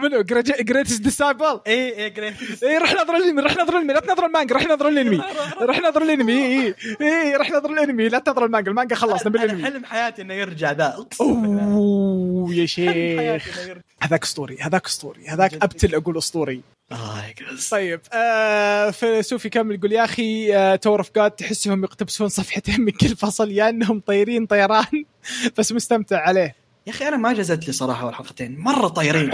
منو؟ 0.00 0.22
جريتست 0.60 1.02
ديسايبل 1.02 1.60
اي 1.66 2.04
اي 2.04 2.10
جريت 2.10 2.62
اي 2.62 2.78
روح 2.78 2.92
نظر 2.92 3.16
الأنمي 3.16 3.42
روح 3.42 3.56
نظر 3.56 3.76
الأنمي. 3.76 3.92
لا 3.92 4.00
تنظر 4.00 4.26
المانجا 4.26 4.54
روح 4.54 4.66
نظر 4.66 4.88
الأنمي. 4.88 5.22
روح 5.68 5.78
نظر. 5.78 6.02
الأنمي 6.02 6.32
اي 6.32 6.74
اي 7.00 7.36
روح 7.36 7.50
نظر 7.50 7.70
الأنمي. 7.72 8.08
لا 8.08 8.18
تنظر 8.18 8.44
المانجا 8.44 8.70
المانجا 8.70 8.96
خلصنا 8.96 9.30
بالأنمي. 9.30 9.64
حلم 9.64 9.84
حياتي 9.84 10.22
إنه 10.22 10.34
يرجع 10.34 10.72
ذا. 10.72 11.06
أوه 11.20 12.54
يا 12.54 12.66
شيخ. 12.66 13.58
هذاك 14.02 14.22
اسطوري 14.22 14.58
هذاك 14.60 14.86
اسطوري 14.86 15.26
هذاك. 15.26 15.54
أبتل 15.54 15.94
أقول 15.94 16.18
اسطوري 16.18 16.62
يقص. 16.90 17.70
طيب 17.70 18.00
آه 18.12 18.90
فيلسوف 18.90 19.44
يكمل 19.44 19.74
يقول 19.74 19.92
يا 19.92 20.04
أخي 20.04 20.56
آه 20.56 20.76
تور 20.76 20.98
اوف 20.98 21.10
جاد 21.16 21.30
تحسهم 21.30 21.84
يقتبسون 21.84 22.28
صفحتين 22.28 22.80
من 22.80 22.92
كل 22.92 23.08
فصل 23.08 23.50
يا 23.50 23.68
أنهم 23.68 24.00
طايرين 24.00 24.46
طيران. 24.46 25.04
بس 25.58 25.72
مستمتع 25.72 26.20
عليه. 26.20 26.54
يا 26.86 26.92
أخي 26.92 27.08
أنا 27.08 27.16
ما 27.16 27.32
جازت 27.32 27.66
لي 27.66 27.72
صراحة 27.72 28.02
اول 28.04 28.14
حلقتين 28.14 28.58
مرة 28.58 28.88
طايرين. 28.88 29.30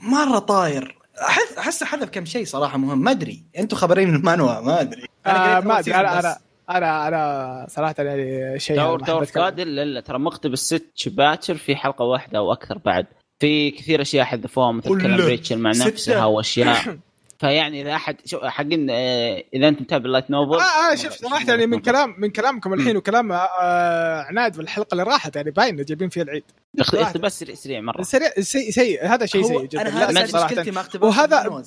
مرة 0.00 0.38
طاير. 0.38 0.98
أحس 1.22 1.58
أحس 1.58 1.84
حذف 1.84 2.08
كم 2.08 2.24
شيء 2.24 2.44
صراحة 2.44 2.78
مهم. 2.78 3.02
ما 3.02 3.10
أدري. 3.10 3.42
أنتم 3.58 3.76
خبرين 3.76 4.14
المانوا 4.14 4.60
ما 4.60 4.80
أدري. 4.80 5.04
آه 5.26 5.54
قريت 5.54 5.66
ما 5.66 5.78
أدري. 5.78 5.94
أنا. 5.94 6.10
أنا 6.10 6.38
أنا 6.70 7.08
أنا 7.08 7.66
صراحة 7.68 7.94
يعني 7.98 8.58
شيء 8.58 8.76
دور 8.76 9.00
دور. 9.00 9.24
قادر 9.24 9.64
لا 9.64 9.84
لا 9.84 10.00
ترى 10.00 10.18
مقتبس 10.18 10.58
ست 10.58 10.86
chapters 10.94 11.54
في 11.56 11.76
حلقة 11.76 12.04
واحدة 12.04 12.38
أو 12.38 12.52
أكثر 12.52 12.78
بعد. 12.78 13.06
في 13.40 13.70
كثير 13.70 14.02
أشياء 14.02 14.24
حذفوها 14.24 14.72
مثل 14.72 15.00
كلام. 15.00 15.20
ريتشل 15.20 15.58
مع. 15.58 15.70
نفسها 15.70 16.24
وأشياء 16.24 16.98
فيعني 17.40 17.82
إذا 17.82 17.94
احد 17.94 18.16
شو 18.24 18.38
حقين 18.40 18.90
آه، 18.90 19.44
إذا 19.54 19.68
أنت 19.68 19.80
متابع 19.80 20.10
light 20.10 20.30
novel 20.30 20.60
آه 20.60 20.92
آه 20.92 20.94
شفت 20.94 21.20
صراحة 21.20 21.48
يعني 21.48 21.66
من 21.66 21.80
كلام 21.80 22.14
من 22.18 22.30
كلامكم 22.30 22.74
الحين 22.74 22.96
وكلام 22.96 23.32
آه 23.32 24.22
عناد 24.22 24.54
في 24.54 24.60
الحلقة 24.60 24.92
اللي 24.92 25.02
راحت 25.02 25.36
يعني 25.36 25.50
باين 25.50 25.74
إنه 25.74 25.82
جايبين 25.82 26.08
فيها 26.08 26.22
العيد. 26.22 26.42
اقتباس 26.78 27.38
سريع 27.40 27.54
سريع 27.54 27.80
مرة. 27.80 28.02
سريع 28.02 28.30
سيء 28.40 28.70
سيء 28.70 29.06
هذا 29.06 29.26
شيء 29.26 29.42
سيء 29.42 29.62
جدا. 29.62 29.80
أنا 29.80 30.10
هذا 30.10 30.26
صراحة. 30.26 30.46
مشكلتي 30.46 30.70
مع 30.70 30.80
اقتباس 30.80 31.16
وهذا-. 31.16 31.64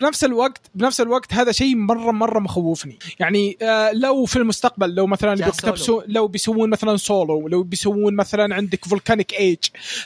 بنفس 0.00 0.24
الوقت 0.24 0.60
بنفس 0.74 1.00
الوقت 1.00 1.34
هذا 1.34 1.52
شيء 1.52 1.76
مره 1.76 2.10
مرة 2.10 2.38
مخوفني. 2.38 2.98
يعني 3.20 3.58
آه 3.62 3.92
لو 3.92 4.24
في 4.24 4.36
المستقبل 4.36 4.94
لو 4.94 5.06
مثلا 5.06 5.34
جاء 5.34 5.50
بيقتبسون 5.50 6.04
لو 6.06 6.28
بيسوون 6.28 6.70
مثلا 6.70 6.96
سولو 6.96 7.48
لو 7.48 7.62
بيسوون 7.62 8.16
مثلا 8.16 8.54
عندك 8.54 8.84
Volcanic 8.84 9.32
Age 9.32 9.58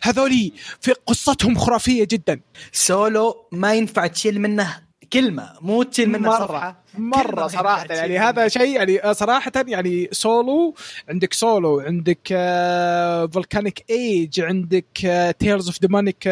هذولي 0.02 0.52
في 0.80 0.92
قصتهم 1.06 1.58
خرافية 1.58 2.04
جدا. 2.10 2.40
سولو 2.72 3.48
ما 3.52 3.74
ينفع 3.74 4.06
تشيل 4.06 4.40
منه 4.40 4.85
كلمة 5.12 5.52
مو 5.60 5.82
تشيل 5.82 6.08
منه 6.08 6.18
مرة. 6.28 6.38
صفحة 6.46 6.76
مرة 6.98 7.46
صراحة 7.46 7.86
يعني 7.90 8.18
هذا. 8.18 8.48
شيء 8.48 8.76
يعني 8.76 9.04
آه، 9.04 9.12
صراحة 9.12 9.52
يعني 9.66 10.08
سولو 10.12 10.74
عندك 11.08 11.32
سولو 11.32 11.80
عندك 11.80 12.28
آه، 12.32 13.26
Volcanic 13.26 13.84
Age 13.90 14.40
عندك 14.40 15.04
آه، 15.04 15.30
Tales 15.30 15.66
of 15.66 15.80
Demonic 15.80 16.28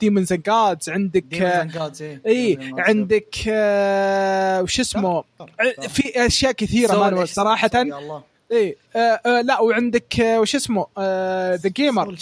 Demons 0.00 0.32
and 0.32 0.42
Gods 0.42 0.90
عندك 0.90 1.34
آه، 1.34 1.92
إيه. 2.00 2.20
اي 2.26 2.56
Demons 2.56 2.60
and 2.60 2.74
Gods. 2.76 2.88
عندك 2.88 3.36
آه، 3.48 4.62
وش 4.62 4.80
اسمه 4.80 5.24
طر. 5.38 5.50
في 5.88 6.26
أشياء 6.26 6.52
كثيرة؟ 6.52 7.24
صراحة 7.24 7.70
اي 8.52 8.76
آه 8.96 8.98
آه 9.26 9.40
لا 9.40 9.60
وعندك 9.60 10.20
آه 10.20 10.40
وش 10.40 10.54
اسمه 10.56 10.86
ذا 11.54 11.68
جيمر 11.76 12.14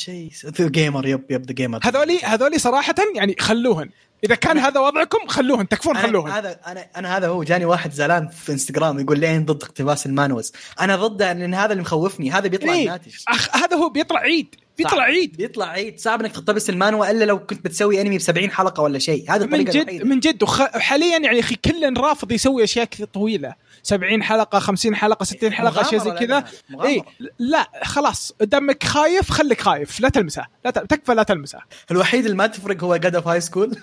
ذا 0.45 0.69
جيمر 0.69 1.07
يب 1.07 1.23
يب 1.31 1.47
ذا 1.47 1.53
جيمر 1.53 1.81
هذولي 1.83 2.19
هذولي 2.25 2.59
صراحة 2.59 2.95
يعني 3.17 3.37
خلوهن 3.39 3.89
إذا 4.25 4.35
كان 4.35 4.59
هذا 4.59 4.81
وضعكم 4.81 5.27
خلوهن 5.27 5.69
تكفون 5.69 5.97
أنا 5.97 6.07
خلوهن. 6.07 6.31
هذا 6.31 6.61
أنا 6.67 6.87
أنا 6.97 7.17
هذا 7.17 7.29
هو 7.29 7.43
جاني 7.43 7.65
واحد 7.65 7.93
زعلان 7.93 8.29
في 8.29 8.53
إنستغرام 8.53 9.01
يقول 9.01 9.19
لين 9.19 9.45
ضد 9.45 9.63
اقتباس 9.63 10.07
المانوز 10.07 10.53
أنا 10.81 10.97
ضده 10.97 11.33
لأن 11.33 11.55
هذا 11.55 11.73
اللي 11.73 11.83
مخوفني 11.83 12.31
هذا 12.31 12.49
بيطلع 12.49 12.73
إيه. 12.73 12.83
الناتج. 12.83 13.15
أخ 13.29 13.57
هذا 13.57 13.77
هو 13.77 13.89
بيطلع 13.89 14.21
عيد. 14.21 14.55
بيطلع. 14.83 15.03
عيد. 15.03 15.37
بيطلع 15.37 15.67
عيد. 15.67 15.99
صعب 15.99 16.21
إنك 16.21 16.33
تقتبس 16.33 16.71
المانوا 16.71 17.11
إلا 17.11 17.25
لو 17.25 17.39
كنت 17.39 17.65
بتسوي 17.65 18.01
أنمي 18.01 18.19
ب 18.19 18.21
70 18.21 18.51
حلقة 18.51 18.83
ولا 18.83 18.99
شيء. 18.99 19.25
هذه 19.35 19.47
من 19.47 19.65
جد 19.65 19.77
الوحيدة. 19.77 20.05
من 20.05 20.21
جد. 20.21 20.43
وخ... 20.43 20.63
حاليا 20.63 21.19
يعني 21.19 21.41
أخي 21.41 21.55
كل 21.55 21.95
رافض 21.99 22.33
يسوي 22.33 22.65
أشياء 22.65 22.85
كثير 22.85 23.07
طويلة. 23.07 23.55
70 23.83 24.23
حلقة 24.23 24.59
50 24.59 24.95
حلقة 24.97 25.25
60 25.25 25.53
حلقة 25.53 25.81
اشياء 25.81 26.05
زي 26.05 26.11
كذا. 26.11 26.45
اي 26.85 27.03
لا 27.39 27.71
خلاص. 27.83 28.33
دمك 28.41 28.85
خايف 28.85 29.31
خليك 29.31 29.61
خايف. 29.61 30.01
لا 30.01 30.09
تلمسه. 30.09 30.47
لا 30.65 30.71
ت... 30.71 30.79
تكفى 30.79 31.15
لا 31.15 31.23
تلمسه. 31.23 31.59
الوحيد 31.91 32.25
اللي 32.25 32.37
ما 32.37 32.47
تفرق 32.47 32.85
هو 32.85 32.97
God 32.97 33.17
of 33.17 33.29
High 33.29 33.41
School 33.41 33.77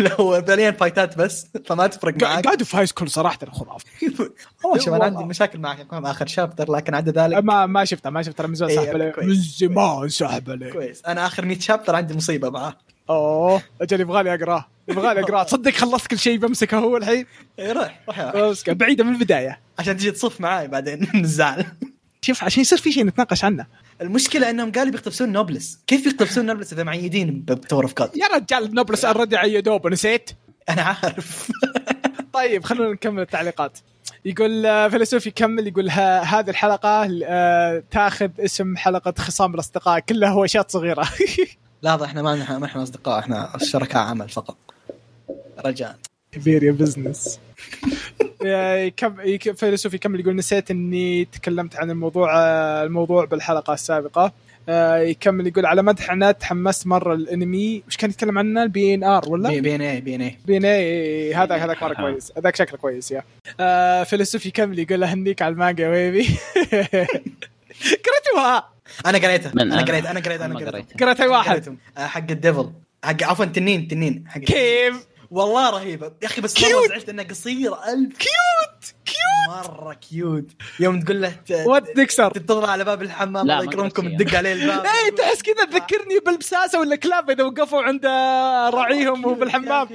لو 0.00 0.42
فعليا 0.46 0.70
fight 0.70 1.10
ات 1.10 1.18
بس 1.18 1.46
فما 1.66 1.86
تفرق 1.86 2.22
معك. 2.22 2.44
God 2.44 2.62
of 2.62 2.76
High 2.76 2.86
School 2.86 3.10
صراحة 3.10 3.38
خرافي. 3.52 3.86
والله 4.64 4.78
شوف 4.78 4.94
أنا 4.94 5.04
عندي. 5.04 5.24
مشاكل 5.24 5.58
معك. 5.58 5.86
آخر 5.92 6.26
chapter 6.26 6.72
لكن 6.72 6.94
عدا 6.94 7.12
ذلك. 7.22 7.44
ما 7.44 7.66
ما 7.66 7.84
شفته 7.84 8.10
ما 8.10 8.22
شفته. 8.22 8.46
من 8.46 8.54
زمان. 8.54 10.07
إيه، 10.08 10.28
سحب 10.28 10.50
عليه. 10.50 10.70
كويس. 10.72 11.02
من 11.04 11.10
أنا 11.10 11.26
آخر 11.26 11.44
100 11.44 11.58
chapter 11.58 11.94
عندي 11.94 12.14
مصيبة 12.14 12.50
معاه. 12.50 12.76
أوه 13.10 13.62
أجل 13.80 14.00
يبغالي 14.00 14.34
أقرأه. 14.34 14.66
يبغالي 14.88 15.20
أقرأه. 15.20 15.42
تصدق 15.42 15.70
خلصت 15.72 16.06
كل 16.06 16.18
شيء 16.18 16.38
بمسكه 16.38 16.78
هو 16.78 16.96
الحين؟ 16.96 17.26
إيه، 17.58 17.72
روح 17.72 18.00
روح. 18.08 18.32
بمسكه. 18.34 18.72
بعيدة 18.72 19.04
من 19.04 19.14
البداية. 19.14 19.60
عشان 19.78 19.96
تجي 19.96 20.10
تصف 20.10 20.40
معاي 20.40 20.68
بعدين. 20.68 21.08
نزعل 21.14 21.66
شوف 22.22 22.44
عشان 22.44 22.60
يصير 22.60 22.78
في 22.78 22.92
شيء 22.92 23.04
نتناقش 23.04 23.44
عنه. 23.44 23.66
المشكلة 24.00 24.50
إنهم 24.50 24.72
قالوا 24.72 24.92
بيقتبسون 24.92 25.32
Noblesse. 25.32 25.80
كيف 25.86 26.06
يقتبسون 26.06 26.46
Noblesse 26.46 26.72
إذا 26.72 26.82
معيدين 26.82 27.40
ب 27.40 27.47
Tower 27.47 27.84
of 27.84 27.94
God 27.98 28.16
يا 28.16 28.26
رجال 28.26 28.74
Noblesse 28.74 29.04
already 29.04 29.36
عيدوه 29.36 29.90
نسيت. 29.90 30.30
أنا 30.68 30.82
عارف. 30.82 31.50
طيب 32.32 32.64
خلونا 32.64 32.92
نكمل 32.92 33.22
التعليقات. 33.22 33.78
يقول 34.24 34.66
آه، 34.66 34.88
فيلسوف 34.88 35.26
يكمل 35.26 35.66
يقول 35.66 35.90
هذه 35.90 36.50
الحلقة 36.50 37.08
آه، 37.24 37.82
تاخذ 37.90 38.30
اسم 38.38 38.76
حلقة 38.76 39.14
خصام 39.18 39.54
الأصدقاء 39.54 40.00
كلها 40.00 40.30
هوشات 40.30 40.70
صغيرة. 40.70 41.08
لحظة 41.82 42.04
إحنا 42.04 42.22
ما 42.22 42.34
نحن 42.34 42.56
ما 42.56 42.66
إحنا 42.66 42.82
أصدقاء 42.82 43.18
إحنا 43.18 43.52
شركاء 43.62 44.02
عمل 44.02 44.28
فقط. 44.28 44.56
رجاء. 45.66 45.96
كبير 46.32 46.62
يا 46.62 46.72
business 46.72 47.40
فيلسوف 49.56 49.94
يكمل 49.94 50.20
يقول 50.20 50.36
نسيت 50.36 50.70
إني 50.70 51.24
تكلمت 51.24 51.76
عن 51.76 51.90
الموضوع 51.90 52.38
آه، 52.38 52.84
الموضوع 52.84 53.24
بالحلقة 53.24 53.72
السابقة. 53.72 54.24
آه، 54.24 54.32
يكمل 54.98 55.46
يقول 55.46 55.66
على 55.66 55.82
مدح 55.82 56.10
أنا 56.10 56.32
تحمست 56.32 56.86
مرة 56.86 57.14
الأنمي. 57.14 57.82
وش 57.88 57.96
كان 57.96 58.10
يتكلم 58.10 58.38
عنه؟ 58.38 58.62
ال 58.62 58.94
BNR 58.94 59.28
ولا؟ 59.28 59.60
بي 59.60 59.74
إن 59.74 59.80
اي 59.80 60.00
بي 60.00 60.14
إن 60.14 60.20
اي 60.20 60.38
بي 60.46 60.56
إن 60.56 60.64
اي 60.64 61.34
هذا 61.34 61.56
هذاك 61.56 61.82
مرة 61.82 61.94
كويس. 61.94 62.32
هذاك 62.36 62.56
شكله 62.56 62.78
كويس 62.78 63.10
يا. 63.10 63.22
آه 63.60 64.02
فيلسوف 64.04 64.46
يكمل 64.46 64.78
يقول 64.78 65.02
اهنيك 65.02 65.42
على 65.42 65.52
المانجا 65.52 65.84
يا 65.84 66.10
بيبي 66.10 66.28
قريتوها 68.06 68.68
أنا 69.06 69.18
قريتها. 69.18 69.52
من 69.54 69.60
أنا 69.60 69.74
أنا؟ 69.74 69.82
قريت 69.84 70.06
أنا 70.06 70.20
قريت 70.20 70.40
أنا 70.40 70.54
قريت 70.54 71.02
قريت. 71.02 71.20
اي 71.20 71.26
واحد. 71.26 71.76
آه، 71.98 72.06
حق 72.06 72.30
ال 72.30 72.36
devil. 72.36 72.70
حق 73.04 73.22
عفوا 73.22 73.44
تنين 73.44 73.88
تنين. 73.88 74.24
حق 74.28 74.40
كيف؟ 74.40 75.06
والله 75.30 75.70
رهيبة. 75.70 76.12
يا 76.22 76.26
أخي 76.26 76.40
بس 76.40 76.62
مرة. 76.62 76.88
زعلت 76.88 77.08
انه 77.08 77.22
قصير 77.22 77.72
ألف. 77.74 78.18
cute 78.18 78.94
مرة 79.48 79.94
cute 79.94 80.50
يوم 80.80 81.00
تقول 81.00 81.22
له 81.22 81.32
وأنت 81.50 81.84
ديكستر 81.96 82.30
تنتظر 82.30 82.64
على 82.70 82.84
باب 82.84 83.02
الحمام 83.02 83.42
الله 83.50 83.64
يكرمكم 83.64 84.16
تدق 84.16 84.36
عليه 84.36 84.52
الباب. 84.52 84.86
اي 85.04 85.10
تحس 85.10 85.42
كذا 85.42 85.64
تذكرني 85.64 86.18
بالبساسة 86.26 86.80
ولا 86.80 86.96
كلاب 86.96 87.30
إذا 87.30 87.44
وقفوا 87.44 87.82
عند 87.82 88.06
راعيهم 88.74 89.24
وهو 89.24 89.34
بالحمام 89.34 89.88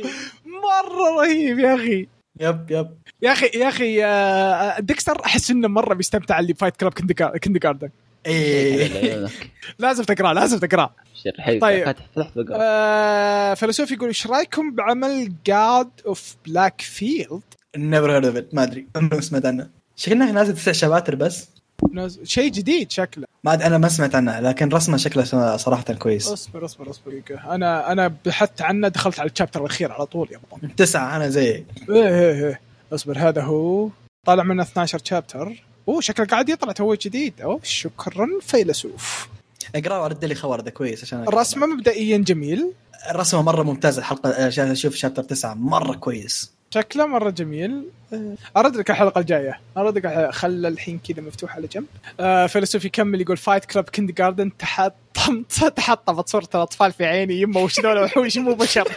مرة 0.45 1.21
رهيب 1.21 1.59
يا 1.59 1.75
أخي. 1.75 2.07
yep 2.39 2.71
yep. 2.71 2.97
يا 3.21 3.31
أخي 3.31 3.45
يا 3.45 3.69
أخي 3.69 4.03
آه، 4.05 4.79
ديكستر 4.79 5.25
أحس 5.25 5.51
إنه 5.51 5.67
مرة 5.67 5.93
بيستمتع 5.93 6.39
اللي 6.39 6.53
Fight 6.53 6.77
Club 6.77 6.93
Kindergarten 7.39 7.89
اي 8.27 9.27
لازم 9.79 10.03
تقراه 10.03 10.33
لازم 10.33 10.59
تقراه 10.59 10.95
طيب 11.47 11.61
طيب. 11.61 11.85
فتح 11.85 12.05
فتح 12.15 12.29
بقرا 12.35 12.57
آه 12.61 13.53
فيلسوف 13.53 13.91
يقول 13.91 14.07
إيش 14.07 14.27
رأيكم 14.27 14.75
بعمل 14.75 15.33
God 15.45 15.89
of 16.05 16.35
Blackfield 16.45 17.41
never 17.77 18.11
heard 18.11 18.25
of 18.25 18.45
ما 18.53 18.63
أدري. 18.63 18.87
ما 18.95 19.21
سمعت 19.21 19.45
عنه. 19.45 19.69
شكلها 19.95 20.31
نازل 20.31 20.55
تسع 20.55 20.71
شباتر 20.71 21.15
بس. 21.15 21.47
شيء 22.23 22.51
جديد 22.51 22.91
شكله. 22.91 23.25
ما 23.43 23.57
أد- 23.57 23.61
أنا 23.61 23.77
ما 23.77 23.87
سمعت 23.89 24.15
عنه 24.15 24.39
لكن 24.39 24.69
رسمه 24.69 24.97
شكله 24.97 25.57
صراحة 25.57 25.93
كويس. 25.93 26.27
اصبر 26.27 26.65
اصبر 26.65 26.89
اصبر. 26.89 27.21
أنا 27.49 27.91
أنا 27.91 28.13
بحثت 28.25 28.61
عنه 28.61 28.87
دخلت 28.87 29.19
على 29.19 29.29
الشابتر 29.29 29.61
الأخير 29.61 29.91
على 29.91 30.05
طول 30.05 30.29
يا 30.31 30.37
ابو 30.37 30.67
تسعة 30.77 31.15
أنا 31.15 31.29
زيك. 31.29 31.65
إيه 31.89 32.07
إيه 32.07 32.45
إيه. 32.47 32.61
اصبر 32.93 33.17
هذا 33.17 33.41
هو. 33.41 33.89
طالع 34.25 34.43
منه 34.43 34.63
12 34.63 34.99
شابتر 35.03 35.63
أوه 35.87 36.01
شكله 36.01 36.25
قاعد 36.25 36.49
يطلع 36.49 36.71
تو 36.71 36.93
جديد. 36.95 37.33
أوه 37.41 37.59
شكرا 37.63 38.27
فيلسوف. 38.41 39.27
اقرأ 39.75 39.97
ورد 39.97 40.25
لي 40.25 40.35
خبر 40.35 40.59
ده 40.59 40.71
كويس 40.71 41.03
عشان. 41.03 41.19
الرسمه 41.27 41.67
مبدئيا 41.67 42.17
جميل. 42.17 42.71
الرسمه 43.09 43.41
مرة 43.41 43.63
ممتازه 43.63 43.99
الحلقة 43.99 44.45
عشان 44.45 44.71
أشوف 44.71 44.95
شابتر 44.95 45.23
تسعة 45.23 45.53
مرة 45.53 45.95
كويس. 45.95 46.52
شكله 46.73 47.05
مرة 47.05 47.29
جميل. 47.29 47.83
آه، 48.13 48.35
أرد 48.57 48.75
لك 48.75 48.89
الحلقة 48.91 49.19
الجاية. 49.19 49.59
أرد 49.77 49.97
لك 49.97 50.29
خلى 50.31 50.67
الحين 50.67 50.99
كذا 50.99 51.21
مفتوح 51.21 51.55
على 51.55 51.67
جنب. 51.67 51.85
آه 52.19 52.47
فيلسوف 52.47 52.85
يكمل 52.85 53.21
يقول 53.21 53.37
Fight 53.37 53.65
Club 53.65 53.83
Kindergarten 53.89 54.57
تحطمت 54.57 55.65
تحطمت. 55.77 56.29
صوره 56.29 56.49
الأطفال 56.55 56.91
في 56.91 57.05
عيني. 57.05 57.41
يمه 57.41 57.59
وش 57.59 57.79
ذول 57.79 57.97
وحوش 57.97 58.37
مو 58.37 58.53
بشر. 58.53 58.87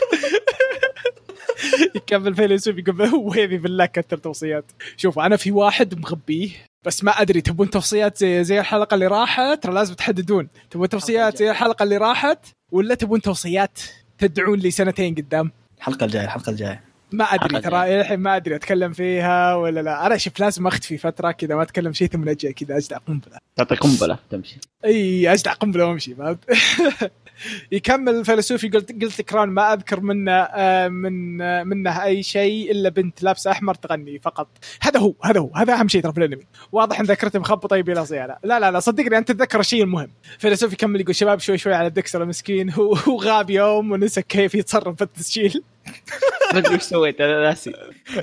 يكمل 1.97 2.35
فيلسوف 2.35 2.79
يقول 2.79 3.03
هو 3.03 3.35
يبي 3.35 3.59
بالله 3.59 3.87
كثر 3.87 4.17
توصيات. 4.17 4.65
شوف 4.97 5.19
أنا 5.19 5.37
في 5.37 5.51
واحد 5.53 5.99
مغبيه 5.99 6.51
بس 6.85 7.05
ما 7.05 7.11
أدري 7.11 7.41
تبون 7.41 7.71
توصيات 7.71 8.19
زي 8.19 8.45
زي 8.45 8.61
الحلقة 8.61 8.95
اللي 8.95 9.07
راحت؟ 9.07 9.63
ترى 9.63 9.75
لازم 9.75 9.95
تحددون. 9.95 10.49
تبون 10.71 10.89
توصيات 10.89 11.37
زي 11.37 11.51
الحلقة 11.51 11.83
اللي 11.83 11.97
راحت 11.97 12.39
ولا 12.73 12.95
تبون 12.95 13.21
توصيات 13.21 13.79
تدعون 14.19 14.59
لي 14.59 14.71
سنتين 14.71 15.15
قدام؟ 15.15 15.51
الحلقة 15.79 16.05
الجاية 16.05 16.25
الحلقة 16.25 16.51
الجاية. 16.51 16.86
ما 17.17 17.25
أدري 17.25 17.61
ترى 17.61 18.01
الحين 18.01 18.21
ما 18.21 18.37
أدري 18.37 18.57
أتكلم 18.57 18.93
فيها 18.93 19.55
ولا 19.55 19.81
لا. 19.81 20.07
أنا 20.07 20.17
شوف 20.17 20.41
لازم 20.41 20.67
أختفي 20.67 20.99
فترة 20.99 21.31
كذا 21.31 21.55
ما 21.55 21.63
أتكلم 21.63 21.93
شيء 21.93 22.09
ثم 22.09 22.29
أجي 22.29 22.53
كذا 22.53 22.77
أجدع 22.77 22.97
قنبلة. 22.97 23.39
تعطي 23.57 23.75
قنبلة 23.75 24.19
تمشي. 24.31 24.57
إي 24.85 25.33
أجدع 25.33 25.53
قنبلة 25.53 25.87
وأمشي 25.87 26.15
ما 26.15 26.37
يكمل 27.73 28.15
الفيلسوف 28.15 28.65
يقول 28.65 28.87
Guilty 29.03 29.23
Crown 29.23 29.49
ما 29.49 29.73
أذكر 29.73 30.01
منه 30.01 30.33
آه، 30.33 30.89
من 30.89 31.43
آه، 31.43 31.63
منه 31.65 32.05
أي 32.05 32.23
شيء 32.23 32.71
إلا 32.71 32.89
بنت 32.89 33.23
لابسه 33.23 33.51
أحمر 33.51 33.75
تغني 33.75 34.19
فقط. 34.19 34.49
هذا 34.83 35.01
هو 35.01 35.15
هذا 35.25 35.41
هو 35.41 35.51
هذا 35.55 35.75
أهم 35.75 35.89
شيء 35.89 36.03
ترى 36.03 36.13
في 36.13 36.19
الأنمي. 36.19 36.47
واضح 36.73 37.01
إن 37.01 37.07
ذاكرتي 37.07 37.39
مخبطة 37.39 37.77
يبي 37.77 37.95
لها 37.95 38.05
صيانة. 38.05 38.37
لا 38.45 38.61
لا 38.61 38.71
لا 38.71 38.81
صدقني 38.81 39.19
أنت 39.19 39.33
تتذكر 39.33 39.61
الشيء 39.61 39.83
المهم 39.83 40.11
فيلسوف 40.39 40.73
يكمل 40.73 41.01
يقول 41.01 41.15
شباب 41.15 41.39
شوي 41.41 41.59
شوي 41.59 41.75
على 41.75 41.91
ديكستر 41.91 42.23
المسكين 42.23 42.71
هو 42.71 42.95
هو 42.95 43.17
غاب 43.21 43.51
يوم 43.51 43.93
ونسى 43.93 44.23
كيف 44.23 44.55
يتصرف 44.55 44.97
في 44.97 45.03
التسجيل. 45.03 45.63
ما 46.53 46.59
أدري 46.59 46.75
وش 46.75 46.83
سويت 46.83 47.21
أنا 47.21 47.41
ناسي. 47.41 47.73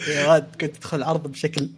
يا 0.08 0.32
ولد 0.32 0.56
كنت 0.62 0.76
تدخل 0.76 0.98
العرض 0.98 1.28
بشكل 1.28 1.70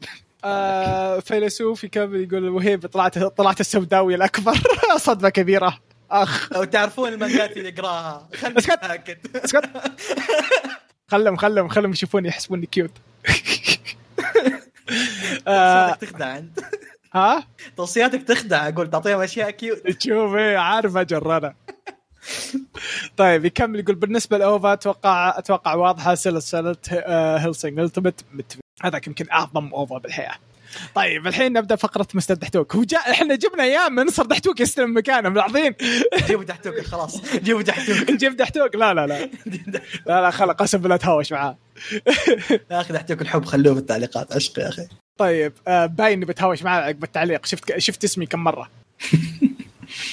آه 0.44 1.20
فيلسوف 1.20 1.84
يكمل 1.84 2.22
يقول 2.22 2.50
وهيب 2.50 2.86
طلعت 2.86 3.20
طلعت 3.20 3.60
السوداوي 3.60 4.16
الأكبر. 4.16 4.54
صدمة 4.98 5.30
كبيرة. 5.30 5.80
آخ. 6.12 6.54
لو 6.54 6.64
تعرفون 6.64 7.10
المانجات 7.14 7.58
اللي 7.58 7.70
يقراها. 7.70 8.30
خلني 8.36 8.58
اسكت. 8.60 8.80
ساكت 8.86 9.36
اسكت. 9.36 9.70
خلهم 11.08 11.36
خلهم 11.36 11.68
خلهم 11.68 11.92
يشوفوني 11.92 12.28
يحسبوني 12.28 12.66
cute 12.66 12.92
آه. 15.48 15.88
توصياتك 15.92 16.10
تخدع 16.12 16.38
أنت. 16.38 16.60
ها؟ 17.14 17.48
توصياتك 17.78 18.24
تخدع. 18.24 18.68
أقول 18.68 18.90
تعطيهم 18.90 19.22
أشياء 19.22 19.50
cute 19.52 19.78
تشوف 19.88 20.36
إيه 20.36 20.58
عارف 20.58 20.98
أجر 20.98 21.38
أنا. 21.38 21.54
طيب 23.18 23.46
يكمل 23.46 23.80
يقول 23.80 23.96
بالنسبة 23.96 24.38
ل 24.38 24.47
OVA 24.47 24.74
أتوقع 24.74 25.38
أتوقع 25.38 25.74
واضحة 25.76 26.16
سلسلة 26.16 26.76
آه، 26.92 27.38
Hellsing 27.38 27.80
Ultimate 27.80 28.26
مت- 28.34 28.58
هذاك 28.84 29.08
يمكن 29.08 29.26
أعظم 29.32 29.74
OVA 29.74 29.98
بالحياة. 29.98 30.36
طيب 30.96 31.28
الحين 31.28 31.54
نبدأ 31.54 31.76
فقرة 31.76 32.08
مستر 32.14 32.34
دحتوك. 32.34 32.76
هو 32.76 32.84
جاء 32.84 33.12
إحنا 33.12 33.36
جبنا 33.36 33.64
أيام 33.64 33.96
من 33.96 34.06
مستر 34.06 34.26
دحتوك 34.26 34.60
يستلم 34.60 34.98
مكانه 34.98 35.30
ملاحظين 35.30 35.74
جيبوا 36.28 36.44
تحتوك 36.44 36.80
خلاص. 36.82 37.36
جيبوا 37.36 37.62
تحتوك 37.62 38.10
نجيب 38.12 38.36
دحتوك؟ 38.38 38.76
لا 38.76 38.94
لا 38.94 39.08
لا. 39.08 39.20
لا 40.08 40.22
لا 40.22 40.32
خلا 40.32 40.54
قسم 40.54 40.78
بالله 40.78 40.96
تهاوش 40.98 41.32
معاه. 41.32 41.58
يا 42.72 42.82
أخي 42.82 42.94
تحتوك 42.94 43.22
الحب 43.22 43.46
خلوه 43.46 43.74
في 43.74 43.80
التعليقات. 43.80 44.34
عشق 44.36 44.60
يا 44.60 44.70
أخي. 44.70 44.88
طيب 45.18 45.54
آه 45.68 45.86
باين 45.86 46.14
اني 46.14 46.26
بتهاوش 46.26 46.64
معاه 46.64 46.82
عقب 46.82 47.04
التعليق 47.04 47.46
شفت 47.46 47.78
شفت 47.78 48.04
اسمي 48.04 48.26
كم 48.26 48.44
مرة. 48.44 48.70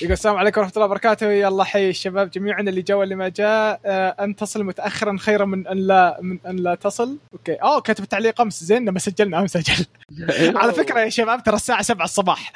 يقول 0.00 0.12
السلام 0.12 0.36
عليكم 0.36 0.60
ورحمة 0.60 0.72
الله 0.76 0.86
وبركاته. 0.86 1.30
يلا 1.30 1.64
حي 1.64 1.88
الشباب 1.88 2.30
جميعا 2.30 2.60
اللي 2.60 2.82
جاء 2.82 2.96
واللي 2.96 3.14
ما 3.14 3.28
جاء. 3.28 3.80
آه 3.86 4.08
أن 4.20 4.36
تصل 4.36 4.64
متاخرا 4.64 5.16
خيرا 5.20 5.44
من 5.44 5.66
أن 5.66 5.76
لا 5.78 6.18
من 6.22 6.38
أن 6.46 6.56
لا 6.56 6.74
تصل. 6.74 7.18
okay. 7.32 7.54
اوه 7.54 7.80
كتب 7.80 8.04
تعليق 8.04 8.40
أمس. 8.40 8.64
زين 8.64 8.84
لما 8.88 8.98
سجلنا 8.98 9.40
أمس 9.40 9.56
أجل 9.56 9.86
على 10.60 10.72
فكرة 10.72 11.00
يا 11.00 11.08
شباب 11.08 11.42
ترى 11.42 11.56
الساعة 11.56 11.82
7 11.82 12.04
الصباح. 12.04 12.52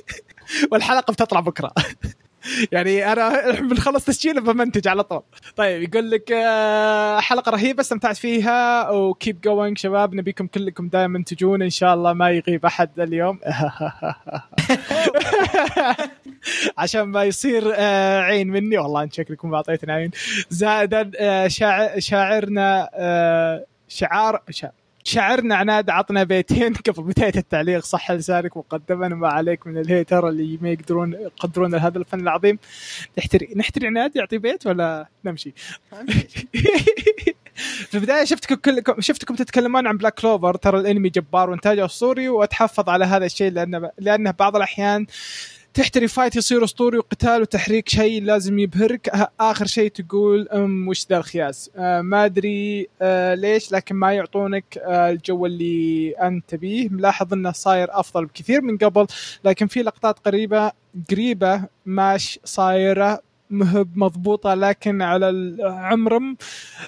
والحلقة 0.72 1.12
بتطلع 1.12 1.40
بكرة. 1.40 1.72
يعني 2.72 3.12
أنا 3.12 3.50
بنخلص 3.60 4.04
تسجيل 4.04 4.40
بمنتج 4.40 4.88
على 4.88 5.02
طول. 5.02 5.22
طيب 5.56 5.82
يقول 5.82 6.10
لك 6.10 6.32
آه، 6.32 7.20
حلقة 7.20 7.50
رهيبة 7.50 7.80
استمتعت 7.80 8.16
فيها. 8.16 8.90
وكيب 8.90 9.40
جوينج 9.40 9.78
شباب. 9.78 10.14
نبيكم 10.14 10.46
كلكم 10.46 10.88
دائما 10.88 11.22
تجون. 11.26 11.62
إن 11.62 11.70
شاء 11.70 11.94
الله 11.94 12.12
ما 12.12 12.30
يغيب 12.30 12.66
أحد 12.66 13.00
اليوم. 13.00 13.38
عشان 16.78 17.02
ما 17.02 17.24
يصير 17.24 17.72
آه، 17.74 18.20
عين 18.20 18.48
مني. 18.48 18.78
والله 18.78 19.02
أنت 19.02 19.14
شكلكم 19.14 19.54
أعطيتني 19.54 19.92
عين. 19.92 20.10
زائدا 20.50 21.10
آه، 21.18 21.48
شاعر 21.48 22.00
شاعرنا 22.00 22.90
آه، 22.94 23.64
شعار 23.88 24.42
شاعرنا 25.04 25.54
عناد 25.54 25.90
عطنا 25.90 26.24
بيتين 26.24 26.74
قبل 26.86 27.02
بداية 27.02 27.36
التعليق. 27.36 27.84
صح 27.84 28.10
لسانك 28.10 28.56
مقدما. 28.56 29.08
ما 29.08 29.28
عليك 29.28 29.66
من 29.66 29.78
ال 29.78 29.86
hater 29.86 30.28
اللي 30.28 30.58
ما 30.62 30.70
يقدرون 30.70 31.12
يقدرون 31.12 31.74
هذا 31.74 31.98
الفن 31.98 32.20
العظيم. 32.20 32.58
نحتري 33.18 33.48
نحتري 33.56 33.86
عناد 33.86 34.16
يعطي 34.16 34.38
بيت 34.38 34.66
ولا 34.66 35.06
نمشي؟ 35.24 35.54
في 37.54 37.94
البداية 37.94 38.24
شفتكم 38.24 38.54
كلكم 38.54 39.00
شفتكم 39.00 39.34
تتكلمون 39.34 39.86
عن 39.86 39.96
Black 39.96 40.14
Clover 40.14 40.54
ترى 40.54 40.80
الأنمي 40.80 41.08
جبار 41.08 41.50
وإنتاجه 41.50 41.84
أسطوري 41.84 42.28
وأتحفظ 42.28 42.88
على 42.88 43.04
هذا 43.04 43.26
الشيء 43.26 43.52
لأنه 43.52 43.90
لأنه 43.98 44.30
بعض 44.30 44.56
الأحيان 44.56 45.06
تحتري 45.74 46.08
fight 46.08 46.36
يصير 46.36 46.64
أسطوري 46.64 46.98
وقتال 46.98 47.40
وتحريك 47.42 47.88
شيء 47.88 48.22
لازم 48.22 48.58
يبهرك. 48.58 49.08
آه، 49.08 49.30
آخر 49.40 49.66
شيء 49.66 49.90
تقول 49.90 50.48
أم 50.48 50.88
وش 50.88 51.06
ذا 51.10 51.16
الخياس؟ 51.16 51.70
آه 51.76 52.00
ما 52.00 52.24
أدري 52.24 52.88
آه 53.02 53.34
ليش 53.34 53.72
لكن 53.72 53.94
ما 53.94 54.12
يعطونك 54.12 54.78
آه 54.78 55.10
الجو 55.10 55.46
اللي 55.46 56.10
أنت 56.10 56.44
تبيه. 56.48 56.88
ملاحظ 56.88 57.32
إنه 57.32 57.52
صاير 57.52 57.88
أفضل 57.90 58.26
بكثير 58.26 58.60
من 58.60 58.78
قبل 58.78 59.06
لكن 59.44 59.66
في 59.66 59.82
لقطات 59.82 60.18
قريبة 60.18 60.72
قريبة 61.10 61.64
ماش 61.86 62.38
صايرة 62.44 63.20
مهب 63.50 63.88
مضبوطة 63.96 64.54
لكن 64.54 65.02
على 65.02 65.28
العمرم 65.30 66.36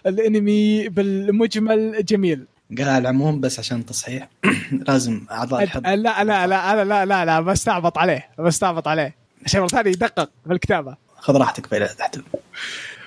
الإنمي 0.06 0.88
بالمجمل 0.88 2.04
جميل. 2.04 2.44
قال 2.78 2.88
على 2.88 2.98
العموم 2.98 3.40
بس 3.40 3.58
عشان 3.58 3.86
تصحيح. 3.86 4.28
لازم 4.88 5.26
أعضاء 5.30 5.62
الحب. 5.62 5.86
لا 5.86 5.96
لا 5.96 6.24
لا 6.24 6.46
لا 6.46 6.84
لا 6.84 7.04
لا 7.04 7.24
لا 7.24 7.40
بستعبط 7.40 7.98
عليه 7.98 8.28
بستعبط 8.38 8.88
عليه. 8.88 9.14
عشان 9.44 9.60
مرة 9.60 9.68
ثانية 9.68 9.90
يدقق 9.90 10.30
في 10.46 10.52
الكتابة. 10.52 10.96
خذ 11.16 11.36
راحتك 11.36 11.66
في 11.66 11.88
تحتوك 11.98 12.24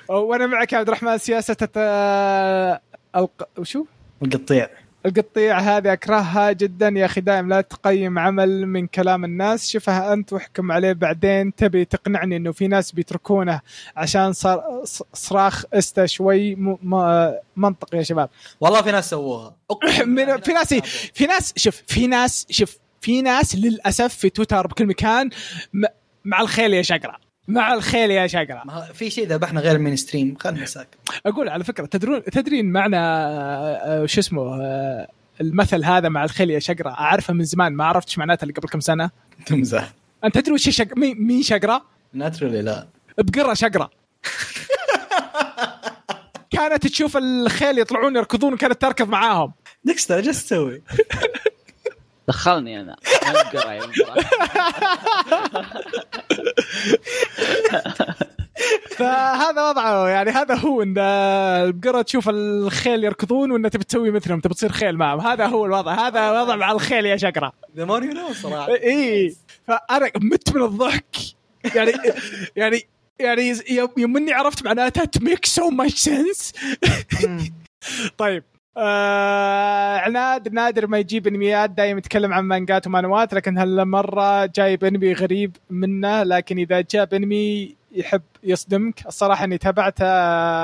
وأنا 0.08 0.46
معك 0.46 0.72
يا 0.72 0.78
عبد 0.78 0.88
الرحمن 0.88 1.18
سياسة 1.18 1.56
الت... 1.62 1.78
الق... 3.16 3.48
وشو؟ 3.58 3.84
القطيع. 4.22 4.68
القطيع 5.06 5.58
هذه 5.58 5.92
أكرهها 5.92 6.52
جدا 6.52 6.88
يا 6.88 7.06
أخي 7.06 7.20
دائم 7.20 7.48
لا 7.48 7.60
تقيم 7.60 8.18
عمل 8.18 8.66
من 8.66 8.86
كلام 8.86 9.24
الناس 9.24 9.70
شوفها 9.70 10.12
أنت 10.12 10.32
واحكم 10.32 10.72
عليه 10.72 10.92
بعدين 10.92 11.54
تبي 11.54 11.84
تقنعني 11.84 12.36
إنه 12.36 12.52
في 12.52 12.68
ناس 12.68 12.92
بيتركونه 12.92 13.60
عشان 13.96 14.32
صار 14.32 14.82
صراخ 15.14 15.64
استا 15.74 16.06
شوي. 16.06 16.54
منطق 17.56 17.94
يا 17.94 18.02
شباب 18.02 18.30
والله 18.60 18.82
في 18.82 18.92
ناس 18.92 19.10
سووها 19.10 19.56
بالله 20.00 20.36
في 20.46 20.52
ناس. 20.52 20.74
في 21.14 21.26
ناس 21.26 21.52
شوف 21.56 21.82
في 21.86 22.06
ناس 22.06 22.46
شوف 22.50 22.78
في 23.00 23.22
ناس 23.22 23.56
للأسف 23.56 24.14
في 24.14 24.30
تويتر 24.30 24.66
بكل 24.66 24.86
مكان. 24.86 25.30
مع 26.24 26.40
الخيل 26.40 26.74
يا 26.74 26.82
شقرة 26.82 27.27
مع 27.48 27.74
الخيل 27.74 28.10
يا 28.10 28.26
شقرة 28.26 28.62
ما 28.64 28.80
في 28.80 29.10
شيء 29.10 29.26
ذبحنا 29.26 29.60
غير 29.60 29.76
ال 29.76 29.96
mainstream 29.96 30.36
خلنا 30.40 30.66
ساكت 30.66 30.94
أقول 31.26 31.48
على 31.48 31.64
فكرة 31.64 31.86
تدرون 31.86 32.24
تدرين 32.24 32.72
معنى 32.72 32.96
آه، 32.96 34.06
شو 34.06 34.20
اسمه 34.20 34.62
آه، 34.62 35.08
المثل 35.40 35.84
هذا 35.84 36.08
مع 36.08 36.24
الخيل 36.24 36.50
يا 36.50 36.58
شقره 36.58 36.90
أعرفه 36.90 37.34
من 37.34 37.44
زمان 37.44 37.72
ما 37.72 37.84
عرفت 37.84 38.08
إيش 38.08 38.18
معناته 38.18 38.42
اللي 38.42 38.54
قبل 38.54 38.68
كم 38.68 38.80
سنة. 38.80 39.10
تمزح 39.46 39.92
أنت 40.24 40.38
تدري 40.38 40.54
وش 40.54 40.68
شق... 40.68 40.96
مين 40.96 41.26
مين 41.26 41.42
شقره؟ 41.42 41.84
ناترولي 42.12 42.62
لا. 42.62 42.88
بقرة 43.18 43.54
شقره 43.54 43.90
كانت 46.50 46.86
تشوف 46.86 47.16
الخيل 47.16 47.78
يطلعون 47.78 48.16
يركضون 48.16 48.52
وكانت 48.52 48.82
تركض 48.82 49.08
معاهم. 49.08 49.52
ديكستر 49.84 50.16
إيش 50.16 50.26
تسوي؟ 50.26 50.82
دخلني 52.28 52.80
أنا. 52.80 52.96
ينقرا 53.26 54.14
فهذا 58.96 59.68
وضعه. 59.68 60.08
يعني 60.08 60.30
هذا 60.30 60.54
هو 60.54 60.82
إن 60.82 60.98
البقره 60.98 62.02
تشوف 62.02 62.28
الخيل 62.28 63.04
يركضون 63.04 63.50
وإن 63.50 63.70
تبي 63.70 63.84
تسوي 63.84 64.10
مثلهم 64.10 64.40
تبي 64.40 64.54
تصير 64.54 64.72
خيل 64.72 64.96
معهم. 64.96 65.20
هذا 65.20 65.46
هو 65.46 65.66
الوضع. 65.66 66.08
هذا 66.08 66.42
وضع 66.42 66.56
مع 66.56 66.72
الخيل 66.72 67.06
يا 67.06 67.16
شقرة. 67.16 67.52
the 67.76 67.84
more 67.84 68.04
you 68.04 68.12
know 68.12 68.32
صراحة. 68.32 68.72
اي 68.72 69.36
فأنا 69.66 70.10
مت 70.16 70.56
من 70.56 70.62
الضحك. 70.62 71.16
يعني 71.74 71.92
يعني 72.56 72.88
يعني 73.18 73.54
يوم 73.70 73.88
يوم 73.96 74.16
إني 74.16 74.32
عرفت 74.32 74.64
معناتها 74.64 75.04
it 75.04 75.16
makes 75.16 75.46
so 75.46 75.70
much 75.70 75.94
sense 75.94 76.52
طيب. 78.18 78.44
آه 78.80 79.96
عناد 79.98 80.48
نادر 80.52 80.86
ما 80.86 80.98
يجيب 80.98 81.26
انميات 81.26 81.70
دايم 81.70 81.98
يتكلم 81.98 82.32
عن 82.32 82.44
مانجات 82.44 82.86
ومانوات 82.86 83.34
لكن 83.34 83.58
هالمرة 83.58 84.46
جايب 84.46 84.84
انمي 84.84 85.12
غريب 85.12 85.56
منه 85.70 86.22
لكن 86.22 86.58
إذا 86.58 86.80
جاب 86.90 87.14
انمي 87.14 87.78
يحب 87.92 88.22
يصدمك. 88.44 89.06
الصراحة 89.06 89.44
إني 89.44 89.58
تابعته 89.58 90.04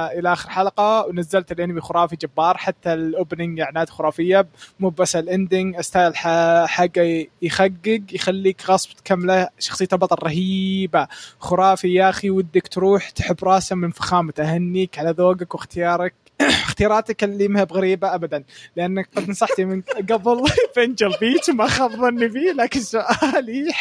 إلى 0.06 0.32
آخر 0.32 0.50
حلقة 0.50 1.06
ونزلت 1.06 1.52
الانمي 1.52 1.80
خرافي 1.80 2.16
جبار 2.16 2.56
حتى 2.56 2.92
ال 2.92 3.01
opening 3.01 3.60
اعلانات 3.60 3.90
خرافية 3.90 4.46
مو 4.80 4.88
بس 4.90 5.16
ال 5.16 5.25
ending 5.25 5.80
style 5.80 6.16
ح- 6.16 6.64
حقه 6.66 7.26
يخقق 7.42 8.02
يخليك 8.12 8.70
غصب 8.70 8.90
تكمله 8.96 9.48
شخصيه 9.58 9.88
البطل 9.92 10.16
رهيبة. 10.26 11.08
خرافي 11.38 11.94
يا 11.94 12.08
أخي 12.10 12.30
ودك 12.30 12.68
تروح 12.68 13.10
تحب 13.10 13.36
راسه 13.44 13.76
من 13.76 13.90
فخامته 13.90 14.54
أهنيك 14.54 14.98
على 14.98 15.10
ذوقك 15.10 15.54
واختيارك. 15.54 16.14
اختياراتك 16.68 17.24
اللي 17.24 17.48
ما 17.48 17.64
بغريبه 17.64 18.14
ابدا. 18.14 18.44
لأنك 18.76 19.08
قد 19.16 19.30
نصحتي 19.30 19.64
من 19.64 19.82
قبل 20.10 20.44
بنجل 20.76 21.14
بيتش 21.20 21.50
ما 21.50 21.66
خاب 21.66 21.90
ظني 21.90 22.30
فيه 22.30 22.52
لكن 22.52 22.80
سؤالي 22.80 23.72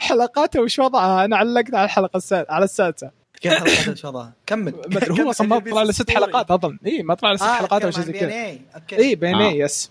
حلقاته 0.00 0.60
وش 0.60 0.78
وضعها؟ 0.78 1.24
أنا 1.24 1.36
علقت 1.36 1.74
على 1.74 1.84
الحلقة 1.84 2.16
السادسه 2.16 2.52
على 2.52 2.64
السادسة. 2.64 3.10
كيف 3.40 3.52
حلقات 3.52 3.98
شاء 3.98 4.10
الله 4.10 4.32
كمل 4.46 4.74
هو 5.20 5.30
أصلا 5.30 5.46
ما 5.46 5.58
طلع 5.58 5.82
له 5.82 5.92
ست 5.92 6.10
حلقات 6.10 6.50
أظن. 6.50 6.78
اي 6.86 7.02
ما 7.02 7.14
طلع 7.14 7.30
له 7.30 7.36
ست 7.36 7.42
آه، 7.42 7.54
حلقات 7.54 7.82
أو 7.84 7.90
شيء 7.90 8.02
زي 8.02 8.12
كذا. 8.12 8.58
اي 8.92 9.14
بين 9.14 9.34
آه. 9.34 9.52
yes. 9.52 9.90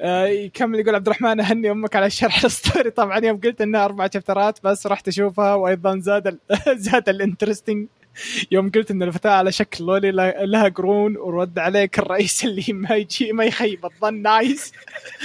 آه 0.00 0.26
يكمل 0.26 0.80
يقول 0.80 0.94
عبد 0.94 1.06
الرحمن 1.06 1.40
اهني 1.40 1.70
أمك 1.70 1.96
على 1.96 2.10
شرح 2.10 2.44
ال 2.44 2.52
story 2.52 2.90
طبعا 2.90 3.18
يوم 3.18 3.40
قلت 3.40 3.60
إنها 3.60 3.84
أربع 3.84 4.08
شابترات 4.14 4.58
بس 4.64 4.86
رحت 4.86 5.08
أشوفها 5.08 5.54
وأيضا 5.54 5.98
زاد 5.98 6.38
زاد 6.86 7.08
ال 7.08 7.15
interesting 7.15 7.88
يوم 8.52 8.70
قلت 8.70 8.90
إن 8.90 9.02
الفتاة 9.02 9.30
على 9.30 9.52
شكل 9.52 9.84
loli 9.84 10.10
لها 10.46 10.68
قرون 10.68 11.16
ورد 11.16 11.58
عليك 11.58 11.98
الرئيس 11.98 12.44
اللي 12.44 12.64
ما 12.72 12.94
يجي 12.96 13.32
ما 13.32 13.44
يخيب 13.44 13.84
الظن. 13.86 14.22
nice 14.22 14.72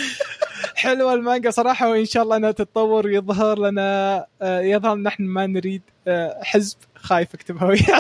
حلوة 0.76 1.14
المانجا 1.14 1.50
صراحة 1.50 1.90
وإن 1.90 2.06
شاء 2.06 2.24
الله 2.24 2.38
إنها 2.38 2.52
تتطور 2.52 3.08
ويظهر 3.08 3.60
لنا 3.60 4.26
آه، 4.42 4.62
يظهر 4.62 4.96
نحن 4.96 5.24
ما 5.24 5.48
نريد 5.48 5.82
آه، 6.08 6.40
حزب. 6.44 6.78
خايف 6.96 7.34
اكتبها 7.36 7.66
ويا 7.66 7.80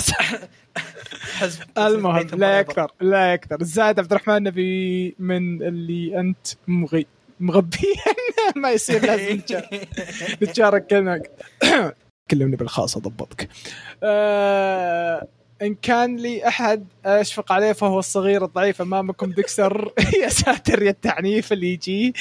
حزب. 1.39 1.59
المهم 1.77 2.27
لا 2.34 2.59
يكثر 2.59 2.91
لا 3.01 3.34
يكثر. 3.34 3.57
زاد 3.63 3.99
عبد 3.99 4.11
الرحمن 4.13 4.43
نبي 4.43 5.15
من 5.19 5.61
اللي 5.61 6.19
أنت 6.19 6.47
مغي 6.68 7.05
مغبي 7.39 7.93
ما 8.55 8.72
يصير 8.72 9.05
لازم 9.05 9.41
نتشارك- 10.43 10.88
كلمة. 10.89 11.22
كلمني 12.32 12.56
بالخاص 12.56 12.98
اضبطك 12.98 13.49
آه 14.03 15.28
إن 15.62 15.76
كان 15.76 16.16
لي 16.18 16.48
أحد 16.48 16.88
أشفق 17.06 17.52
عليه 17.52 17.72
فهو 17.72 17.99
الصغير 17.99 18.45
الضعيف 18.45 18.82
أمامكم 18.82 19.32
ديكستر. 19.32 19.94
يا 20.24 20.30
ساتر 20.30 20.84
يا 20.84 20.90
التعنيف 20.90 21.53
اللي 21.53 21.74
يجي. 21.74 22.14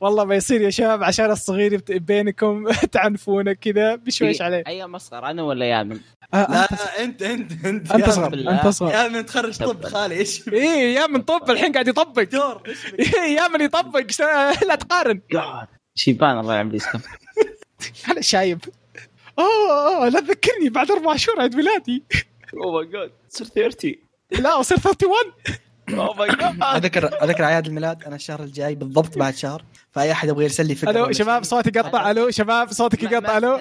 والله 0.00 0.24
ما 0.24 0.34
يصير 0.34 0.60
يا 0.60 0.70
شباب 0.70 1.02
عشان 1.02 1.30
الصغير 1.30 1.80
بينكم 1.88 2.68
تعنفونه 2.92 3.52
كذا 3.52 3.94
بشويش 3.94 4.42
عليه. 4.42 4.62
أي 4.66 4.86
مسخر 4.86 5.26
أنا 5.30 5.42
ولا 5.42 5.66
يامن 5.66 6.00
آه 6.34 6.46
لا 6.50 6.64
أنت 7.04 7.22
انت 7.22 7.52
انت 7.64 7.92
انت 7.92 8.10
صغر. 8.10 8.34
أنت 8.34 8.66
صغر 8.68 8.90
يا 8.92 9.08
من 9.08 9.26
تخرج 9.26 9.58
طب 9.58 9.84
خالي 9.84 10.14
إيش؟ 10.14 10.48
إيه 10.52 10.94
يا 10.94 11.06
من 11.06 11.22
طب 11.22 11.50
الحين 11.50 11.72
قاعد 11.72 11.88
يطبق. 11.88 12.20
بك؟ 12.20 12.34
إيه، 12.98 13.36
يا 13.36 13.48
من 13.48 13.60
يطبق 13.60 14.00
لا 14.66 14.74
تقارن. 14.74 15.20
شيبان 15.94 16.38
الله 16.38 16.54
يعمل 16.54 16.74
يسكن 16.74 17.00
أنا 18.10 18.20
شايب. 18.20 18.58
أوه 19.38 19.96
أوه، 19.96 20.08
لا 20.08 20.20
تذكرني 20.20 20.68
بعد 20.68 20.90
أربع 20.90 21.16
شهور 21.16 21.40
عيد 21.40 21.56
ميلادي. 21.56 22.04
oh 22.64 22.72
my 22.72 22.92
god 22.92 23.10
صرت 23.28 23.48
30 23.52 23.94
لا 24.40 24.60
اصير 24.60 24.78
31 24.78 25.10
oh 25.98 26.14
my 26.14 26.28
god 26.28 26.62
أذكر 26.62 27.06
أذكر 27.24 27.44
أعياد 27.44 27.66
الميلاد 27.66 28.04
أنا 28.04 28.16
الشهر 28.16 28.42
الجاي 28.42 28.74
بالضبط 28.74 29.18
بعد 29.18 29.34
شهر 29.34 29.64
فأي 29.92 30.12
أحد 30.12 30.28
يبغى 30.28 30.44
يرسل 30.44 30.66
لي 30.66 30.74
فكرة 30.74 30.90
ألو 30.90 31.12
شباب 31.12 31.44
صوتي 31.44 31.70
قطع 31.70 32.10
ألو 32.10 32.30
شباب 32.30 32.72
صوتك 32.72 33.02
يقطع 33.02 33.38
ألو. 33.38 33.60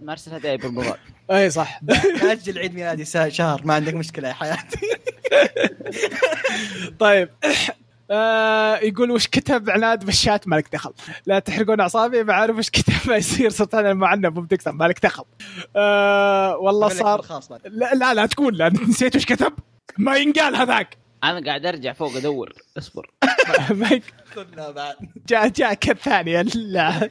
مارسل 0.00 0.34
هدايا 0.34 0.56
بالمضاد 0.56 0.96
أي 1.30 1.50
صح. 1.50 1.80
ناجل 2.22 2.58
عيد 2.58 2.74
ميلادي 2.74 3.04
شهر 3.30 3.62
ما 3.64 3.74
عندك 3.74 3.94
مشكلة 3.94 4.28
يا 4.28 4.32
حياتي. 4.32 4.78
طيب. 6.98 7.28
آه 8.10 8.76
يقول 8.76 9.10
وش 9.10 9.28
كتب 9.28 9.70
عناد 9.70 10.04
بالشات 10.04 10.48
مالك 10.48 10.72
دخل. 10.72 10.92
لا 11.26 11.38
تحرقون 11.38 11.80
أعصابي 11.80 12.22
بعرف 12.22 12.56
وش 12.56 12.70
كتب. 12.70 12.92
ما 13.10 13.16
يصير 13.16 13.50
صرت 13.50 13.74
أنا 13.74 13.90
المعنب 13.90 14.40
بتكسر 14.40 14.72
مالك 14.72 15.02
دخل. 15.02 15.24
آه 15.76 16.56
والله 16.56 16.88
صار. 16.88 17.42
لا 17.64 17.94
لا, 17.94 18.14
لا 18.14 18.26
تقول 18.26 18.58
لا 18.58 18.68
نسيت 18.88 19.16
وش 19.16 19.24
كتب؟ 19.24 19.52
ما 19.98 20.16
ينقال 20.16 20.56
هذاك. 20.56 20.96
أنا 21.24 21.46
قاعد 21.46 21.66
أرجع 21.66 21.92
فوق 21.92 22.16
أدور. 22.16 22.52
اصبر. 22.78 23.10
ما 23.70 24.00
خذنا 24.34 24.70
بعد. 24.70 24.94
جاء 25.28 25.48
جاء 25.48 25.78
الثانية 25.88 26.42
لا 26.42 27.10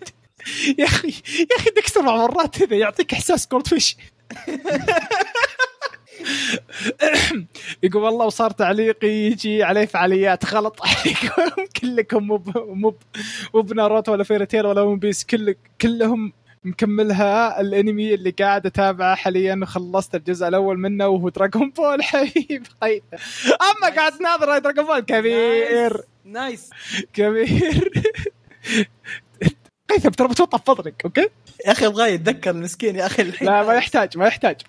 يا 0.80 0.86
أخي 0.86 1.08
يا 1.40 1.58
أخي 1.58 2.02
مع 2.02 2.16
مرات 2.16 2.58
كذا 2.58 2.78
يعطيك 2.78 3.14
إحساس 3.14 3.48
goldfish 3.48 3.98
يقول 7.84 8.04
والله 8.04 8.26
وصار 8.26 8.52
تعليقي 8.52 9.08
يجي 9.08 9.64
عليه 9.64 9.86
فعاليات 9.86 10.46
غلط 10.46 10.80
عليكم 10.82 11.66
كلكم 11.82 12.24
مو 12.24 12.44
مو 12.56 12.96
مو 13.54 13.62
بناروتو 13.62 14.12
ولا 14.12 14.24
Fairy 14.24 14.47
Tail 14.47 14.66
ولا 14.66 14.82
One 14.82 15.00
Piece 15.00 15.24
كل 15.24 15.56
كلهم 15.82 16.34
مكملها 16.64 17.62
الانمي 17.62 18.14
اللي 18.14 18.30
قاعد 18.30 18.66
أتابعه 18.66 19.16
حاليا 19.16 19.60
وخلصت 19.62 20.16
الجزء 20.16 20.48
الأول 20.48 20.80
منه 20.80 21.08
وهو 21.08 21.30
Dragon 21.30 21.70
Ball 21.70 22.04
حبيب 22.10 22.68
أما 22.84 23.96
قاعد 23.96 24.22
ناظر 24.22 24.58
Dragon 24.58 24.86
Ball 24.86 25.00
كبير. 25.00 26.04
nice 26.26 26.70
كبير. 27.14 27.92
قيثم 29.90 30.10
ترى 30.10 30.28
بتوطى 30.28 30.58
بفضلك 30.58 31.02
okay؟ 31.06 31.30
يا 31.66 31.72
أخي 31.72 31.86
أبغى 31.86 32.14
يتذكر 32.14 32.52
المسكين 32.52 32.96
يا 32.96 33.06
أخي 33.06 33.22
الحين. 33.22 33.48
لا 33.48 33.64
ما 33.64 33.74
يحتاج 33.74 34.18
ما 34.18 34.28
يحتاج. 34.28 34.62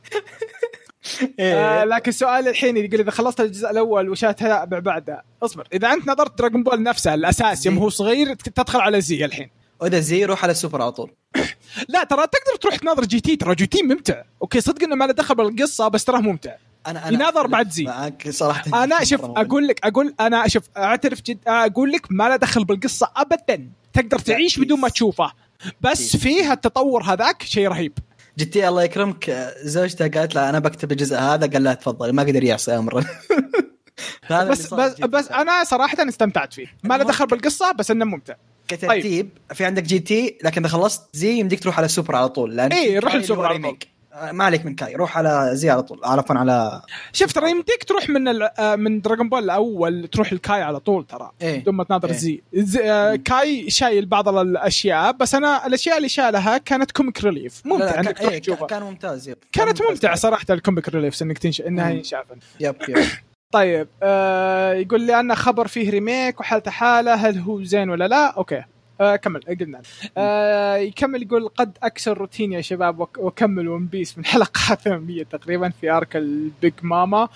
آه 1.41 1.85
لكن 1.85 2.09
السؤال 2.09 2.49
الحين 2.49 2.77
يقول 2.77 3.01
إذا 3.01 3.11
خلصت 3.11 3.41
الجزء 3.41 3.71
الأول 3.71 4.09
وش 4.09 4.21
تتابع 4.21 4.79
بعده 4.79 5.25
اصبر. 5.43 5.69
إذا 5.73 5.93
أنت 5.93 6.09
نظرت 6.09 6.39
Dragon 6.39 6.62
Ball 6.62 6.83
نفسه 6.83 7.15
الاساس 7.15 7.67
يوم 7.67 7.79
هو 7.79 7.89
صغير 7.89 8.35
تدخل 8.35 8.81
على 8.81 9.01
Z 9.01 9.25
الحين. 9.25 9.51
وده 9.81 10.01
Z 10.01 10.25
روح 10.25 10.43
على 10.43 10.51
السوبر 10.51 10.83
على 10.83 10.93
طول. 10.93 11.11
لا 11.89 12.05
ترى 12.05 12.27
تقدر 12.27 12.57
تروح 12.61 12.77
تناظر 12.77 13.05
GT 13.05 13.37
ترى 13.37 13.55
GT 13.55 13.83
ممتع. 13.83 14.23
okay 14.43 14.61
صدق 14.61 14.83
إنه 14.83 14.97
ما 14.97 15.05
له 15.05 15.13
دخل 15.13 15.35
بالقصة 15.35 15.89
بس 15.89 16.05
تراه 16.05 16.21
ممتع. 16.21 16.55
أنا 16.87 17.09
يناظر 17.09 17.31
أختلف 17.31 17.53
بعد 17.53 17.71
Z. 17.71 17.85
معاك 17.85 18.31
صراحة. 18.31 18.85
أنا 18.85 19.05
شوف 19.11 19.25
أقول 19.25 19.69
لك 19.69 19.87
أقول 19.87 20.15
أنا 20.21 20.49
شوف 20.49 20.63
أعترف 20.77 21.23
جد 21.23 21.39
أقول 21.47 21.93
لك 21.93 22.07
ما 22.11 22.29
له 22.29 22.37
دخل 22.37 22.65
بالقصة 22.65 23.11
ابدا. 23.17 23.69
تقدر 23.93 24.19
تعيش 24.19 24.59
بدون 24.59 24.81
ما 24.81 24.89
تشوفه. 24.89 25.33
بس 25.81 26.17
فيه 26.17 26.53
التطور 26.53 27.03
هذاك 27.03 27.43
شيء 27.43 27.69
رهيب. 27.69 27.99
GT 28.39 28.69
الله 28.69 28.82
يكرمك 28.82 29.55
زوجته 29.62 30.09
قالت 30.09 30.35
له 30.35 30.48
أنا 30.51 30.59
بكتب 30.59 30.93
الجزء 30.93 31.16
هذا 31.16 31.47
قال 31.47 31.65
لها 31.65 31.74
تفضل 31.74 32.12
ما 32.12 32.23
قدر 32.23 32.44
يعصي 32.44 32.77
امره 32.77 33.05
بس 34.31 34.74
بس. 34.74 35.01
بس 35.01 35.28
أنا 35.28 35.65
صراحة 35.65 36.09
استمتعت 36.09 36.52
فيه. 36.52 36.66
ما 36.85 36.98
له 36.98 37.05
دخل 37.05 37.27
بالقصة 37.27 37.73
بس 37.73 37.90
إنه 37.90 38.05
ممتع. 38.05 38.35
كترتيب 38.69 39.28
في 39.55 39.65
عندك 39.65 39.82
GT 39.83 40.39
لكن 40.44 40.65
إذا 40.65 40.73
خلصت 40.73 41.02
Z 41.12 41.39
يمديك 41.39 41.61
تروح 41.61 41.78
على 41.78 41.89
سوبر 41.89 42.16
على 42.16 42.28
طول 42.28 42.56
لأن 42.56 42.70
في 42.70 42.98
روح 42.98 43.15
للسوبر 43.15 43.47
على 43.47 43.59
طول. 43.59 43.78
آه، 44.15 44.32
ما 44.32 44.45
عليك 44.45 44.66
من 44.66 44.74
Kai 44.75 44.95
روح 44.95 45.19
على 45.19 45.51
Z 45.53 45.71
على 45.70 45.82
طول 45.82 46.01
عفوا 46.05 46.36
على 46.36 46.82
شوف 47.12 47.32
ترى 47.32 47.51
يمديك 47.51 47.85
تروح 47.85 48.09
من 48.09 48.28
ال- 48.28 48.43
آه، 48.61 48.77
من 48.77 49.01
Dragon 49.01 49.29
Ball 49.29 49.45
الأول 49.45 50.09
تروح 50.12 50.32
ال 50.33 50.40
Kai 50.40 50.62
على 50.62 50.81
طول 50.81 51.07
ترى 51.07 51.31
إيه 51.43 51.61
بدون 51.61 51.74
ما 51.74 51.85
تناظر 51.85 52.09
إيه. 52.09 52.15
Z, 52.16 52.43
Z 52.55 52.91
آه، 52.93 53.16
Kai 53.16 53.71
شايل 53.70 54.07
بعض 54.07 54.28
الأشياء 54.28 55.12
بس 55.12 55.35
أنا 55.35 55.66
الأشياء 55.66 55.97
اللي 55.97 56.09
شالها 56.09 56.59
كانت 56.59 56.91
comic 56.91 57.25
relief 57.25 57.62
لا، 57.66 57.73
ممتع 57.73 57.85
لا، 57.85 57.99
إنك 57.99 58.05
كان- 58.05 58.15
تروح 58.15 58.32
إيه، 58.32 58.39
تشوفها 58.41 58.66
كان 58.66 58.82
ممتاز 58.82 59.28
yep. 59.29 59.37
كانت 59.53 59.78
كان 59.78 59.89
ممتعة 59.91 60.11
ممتاز. 60.11 60.23
صراحة 60.23 60.47
ال 60.51 60.57
comic 60.57 60.89
reliefs 60.89 61.23
إنك 61.23 61.39
تنش... 61.39 61.61
إنها 61.61 61.91
مم. 61.91 61.97
ينشاف 61.97 62.24
yep 62.61 62.77
yep 62.89 63.05
طيب 63.55 63.89
آه 64.03 64.73
يقول 64.73 65.01
لي 65.01 65.20
أن 65.20 65.35
خبر 65.35 65.66
فيه 65.69 65.91
remake 65.91 66.41
وحالته 66.41 66.70
حالة 66.70 67.15
هل 67.15 67.39
هو 67.39 67.62
زين 67.62 67.91
ولا 67.91 68.09
لا 68.09 68.27
okay 68.27 68.62
آه 69.01 69.16
كمل 69.16 69.41
قلنا. 69.61 69.83
آه 70.19 70.77
يكمل 70.77 71.23
يقول 71.23 71.49
قد 71.49 71.79
أكسر 71.83 72.19
روتين 72.19 72.53
يا 72.53 72.61
شباب 72.61 73.01
واكمل 73.19 73.69
One 73.69 73.87
Piece 73.87 74.19
من 74.19 74.25
حلقة 74.25 74.75
800 74.85 75.23
تقريبا 75.25 75.69
في 75.81 75.91
arc 75.91 76.16
ال 76.16 76.31
Big 76.31 76.73
Mama. 76.83 77.29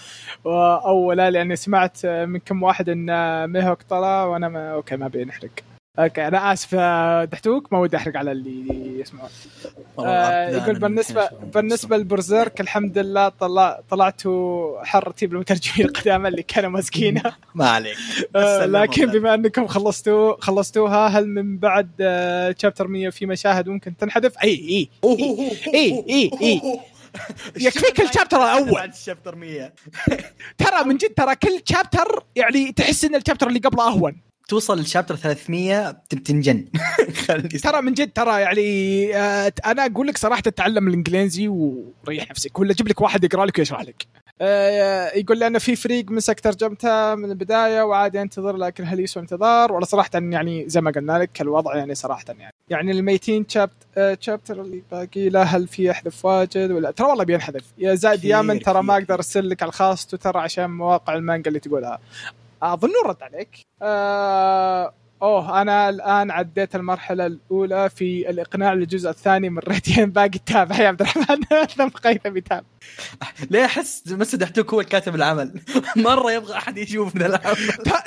اولا 0.47 1.31
لأني 1.31 1.57
سمعت 1.57 1.99
آه، 2.05 2.25
من 2.25 2.39
كم 2.39 2.63
واحد 2.63 2.89
إن 2.89 3.11
آه، 3.11 3.47
ميهوك 3.47 3.83
طلع 3.83 4.25
وأنا 4.25 4.49
ما 4.49 4.73
okay 4.73 4.97
ما 4.97 5.07
ابي 5.07 5.25
نحرق 5.25 5.51
okay 5.99 6.29
أنا 6.29 6.53
آسف 6.53 6.75
آه، 6.75 7.25
دحتوك 7.25 7.73
ما 7.73 7.79
ودي 7.79 7.97
أحرق 7.97 8.17
على 8.17 8.33
اللي 8.33 9.01
يسمعون 9.01 9.31
آه 9.99 10.49
يقول 10.51 10.75
من 10.75 10.81
بالنسبة 10.81 11.29
بالنسبة 11.55 11.97
ل 11.97 12.05
Berserk 12.05 12.61
الحمد 12.61 12.99
لله 12.99 13.29
طلع 13.29 13.81
طلعتوا 13.91 14.85
حرتي 14.85 15.27
بالمترجمين 15.27 15.89
القدامى 15.89 16.29
اللي 16.29 16.43
كانوا 16.43 16.71
ماسكينه 16.71 17.23
ما 17.55 17.71
عليك 17.71 17.97
آه 18.37 18.67
لكن. 18.67 19.07
بما 19.07 19.35
أنكم 19.35 19.67
خلصتوا 19.67 20.37
خلصتوها 20.41 21.07
هل 21.09 21.29
من 21.29 21.59
بعد 21.59 21.91
آه 22.01 22.55
شابتر 22.59 22.89
100 22.89 23.11
في 23.11 23.27
مشاهد 23.27 23.69
ممكن 23.69 23.97
تنحذف؟ 23.97 24.39
إي 24.45 24.51
إي 24.51 24.89
إيه، 25.75 26.05
إيه، 26.09 26.31
إيه. 26.41 26.61
يكفيك 27.57 28.01
الشابتر 28.01 28.37
الأول. 28.37 28.73
بعد 28.73 28.93
الشابتر 28.93 29.35
100 29.37 29.73
ترى 30.59 30.85
من 30.85 30.97
جد 30.97 31.15
ترى 31.15 31.37
كل 31.37 31.63
شابتر 31.65 32.25
يعني 32.37 32.73
تحس 32.73 33.05
إن 33.05 33.15
الشابتر 33.15 33.49
اللي 33.49 33.59
قبله 33.59 33.89
أهون 33.89 34.28
توصل 34.49 34.81
لشابتر 34.81 35.17
300 35.17 35.91
بتنجن 36.13 36.65
ترى 37.63 37.83
من 37.83 37.93
جد 37.95 38.11
ترى 38.13 38.41
يعني 38.41 39.17
آه 39.17 39.53
أنا 39.67 39.87
أقول 39.87 40.07
لك 40.07 40.19
صراحة 40.19 40.41
تعلم 40.41 40.89
الإنجليزي 40.89 41.49
وريح 41.49 42.31
نفسك 42.31 42.59
ولا 42.59 42.73
جيب 42.75 42.89
لك 42.89 43.01
واحد 43.01 43.25
يقرأ 43.25 43.47
لك 43.47 43.59
ويشرح 43.59 43.81
لك. 43.81 44.07
آه 44.41 45.11
يقول 45.17 45.39
لي 45.39 45.47
أنا 45.47 45.59
في 45.59 45.77
فريق 45.77 46.11
مسك 46.11 46.41
ترجمته 46.41 47.15
من 47.15 47.31
البداية 47.31 47.83
وعادي 47.83 48.23
أنتظر 48.23 48.57
لكن 48.57 48.85
هل 48.87 49.01
يسوى 49.01 49.23
انتظار؟ 49.23 49.73
ولا 49.73 49.85
صراحة 49.85 50.11
يعني 50.15 50.69
زي 50.69 50.81
ما 50.81 50.91
قلنا 50.91 51.19
لك 51.19 51.41
الوضع 51.41 51.77
يعني 51.77 51.95
صراحة 51.95 52.25
يعني. 52.29 52.55
يعني 52.69 52.93
الميتين 52.93 53.45
شابت 53.49 53.73
آه 53.99 54.19
شابتر 54.21 54.61
اللي 54.63 54.83
باقي 54.91 55.29
له 55.29 55.43
هل 55.43 55.69
في 55.69 55.85
يحذف 55.85 56.25
واجد 56.25 56.71
ولا؟ 56.71 56.91
ترى 56.91 57.07
والله 57.09 57.25
بينحذف. 57.25 57.65
يا 57.79 57.95
زائد 57.95 58.19
كثير- 58.19 58.31
يامن 58.31 58.61
ترى 58.61 58.83
ما. 58.83 58.95
أقدر 58.95 59.15
أرسل 59.15 59.49
لك 59.49 59.63
على 59.63 59.69
الخاص 59.69 60.07
تويتر 60.07 60.37
عشان 60.37 60.71
مواقع 60.71 61.15
المانجا 61.15 61.49
اللي 61.49 61.61
تقولها. 61.61 61.99
اظن 62.63 62.93
رد 63.07 63.23
عليك. 63.23 63.67
آه 63.83 64.95
أوه 65.23 65.63
أنا 65.63 65.89
الآن 65.89 66.31
عديت 66.31 66.75
المرحلة 66.75 67.27
الأولى 67.27 67.91
في 67.91 68.31
الإقناع 68.31 68.73
للجزء 68.73 69.11
الثاني 69.11 69.51
من 69.51 69.59
ريتين 69.59 70.11
باقي 70.11 70.29
تتابع 70.29 70.81
يا 70.81 70.89
عبد 70.89 71.01
الرحمن. 71.01 71.45
ثم 71.77 71.89
قيثم 71.89 72.37
يتابع 72.37 72.63
ليه 73.51 73.65
أحس 73.65 74.03
مسد 74.07 74.39
دحتوك 74.39 74.75
هو 74.75 74.81
الكاتب 74.81 75.15
العمل؟ 75.15 75.61
مرة 75.97 76.33
يبغى 76.33 76.57
أحد 76.57 76.79
يشوف 76.79 77.17
من 77.17 77.23
العمل. 77.23 77.57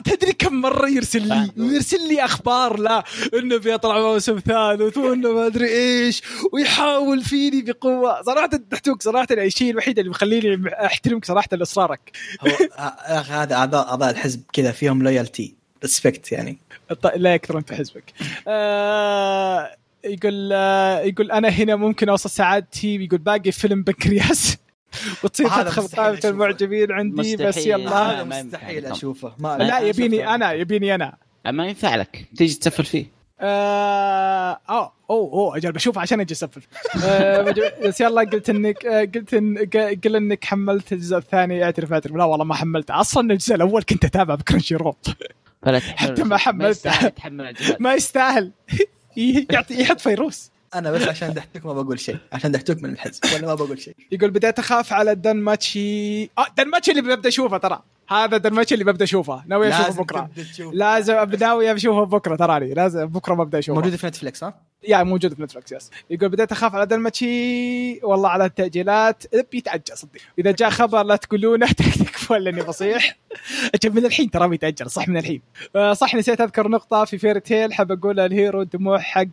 تدري 0.05 0.33
كم 0.33 0.53
مرة 0.53 0.89
يرسل 0.89 1.27
لي؟ 1.27 1.49
يرسل 1.57 2.07
لي 2.07 2.25
أخبار 2.25 2.79
لا. 2.79 3.03
إنه 3.33 3.57
بيطلع 3.57 3.99
موسم 3.99 4.39
ثالث 4.39 4.97
وإنه 4.97 5.33
ما 5.33 5.47
أدري 5.47 5.67
إيش 5.67 6.21
ويحاول 6.53 7.23
فيني 7.23 7.61
بقوة. 7.61 8.21
صراحة 8.21 8.49
دحتوك 8.71 9.03
صراحة 9.03 9.27
الشيء 9.31 9.71
الوحيد 9.71 9.99
اللي 9.99 10.09
مخليني 10.09 10.69
أحترمك 10.85 11.25
صراحة 11.25 11.49
لإصرارك. 11.51 12.11
هو 12.41 12.47
يا 12.49 13.19
أخي 13.21 13.33
هذا 13.33 13.55
أعضاء 13.55 13.87
أعضاء 13.89 14.09
الحزب 14.09 14.43
كذا 14.53 14.71
فيهم 14.71 15.03
لويالتي 15.03 15.60
ريسبكت 15.83 16.31
يعني. 16.31 16.57
الط- 16.91 17.15
لا 17.15 17.33
يكثرون 17.33 17.61
في 17.61 17.75
حزبك. 17.75 18.03
آه 18.47 19.75
يقول 20.03 20.49
آه 20.53 20.99
يقول 20.99 21.31
أنا 21.31 21.49
هنا 21.49 21.75
ممكن 21.75 22.09
أوصل 22.09 22.29
سعادتي 22.29 22.95
يقول 22.95 23.19
باقي 23.19 23.51
فيلم 23.51 23.83
بنكرياس 23.83 24.57
وتصير 25.23 25.49
تدخل 25.49 25.83
مستحيل 25.83 26.05
قائمه. 26.17 26.29
المعجبين 26.29 26.91
عندي 26.91 27.35
بس 27.35 27.57
مستحيل. 27.57 27.67
يلا. 27.67 28.21
آه، 28.21 28.23
مستحيل 28.23 28.83
لكم. 28.83 28.91
أشوفه. 28.93 29.33
ما 29.39 29.57
لا 29.57 29.79
يبيني. 29.79 30.35
أنا 30.35 30.51
يبيني 30.51 30.95
أنا. 30.95 31.13
ما 31.45 31.67
ينفع 31.67 31.95
لك. 31.95 32.25
تيجي 32.37 32.53
تسفل 32.53 32.85
فيه. 32.85 33.05
آه 33.39 34.59
اوه 34.69 34.91
أوه 35.09 35.31
أوه 35.33 35.57
أجل 35.57 35.71
بشوفه 35.71 36.01
عشان 36.01 36.19
أجي 36.19 36.33
أسفل. 36.33 36.61
آه 37.05 37.41
بس 37.85 38.01
يلا 38.01 38.21
قلت 38.21 38.49
إنك 38.49 38.85
آه 38.85 38.99
قلت 39.15 39.33
إن 39.33 39.57
ق- 39.57 39.99
قل 40.05 40.15
إنك 40.15 40.45
حملت 40.45 40.93
الجزء 40.93 41.17
الثاني 41.17 41.63
اعترف 41.63 41.93
اعترف 41.93 42.15
لا 42.15 42.23
والله 42.23 42.45
ما 42.45 42.55
حملته. 42.55 42.99
أصلا 43.01 43.33
الجزء 43.33 43.55
الأول 43.55 43.83
كنت 43.83 44.05
اتابع 44.05 44.35
بكرنشي 44.35 44.75
رول 44.75 44.95
فلا 45.61 45.79
حتى 45.79 46.23
ما 46.23 46.37
حملته. 46.37 46.69
يستاهل 46.69 47.11
تحمل 47.11 47.45
الجهاد 47.45 47.81
ما 47.81 47.93
يستاهل. 47.93 48.51
يعطي 49.17 49.73
يحط 49.81 49.99
فيروس. 49.99 50.50
أنا 50.75 50.91
بس 50.91 51.01
عشان 51.07 51.33
دحتوك 51.33 51.65
ما 51.65 51.73
بقول 51.73 51.99
شيء 51.99 52.17
عشان 52.33 52.51
دحتوك 52.51 52.83
من 52.83 52.89
الحزب 52.89 53.19
ولا 53.35 53.47
ما 53.47 53.55
بقول 53.55 53.79
شيء. 53.81 53.95
يقول 54.11 54.31
بديت 54.31 54.59
أخاف 54.59 54.93
على 54.93 55.15
دنماتشي 55.15 56.23
آه 56.23 56.45
دنماتشي 56.57 56.91
اللي 56.91 57.01
ببدأ 57.01 57.29
أشوفه 57.29 57.57
ترى. 57.57 57.81
هذا 58.09 58.37
دنماتشي 58.37 58.73
اللي 58.73 58.85
ببدأ 58.85 59.03
أشوفه. 59.03 59.43
ناوي 59.47 59.69
أشوفه 59.69 59.83
لازم 59.87 60.01
بكرة. 60.03 60.29
لازم 60.73 61.13
ناوي 61.39 61.73
اشوفه 61.73 62.03
بكرة 62.05 62.35
تراني. 62.35 62.73
لازم 62.73 63.05
بكرة 63.05 63.33
ببدأ 63.33 63.59
أشوفه. 63.59 63.79
موجوده 63.79 63.97
في 63.97 64.07
Netflix 64.07 64.43
ها؟ 64.43 64.53
yeah 64.87 65.03
موجود 65.03 65.33
في 65.33 65.43
Netflix 65.43 65.71
yes. 65.71 65.89
يقول 66.09 66.29
بديت 66.29 66.51
أخاف 66.51 66.75
على 66.75 66.85
دنماتشي 66.85 67.99
والله 68.05 68.29
على 68.29 68.45
التأجيلات. 68.45 69.23
بيتاجل 69.51 69.97
صدق. 69.97 70.09
إذا 70.39 70.51
جاء 70.51 70.69
خبر 70.69 71.03
لا 71.03 71.15
تقولونه 71.15 71.67
تكفون 71.99 72.37
لأني 72.37 72.61
بصيح 72.61 73.17
أجل 73.75 73.89
من 73.93 74.05
الحين 74.05 74.31
ترى 74.31 74.47
بيتأجل 74.47 74.89
صح 74.91 75.07
من 75.07 75.17
الحين. 75.17 75.41
آه، 75.75 75.93
صح 75.93 76.15
نسيت 76.15 76.41
أذكر 76.41 76.67
نقطة 76.67 77.05
في 77.05 77.17
Fairy 77.17 77.39
Tail 77.39 77.73
حاب 77.73 77.91
اقولها 77.91 78.25
ال 78.25 78.33
hero 78.33 78.63
دموع 78.63 78.99
حق 78.99 79.25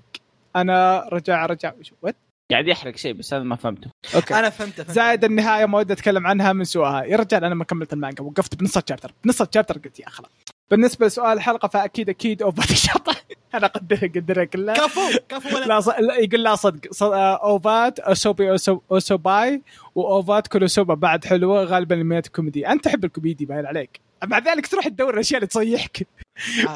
أنا 0.60 1.08
رجع 1.12 1.46
رجع. 1.46 1.72
وات؟ 2.02 2.16
قاعد 2.50 2.68
يحرق 2.68 2.96
شيء 2.96 3.12
بس 3.12 3.34
هذا 3.34 3.42
ما 3.42 3.56
فهمته. 3.56 3.90
أوكي. 4.14 4.34
أنا 4.34 4.50
فهمت 4.50 4.72
فهمت 4.72 4.90
زائد 4.90 5.24
النهاية 5.24 5.66
ما 5.66 5.78
ودي 5.78 5.92
أتكلم 5.92 6.26
عنها 6.26 6.52
من 6.52 6.64
سوءها 6.64 7.02
يا 7.04 7.16
رجال 7.16 7.44
أنا 7.44 7.54
ما 7.54 7.64
كملت 7.64 7.92
المانجا 7.92 8.22
وقفت 8.24 8.54
بنص 8.54 8.76
الشابتر 8.76 9.12
بنص 9.24 9.42
الشابتر 9.42 9.78
قلت 9.78 10.00
يا 10.00 10.08
خلاص 10.08 10.30
بالنسبة 10.70 11.06
لسؤال 11.06 11.32
الحلقة 11.32 11.68
فأكيد 11.68 12.08
أكيد 12.08 12.42
اوفات 12.42 12.70
الشطه 12.70 13.12
أنا 13.54 13.66
قدرها 13.66 14.00
قدرها 14.00 14.44
كلها 14.44 14.74
كفو 14.74 15.00
كفو 15.28 15.56
ولا 15.56 15.64
لا, 15.64 15.80
ص... 15.80 15.88
لا 15.88 16.16
يقول 16.16 16.42
لا 16.42 16.54
صدق. 16.54 16.92
ص... 16.92 17.02
اوفات 17.02 17.98
اوسوبي 18.00 18.50
أوسو... 18.50 18.80
اوسوباي 18.92 19.62
واوفات 19.94 20.46
كولوسوبا 20.46 20.94
بعد 20.94 21.24
حلوة 21.24 21.64
غالبا 21.64 21.94
الميات 21.94 22.28
كوميدي 22.28 22.68
أنت 22.68 22.84
تحب 22.84 23.04
الكوميدي 23.04 23.44
باين 23.44 23.66
عليك. 23.66 24.00
مع 24.26 24.38
ذلك 24.38 24.66
تروح 24.66 24.88
تدور 24.88 25.14
الأشياء 25.14 25.38
اللي 25.38 25.46
تصيحك. 25.46 26.06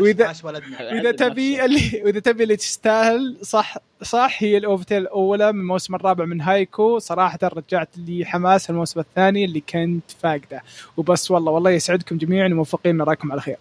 ولدنا 0.01 0.43
وإذا 0.81 1.11
تبي 1.11 1.65
اللي 1.65 2.03
وإذا 2.05 2.21
تبي 2.21 2.43
اللي 2.43 2.57
تستاهل 2.57 3.37
صح 3.43 3.77
صح 4.03 4.37
هي 4.43 4.57
الاوفتيل 4.57 5.03
الأولى 5.03 5.53
من 5.53 5.61
الموسم 5.61 5.95
الرابع 5.95 6.25
من 6.25 6.41
هايكو. 6.41 6.99
صراحة 6.99 7.39
رجعت 7.43 7.89
لي 7.97 8.25
حماس 8.25 8.71
الموسم 8.71 9.01
الثاني 9.01 9.45
اللي 9.45 9.61
كنت 9.61 10.11
فاقده. 10.23 10.63
وبس 10.97 11.31
والله 11.31 11.53
والله 11.53 11.71
يسعدكم 11.71 12.19
جميعا 12.19 12.47
وموفقين 12.47 12.97
نراكم 12.97 13.33
على 13.33 13.41
خير. 13.41 13.57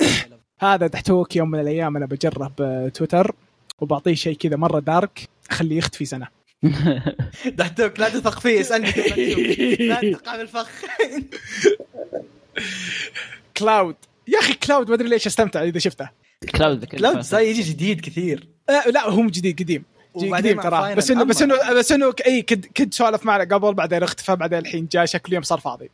هذا 0.60 0.86
تحتوك 0.86 1.36
يوم 1.36 1.50
من 1.50 1.60
الأيام 1.60 1.96
أنا 1.96 2.06
بجرب 2.06 2.52
آه، 2.60 2.88
تويتر 2.88 3.34
وبعطيه 3.80 4.14
شيء 4.14 4.36
كذا 4.36 4.56
مرة 4.56 4.80
dark 4.80 5.28
اخليه 5.50 5.78
يختفي 5.78 6.04
سنة. 6.04 6.26
دحتوك 7.58 8.00
لا 8.00 8.08
تثق 8.08 8.40
فيه 8.40 8.60
اسألني. 8.60 8.90
لا 9.88 10.12
تقع 10.12 10.36
بالفخ 10.36 10.68
كلاود 13.56 13.96
يا 14.28 14.38
أخي 14.38 14.54
كلاود 14.54 14.88
ما 14.88 14.94
أدري 14.94 15.08
ليش 15.08 15.26
أستمتع 15.26 15.62
إذا 15.62 15.78
شفته. 15.78 16.08
كلاود 16.56 16.94
لا 16.94 17.12
بس 17.12 17.34
هاي 17.34 17.50
يجي 17.50 17.62
جديد 17.62 18.00
كثير. 18.00 18.48
آه 18.68 18.88
لا 18.88 19.08
هو 19.08 19.20
مو 19.22 19.30
جديد 19.30 19.58
قديم 19.62 19.84
قديم 20.14 20.60
ترى. 20.60 20.94
بس 20.94 21.10
انه 21.10 21.24
بس. 21.24 21.42
انه 21.42 21.72
بس 21.72 21.92
إنه 21.92 22.14
اي 22.26 22.42
كنت 22.42 22.66
كنت 22.66 22.94
سوالف 22.94 23.26
معنا 23.26 23.44
قبل 23.44 23.74
بعدين 23.74 24.02
اختفى 24.02 24.36
بعدين 24.36 24.58
الحين 24.58 24.88
جاء 24.92 25.04
شكله 25.04 25.34
يوم 25.34 25.42
صار 25.42 25.60
فاضي. 25.60 25.90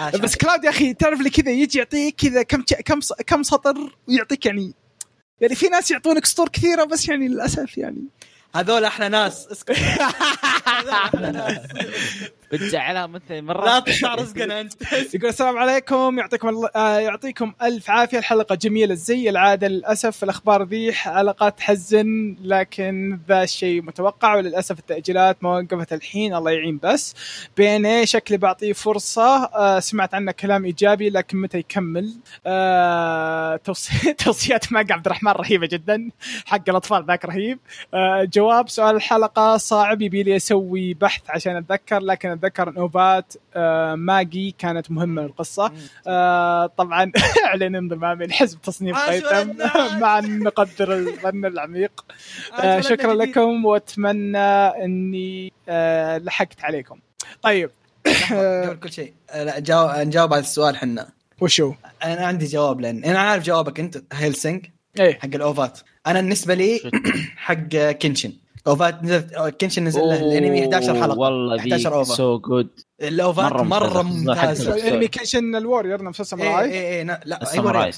عاش- 0.00 0.16
بس. 0.16 0.36
كلاود 0.36 0.64
يا 0.64 0.70
أخي 0.70 0.94
تعرف 0.94 1.20
لي 1.20 1.30
كذا 1.30 1.50
يجي 1.50 1.78
يعطيك 1.78 2.14
كذا 2.16 2.42
كم 2.42 2.62
كم 2.84 3.00
كم 3.26 3.42
سطر 3.42 3.96
ويعطيك 4.08 4.46
يعني 4.46 4.74
يعني 5.40 5.54
في 5.54 5.68
ناس 5.68 5.90
يعطونك 5.90 6.26
سطور 6.26 6.48
كثيرة 6.48 6.84
بس 6.84 7.08
يعني 7.08 7.28
للأسف 7.28 7.78
يعني 7.78 8.04
هذول 8.54 8.84
أحلى 8.84 9.08
ناس. 9.08 9.46
اسكت. 9.52 9.76
هذول 10.66 10.90
أحلى 10.90 11.30
ناس. 11.32 11.58
بتزعلها 12.52 13.06
مثل 13.06 13.42
مرة. 13.42 13.64
لا 13.64 13.78
تقطع 13.80 14.14
رزقنا 14.14 14.60
انت 14.60 14.72
يقول 15.14 15.28
السلام 15.30 15.58
عليكم. 15.58 16.18
يعطيكم 16.18 16.48
الله 16.48 16.68
آه 16.76 16.98
يعطيكم 16.98 17.52
ألف 17.62 17.90
عافية. 17.90 18.18
الحلقة 18.18 18.54
جميلة 18.54 18.94
زي 18.94 19.28
العادة 19.30 19.68
للأسف. 19.68 20.24
الأخبار 20.24 20.62
ذي 20.64 20.92
حلقات 20.92 21.58
تحزن 21.58 22.36
لكن 22.42 23.18
ذا 23.28 23.42
الشيء 23.42 23.82
متوقع. 23.82 24.34
وللأسف 24.34 24.78
التأجيلات 24.78 25.44
ما 25.44 25.50
وقفت 25.58 25.92
الحين 25.92 26.34
الله 26.34 26.50
يعين 26.50 26.80
بس. 26.82 27.14
بين 27.56 28.06
شكلي 28.06 28.36
بعطيه 28.36 28.72
فرصة 28.72 29.44
آه 29.44 29.80
سمعت 29.80 30.14
عنه 30.14 30.32
كلام 30.32 30.64
إيجابي 30.64 31.10
لكن 31.10 31.38
متى 31.40 31.58
يكمل؟ 31.58 32.14
آه 32.46 33.56
توصي- 33.56 34.12
توصيات 34.24 34.72
ماجا 34.72 34.94
عبد 34.94 35.06
الرحمن 35.06 35.32
رهيبة 35.32 35.66
جدا. 35.66 36.10
حق 36.46 36.62
الأطفال 36.68 37.06
ذاك 37.06 37.24
رهيب. 37.24 37.58
آه 37.94 38.24
جواب 38.42 38.68
سؤال 38.68 38.96
الحلقة. 38.96 39.56
صعب 39.56 40.02
يبي 40.02 40.22
لي 40.22 40.36
أسوي 40.36 40.94
بحث 40.94 41.22
عشان 41.28 41.56
أتذكر 41.56 41.98
لكن 41.98 42.30
أتذكر 42.30 42.68
ان 42.68 42.76
اوفات 42.76 43.34
آه 43.54 43.94
ماجي 43.94 44.54
كانت 44.58 44.90
مهمة 44.90 45.22
للقصة. 45.22 45.72
آه 46.06 46.66
طبعا 46.66 47.12
اعلن 47.46 47.76
انضمام 47.76 48.18
من 48.18 48.32
حزب 48.32 48.60
تصنيف 48.60 48.96
قيثم. 48.96 49.52
مع 50.02 50.20
نقدر 50.20 50.92
الفن 50.92 51.44
العميق. 51.44 52.04
آه 52.60 52.80
شكرا 52.80 53.14
لكم 53.14 53.64
وأتمنى 53.64 54.38
إني 54.84 55.52
آه 55.68 56.18
لحقت 56.18 56.64
عليكم. 56.64 56.98
طيب. 57.42 57.70
قبل 58.66 58.78
كل 58.82 58.92
شيء 58.92 59.12
لا 59.34 59.58
جاوب 59.58 59.90
نجاوب 59.90 60.32
على 60.32 60.40
السؤال 60.40 60.76
حنا. 60.76 61.08
وشو؟ 61.40 61.74
أنا 62.04 62.26
عندي 62.26 62.46
جواب 62.46 62.80
لأن 62.80 63.04
أنا 63.04 63.18
عارف 63.18 63.44
جوابك 63.44 63.80
أنت 63.80 64.02
هيلسينج 64.12 64.66
إيه. 65.00 65.18
حق 65.18 65.28
الأوفات. 65.34 65.78
أنا 66.06 66.20
بالنسبة 66.20 66.54
لي 66.54 66.80
حق 67.36 67.76
كنشن 68.02 68.32
أوفات 68.66 69.02
نزلت 69.04 69.34
كنشن 69.60 69.84
نزل 69.84 70.00
له 70.00 70.20
الأنمي 70.20 70.62
11 70.62 70.94
حلقة 71.02 71.18
والله 71.18 71.58
11 71.58 71.94
اوفا 71.94 72.14
سو 72.14 72.38
جود 72.38 72.68
الأوفات 73.02 73.52
مرة 73.52 73.62
مرة 73.62 74.02
ممتازة. 74.02 74.70
ممتازه 74.70 74.88
انمي 74.88 75.08
كيشن 75.08 75.56
الوريور 75.56 76.02
نفس 76.02 76.20
أي 76.20 76.22
الساموراي 76.22 76.72
اي 76.72 76.98
اي 76.98 77.04
لا 77.04 77.20
لا 77.24 77.42
الساموراي. 77.42 77.90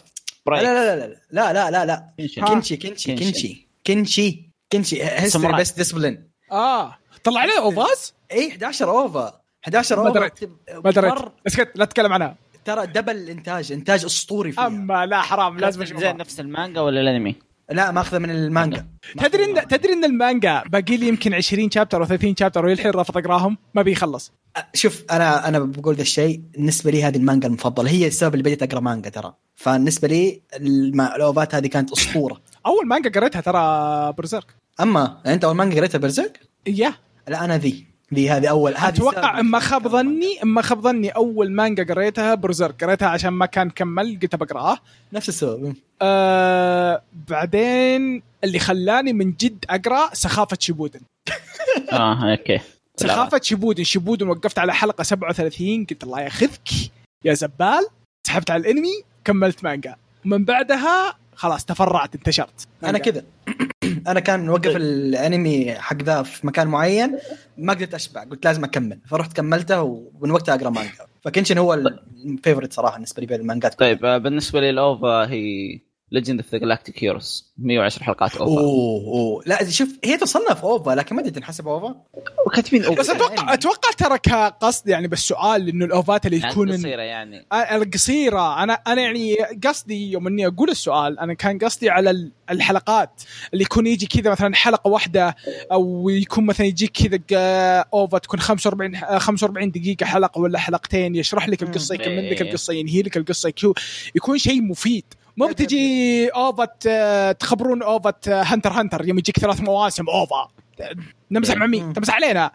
لا 0.47 0.63
لا 0.63 0.97
لا 0.97 1.07
لا 1.31 1.53
لا 1.53 1.71
لا. 1.71 1.85
لا 1.87 1.95
ها. 2.39 2.55
كنشي 2.55 2.77
كنشي 2.77 3.15
كنشي 3.17 3.69
كنشي 3.87 4.51
كنشي 4.73 5.03
هيستوري 5.05 5.31
ساموراي. 5.31 5.61
بس 5.61 5.71
ديسبلين 5.73 6.31
آه. 6.53 6.99
طلع 7.25 7.41
عليه 7.41 7.59
اوفاس؟ 7.59 8.15
اي 8.33 8.49
11 8.49 8.91
اوفا 8.91 9.41
11 9.65 9.97
ما 9.97 10.09
اوفا 10.09 10.21
دريت. 10.21 10.39
تب- 10.39 10.57
ما 10.85 10.91
دريت. 10.91 11.15
اسكت 11.47 11.71
لا 11.75 11.85
تتكلم 11.85 12.13
عنها. 12.13 12.37
ترى 12.65 12.87
دبل 12.87 13.17
الإنتاج 13.17 13.73
إنتاج 13.73 14.05
أسطوري 14.05 14.53
فيها. 14.53 14.67
أما 14.67 15.07
لا 15.07 15.21
حرام 15.21 15.59
لازم 15.59 15.81
لازم 15.81 15.97
زي 15.97 15.99
اشوفها 15.99 16.13
نفس 16.13 16.41
المانجا 16.41 16.81
ولا 16.81 17.01
الأنمي؟ 17.01 17.37
لا 17.71 17.91
ماخذه 17.91 18.19
من 18.19 18.31
المانجا. 18.31 18.87
تدري 19.23 19.45
ان 19.45 19.69
تدري 19.69 19.93
إن 19.93 20.05
المانجا 20.05 20.63
باقي 20.67 20.97
لي 20.97 21.09
يمكن 21.09 21.35
20 21.35 21.71
chapter 21.71 22.01
أو 22.01 22.05
30 22.07 22.37
شابتر 22.37 22.65
والحين 22.67 22.91
رافض 22.91 23.19
أقراهم؟ 23.19 23.59
ما 23.75 23.83
بيخلص 23.83 24.33
شوف 24.75 25.05
أنا 25.11 25.49
أنا 25.49 25.59
بقول 25.59 25.95
ذا 25.95 26.03
الشيء 26.03 26.43
بالنسبة 26.53 26.91
لي 26.91 27.05
هذه 27.05 27.17
المانجا 27.17 27.49
المفضلة. 27.49 27.91
هي 27.91 28.07
السبب 28.07 28.35
اللي 28.35 28.43
بديت 28.43 28.63
أقرأ 28.63 28.81
مانجا 28.81 29.11
ترى. 29.11 29.35
فبالنسبة 29.57 30.09
لي 30.09 30.43
الم- 30.57 31.01
الاوفات 31.01 31.55
هذه 31.55 31.67
كانت 31.67 31.93
أسطورة. 31.93 32.41
أول 32.67 32.87
مانجا 32.87 33.11
قريتها 33.11 33.41
ترى 33.41 34.13
Berserk. 34.13 34.47
أما 34.81 35.21
أنت 35.27 35.45
أول 35.45 35.55
مانجا 35.55 35.77
قريتها 35.77 35.99
Berserk؟ 35.99 36.41
اياه 36.67 36.95
لا 37.29 37.45
أنا 37.45 37.59
ذي. 37.59 37.87
ذي 38.15 38.31
هذه 38.31 38.51
أول 38.51 38.77
هذه 38.77 38.89
أتوقع. 38.89 39.41
اما 39.41 39.59
خاب 39.59 39.89
ظني 39.89 40.43
اما 40.43 40.63
خاب 40.63 40.81
ظني 40.81 41.09
أول 41.09 41.53
مانجا 41.53 41.95
قريتها 41.95 42.35
Berserk. 42.35 42.85
قريتها 42.85 43.09
عشان 43.09 43.31
ما 43.31 43.47
كان 43.47 43.71
كمل 43.71 44.19
قلت 44.23 44.37
بقراه 44.37 44.79
نفس 45.13 45.29
السبب. 45.29 45.75
آه 46.03 47.03
بعدين 47.29 48.23
اللي 48.45 48.59
خلاني 48.59 49.13
من 49.13 49.33
جد 49.33 49.65
أقرأ 49.71 50.15
سخافة 50.15 50.57
Shippuden. 50.61 51.01
آه 51.93 52.31
أوكي. 52.31 52.61
سخافة 52.97 53.41
Shippuden. 53.43 53.85
Shippuden 53.85 54.29
وقفت 54.29 54.59
على 54.59 54.75
حلقة 54.75 55.03
37 55.03 55.87
قلت 55.91 56.05
الله 56.05 56.21
ياخذك. 56.21 56.69
يا 57.25 57.35
زبال. 57.35 57.87
سحبت 58.27 58.51
على 58.51 58.61
الانمي 58.61 59.03
كملت 59.25 59.65
مانجا. 59.65 59.97
ومن 60.25 60.45
بعدها 60.45 61.15
خلاص 61.37 61.65
تفرعت 61.65 62.15
انتشرت. 62.15 62.69
أنا 62.85 62.99
كذا. 62.99 63.25
أنا 64.09 64.21
كان 64.21 64.49
وقف 64.51 64.77
الأنمي 64.77 65.75
حق 65.75 66.03
ذا 66.03 66.23
في 66.23 66.47
مكان 66.47 66.67
معين 66.69 67.19
ما 67.59 67.73
قدرت 67.73 67.95
أشبع 67.95 68.25
قلت 68.25 68.45
لازم 68.45 68.65
أكمل. 68.65 68.99
فرحت 69.07 69.33
كملته 69.37 69.83
ومن 69.83 70.31
وقتها 70.31 70.55
أقرأ 70.55 70.71
مانجا. 70.71 70.91
ف 71.23 71.27
Kenshin 71.27 71.59
هو 71.59 71.75
ال 71.75 71.86
favorite 71.86 72.73
صراحة 72.73 72.95
بالنسبة 72.95 73.21
لي 73.21 73.27
بالمانجات 73.27 73.79
طيب 73.79 74.05
آه، 74.05 74.19
بالنسبة 74.19 74.61
لي 74.61 74.71
ال 74.71 74.86
OVA 74.86 75.31
هي 75.31 75.79
Legend 76.13 76.41
of 76.41 76.53
the 76.53 76.59
Galactic 76.59 77.05
Heroes 77.05 77.53
110 77.59 78.03
حلقات 78.05 78.37
OVA 78.37 78.61
أوه 78.61 79.05
أوه. 79.07 79.43
لا 79.47 79.71
شوف 79.71 79.89
هي 80.05 80.17
تصنف 80.17 80.65
OVA 80.65 80.91
لكن 80.91 81.15
ما 81.17 81.21
أدري 81.21 81.31
تنحسب 81.33 81.69
OVA 81.69 81.95
وكاتبين 82.47 82.85
OVA 82.85 83.01
بس 83.01 83.11
أتوقع 83.11 83.55
أتوقع 83.55 83.91
ترى 83.99 84.19
كقصد 84.19 84.89
يعني 84.89 85.09
بالسؤال 85.09 85.69
إنه 85.69 85.85
الاوفات 85.85 86.27
اللي 86.27 86.39
يعني 86.39 86.53
تكون 86.53 86.73
قصيرة 86.73 87.03
يعني. 87.03 87.47
آه، 87.53 87.77
القصيرة. 87.77 88.63
أنا 88.63 88.73
أنا 88.73 89.03
يعني 89.03 89.37
قصدي 89.67 90.11
يوم 90.13 90.27
إني 90.27 90.47
أقول 90.47 90.71
السؤال 90.71 91.19
أنا 91.19 91.35
كان 91.35 91.59
قصدي 91.59 91.91
على 91.91 92.11
ال- 92.11 92.33
الحلقات. 92.51 93.23
اللي 93.53 93.65
يكون 93.65 93.87
يجي 93.87 94.07
كذا 94.07 94.31
مثلا 94.31 94.55
حلقة 94.55 94.89
واحدة 94.91 95.37
أو 95.73 96.09
يكون 96.09 96.47
مثلا 96.47 96.67
يجيك 96.67 96.93
كذا 97.29 97.85
OVA 97.95 98.19
تكون 98.19 98.41
45 98.41 98.97
ح- 98.97 99.19
45 99.19 99.71
دقيقة 99.71 100.07
حلقة 100.07 100.41
ولا 100.41 100.59
حلقتين 100.59 101.15
يشرح 101.15 101.49
لك 101.49 101.63
القصة. 101.63 101.95
يكمل 101.95 102.31
لك 102.31 102.43
إيه. 102.43 102.49
القصة 102.49 102.73
ينهي 102.73 103.03
لك 103.03 103.17
القصة 103.17 103.49
يكو- 103.51 103.75
يكون 104.15 104.39
شيء 104.39 104.63
مفيد. 104.63 105.05
مو 105.37 105.47
بتجي 105.47 106.29
OVA 106.29 107.33
تخبرون 107.33 107.83
OVA 107.83 108.15
Hunter 108.27 108.73
Hunter 108.73 109.09
يوم 109.09 109.19
يجيك 109.19 109.39
ثلاث 109.39 109.61
مواسم 109.61 110.05
OVA. 110.09 110.49
نمزح 111.31 111.57
مع 111.57 111.67
مين؟ 111.67 111.93
تمزح 111.93 112.15
علينا. 112.15 112.53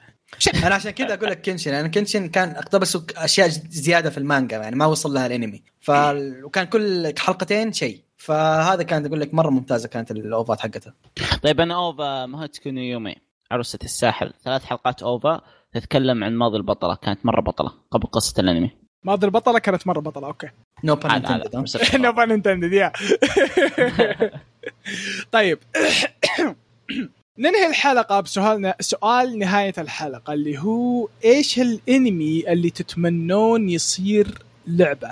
أنا 0.63 0.75
عشان 0.75 0.91
كذا 0.91 1.13
أقول 1.13 1.29
لك 1.29 1.41
Kenshin 1.41 1.73
أنا 1.73 1.87
Kenshin 1.87 2.27
كان 2.29 2.49
اقتبس 2.49 2.97
أشياء 3.17 3.49
زيادة 3.69 4.09
في 4.09 4.17
المانجا 4.17 4.57
يعني 4.57 4.75
ما 4.75 4.85
وصل 4.85 5.13
لها 5.13 5.25
الأنمي. 5.27 5.63
ف 5.81 5.91
وكان 6.43 6.65
كل 6.65 7.13
حلقتين 7.17 7.73
شيء. 7.73 8.03
فهذا 8.17 8.83
كانت 8.83 9.05
أقول 9.05 9.19
لك 9.19 9.33
مرة 9.33 9.49
ممتازة 9.49 9.87
كانت 9.87 10.11
الاوفات 10.11 10.59
حقتها. 10.59 10.93
طيب 11.43 11.61
أنا 11.61 11.75
OVA 11.75 12.25
Mahoutsukai 12.25 12.69
no 12.69 12.81
Yome. 12.81 13.15
عروسة 13.51 13.79
الساحل 13.83 14.33
ثلاث 14.43 14.65
حلقات 14.65 15.03
OVA 15.03 15.41
تتكلم 15.73 16.23
عن 16.23 16.35
ماضي 16.35 16.57
البطلة 16.57 16.95
كانت 16.95 17.25
مرة 17.25 17.41
بطلة 17.41 17.71
قبل 17.91 18.07
قصة 18.07 18.41
الأنمي. 18.41 18.71
ماضي 19.03 19.25
البطله 19.25 19.59
كانت 19.59 19.87
مرة 19.87 19.99
بطلة 19.99 20.27
أوكي. 20.27 20.49
no 20.83 20.95
pun 20.95 21.61
بس 21.63 21.95
no 21.95 22.11
pun 22.11 22.31
intended 22.31 22.73
يا 22.73 22.91
طيب. 25.31 25.59
ننهي 27.39 27.67
الحلقة 27.67 28.19
بسؤالنا 28.19 28.75
سؤال 28.79 29.39
نهاية 29.39 29.73
الحلقة 29.77 30.33
اللي 30.33 30.59
هو 30.59 31.07
إيش 31.25 31.59
الأنمي 31.59 32.43
اللي 32.51 32.69
تتمنون 32.69 33.69
يصير 33.69 34.27
لعبة؟ 34.67 35.11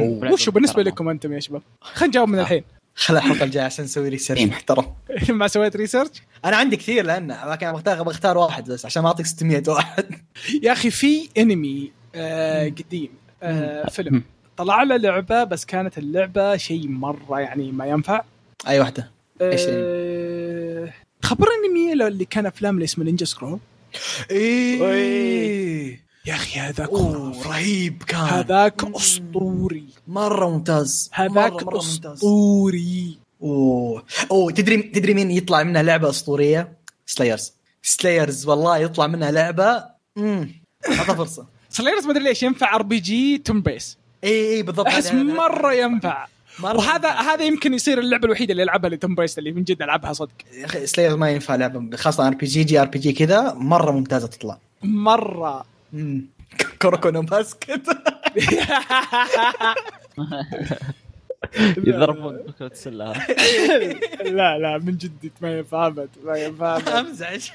وشو 0.00 0.50
بالنسبة 0.50 0.82
لكم 0.82 1.08
أنتم 1.08 1.32
يا 1.32 1.40
شباب؟ 1.40 1.62
خلينا 1.80 2.06
نجاوب 2.06 2.28
من 2.28 2.38
الحين. 2.38 2.64
خلى 2.94 3.18
الحلقة 3.18 3.44
الجايه 3.44 3.64
عشان 3.64 3.84
نسوي 3.84 4.08
research 4.08 4.42
محترم. 4.42 4.86
ما 5.28 5.48
سويت 5.48 5.76
research 5.76 6.22
أنا 6.44 6.56
عندي 6.56 6.76
كثير 6.76 7.04
لأن 7.04 7.36
لكن 7.46 7.72
بختار 7.72 8.02
بختار 8.02 8.38
واحد 8.38 8.70
بس 8.70 8.86
عشان 8.86 9.02
ما 9.02 9.08
أعطيك 9.08 9.26
600 9.26 9.62
واحد. 9.68 10.04
يا 10.62 10.72
أخي 10.72 10.90
في 10.90 11.28
أنمي 11.38 11.92
آه 12.14 12.68
قديم. 12.68 13.08
آه 13.42 13.88
فيلم. 13.88 14.22
طلع 14.56 14.82
له 14.82 14.96
لعبة 14.96 15.44
بس 15.44 15.64
كانت 15.64 15.98
اللعبة 15.98 16.56
شيء 16.56 16.88
مرة 16.88 17.40
يعني 17.40 17.72
ما 17.72 17.86
ينفع. 17.86 18.22
أي 18.68 18.80
واحدة؟ 18.80 19.10
إيش 19.42 19.60
آه 19.68 20.92
خبرني 21.22 21.68
مين 21.74 22.02
اللي 22.02 22.24
كان 22.24 22.46
أفلام 22.46 22.74
اللي 22.74 22.84
اسمه 22.84 23.04
Ninja 23.04 23.24
Scroll 23.26 23.58
إيه. 24.30 26.00
يا 26.26 26.34
أخي 26.34 26.60
هذاك. 26.60 26.92
رهيب 27.46 28.02
كان. 28.02 28.20
هذاك. 28.20 28.84
أسطوري. 28.96 29.84
مرة 30.08 30.48
ممتاز. 30.48 31.10
هذاك 31.12 31.52
مرة- 31.52 31.64
مرة. 31.64 31.78
أسطوري. 31.78 33.18
أوه. 33.42 34.04
أوه 34.30 34.52
تدري 34.52 34.82
تدري 34.82 35.14
مين 35.14 35.30
يطلع 35.30 35.62
منها 35.62 35.82
لعبة 35.82 36.10
أسطورية؟ 36.10 36.72
Slayers 37.06 37.52
Slayers 37.82 38.46
والله 38.46 38.78
يطلع 38.78 39.06
منها 39.06 39.30
لعبة. 39.30 39.84
امم 40.18 40.50
اعطى 40.88 41.14
فرصة. 41.16 41.46
Slayers 41.70 42.06
ما 42.06 42.12
أدري 42.12 42.24
ليش 42.24 42.42
ينفع 42.42 42.74
RPG 42.74 43.38
turn-based 43.38 43.98
إي 44.24 44.54
إي 44.54 44.62
بالضبط. 44.62 44.86
أحس 44.86 45.12
مرة 45.12 45.72
ينفع. 45.72 46.26
مرة 46.58 46.76
وهذا 46.76 47.08
ينفع. 47.08 47.34
هذا 47.34 47.44
يمكن 47.44 47.74
يصير 47.74 47.98
اللعبة 47.98 48.26
الوحيدة 48.26 48.52
اللي 48.52 48.62
ألعبها 48.62 48.90
ل 48.90 49.14
turn-based 49.14 49.38
اللي 49.38 49.52
من 49.52 49.64
جد 49.64 49.82
ألعبها 49.82 50.12
صدق. 50.12 50.32
يا 50.52 50.64
أخي 50.64 50.86
سلايرز 50.86 51.14
ما 51.14 51.30
ينفع 51.30 51.54
لعبة 51.54 51.96
خاصة 51.96 52.28
ار 52.28 52.34
بي 52.34 52.46
جي 52.46 52.64
جي 52.64 52.80
ار 52.80 52.86
بي 52.86 52.98
جي 52.98 53.12
كذا 53.12 53.54
مرة 53.54 53.92
ممتازة 53.92 54.26
تطلع. 54.26 54.58
مرة. 54.82 55.64
امم 55.94 56.26
كوروكونو 56.82 57.22
باسكت. 57.22 57.82
يضربون 61.76 62.36
بكرة 62.36 62.66
السلة 62.66 63.12
لا 64.24 64.58
لا 64.58 64.78
من 64.78 64.96
جد 64.96 65.30
ما 65.40 65.58
ينفع 65.58 65.86
أبد 65.86 66.08
ما 66.24 66.36
ينفع 66.38 66.76
أبد. 66.76 66.88
امزعج 66.88 67.48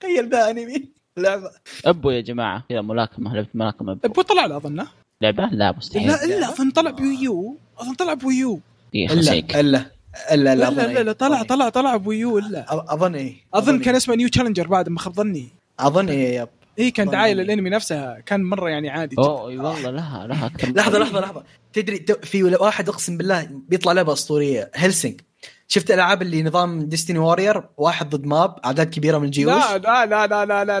تخيل 0.00 0.28
ذا 0.28 0.50
أنمي. 0.50 0.95
لعبه 1.18 1.50
أبو 1.86 2.10
يا 2.10 2.20
جماعة. 2.20 2.64
كذا 2.68 2.80
ملاكمة 2.80 3.34
لعبة 3.34 3.48
ملاكمة 3.54 3.92
أبو. 3.92 4.00
أبو 4.04 4.22
طلع 4.22 4.46
له 4.46 4.56
اظنه 4.56 4.86
لعبة 5.22 5.46
لا 5.52 5.72
مستحيل. 5.76 6.08
لا 6.08 6.24
إلا 6.24 6.48
أظن 6.48 6.70
طلع 6.70 6.90
بويو 6.90 7.56
أظن 7.78 7.94
طلع 7.94 8.14
بويو 8.14 8.60
دقيقة 8.94 9.12
إلا 9.14 9.60
إلا 9.60 9.86
إلا 10.32 10.54
لا 10.54 10.54
لا 10.54 10.70
لا, 10.70 10.88
إيه. 10.98 11.02
لا 11.02 11.12
طلع 11.12 11.42
طلع 11.42 11.68
طلع 11.68 11.96
ب 11.96 12.04
Wii 12.04 12.30
U 12.30 12.38
إلا. 12.38 12.72
إيه. 12.72 12.84
أظن 12.94 13.14
إيه 13.14 13.34
أظن 13.54 13.78
كان 13.78 13.94
اسمه 13.94 14.14
New 14.14 14.28
Challenger 14.28 14.66
بعد 14.68 14.88
ما 14.88 14.98
خاب 14.98 15.14
ظني. 15.14 15.48
أظن 15.80 16.08
إيه 16.08 16.40
yep. 16.40 16.48
اي 16.78 16.90
كان 16.90 17.10
دعاية 17.10 17.32
إيه. 17.32 17.34
للأنمي 17.42 17.70
نفسها. 17.70 18.20
كان 18.26 18.42
مرة 18.42 18.68
يعني 18.70 18.90
عادي. 18.90 19.16
أوه 19.18 19.48
أي 19.50 19.58
والله 19.58 19.90
لها 19.90 20.26
لها 20.26 20.46
أكثر 20.46 20.72
لحظة 20.72 20.98
لحظة 20.98 21.20
لحظة. 21.20 21.42
تدري 21.72 21.98
ت- 21.98 22.24
في 22.24 22.42
واحد 22.44 22.88
أقسم 22.88 23.16
بالله 23.16 23.48
بيطلع 23.68 23.92
لعبة 23.92 24.12
أسطورية 24.12 24.70
Hellsing 24.74 25.20
شفت 25.68 25.90
الالعاب 25.90 26.22
اللي 26.22 26.42
نظام 26.42 26.80
Dynasty 26.80 27.18
Warriors 27.18 27.62
واحد 27.76 28.10
ضد 28.10 28.26
mob 28.26 28.56
أعداد 28.64 28.90
كبيرة 28.90 29.18
من 29.18 29.24
الجيوش؟ 29.24 29.52
لا 29.54 29.78
لا 29.78 30.06
لا 30.06 30.26
لا 30.26 30.64
لا 30.64 30.80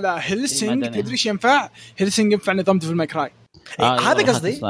أدري. 0.86 1.02
تدري 1.02 1.12
إيش 1.12 1.26
ينفع؟ 1.26 1.70
Hellsing 1.96 2.32
ينفع 2.32 2.52
نظام 2.52 2.78
Devil 2.78 2.94
May 2.94 3.06
Cry 3.06 3.30
آه، 3.80 4.00
هذا 4.00 4.32
قصدي؟ 4.32 4.60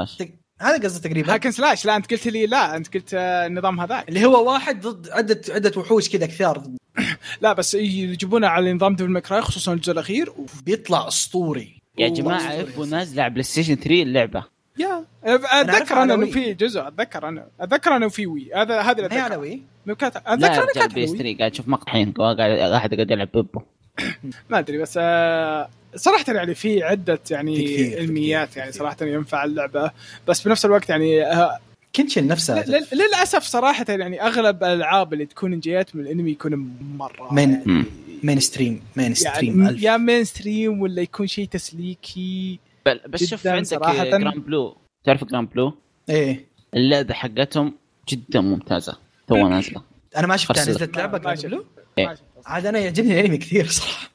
هذا 0.61 0.83
قصدي 0.85 1.09
تقريبا. 1.09 1.35
هاكن 1.35 1.51
سلاش 1.51 1.85
لا 1.85 1.97
أنت 1.97 2.11
قلت 2.11 2.27
لي 2.27 2.47
لا 2.47 2.77
أنت 2.77 2.95
قلت 2.95 3.15
آه، 3.15 3.47
النظام 3.47 3.81
هذاك. 3.81 4.09
اللي 4.09 4.25
هو 4.25 4.53
واحد 4.53 4.87
ضد 4.87 5.09
عدة 5.11 5.41
عدة 5.49 5.73
وحوش 5.77 6.09
كذا 6.09 6.27
كثار. 6.27 6.63
لا 7.43 7.53
بس 7.53 7.75
يجيبونه 7.75 8.47
على 8.47 8.73
نظام 8.73 8.97
ديفل 8.97 9.11
ماي 9.11 9.23
كراي 9.23 9.41
خصوصا 9.43 9.73
الجزء 9.73 9.93
الأخير 9.93 10.33
بيطلع 10.65 11.09
أسطوري. 11.09 11.83
يا 11.99 12.13
أسطوري. 12.13 12.61
أبو 12.61 12.85
نازلة 12.85 13.23
على 13.23 13.31
بلاي 13.31 13.43
ستيشن 13.43 13.75
3 13.75 14.03
اللعبة. 14.03 14.56
يا 14.79 15.05
أتذكر 15.25 16.03
أنا 16.03 16.15
أنه. 16.15 16.27
في 16.27 16.55
جزء 16.55 16.89
أتذكر 16.89 17.29
أنا 17.29 17.47
أتذكر 17.61 17.97
أنه 17.97 18.09
في 18.09 18.27
وي 18.27 18.51
هذا 18.55 18.81
هذا 18.81 19.05
اللي 19.05 19.15
هي 19.17 19.21
على 19.21 19.35
اتذكر 19.35 19.41
وي 19.41 19.63
أتذكر 20.27 20.63
رجال 20.63 20.73
كانت 20.75 20.95
بي 20.95 21.01
على 21.01 21.05
إس 21.05 21.11
وي. 21.11 21.19
3 21.19 21.39
قاعد 21.39 21.53
أشوف 21.53 21.69
مقطع 21.69 21.93
الحين 21.93 22.13
قاعد 22.13 22.37
قاعد 22.41 22.95
قاعد 22.95 23.11
يلعب 23.11 23.29
بيبو. 23.35 23.61
ما 24.51 24.59
أدري 24.59 24.79
بس 24.79 24.99
آه، 25.03 25.69
صراحة 25.97 26.25
يعني 26.29 26.55
في 26.55 26.83
عدة 26.83 27.21
يعني 27.31 27.95
علميات 27.97 28.57
يعني 28.57 28.73
صراحة 28.73 28.97
ينفع 29.03 29.45
اللعبة. 29.45 29.91
بس 30.29 30.43
بنفس 30.43 30.65
الوقت 30.65 30.89
يعني 30.91 31.23
آه، 31.27 31.59
Kenshin 31.97 32.27
نفسها 32.27 32.65
للأسف 32.93 33.43
صراحة 33.43 33.87
يعني 33.89 34.23
أغلب 34.23 34.65
الألعاب 34.65 35.13
اللي 35.13 35.27
تكون 35.27 35.61
جايات 35.61 35.97
من 35.97 36.03
الأنمي 36.03 36.31
يكون 36.31 36.77
مرة 36.99 37.35
من- 37.35 37.53
يعني 37.53 37.85
mainstream 38.23 38.83
mainstream 38.97 39.59
يعني 39.61 39.71
ألف. 39.71 39.83
يا 39.83 39.97
mainstream 39.97 40.81
ولا 40.81 41.03
يكون 41.03 41.27
شيء 41.27 41.47
تسليكي. 41.49 42.59
بس 42.89 43.25
شوف 43.25 43.47
عندك 43.47 43.67
صراحة. 43.67 44.05
جرام 44.05 44.41
blue. 44.41 44.77
تعرف 45.05 45.25
Granblue؟ 45.25 45.75
إيه. 46.09 46.47
اللعبة 46.75 47.15
حقتهم 47.15 47.75
جدا 48.09 48.41
ممتازة. 48.41 48.97
تو 49.29 49.37
نازلة. 49.49 49.83
أنا 50.17 50.27
ما 50.27 50.37
شفتها. 50.37 50.63
نزلت 50.63 50.97
لعبه 50.97 51.35
شفت. 51.35 51.47
blue؟ 51.47 51.65
إيه. 51.99 52.17
عاد 52.47 52.67
أنا 52.67 52.79
يعجبني 52.79 53.21
الأنمي 53.21 53.39
كثير 53.39 53.67
صراحة. 53.67 54.11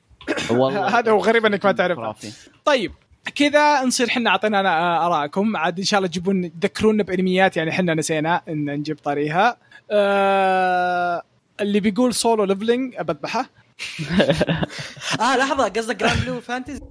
والله. 0.49 0.87
هذا 0.99 1.11
هو 1.11 1.19
غريب 1.19 1.45
إنك 1.45 1.65
ما 1.65 1.71
تعرف 1.71 1.97
خرافي. 1.97 2.31
طيب 2.65 2.91
كذا 3.35 3.81
نصير 3.85 4.09
حنا 4.09 4.29
أعطينا 4.29 4.59
آه، 4.59 5.05
ارائكم 5.05 5.57
عاد 5.57 5.77
إن 5.79 5.85
شاء 5.85 5.97
الله 5.97 6.07
تجيبون 6.09 6.59
تذكرونا 6.59 7.03
بأنميات 7.03 7.57
يعني 7.57 7.71
حنا 7.71 7.93
نسينا 7.93 8.41
إن 8.49 8.65
نجيب 8.69 8.97
طاريها 9.03 9.57
آه 9.91 11.21
اللي 11.61 11.79
بيقول 11.79 12.13
Solo 12.13 12.43
Leveling 12.43 12.95
بذبحه 13.01 13.49
آه 15.19 15.37
لحظة 15.37 15.67
قصدك 15.67 15.95
Granblue 15.95 16.41
Fantasy 16.41 16.81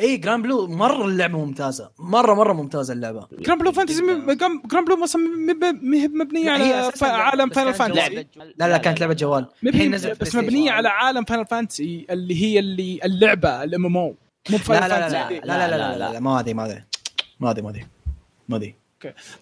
اي 0.00 0.16
Granblue 0.16 0.66
مرة 0.66 1.04
اللعبة 1.04 1.38
ممتازة. 1.38 1.90
مرة 1.98 2.34
مرة 2.34 2.52
ممتازة 2.52 2.94
اللعبة. 2.94 3.28
Gran 3.32 3.60
blue 3.60 3.72
Fantasy 3.72 4.02
Granblue 4.66 5.04
أصلا 5.04 5.22
ما 5.82 5.96
هي 5.96 6.08
مبنيه 6.08 6.50
على 6.50 6.64
عالم 7.02 7.50
Final 7.50 7.74
Fantasy 7.74 8.26
لا 8.56 8.68
لا 8.68 8.76
كانت 8.76 9.00
لعبة 9.00 9.14
جوال. 9.14 9.46
بس 10.20 10.36
مبنية. 10.36 10.70
على 10.70 10.88
عالم 10.88 11.24
Final 11.24 11.46
Fantasy 11.46 12.06
اللي 12.10 12.42
هي 12.42 12.58
اللي 12.58 13.00
اللعبة 13.04 13.62
الام 13.64 13.86
ام 13.86 13.96
أو 13.96 14.16
مو 14.50 14.50
لا 14.50 14.58
فاينل 14.58 14.88
لا 14.88 14.88
لا 14.88 15.08
لا 15.08 15.28
Fantasy 15.28 15.40
لا 15.46 15.46
لا 15.46 15.70
لا 15.70 15.76
لا 15.76 15.98
لا. 15.98 16.12
لا 16.12 16.20
ما 16.20 16.40
هذه 16.40 16.54
ما 16.54 16.66
هذه 16.66 16.84
ما 17.40 17.50
هذه 17.50 17.60
ما 17.60 17.70
هذه 17.70 17.86
ما 18.48 18.56
هذه 18.56 18.74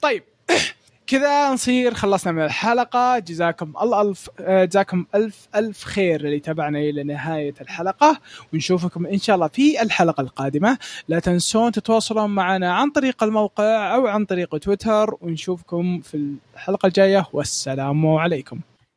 طيب. 0.03 0.23
كذا 1.11 1.53
نصير 1.53 1.95
خلصنا 1.95 2.33
من 2.33 2.45
الحلقة. 2.45 3.19
جزاكم 3.19 3.73
الله 3.83 4.03
ألف 4.03 4.31
آه، 4.41 4.65
جزاكم 4.65 5.07
ألف 5.15 5.49
ألف 5.55 5.85
خير 5.85 6.21
اللي 6.21 6.41
تابعنا 6.41 6.79
إلى 6.79 7.03
نهاية 7.03 7.55
الحلقة. 7.61 8.21
ونشوفكم 8.53 9.07
إن 9.07 9.19
شاء 9.19 9.37
الله 9.37 9.49
في 9.49 9.83
الحلقة 9.83 10.21
القادمة. 10.21 10.79
لا 11.09 11.19
تنسون 11.19 11.73
تتواصلون 11.73 12.31
معنا 12.31 12.75
عن 12.75 12.91
طريق 12.91 13.23
الموقع 13.23 13.95
أو 13.95 14.07
عن 14.07 14.25
طريق 14.25 14.57
تويتر. 14.57 15.15
ونشوفكم 15.21 16.01
في 16.01 16.35
الحلقة 16.55 16.87
الجاية. 16.87 17.27
والسلام 17.33 18.07
عليكم. 18.07 18.61